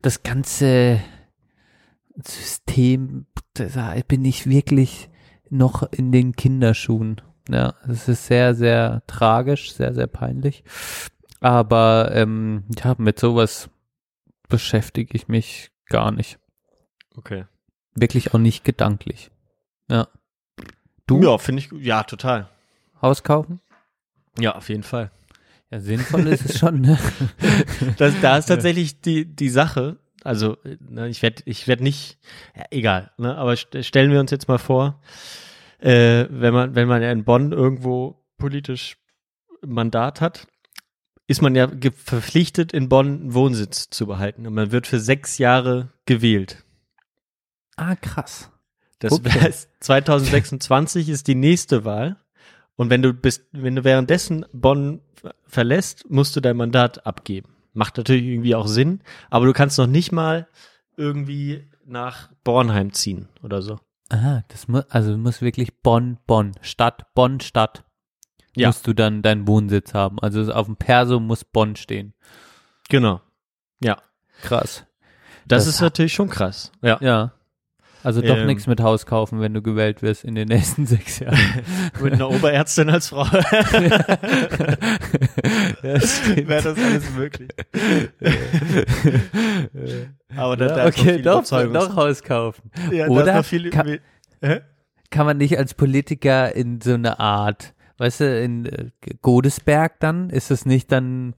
das 0.00 0.22
ganze 0.22 1.00
System, 2.16 3.26
da 3.54 3.94
bin 4.06 4.24
ich 4.24 4.46
wirklich 4.46 5.08
noch 5.50 5.82
in 5.92 6.12
den 6.12 6.34
Kinderschuhen. 6.34 7.20
Ja, 7.48 7.74
es 7.88 8.08
ist 8.08 8.26
sehr, 8.26 8.54
sehr 8.54 9.02
tragisch, 9.06 9.74
sehr, 9.74 9.94
sehr 9.94 10.06
peinlich. 10.06 10.64
Aber 11.40 12.12
ähm, 12.14 12.64
ja, 12.82 12.94
mit 12.98 13.18
sowas 13.18 13.68
beschäftige 14.48 15.16
ich 15.16 15.28
mich 15.28 15.70
gar 15.86 16.12
nicht. 16.12 16.38
Okay. 17.16 17.44
Wirklich 17.94 18.32
auch 18.32 18.38
nicht 18.38 18.64
gedanklich. 18.64 19.30
Ja. 19.90 20.08
Du? 21.06 21.20
Ja, 21.22 21.38
finde 21.38 21.62
ich, 21.62 21.72
ja, 21.72 22.04
total. 22.04 22.48
Haus 23.00 23.22
kaufen? 23.22 23.60
Ja, 24.38 24.54
auf 24.54 24.68
jeden 24.68 24.84
Fall. 24.84 25.10
Ja, 25.70 25.80
sinnvoll 25.80 26.26
ist 26.28 26.44
es 26.44 26.58
schon, 26.58 26.80
ne? 26.80 26.98
Das, 27.96 28.14
da 28.20 28.36
ist 28.36 28.46
tatsächlich 28.46 29.00
die, 29.00 29.24
die 29.24 29.48
Sache, 29.48 29.98
also 30.24 30.56
ne, 30.80 31.08
ich 31.08 31.22
werde 31.22 31.42
ich 31.46 31.68
werd 31.68 31.80
nicht, 31.80 32.18
ja, 32.56 32.64
egal, 32.70 33.10
ne, 33.18 33.36
aber 33.36 33.56
st 33.56 33.84
stellen 33.84 34.10
wir 34.12 34.20
uns 34.20 34.30
jetzt 34.30 34.48
mal 34.48 34.58
vor, 34.58 35.00
äh, 35.80 36.26
wenn 36.30 36.54
man, 36.54 36.74
wenn 36.74 36.88
man 36.88 37.02
ja 37.02 37.10
in 37.10 37.24
Bonn 37.24 37.52
irgendwo 37.52 38.24
politisch 38.38 38.96
Mandat 39.64 40.20
hat, 40.20 40.46
ist 41.28 41.40
man 41.42 41.54
ja 41.54 41.68
verpflichtet, 41.94 42.72
in 42.72 42.88
Bonn 42.88 43.06
einen 43.06 43.34
Wohnsitz 43.34 43.88
zu 43.90 44.06
behalten. 44.06 44.46
Und 44.46 44.54
man 44.54 44.72
wird 44.72 44.86
für 44.86 44.98
sechs 45.00 45.38
Jahre 45.38 45.92
gewählt. 46.04 46.64
Ah, 47.76 47.94
krass. 47.96 48.50
Das 48.98 49.12
Okay. 49.12 49.30
heißt, 49.30 49.68
2026 49.80 51.08
ist 51.08 51.26
die 51.28 51.34
nächste 51.34 51.84
Wahl. 51.84 52.16
Und 52.76 52.90
wenn 52.90 53.02
du 53.02 53.12
bist, 53.14 53.44
wenn 53.52 53.76
du 53.76 53.84
währenddessen 53.84 54.44
Bonn 54.52 55.00
ver- 55.14 55.34
verlässt, 55.46 56.08
musst 56.10 56.34
du 56.36 56.40
dein 56.40 56.56
Mandat 56.56 57.06
abgeben. 57.06 57.51
Macht 57.72 57.96
natürlich 57.96 58.24
irgendwie 58.24 58.54
auch 58.54 58.66
Sinn, 58.66 59.00
aber 59.30 59.46
du 59.46 59.52
kannst 59.52 59.78
noch 59.78 59.86
nicht 59.86 60.12
mal 60.12 60.46
irgendwie 60.96 61.68
nach 61.84 62.30
Bornheim 62.44 62.92
ziehen 62.92 63.28
oder 63.42 63.62
so. 63.62 63.78
Ah, 64.10 64.42
das 64.48 64.68
muss, 64.68 64.84
also 64.90 65.16
muss 65.16 65.40
wirklich 65.40 65.78
Bonn, 65.80 66.18
Bonn, 66.26 66.52
Stadt, 66.60 67.14
Bonn, 67.14 67.40
Stadt. 67.40 67.84
Ja. 68.54 68.68
Musst 68.68 68.86
du 68.86 68.92
dann 68.92 69.22
deinen 69.22 69.48
Wohnsitz 69.48 69.94
haben. 69.94 70.18
Also 70.20 70.52
auf 70.52 70.66
dem 70.66 70.76
Perso 70.76 71.18
muss 71.18 71.44
Bonn 71.44 71.76
stehen. 71.76 72.12
Genau. 72.90 73.22
Ja. 73.82 73.96
Krass. 74.42 74.84
Das, 75.46 75.64
Das 75.64 75.66
ist 75.66 75.80
natürlich 75.80 76.12
schon 76.12 76.28
krass. 76.28 76.70
Ja. 76.82 76.98
Ja. 77.00 77.32
Also 78.04 78.20
doch 78.20 78.36
Ähm. 78.36 78.46
nichts 78.46 78.66
mit 78.66 78.80
Haus 78.80 79.06
kaufen, 79.06 79.40
wenn 79.40 79.54
du 79.54 79.62
gewählt 79.62 80.02
wirst 80.02 80.24
in 80.24 80.34
den 80.34 80.48
nächsten 80.48 80.86
sechs 80.94 81.20
Jahren. 81.20 81.38
Mit 82.02 82.14
einer 82.14 82.28
Oberärztin 82.30 82.90
als 82.90 83.08
Frau 83.08 83.24
ja, 85.82 86.00
wäre 86.48 86.62
das 86.62 86.78
alles 86.78 87.10
möglich. 87.16 87.48
aber 90.36 90.56
da, 90.56 90.66
ja, 90.66 90.74
da 90.76 90.84
ist 90.88 90.96
noch 90.98 91.02
okay, 91.04 91.14
viel 91.14 91.22
doch, 91.22 91.44
doch 91.88 91.96
Haus 91.96 92.22
kaufen. 92.22 92.70
Ja, 92.90 93.08
Oder 93.08 93.36
noch 93.36 93.44
viel 93.44 93.70
kann- 93.70 93.98
kann 95.10 95.26
man 95.26 95.36
nicht 95.36 95.58
als 95.58 95.74
Politiker 95.74 96.54
in 96.54 96.80
so 96.80 96.94
eine 96.94 97.20
Art, 97.20 97.74
weißt 97.98 98.20
du, 98.20 98.40
in 98.42 98.66
äh, 98.66 98.86
Godesberg 99.20 100.00
dann, 100.00 100.30
ist 100.30 100.50
es 100.50 100.64
nicht 100.66 100.90
dann, 100.90 101.34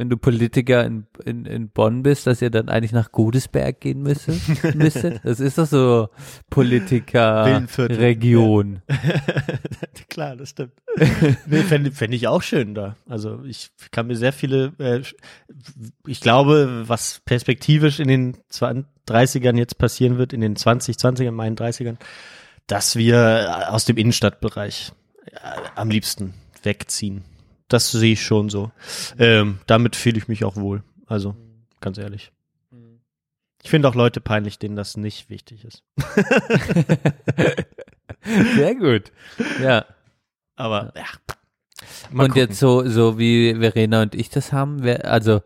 wenn 0.00 0.08
du 0.08 0.16
Politiker 0.16 0.84
in, 0.86 1.06
in, 1.26 1.44
in 1.44 1.68
Bonn 1.68 2.02
bist, 2.02 2.26
dass 2.26 2.40
ihr 2.40 2.48
dann 2.48 2.70
eigentlich 2.70 2.92
nach 2.92 3.12
Godesberg 3.12 3.82
gehen 3.82 4.00
müsstet? 4.00 4.40
müsstet? 4.74 5.20
Das 5.24 5.40
ist 5.40 5.58
doch 5.58 5.66
so 5.66 6.08
Politiker-Region. 6.48 8.80
Klar, 10.08 10.36
das 10.36 10.48
stimmt. 10.50 10.72
nee, 11.44 11.62
Fände 11.64 11.92
fänd 11.92 12.14
ich 12.14 12.28
auch 12.28 12.40
schön 12.40 12.74
da. 12.74 12.96
Also 13.10 13.44
ich 13.44 13.72
kann 13.90 14.06
mir 14.06 14.16
sehr 14.16 14.32
viele, 14.32 14.72
äh, 14.78 15.02
ich 16.06 16.22
glaube, 16.22 16.84
was 16.86 17.20
perspektivisch 17.26 18.00
in 18.00 18.08
den 18.08 18.38
20, 18.48 18.86
30ern 19.06 19.58
jetzt 19.58 19.76
passieren 19.76 20.16
wird, 20.16 20.32
in 20.32 20.40
den 20.40 20.56
20, 20.56 20.96
20ern, 20.96 21.32
meinen 21.32 21.56
30ern, 21.56 21.98
dass 22.66 22.96
wir 22.96 23.66
aus 23.68 23.84
dem 23.84 23.98
Innenstadtbereich 23.98 24.92
äh, 25.26 25.36
am 25.74 25.90
liebsten 25.90 26.32
wegziehen. 26.62 27.22
Das 27.70 27.90
sehe 27.90 28.12
ich 28.12 28.22
schon 28.22 28.50
so. 28.50 28.70
Ähm, 29.18 29.58
damit 29.66 29.96
fühle 29.96 30.18
ich 30.18 30.28
mich 30.28 30.44
auch 30.44 30.56
wohl. 30.56 30.82
Also, 31.06 31.34
ganz 31.80 31.98
ehrlich. 31.98 32.32
Ich 33.62 33.70
finde 33.70 33.88
auch 33.88 33.94
Leute 33.94 34.20
peinlich, 34.20 34.58
denen 34.58 34.76
das 34.76 34.96
nicht 34.96 35.30
wichtig 35.30 35.64
ist. 35.64 35.82
Sehr 38.56 38.74
gut. 38.74 39.12
Ja. 39.62 39.86
Aber 40.56 40.92
ja. 40.96 41.04
Mal 42.10 42.24
und 42.24 42.30
gucken. 42.30 42.42
jetzt 42.42 42.58
so, 42.58 42.88
so 42.88 43.18
wie 43.18 43.54
Verena 43.54 44.02
und 44.02 44.14
ich 44.14 44.30
das 44.30 44.52
haben, 44.52 44.82
wer, 44.82 45.10
also 45.10 45.42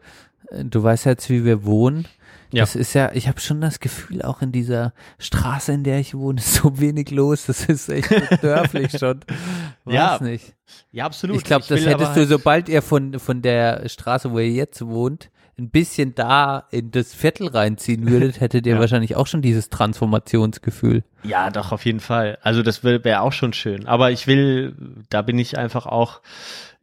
äh, 0.49 0.65
du 0.65 0.83
weißt 0.83 1.07
jetzt, 1.07 1.31
wie 1.31 1.45
wir 1.45 1.65
wohnen. 1.65 2.07
Ja. 2.55 2.63
Das 2.63 2.77
ist 2.77 2.95
ja, 2.95 3.11
ich 3.13 3.29
habe 3.29 3.41
schon 3.41 3.61
das 3.61 3.81
Gefühl, 3.81 4.23
auch 4.23 4.41
in 4.43 4.53
dieser 4.53 4.93
Straße, 5.19 5.73
in 5.73 5.85
der 5.85 5.99
ich 6.01 6.15
wohne, 6.15 6.39
ist 6.41 6.55
so 6.55 6.79
wenig 6.81 7.11
los. 7.11 7.47
Das 7.47 7.65
ist 7.67 7.89
echt 7.89 8.11
dörflich 8.43 8.93
schon. 8.99 9.21
Weiß 9.85 9.95
Ja, 9.95 10.19
nicht. 10.23 10.55
Ja, 10.93 11.05
absolut. 11.07 11.37
Ich 11.37 11.45
glaube, 11.45 11.65
das 11.69 11.85
hättest 11.85 12.17
du, 12.17 12.27
sobald 12.27 12.69
ihr 12.69 12.83
von, 12.83 13.19
von 13.19 13.43
der 13.43 13.89
Straße, 13.89 14.31
wo 14.33 14.39
ihr 14.39 14.51
jetzt 14.51 14.85
wohnt, 14.87 15.31
ein 15.57 15.71
bisschen 15.71 16.17
da 16.17 16.67
in 16.73 16.91
das 16.91 17.15
Viertel 17.15 17.47
reinziehen 17.47 18.09
würdet, 18.11 18.41
hättet 18.41 18.67
ihr 18.67 18.75
Ja. 18.75 18.81
wahrscheinlich 18.81 19.15
auch 19.15 19.29
schon 19.29 19.41
dieses 19.41 19.69
Transformationsgefühl. 19.71 21.05
Ja, 21.23 21.51
doch, 21.51 21.71
auf 21.73 21.85
jeden 21.85 22.01
Fall. 22.01 22.39
Also 22.43 22.63
das 22.63 22.83
wäre 22.83 23.05
wär 23.05 23.23
auch 23.23 23.33
schon 23.33 23.53
schön. 23.53 23.87
Aber 23.87 24.11
ich 24.11 24.27
will, 24.27 24.75
da 25.11 25.23
bin 25.23 25.39
ich 25.39 25.57
einfach 25.59 25.87
auch 25.87 26.23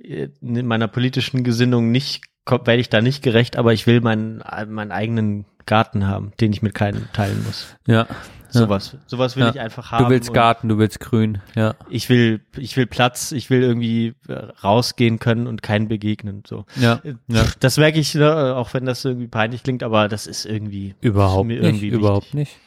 äh, 0.02 0.30
in 0.42 0.66
meiner 0.68 0.88
politischen 0.88 1.44
Gesinnung 1.44 1.92
nicht, 1.92 2.22
werde 2.48 2.78
ich 2.78 2.90
da 2.90 3.02
nicht 3.02 3.22
gerecht, 3.24 3.56
aber 3.58 3.74
ich 3.74 3.88
will 3.88 4.02
meinen, 4.02 4.44
meinen 4.68 4.92
eigenen 4.92 5.46
Garten 5.66 6.08
haben, 6.08 6.34
den 6.40 6.52
ich 6.52 6.62
mit 6.62 6.74
keinem 6.74 7.08
teilen 7.14 7.44
muss. 7.44 7.76
Ja. 7.86 8.08
Sowas. 8.50 8.98
Sowas 9.08 9.38
will 9.38 9.44
Ja. 9.46 9.50
ich 9.52 9.60
einfach 9.62 9.92
haben. 9.92 10.04
Du 10.06 10.10
willst 10.10 10.34
Garten, 10.34 10.68
du 10.68 10.78
willst 10.78 11.00
Grün, 11.00 11.40
ja. 11.56 11.76
Ich 11.90 12.10
will, 12.10 12.42
ich 12.58 12.76
will 12.76 12.86
Platz, 12.86 13.32
ich 13.32 13.50
will 13.50 13.62
irgendwie 13.62 14.14
äh, 14.28 14.34
rausgehen 14.34 15.20
können 15.20 15.48
und 15.48 15.62
keinen 15.64 15.88
begegnen. 15.88 16.44
So. 16.46 16.66
Ja. 16.76 17.00
Äh, 17.04 17.14
ja. 17.28 17.46
Das 17.62 17.78
merke 17.78 18.00
ich, 18.00 18.14
ne, 18.14 18.56
auch 18.58 18.74
wenn 18.74 18.86
das 18.86 19.06
irgendwie 19.06 19.28
peinlich 19.30 19.64
klingt, 19.64 19.84
aber 19.84 20.10
das 20.10 20.28
ist 20.28 20.46
irgendwie 20.46 20.96
Überhaupt 21.00 21.48
mir 21.48 21.62
nicht, 21.62 21.66
irgendwie 21.66 21.88
überhaupt 21.88 22.34
wichtig. 22.34 22.58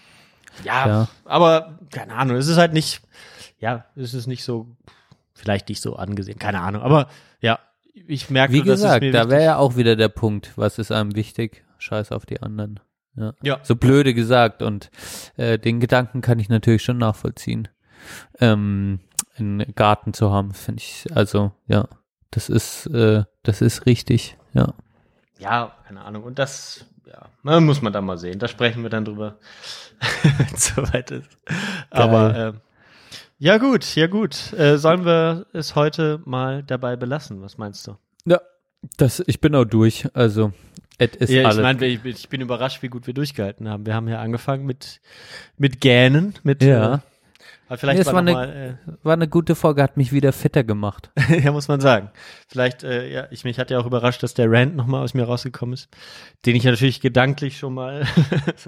nicht. 0.55 0.65
Ja, 0.65 0.87
Ja. 0.87 1.09
aber 1.27 1.79
keine 1.93 2.15
Ahnung, 2.15 2.37
es 2.39 2.47
ist 2.47 2.57
halt 2.57 2.73
nicht, 2.73 3.03
ja, 3.59 3.85
es 3.97 4.15
ist 4.15 4.27
nicht 4.27 4.43
so, 4.45 4.69
vielleicht 5.35 5.69
nicht 5.69 5.83
so 5.83 5.97
angesehen, 5.97 6.39
keine 6.39 6.61
Ahnung, 6.61 6.81
aber 6.81 7.09
ja, 7.43 7.59
ich 7.95 8.29
merke 8.29 8.53
Wie 8.53 8.59
nur, 8.59 8.67
dass 8.67 8.81
es 8.81 8.83
gesagt, 8.83 9.03
mir 9.03 9.13
da 9.13 9.31
wäre 9.31 9.45
ja 9.45 9.57
auch 9.57 9.77
wieder 9.77 9.97
der 9.97 10.09
Punkt, 10.09 10.53
was 10.57 10.79
ist 10.79 10.91
einem 10.91 11.15
wichtig? 11.15 11.65
Scheiß 11.79 12.13
auf 12.13 12.27
die 12.27 12.43
anderen. 12.43 12.81
Ja. 13.17 13.35
Ja. 13.43 13.61
So 13.63 13.77
blöde 13.77 14.15
gesagt 14.15 14.63
und 14.63 14.91
äh, 15.37 15.59
den 15.59 15.81
Gedanken 15.81 16.21
kann 16.21 16.39
ich 16.39 16.49
natürlich 16.49 16.83
schon 16.83 16.99
nachvollziehen. 16.99 17.69
Ähm, 18.41 19.01
einen 19.37 19.75
Garten 19.75 20.13
zu 20.13 20.31
haben, 20.31 20.53
finde 20.53 20.83
ich, 20.83 21.07
also 21.15 21.53
ja, 21.67 21.89
das 22.31 22.49
ist, 22.49 22.87
äh, 22.87 23.25
das 23.43 23.61
ist 23.61 23.87
richtig, 23.87 24.37
ja. 24.53 24.75
Ja, 25.39 25.77
keine 25.87 26.03
Ahnung. 26.03 26.25
Und 26.25 26.39
das, 26.39 26.87
ja, 27.07 27.29
na, 27.43 27.61
muss 27.61 27.83
man 27.83 27.93
dann 27.93 28.05
mal 28.05 28.19
sehen. 28.19 28.39
Da 28.39 28.49
sprechen 28.49 28.83
wir 28.83 28.91
dann 28.91 29.05
drüber, 29.05 29.39
wenn 30.23 30.55
es 30.55 30.75
soweit 30.75 31.11
ist. 31.11 31.29
Aber 31.91 32.37
ähm, 32.37 32.61
ja 33.45 33.59
gut, 33.59 33.95
ja 33.95 34.07
gut. 34.07 34.55
Äh, 34.55 34.79
sollen 34.79 35.05
wir 35.05 35.47
es 35.53 35.75
heute 35.75 36.21
mal 36.25 36.63
dabei 36.63 36.97
belassen? 36.97 37.43
Was 37.43 37.59
meinst 37.59 37.87
du? 37.87 37.97
Ja, 38.25 38.41
das, 38.97 39.23
ich 39.27 39.39
bin 39.41 39.55
auch 39.55 39.67
durch, 39.67 40.09
also 40.15 40.53
es 40.97 41.11
ist 41.17 41.31
ja, 41.31 41.43
ich 41.43 41.47
alles. 41.47 41.61
meine, 41.61 41.87
ich, 41.87 42.03
ich 42.05 42.29
bin 42.31 42.41
überrascht, 42.41 42.83
wie 42.83 42.89
gut 42.89 43.07
wir 43.07 43.13
durchgehalten 43.13 43.69
haben. 43.69 43.85
Wir 43.85 43.95
haben 43.95 44.09
ja 44.09 44.21
angefangen 44.21 44.65
mit 44.65 45.03
mit 45.59 45.83
Gähnen, 45.83 46.35
mit 46.43 46.63
Ja. 46.63 46.95
Äh, 46.95 46.99
aber 47.69 47.79
vielleicht 47.79 48.01
Nee, 48.01 48.07
war 48.07 48.13
war 48.15 48.21
eine- 48.21 48.33
mal, 48.33 48.79
War 49.03 49.13
eine 49.15 49.29
gute 49.29 49.55
Folge, 49.55 49.83
hat 49.83 49.97
mich 49.97 50.13
wieder 50.13 50.33
fitter 50.33 50.65
gemacht. 50.65 51.11
äh, 51.17 51.41
ja, 51.45 51.53
muss 51.53 51.69
man 51.69 51.81
sagen. 51.81 52.11
Vielleicht, 52.49 52.83
äh, 52.85 53.11
ja, 53.13 53.27
ich 53.31 53.45
mich 53.45 53.59
hat 53.59 53.71
ja 53.71 53.79
auch 53.79 53.87
überrascht, 53.87 54.23
dass 54.23 54.35
der 54.35 54.51
Rant 54.51 54.77
noch 54.77 54.87
mal 54.87 55.03
aus 55.03 55.15
mir 55.15 55.25
rausgekommen 55.25 55.73
ist, 55.75 55.89
den 56.47 56.57
ich 56.57 56.65
natürlich 56.65 57.01
gedanklich 57.01 57.59
schon 57.59 57.75
mal 57.75 58.05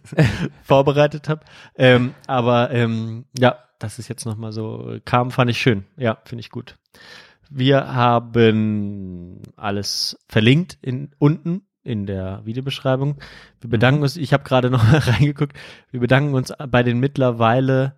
vorbereitet 0.63 1.29
habe. 1.29 1.45
Ähm, 1.77 2.15
aber 2.27 2.71
ähm, 2.71 3.25
ja, 3.39 3.59
dass 3.79 3.99
es 3.99 4.09
jetzt 4.09 4.25
noch 4.25 4.37
mal 4.37 4.53
so 4.53 4.99
kam, 5.05 5.31
fand 5.31 5.51
ich 5.51 5.59
schön. 5.61 5.85
Ja, 5.97 6.19
finde 6.25 6.41
ich 6.41 6.51
gut. 6.51 6.77
Wir 7.51 7.95
haben 7.95 9.41
alles 9.57 10.19
verlinkt 10.29 10.79
in 10.83 11.11
unten 11.19 11.63
in 11.85 12.05
der 12.07 12.41
Videobeschreibung. 12.45 13.19
Wir 13.61 13.71
bedanken 13.71 14.03
uns, 14.03 14.17
ich 14.17 14.33
habe 14.33 14.43
gerade 14.43 14.71
noch 14.71 14.83
mal 14.83 14.99
reingeguckt, 15.07 15.57
wir 15.93 16.01
bedanken 16.01 16.35
uns 16.35 16.53
bei 16.69 16.83
den 16.83 16.99
mittlerweile 16.99 17.95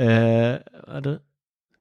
äh, 0.00 0.60
warte, 0.86 1.22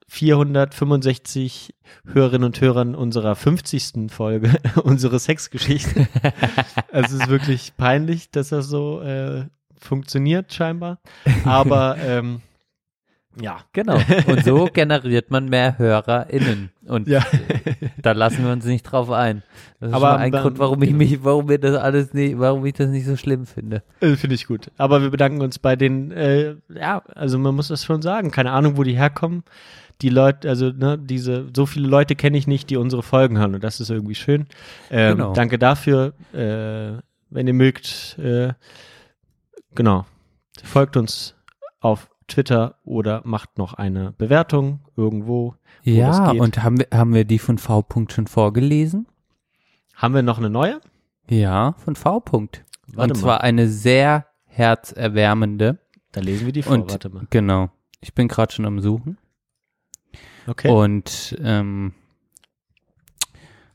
465 0.07 1.75
Hörerinnen 2.05 2.45
und 2.45 2.59
Hörern 2.59 2.95
unserer 2.95 3.35
50. 3.35 4.11
Folge, 4.11 4.57
unsere 4.83 5.19
Sexgeschichte. 5.19 6.07
also 6.91 7.15
es 7.15 7.23
ist 7.23 7.29
wirklich 7.29 7.77
peinlich, 7.77 8.31
dass 8.31 8.49
das 8.49 8.67
so 8.67 9.01
äh, 9.01 9.45
funktioniert 9.79 10.53
scheinbar. 10.53 10.99
Aber 11.45 11.97
ähm, 11.99 12.41
ja, 13.41 13.59
Genau. 13.73 13.97
Und 14.27 14.43
so 14.45 14.65
generiert 14.71 15.31
man 15.31 15.45
mehr 15.49 15.77
HörerInnen. 15.77 16.69
Und 16.87 17.07
Ja. 17.07 17.21
da 18.01 18.11
lassen 18.13 18.43
wir 18.45 18.51
uns 18.51 18.65
nicht 18.65 18.83
drauf 18.83 19.09
ein. 19.11 19.43
Das 19.79 19.89
ist 19.89 19.95
Aber 19.95 20.17
ein 20.17 20.31
dann- 20.31 20.41
Grund, 20.43 20.59
warum 20.59 20.81
ich 20.83 20.91
mich, 20.91 21.23
warum 21.23 21.49
wir 21.49 21.59
das 21.59 21.75
alles 21.77 22.13
nicht, 22.13 22.39
warum 22.39 22.65
ich 22.65 22.73
das 22.73 22.89
nicht 22.89 23.05
so 23.05 23.15
schlimm 23.15 23.45
finde. 23.45 23.83
Äh, 24.01 24.15
Finde 24.15 24.35
ich 24.35 24.47
gut. 24.47 24.71
Aber 24.77 25.01
wir 25.01 25.09
bedanken 25.09 25.41
uns 25.41 25.59
bei 25.59 25.75
den, 25.75 26.11
äh, 26.11 26.55
ja, 26.73 27.01
also 27.15 27.37
man 27.39 27.55
muss 27.55 27.67
das 27.69 27.83
schon 27.85 28.01
sagen. 28.01 28.31
Keine 28.31 28.51
Ahnung, 28.51 28.77
wo 28.77 28.83
die 28.83 28.97
herkommen. 28.97 29.43
Die 30.01 30.09
Leute, 30.09 30.47
also 30.47 30.69
ne, 30.69 30.97
diese, 30.97 31.47
so 31.53 31.65
viele 31.65 31.87
Leute 31.87 32.15
kenne 32.15 32.37
ich 32.37 32.47
nicht, 32.47 32.69
die 32.69 32.77
unsere 32.77 33.03
Folgen 33.03 33.37
hören 33.37 33.53
und 33.55 33.63
das 33.63 33.79
ist 33.81 33.89
irgendwie 33.89 34.15
schön. 34.15 34.47
Ähm, 34.89 35.17
Genau. 35.17 35.33
Danke 35.33 35.59
dafür. 35.59 36.13
Äh, 36.33 37.01
wenn 37.29 37.47
ihr 37.47 37.53
mögt, 37.53 38.17
äh, 38.17 38.53
genau, 39.75 40.05
folgt 40.63 40.97
uns 40.97 41.35
auf 41.81 42.09
Twitter 42.29 42.75
oder 42.83 43.21
macht 43.25 43.57
noch 43.57 43.73
eine 43.73 44.13
Bewertung 44.13 44.79
irgendwo. 44.95 45.55
Wo 45.83 45.89
Ja, 45.89 46.31
und 46.31 46.63
haben 46.63 46.79
wir, 46.79 46.87
haben 46.93 47.13
wir 47.13 47.25
die 47.25 47.39
von 47.39 47.57
V. 47.57 47.79
-Punkt 47.79 48.13
schon 48.13 48.27
vorgelesen? 48.27 49.07
Haben 49.95 50.13
wir 50.13 50.21
noch 50.21 50.37
eine 50.37 50.49
neue? 50.49 50.79
Ja, 51.29 51.73
von 51.73 51.95
V. 51.95 52.17
-Punkt. 52.19 52.63
Warte 52.87 53.01
Und 53.01 53.09
mal. 53.09 53.15
zwar 53.15 53.41
eine 53.41 53.67
sehr 53.67 54.25
herzerwärmende. 54.45 55.79
Da 56.11 56.21
lesen 56.21 56.45
wir 56.45 56.53
die 56.53 56.63
vor. 56.63 56.73
Und 56.73 56.91
Warte 56.91 57.09
mal. 57.09 57.27
genau. 57.29 57.69
Ich 58.01 58.13
bin 58.13 58.27
gerade 58.27 58.51
schon 58.53 58.65
am 58.65 58.79
Suchen. 58.79 59.17
Okay. 60.47 60.69
Und 60.69 61.37
ähm, 61.43 61.93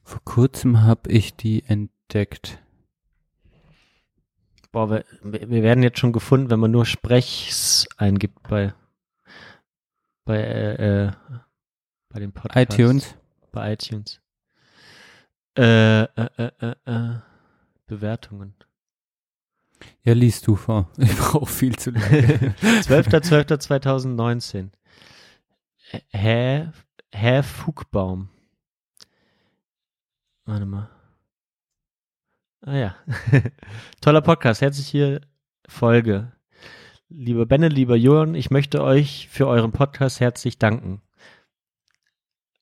vor 0.03 0.21
kurzem 0.25 0.83
habe 0.83 1.11
ich 1.11 1.37
die 1.37 1.63
entdeckt. 1.67 2.59
Boah, 4.75 4.91
wir, 4.91 5.05
wir 5.23 5.63
werden 5.63 5.83
jetzt 5.85 6.01
schon 6.01 6.13
gefunden, 6.13 6.51
wenn 6.51 6.59
man 6.59 6.73
nur 6.73 6.85
Sprechs 6.85 7.87
eingibt 7.97 8.43
bei 8.49 8.75
bei 10.25 10.39
äh, 10.39 11.07
äh, 11.07 11.13
bei 12.09 12.19
dem 12.19 12.33
Podcast. 12.33 12.73
iTunes. 12.73 13.15
Bei 13.53 13.73
iTunes. 13.73 14.21
Äh, 15.57 16.03
äh, 16.03 16.29
äh, 16.37 16.51
äh, 16.59 16.75
äh, 16.87 17.21
Bewertungen. 17.87 18.57
Ja, 20.03 20.13
liest 20.13 20.49
du 20.49 20.57
vor. 20.57 20.91
Ich 20.99 21.17
brauche 21.17 21.47
viel 21.47 21.77
zu 21.77 21.93
lange. 21.93 22.57
12.12.2019. 22.61 24.71
Hä? 26.09 26.73
Hä 27.13 27.43
Fugbaum. 27.45 28.29
Warte 30.47 30.67
mal. 30.67 30.91
Ah 32.67 32.77
ja. 32.77 32.95
Toller 34.01 34.23
Podcast. 34.23 34.63
Herzliche 34.63 35.21
Folge. 35.69 36.33
Lieber 37.11 37.45
Benne, 37.45 37.69
lieber 37.69 37.95
Johann, 37.95 38.35
ich 38.35 38.51
möchte 38.51 38.83
euch 38.83 39.29
für 39.31 39.47
euren 39.47 39.71
Podcast 39.71 40.19
herzlich 40.19 40.59
danken. 40.59 41.03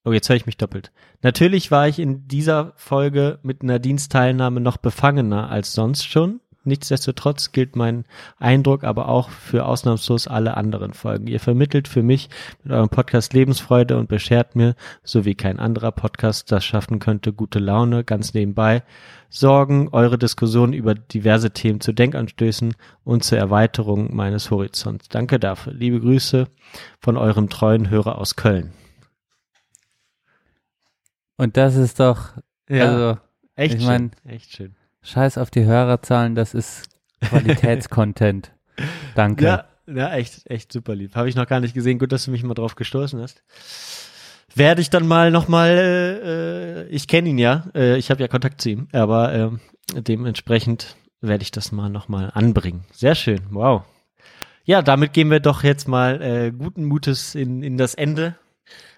Oh, 0.05 0.11
jetzt 0.11 0.29
höre 0.29 0.35
ich 0.35 0.47
mich 0.47 0.57
doppelt. 0.57 0.91
Natürlich 1.23 1.71
war 1.71 1.87
ich 1.87 2.01
in 2.01 2.27
dieser 2.27 2.73
Folge 2.75 3.39
mit 3.43 3.63
Nadines 3.63 4.09
Teilnahme 4.09 4.61
noch 4.61 4.77
befangener 4.77 5.49
als 5.51 5.73
sonst 5.73 6.05
schon. 6.05 6.41
Nichtsdestotrotz 6.65 7.51
gilt 7.53 7.75
mein 7.75 8.05
Eindruck 8.39 8.85
aber 8.85 9.09
auch 9.09 9.31
für 9.31 9.65
ausnahmslos 9.67 10.29
alle 10.29 10.57
anderen 10.57 10.93
Folgen. 10.93 11.27
Ihr 11.27 11.41
vermittelt 11.41 11.89
für 11.89 12.03
mich 12.03 12.29
mit 12.63 12.73
eurem 12.73 12.89
Podcast 12.89 13.33
Lebensfreude 13.33 13.97
und 13.97 14.09
beschert 14.09 14.55
mir, 14.55 14.77
so 15.03 15.25
wie 15.25 15.35
kein 15.35 15.59
anderer 15.59 15.91
Podcast 15.91 16.53
das 16.53 16.65
schaffen 16.65 17.01
könnte, 17.01 17.33
gute 17.33 17.59
Laune, 17.59 18.05
ganz 18.05 18.33
nebenbei, 18.35 18.83
Sorgen, 19.35 19.89
eure 19.93 20.19
Diskussion 20.19 20.75
über 20.75 20.95
diverse 20.95 21.53
Themen 21.53 21.81
zu 21.81 21.93
Denkanstößen 21.95 22.75
und 23.03 23.25
zur 23.25 23.39
Erweiterung 23.39 24.15
meines 24.15 24.51
Horizonts. 24.51 25.09
Danke 25.09 25.41
dafür. 25.41 25.73
Liebe 25.73 26.01
Grüße 26.01 26.49
von 27.01 27.17
eurem 27.17 27.49
treuen 27.49 27.89
Hörer 27.89 28.19
aus 28.19 28.37
Köln. 28.37 28.73
Und 31.39 31.57
das 31.57 31.77
ist 31.77 31.99
doch, 31.99 32.35
also, 32.69 33.19
echt 33.57 33.75
ich 33.77 33.81
schön. 33.81 33.89
mein- 33.89 34.11
echt 34.27 34.53
schön. 34.55 34.77
Scheiß 35.03 35.39
auf 35.39 35.51
die 35.51 35.65
Hörerzahlen, 35.65 36.35
das 36.35 36.55
ist 36.55 36.89
Qualitätscontent. 37.23 38.53
Danke. 39.15 39.45
Ja, 39.45 39.65
ja, 39.87 40.13
echt, 40.15 40.49
echt 40.51 40.73
super 40.73 40.95
lieb. 40.95 41.15
Habe 41.15 41.29
ich 41.29 41.35
noch 41.35 41.47
gar 41.47 41.61
nicht 41.61 41.75
gesehen. 41.75 41.99
Gut, 41.99 42.13
dass 42.13 42.25
du 42.25 42.31
mich 42.31 42.43
mal 42.43 42.55
drauf 42.55 42.75
gestoßen 42.75 43.21
hast. 43.21 43.43
Werde 44.55 44.81
ich 44.81 44.91
dann 44.91 45.07
mal 45.07 45.31
nochmal, 45.31 45.71
äh, 46.25 46.89
ich 46.89 47.09
kenne 47.09 47.31
ihn 47.31 47.39
ja, 47.39 47.65
äh, 47.75 47.97
ich 47.97 48.11
habe 48.11 48.21
ja 48.21 48.29
Kontakt 48.29 48.61
zu 48.61 48.71
ihm, 48.71 48.89
aber 48.93 49.33
ähm, 49.33 49.61
dementsprechend 49.95 50.97
werde 51.23 51.43
ich 51.43 51.53
das 51.53 51.73
mal 51.73 51.89
nochmal 51.89 52.31
anbringen. 52.35 52.85
Sehr 52.93 53.15
schön, 53.15 53.41
wow. 53.51 53.83
Ja, 54.65 54.83
damit 54.83 55.15
gehen 55.15 55.31
wir 55.31 55.41
doch 55.41 55.63
jetzt 55.63 55.89
mal 55.89 56.21
äh, 56.21 56.53
guten 56.53 56.85
Mutes 56.85 57.35
in, 57.35 57.63
in 57.63 57.79
das 57.79 57.95
Ende. 57.95 58.37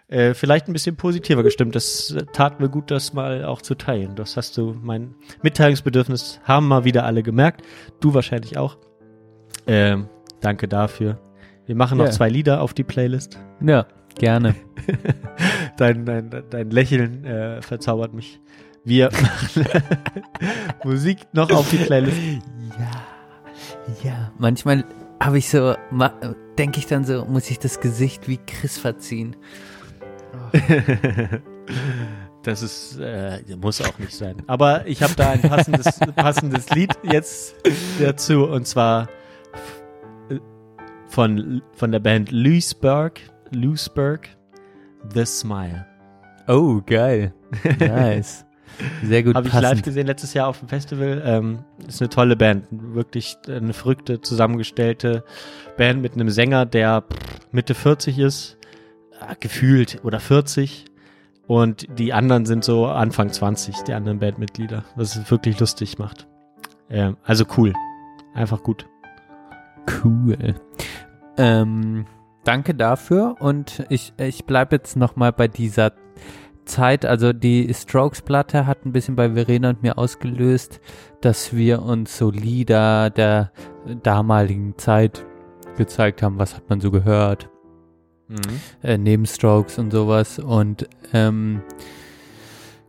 Äh, 0.09 0.35
vielleicht 0.35 0.69
ein 0.69 0.73
bisschen 0.75 0.97
positiver 0.97 1.43
gestimmt. 1.43 1.75
Das 1.75 2.15
tat 2.33 2.61
mir 2.61 2.69
gut, 2.69 2.91
das 2.91 3.15
mal 3.15 3.45
auch 3.45 3.63
zu 3.63 3.75
teilen. 3.75 4.15
Das 4.17 4.37
hast 4.37 4.57
du, 4.59 4.77
mein 4.83 5.15
Mitteilungsbedürfnis 5.43 6.41
haben 6.45 6.69
mal 6.69 6.85
wieder 6.85 7.05
alle 7.05 7.23
gemerkt. 7.23 7.63
Du 8.01 8.13
wahrscheinlich 8.15 8.59
auch. 8.59 8.77
Ähm, 9.67 10.09
danke 10.41 10.69
dafür. 10.69 11.19
Wir 11.67 11.75
machen 11.75 11.97
noch 11.99 12.05
Ja. 12.07 12.11
zwei 12.11 12.29
Lieder 12.29 12.61
auf 12.61 12.75
die 12.75 12.85
Playlist. 12.85 13.39
Ja, 13.65 13.87
gerne. 14.19 14.55
Dein, 15.79 16.05
dein, 16.05 16.31
dein 16.51 16.71
Lächeln 16.71 17.25
äh, 17.25 17.61
verzaubert 17.63 18.13
mich. 18.15 18.41
Wir 18.85 19.11
machen 19.11 19.65
Musik 20.85 21.19
noch 21.33 21.51
auf 21.51 21.69
die 21.71 21.79
Playlist. 21.79 22.17
Ja, 22.79 24.01
ja. 24.05 24.33
Manchmal 24.39 24.85
habe 25.21 25.39
ich 25.39 25.49
so, 25.49 25.75
denke 26.59 26.79
ich 26.79 26.87
dann 26.87 27.05
so, 27.05 27.25
muss 27.25 27.51
ich 27.51 27.59
das 27.59 27.81
Gesicht 27.81 28.29
wie 28.29 28.37
Chris 28.37 28.79
verziehen. 28.79 29.35
Das 32.45 32.61
ist, 32.61 32.99
äh, 33.01 33.41
muss 33.59 33.81
auch 33.81 33.99
nicht 33.99 34.13
sein. 34.13 34.37
Aber 34.47 34.87
ich 34.87 35.03
habe 35.03 35.15
da 35.17 35.31
ein 35.31 35.41
passendes, 35.41 35.99
passendes 36.15 36.69
Lied 36.71 36.91
jetzt 37.03 37.55
dazu 37.99 38.45
und 38.45 38.67
zwar 38.67 39.09
von, 41.09 41.63
von 41.73 41.91
der 41.91 42.01
Band 42.01 42.31
Lewisburg, 42.33 43.19
Lewisburg, 43.51 44.29
The 45.15 45.25
Smile. 45.25 45.87
Oh, 46.47 46.83
geil. 46.85 47.33
Nice. 47.79 48.45
Sehr 49.03 49.23
gut 49.23 49.35
Habe 49.37 49.49
ich 49.49 49.55
live 49.55 49.83
gesehen 49.83 50.07
letztes 50.07 50.35
Jahr 50.35 50.49
auf 50.49 50.59
dem 50.59 50.69
Festival. 50.69 51.23
Ähm, 51.25 51.65
ist 51.87 52.03
eine 52.03 52.09
tolle 52.11 52.37
Band. 52.37 52.67
Wirklich 52.71 53.37
eine 53.49 53.73
verrückte, 53.73 54.21
zusammengestellte 54.21 55.25
Band 55.77 56.03
mit 56.03 56.15
einem 56.15 56.29
Sänger, 56.29 56.67
der 56.67 57.05
Mitte 57.53 57.75
40 57.75 58.19
ist, 58.19 58.59
gefühlt 59.41 60.01
oder 60.05 60.21
40. 60.21 60.87
Und 61.47 61.87
die 61.99 62.13
anderen 62.13 62.47
sind 62.47 62.65
so 62.65 62.87
Anfang 62.87 63.31
20, 63.31 63.83
die 63.83 63.93
anderen 63.93 64.19
Bandmitglieder. 64.19 64.85
Was 64.97 65.17
es 65.17 65.31
wirklich 65.31 65.61
lustig 65.61 65.99
macht. 65.99 66.27
Ähm, 66.89 67.17
also 67.25 67.45
cool. 67.57 67.73
Einfach 68.35 68.63
gut. 68.63 68.87
Cool. 70.03 70.55
Ähm, 71.37 72.07
danke 72.45 72.75
dafür 72.75 73.37
und 73.41 73.85
ich, 73.89 74.15
ich 74.17 74.45
bleibe 74.45 74.77
jetzt 74.77 74.97
nochmal 74.97 75.33
bei 75.33 75.49
dieser 75.49 75.93
Zeit, 76.65 77.05
also 77.05 77.33
die 77.33 77.73
Strokes-Platte 77.73 78.67
hat 78.67 78.87
ein 78.87 78.93
bisschen 78.93 79.17
bei 79.17 79.35
Verena 79.35 79.71
und 79.71 79.83
mir 79.83 79.99
ausgelöst, 79.99 80.81
dass 81.21 81.55
wir 81.55 81.83
uns 81.83 82.17
so 82.17 82.31
Lieder 82.31 83.11
der 83.11 83.53
damaligen 84.03 84.77
Zeit 84.79 85.27
gezeigt 85.77 86.23
haben, 86.23 86.39
was 86.39 86.57
hat 86.57 86.71
man 86.71 86.81
so 86.81 86.91
gehört, 86.91 87.51
äh, 88.83 88.99
neben 88.99 89.27
Strokes 89.27 89.79
und 89.79 89.91
sowas 89.91 90.39
und 90.39 90.89
ähm, 91.13 91.63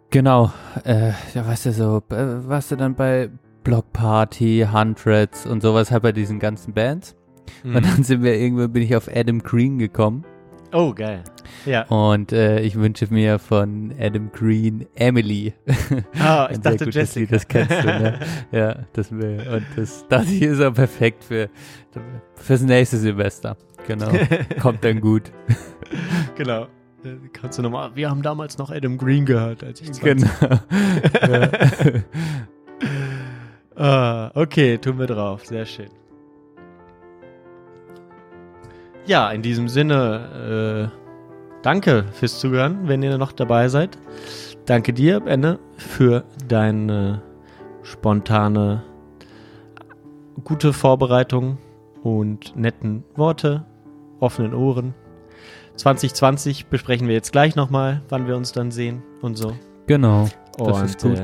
genau, 0.10 0.52
äh, 0.84 1.12
ja, 1.34 1.48
weißt 1.48 1.68
du 1.68 1.72
so, 1.74 2.04
äh, 2.10 2.48
warst 2.48 2.72
du 2.72 2.76
dann 2.76 2.96
bei 2.96 3.30
Block 3.64 3.92
Party, 3.94 4.68
Hundreds 4.72 5.46
und 5.46 5.62
sowas 5.62 5.92
halt 5.92 6.04
bei 6.04 6.12
diesen 6.12 6.40
ganzen 6.40 6.74
Bands. 6.74 7.16
Mhm. 7.64 7.76
Und 7.76 7.86
dann 7.86 8.04
sind 8.04 8.24
wir 8.24 8.36
irgendwann 8.36 8.72
bin 8.72 8.84
ich 8.84 8.96
auf 8.96 9.10
Adam 9.14 9.40
Green 9.40 9.80
gekommen 9.80 10.26
Oh, 10.74 10.94
geil. 10.94 11.24
Ja. 11.66 11.84
und 11.88 12.32
äh, 12.32 12.60
ich 12.60 12.76
wünsche 12.76 13.08
mir 13.12 13.40
von 13.40 13.94
Adam 14.00 14.32
Green 14.32 14.86
Emily. 14.96 15.54
Ah, 16.20 16.48
ich 16.50 16.58
Ein 16.58 16.62
sehr 16.62 16.72
dachte 16.72 16.86
gutes 16.86 16.96
Jessica. 16.96 17.20
Lied, 17.22 17.32
das 17.32 17.48
kennst 17.48 17.72
du, 17.72 17.86
ne? 17.86 18.20
ja, 18.52 18.76
das 18.94 19.12
will 19.12 19.46
und 19.52 19.66
das 19.76 20.06
das 20.10 20.28
hier 20.28 20.52
ist 20.52 20.62
auch 20.62 20.74
perfekt 20.74 21.24
für 21.24 21.50
fürs 22.36 22.62
nächste 22.62 22.98
Silvester. 22.98 23.58
Genau, 23.88 24.12
kommt 24.62 24.84
dann 24.84 25.00
gut. 25.02 25.32
Genau. 26.36 26.64
Äh, 27.04 27.16
Kannst 27.34 27.58
du 27.58 27.62
nochmal, 27.64 27.92
wir 27.96 28.10
haben 28.10 28.22
damals 28.22 28.58
noch 28.58 28.72
Adam 28.72 28.98
Green 28.98 29.26
gehört, 29.26 29.64
als 29.64 29.82
ich 29.82 29.92
20 29.94 30.30
Genau. 30.40 30.60
Ah, 33.76 34.32
okay, 34.36 34.78
tun 34.78 35.00
wir 35.00 35.08
drauf. 35.08 35.46
Sehr 35.46 35.66
schön. 35.66 35.90
Ja, 39.08 39.30
in 39.30 39.44
diesem 39.44 39.70
Sinne, 39.70 40.90
äh, 40.92 41.62
danke 41.62 42.06
fürs 42.12 42.40
Zuhören, 42.40 42.88
wenn 42.88 43.04
ihr 43.04 43.20
noch 43.20 43.34
dabei 43.34 43.68
seid. 43.70 44.00
Danke 44.66 44.94
dir, 44.94 45.20
Benne, 45.20 45.60
für 45.78 46.24
deine 46.48 47.22
spontane, 47.84 48.84
gute 50.44 50.74
Vorbereitung 50.74 51.60
und 52.02 52.56
netten 52.56 53.04
Worte, 53.16 53.64
offenen 54.20 54.56
Ohren. 54.56 54.96
2020 55.76 56.68
besprechen 56.68 57.08
wir 57.08 57.14
jetzt 57.14 57.32
gleich 57.32 57.56
nochmal, 57.56 58.02
wann 58.10 58.28
wir 58.28 58.36
uns 58.36 58.54
dann 58.54 58.72
sehen 58.72 59.04
und 59.22 59.38
so. 59.38 59.56
Genau. 59.86 60.30
Das 60.58 60.80
Und 60.80 60.86
ist 60.86 61.02
gut. 61.02 61.20
Äh, 61.20 61.22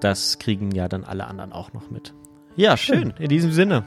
das 0.00 0.38
kriegen 0.38 0.72
ja 0.72 0.88
dann 0.88 1.04
alle 1.04 1.26
anderen 1.26 1.52
auch 1.52 1.72
noch 1.72 1.90
mit. 1.90 2.12
Ja, 2.54 2.76
schön. 2.76 3.14
In 3.18 3.28
diesem 3.28 3.52
Sinne. 3.52 3.84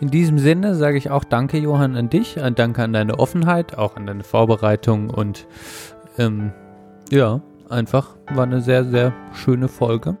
In 0.00 0.10
diesem 0.10 0.38
Sinne 0.38 0.74
sage 0.74 0.98
ich 0.98 1.10
auch 1.10 1.24
Danke, 1.24 1.58
Johann, 1.58 1.96
an 1.96 2.10
dich, 2.10 2.36
danke 2.54 2.82
an 2.82 2.92
deine 2.92 3.18
Offenheit, 3.18 3.76
auch 3.78 3.96
an 3.96 4.06
deine 4.06 4.24
Vorbereitung 4.24 5.10
und 5.10 5.46
ähm, 6.18 6.52
ja, 7.10 7.40
einfach 7.68 8.16
war 8.32 8.44
eine 8.44 8.60
sehr, 8.60 8.84
sehr 8.84 9.12
schöne 9.32 9.68
Folge. 9.68 10.16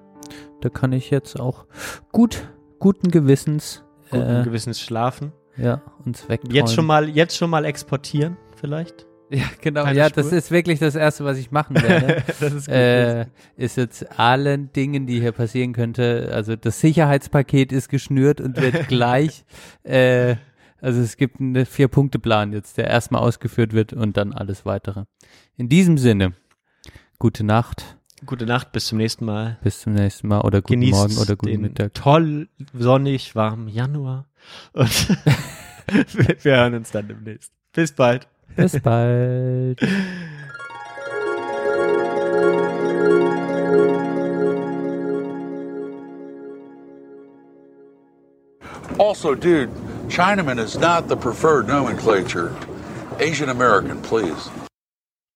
Da 0.60 0.68
kann 0.68 0.92
ich 0.92 1.10
jetzt 1.10 1.40
auch 1.40 1.66
gut, 2.12 2.48
guten 2.78 3.10
Gewissens 3.10 3.82
Guten 4.12 4.40
äh, 4.40 4.42
Gewissens 4.44 4.80
schlafen. 4.80 5.32
ja, 5.56 5.80
uns 6.04 6.28
wegträumen. 6.28 6.54
Jetzt 6.54 6.74
schon 6.74 6.86
mal, 6.86 7.08
jetzt 7.08 7.36
schon 7.36 7.50
mal 7.50 7.64
exportieren, 7.64 8.36
vielleicht. 8.56 9.06
Ja, 9.32 9.44
genau. 9.62 9.84
keine 9.84 9.98
Ja, 9.98 10.10
das 10.10 10.26
Spur. 10.26 10.38
ist 10.38 10.50
wirklich 10.50 10.78
das 10.78 10.94
Erste, 10.94 11.24
was 11.24 11.38
ich 11.38 11.50
machen 11.50 11.80
werde. 11.82 12.22
das 12.40 12.52
ist 12.52 12.68
äh, 12.68 13.26
ist 13.56 13.76
jetzt 13.78 14.18
allen 14.18 14.72
Dingen, 14.72 15.06
die 15.06 15.20
hier 15.20 15.32
passieren 15.32 15.72
könnte. 15.72 16.30
Also 16.34 16.54
das 16.54 16.80
Sicherheitspaket 16.80 17.72
ist 17.72 17.88
geschnürt 17.88 18.40
und 18.40 18.60
wird 18.60 18.88
gleich. 18.88 19.44
Äh, 19.84 20.36
also 20.80 21.00
es 21.00 21.16
gibt 21.16 21.40
einen 21.40 21.64
Vier-Punkte-Plan 21.64 22.52
jetzt, 22.52 22.76
der 22.76 22.88
erstmal 22.88 23.22
ausgeführt 23.22 23.72
wird 23.72 23.92
und 23.92 24.16
dann 24.16 24.32
alles 24.32 24.66
weitere. 24.66 25.04
In 25.56 25.68
diesem 25.68 25.96
Sinne, 25.96 26.34
gute 27.18 27.44
Nacht, 27.44 27.96
Gute 28.24 28.46
Nacht, 28.46 28.70
bis 28.70 28.86
zum 28.86 28.98
nächsten 28.98 29.24
Mal. 29.24 29.58
bis 29.64 29.80
zum 29.80 29.94
nächsten 29.94 30.28
Mal 30.28 30.42
oder 30.42 30.60
guten 30.62 30.74
Genießt 30.80 30.92
Morgen 30.96 31.18
oder 31.18 31.34
guten 31.34 31.60
Mittag. 31.60 31.92
toll, 31.94 32.48
sonnig, 32.72 33.34
warmen 33.34 33.66
Januar. 33.66 34.26
Und 34.74 35.08
wir 36.14 36.36
wir 36.44 36.56
hören 36.56 36.74
uns 36.74 36.92
dann 36.92 37.08
demnächst. 37.08 37.52
Bis 37.72 37.90
bald. 37.92 38.28
Bis 38.56 38.78
bald. 38.78 39.78
Also, 48.98 49.34
dude, 49.34 49.70
Chinaman 50.08 50.58
is 50.58 50.78
not 50.78 51.08
the 51.08 51.16
preferred 51.16 51.66
nomenclature. 51.66 52.54
Asian 53.18 53.48
American, 53.48 54.00
please. 54.02 54.50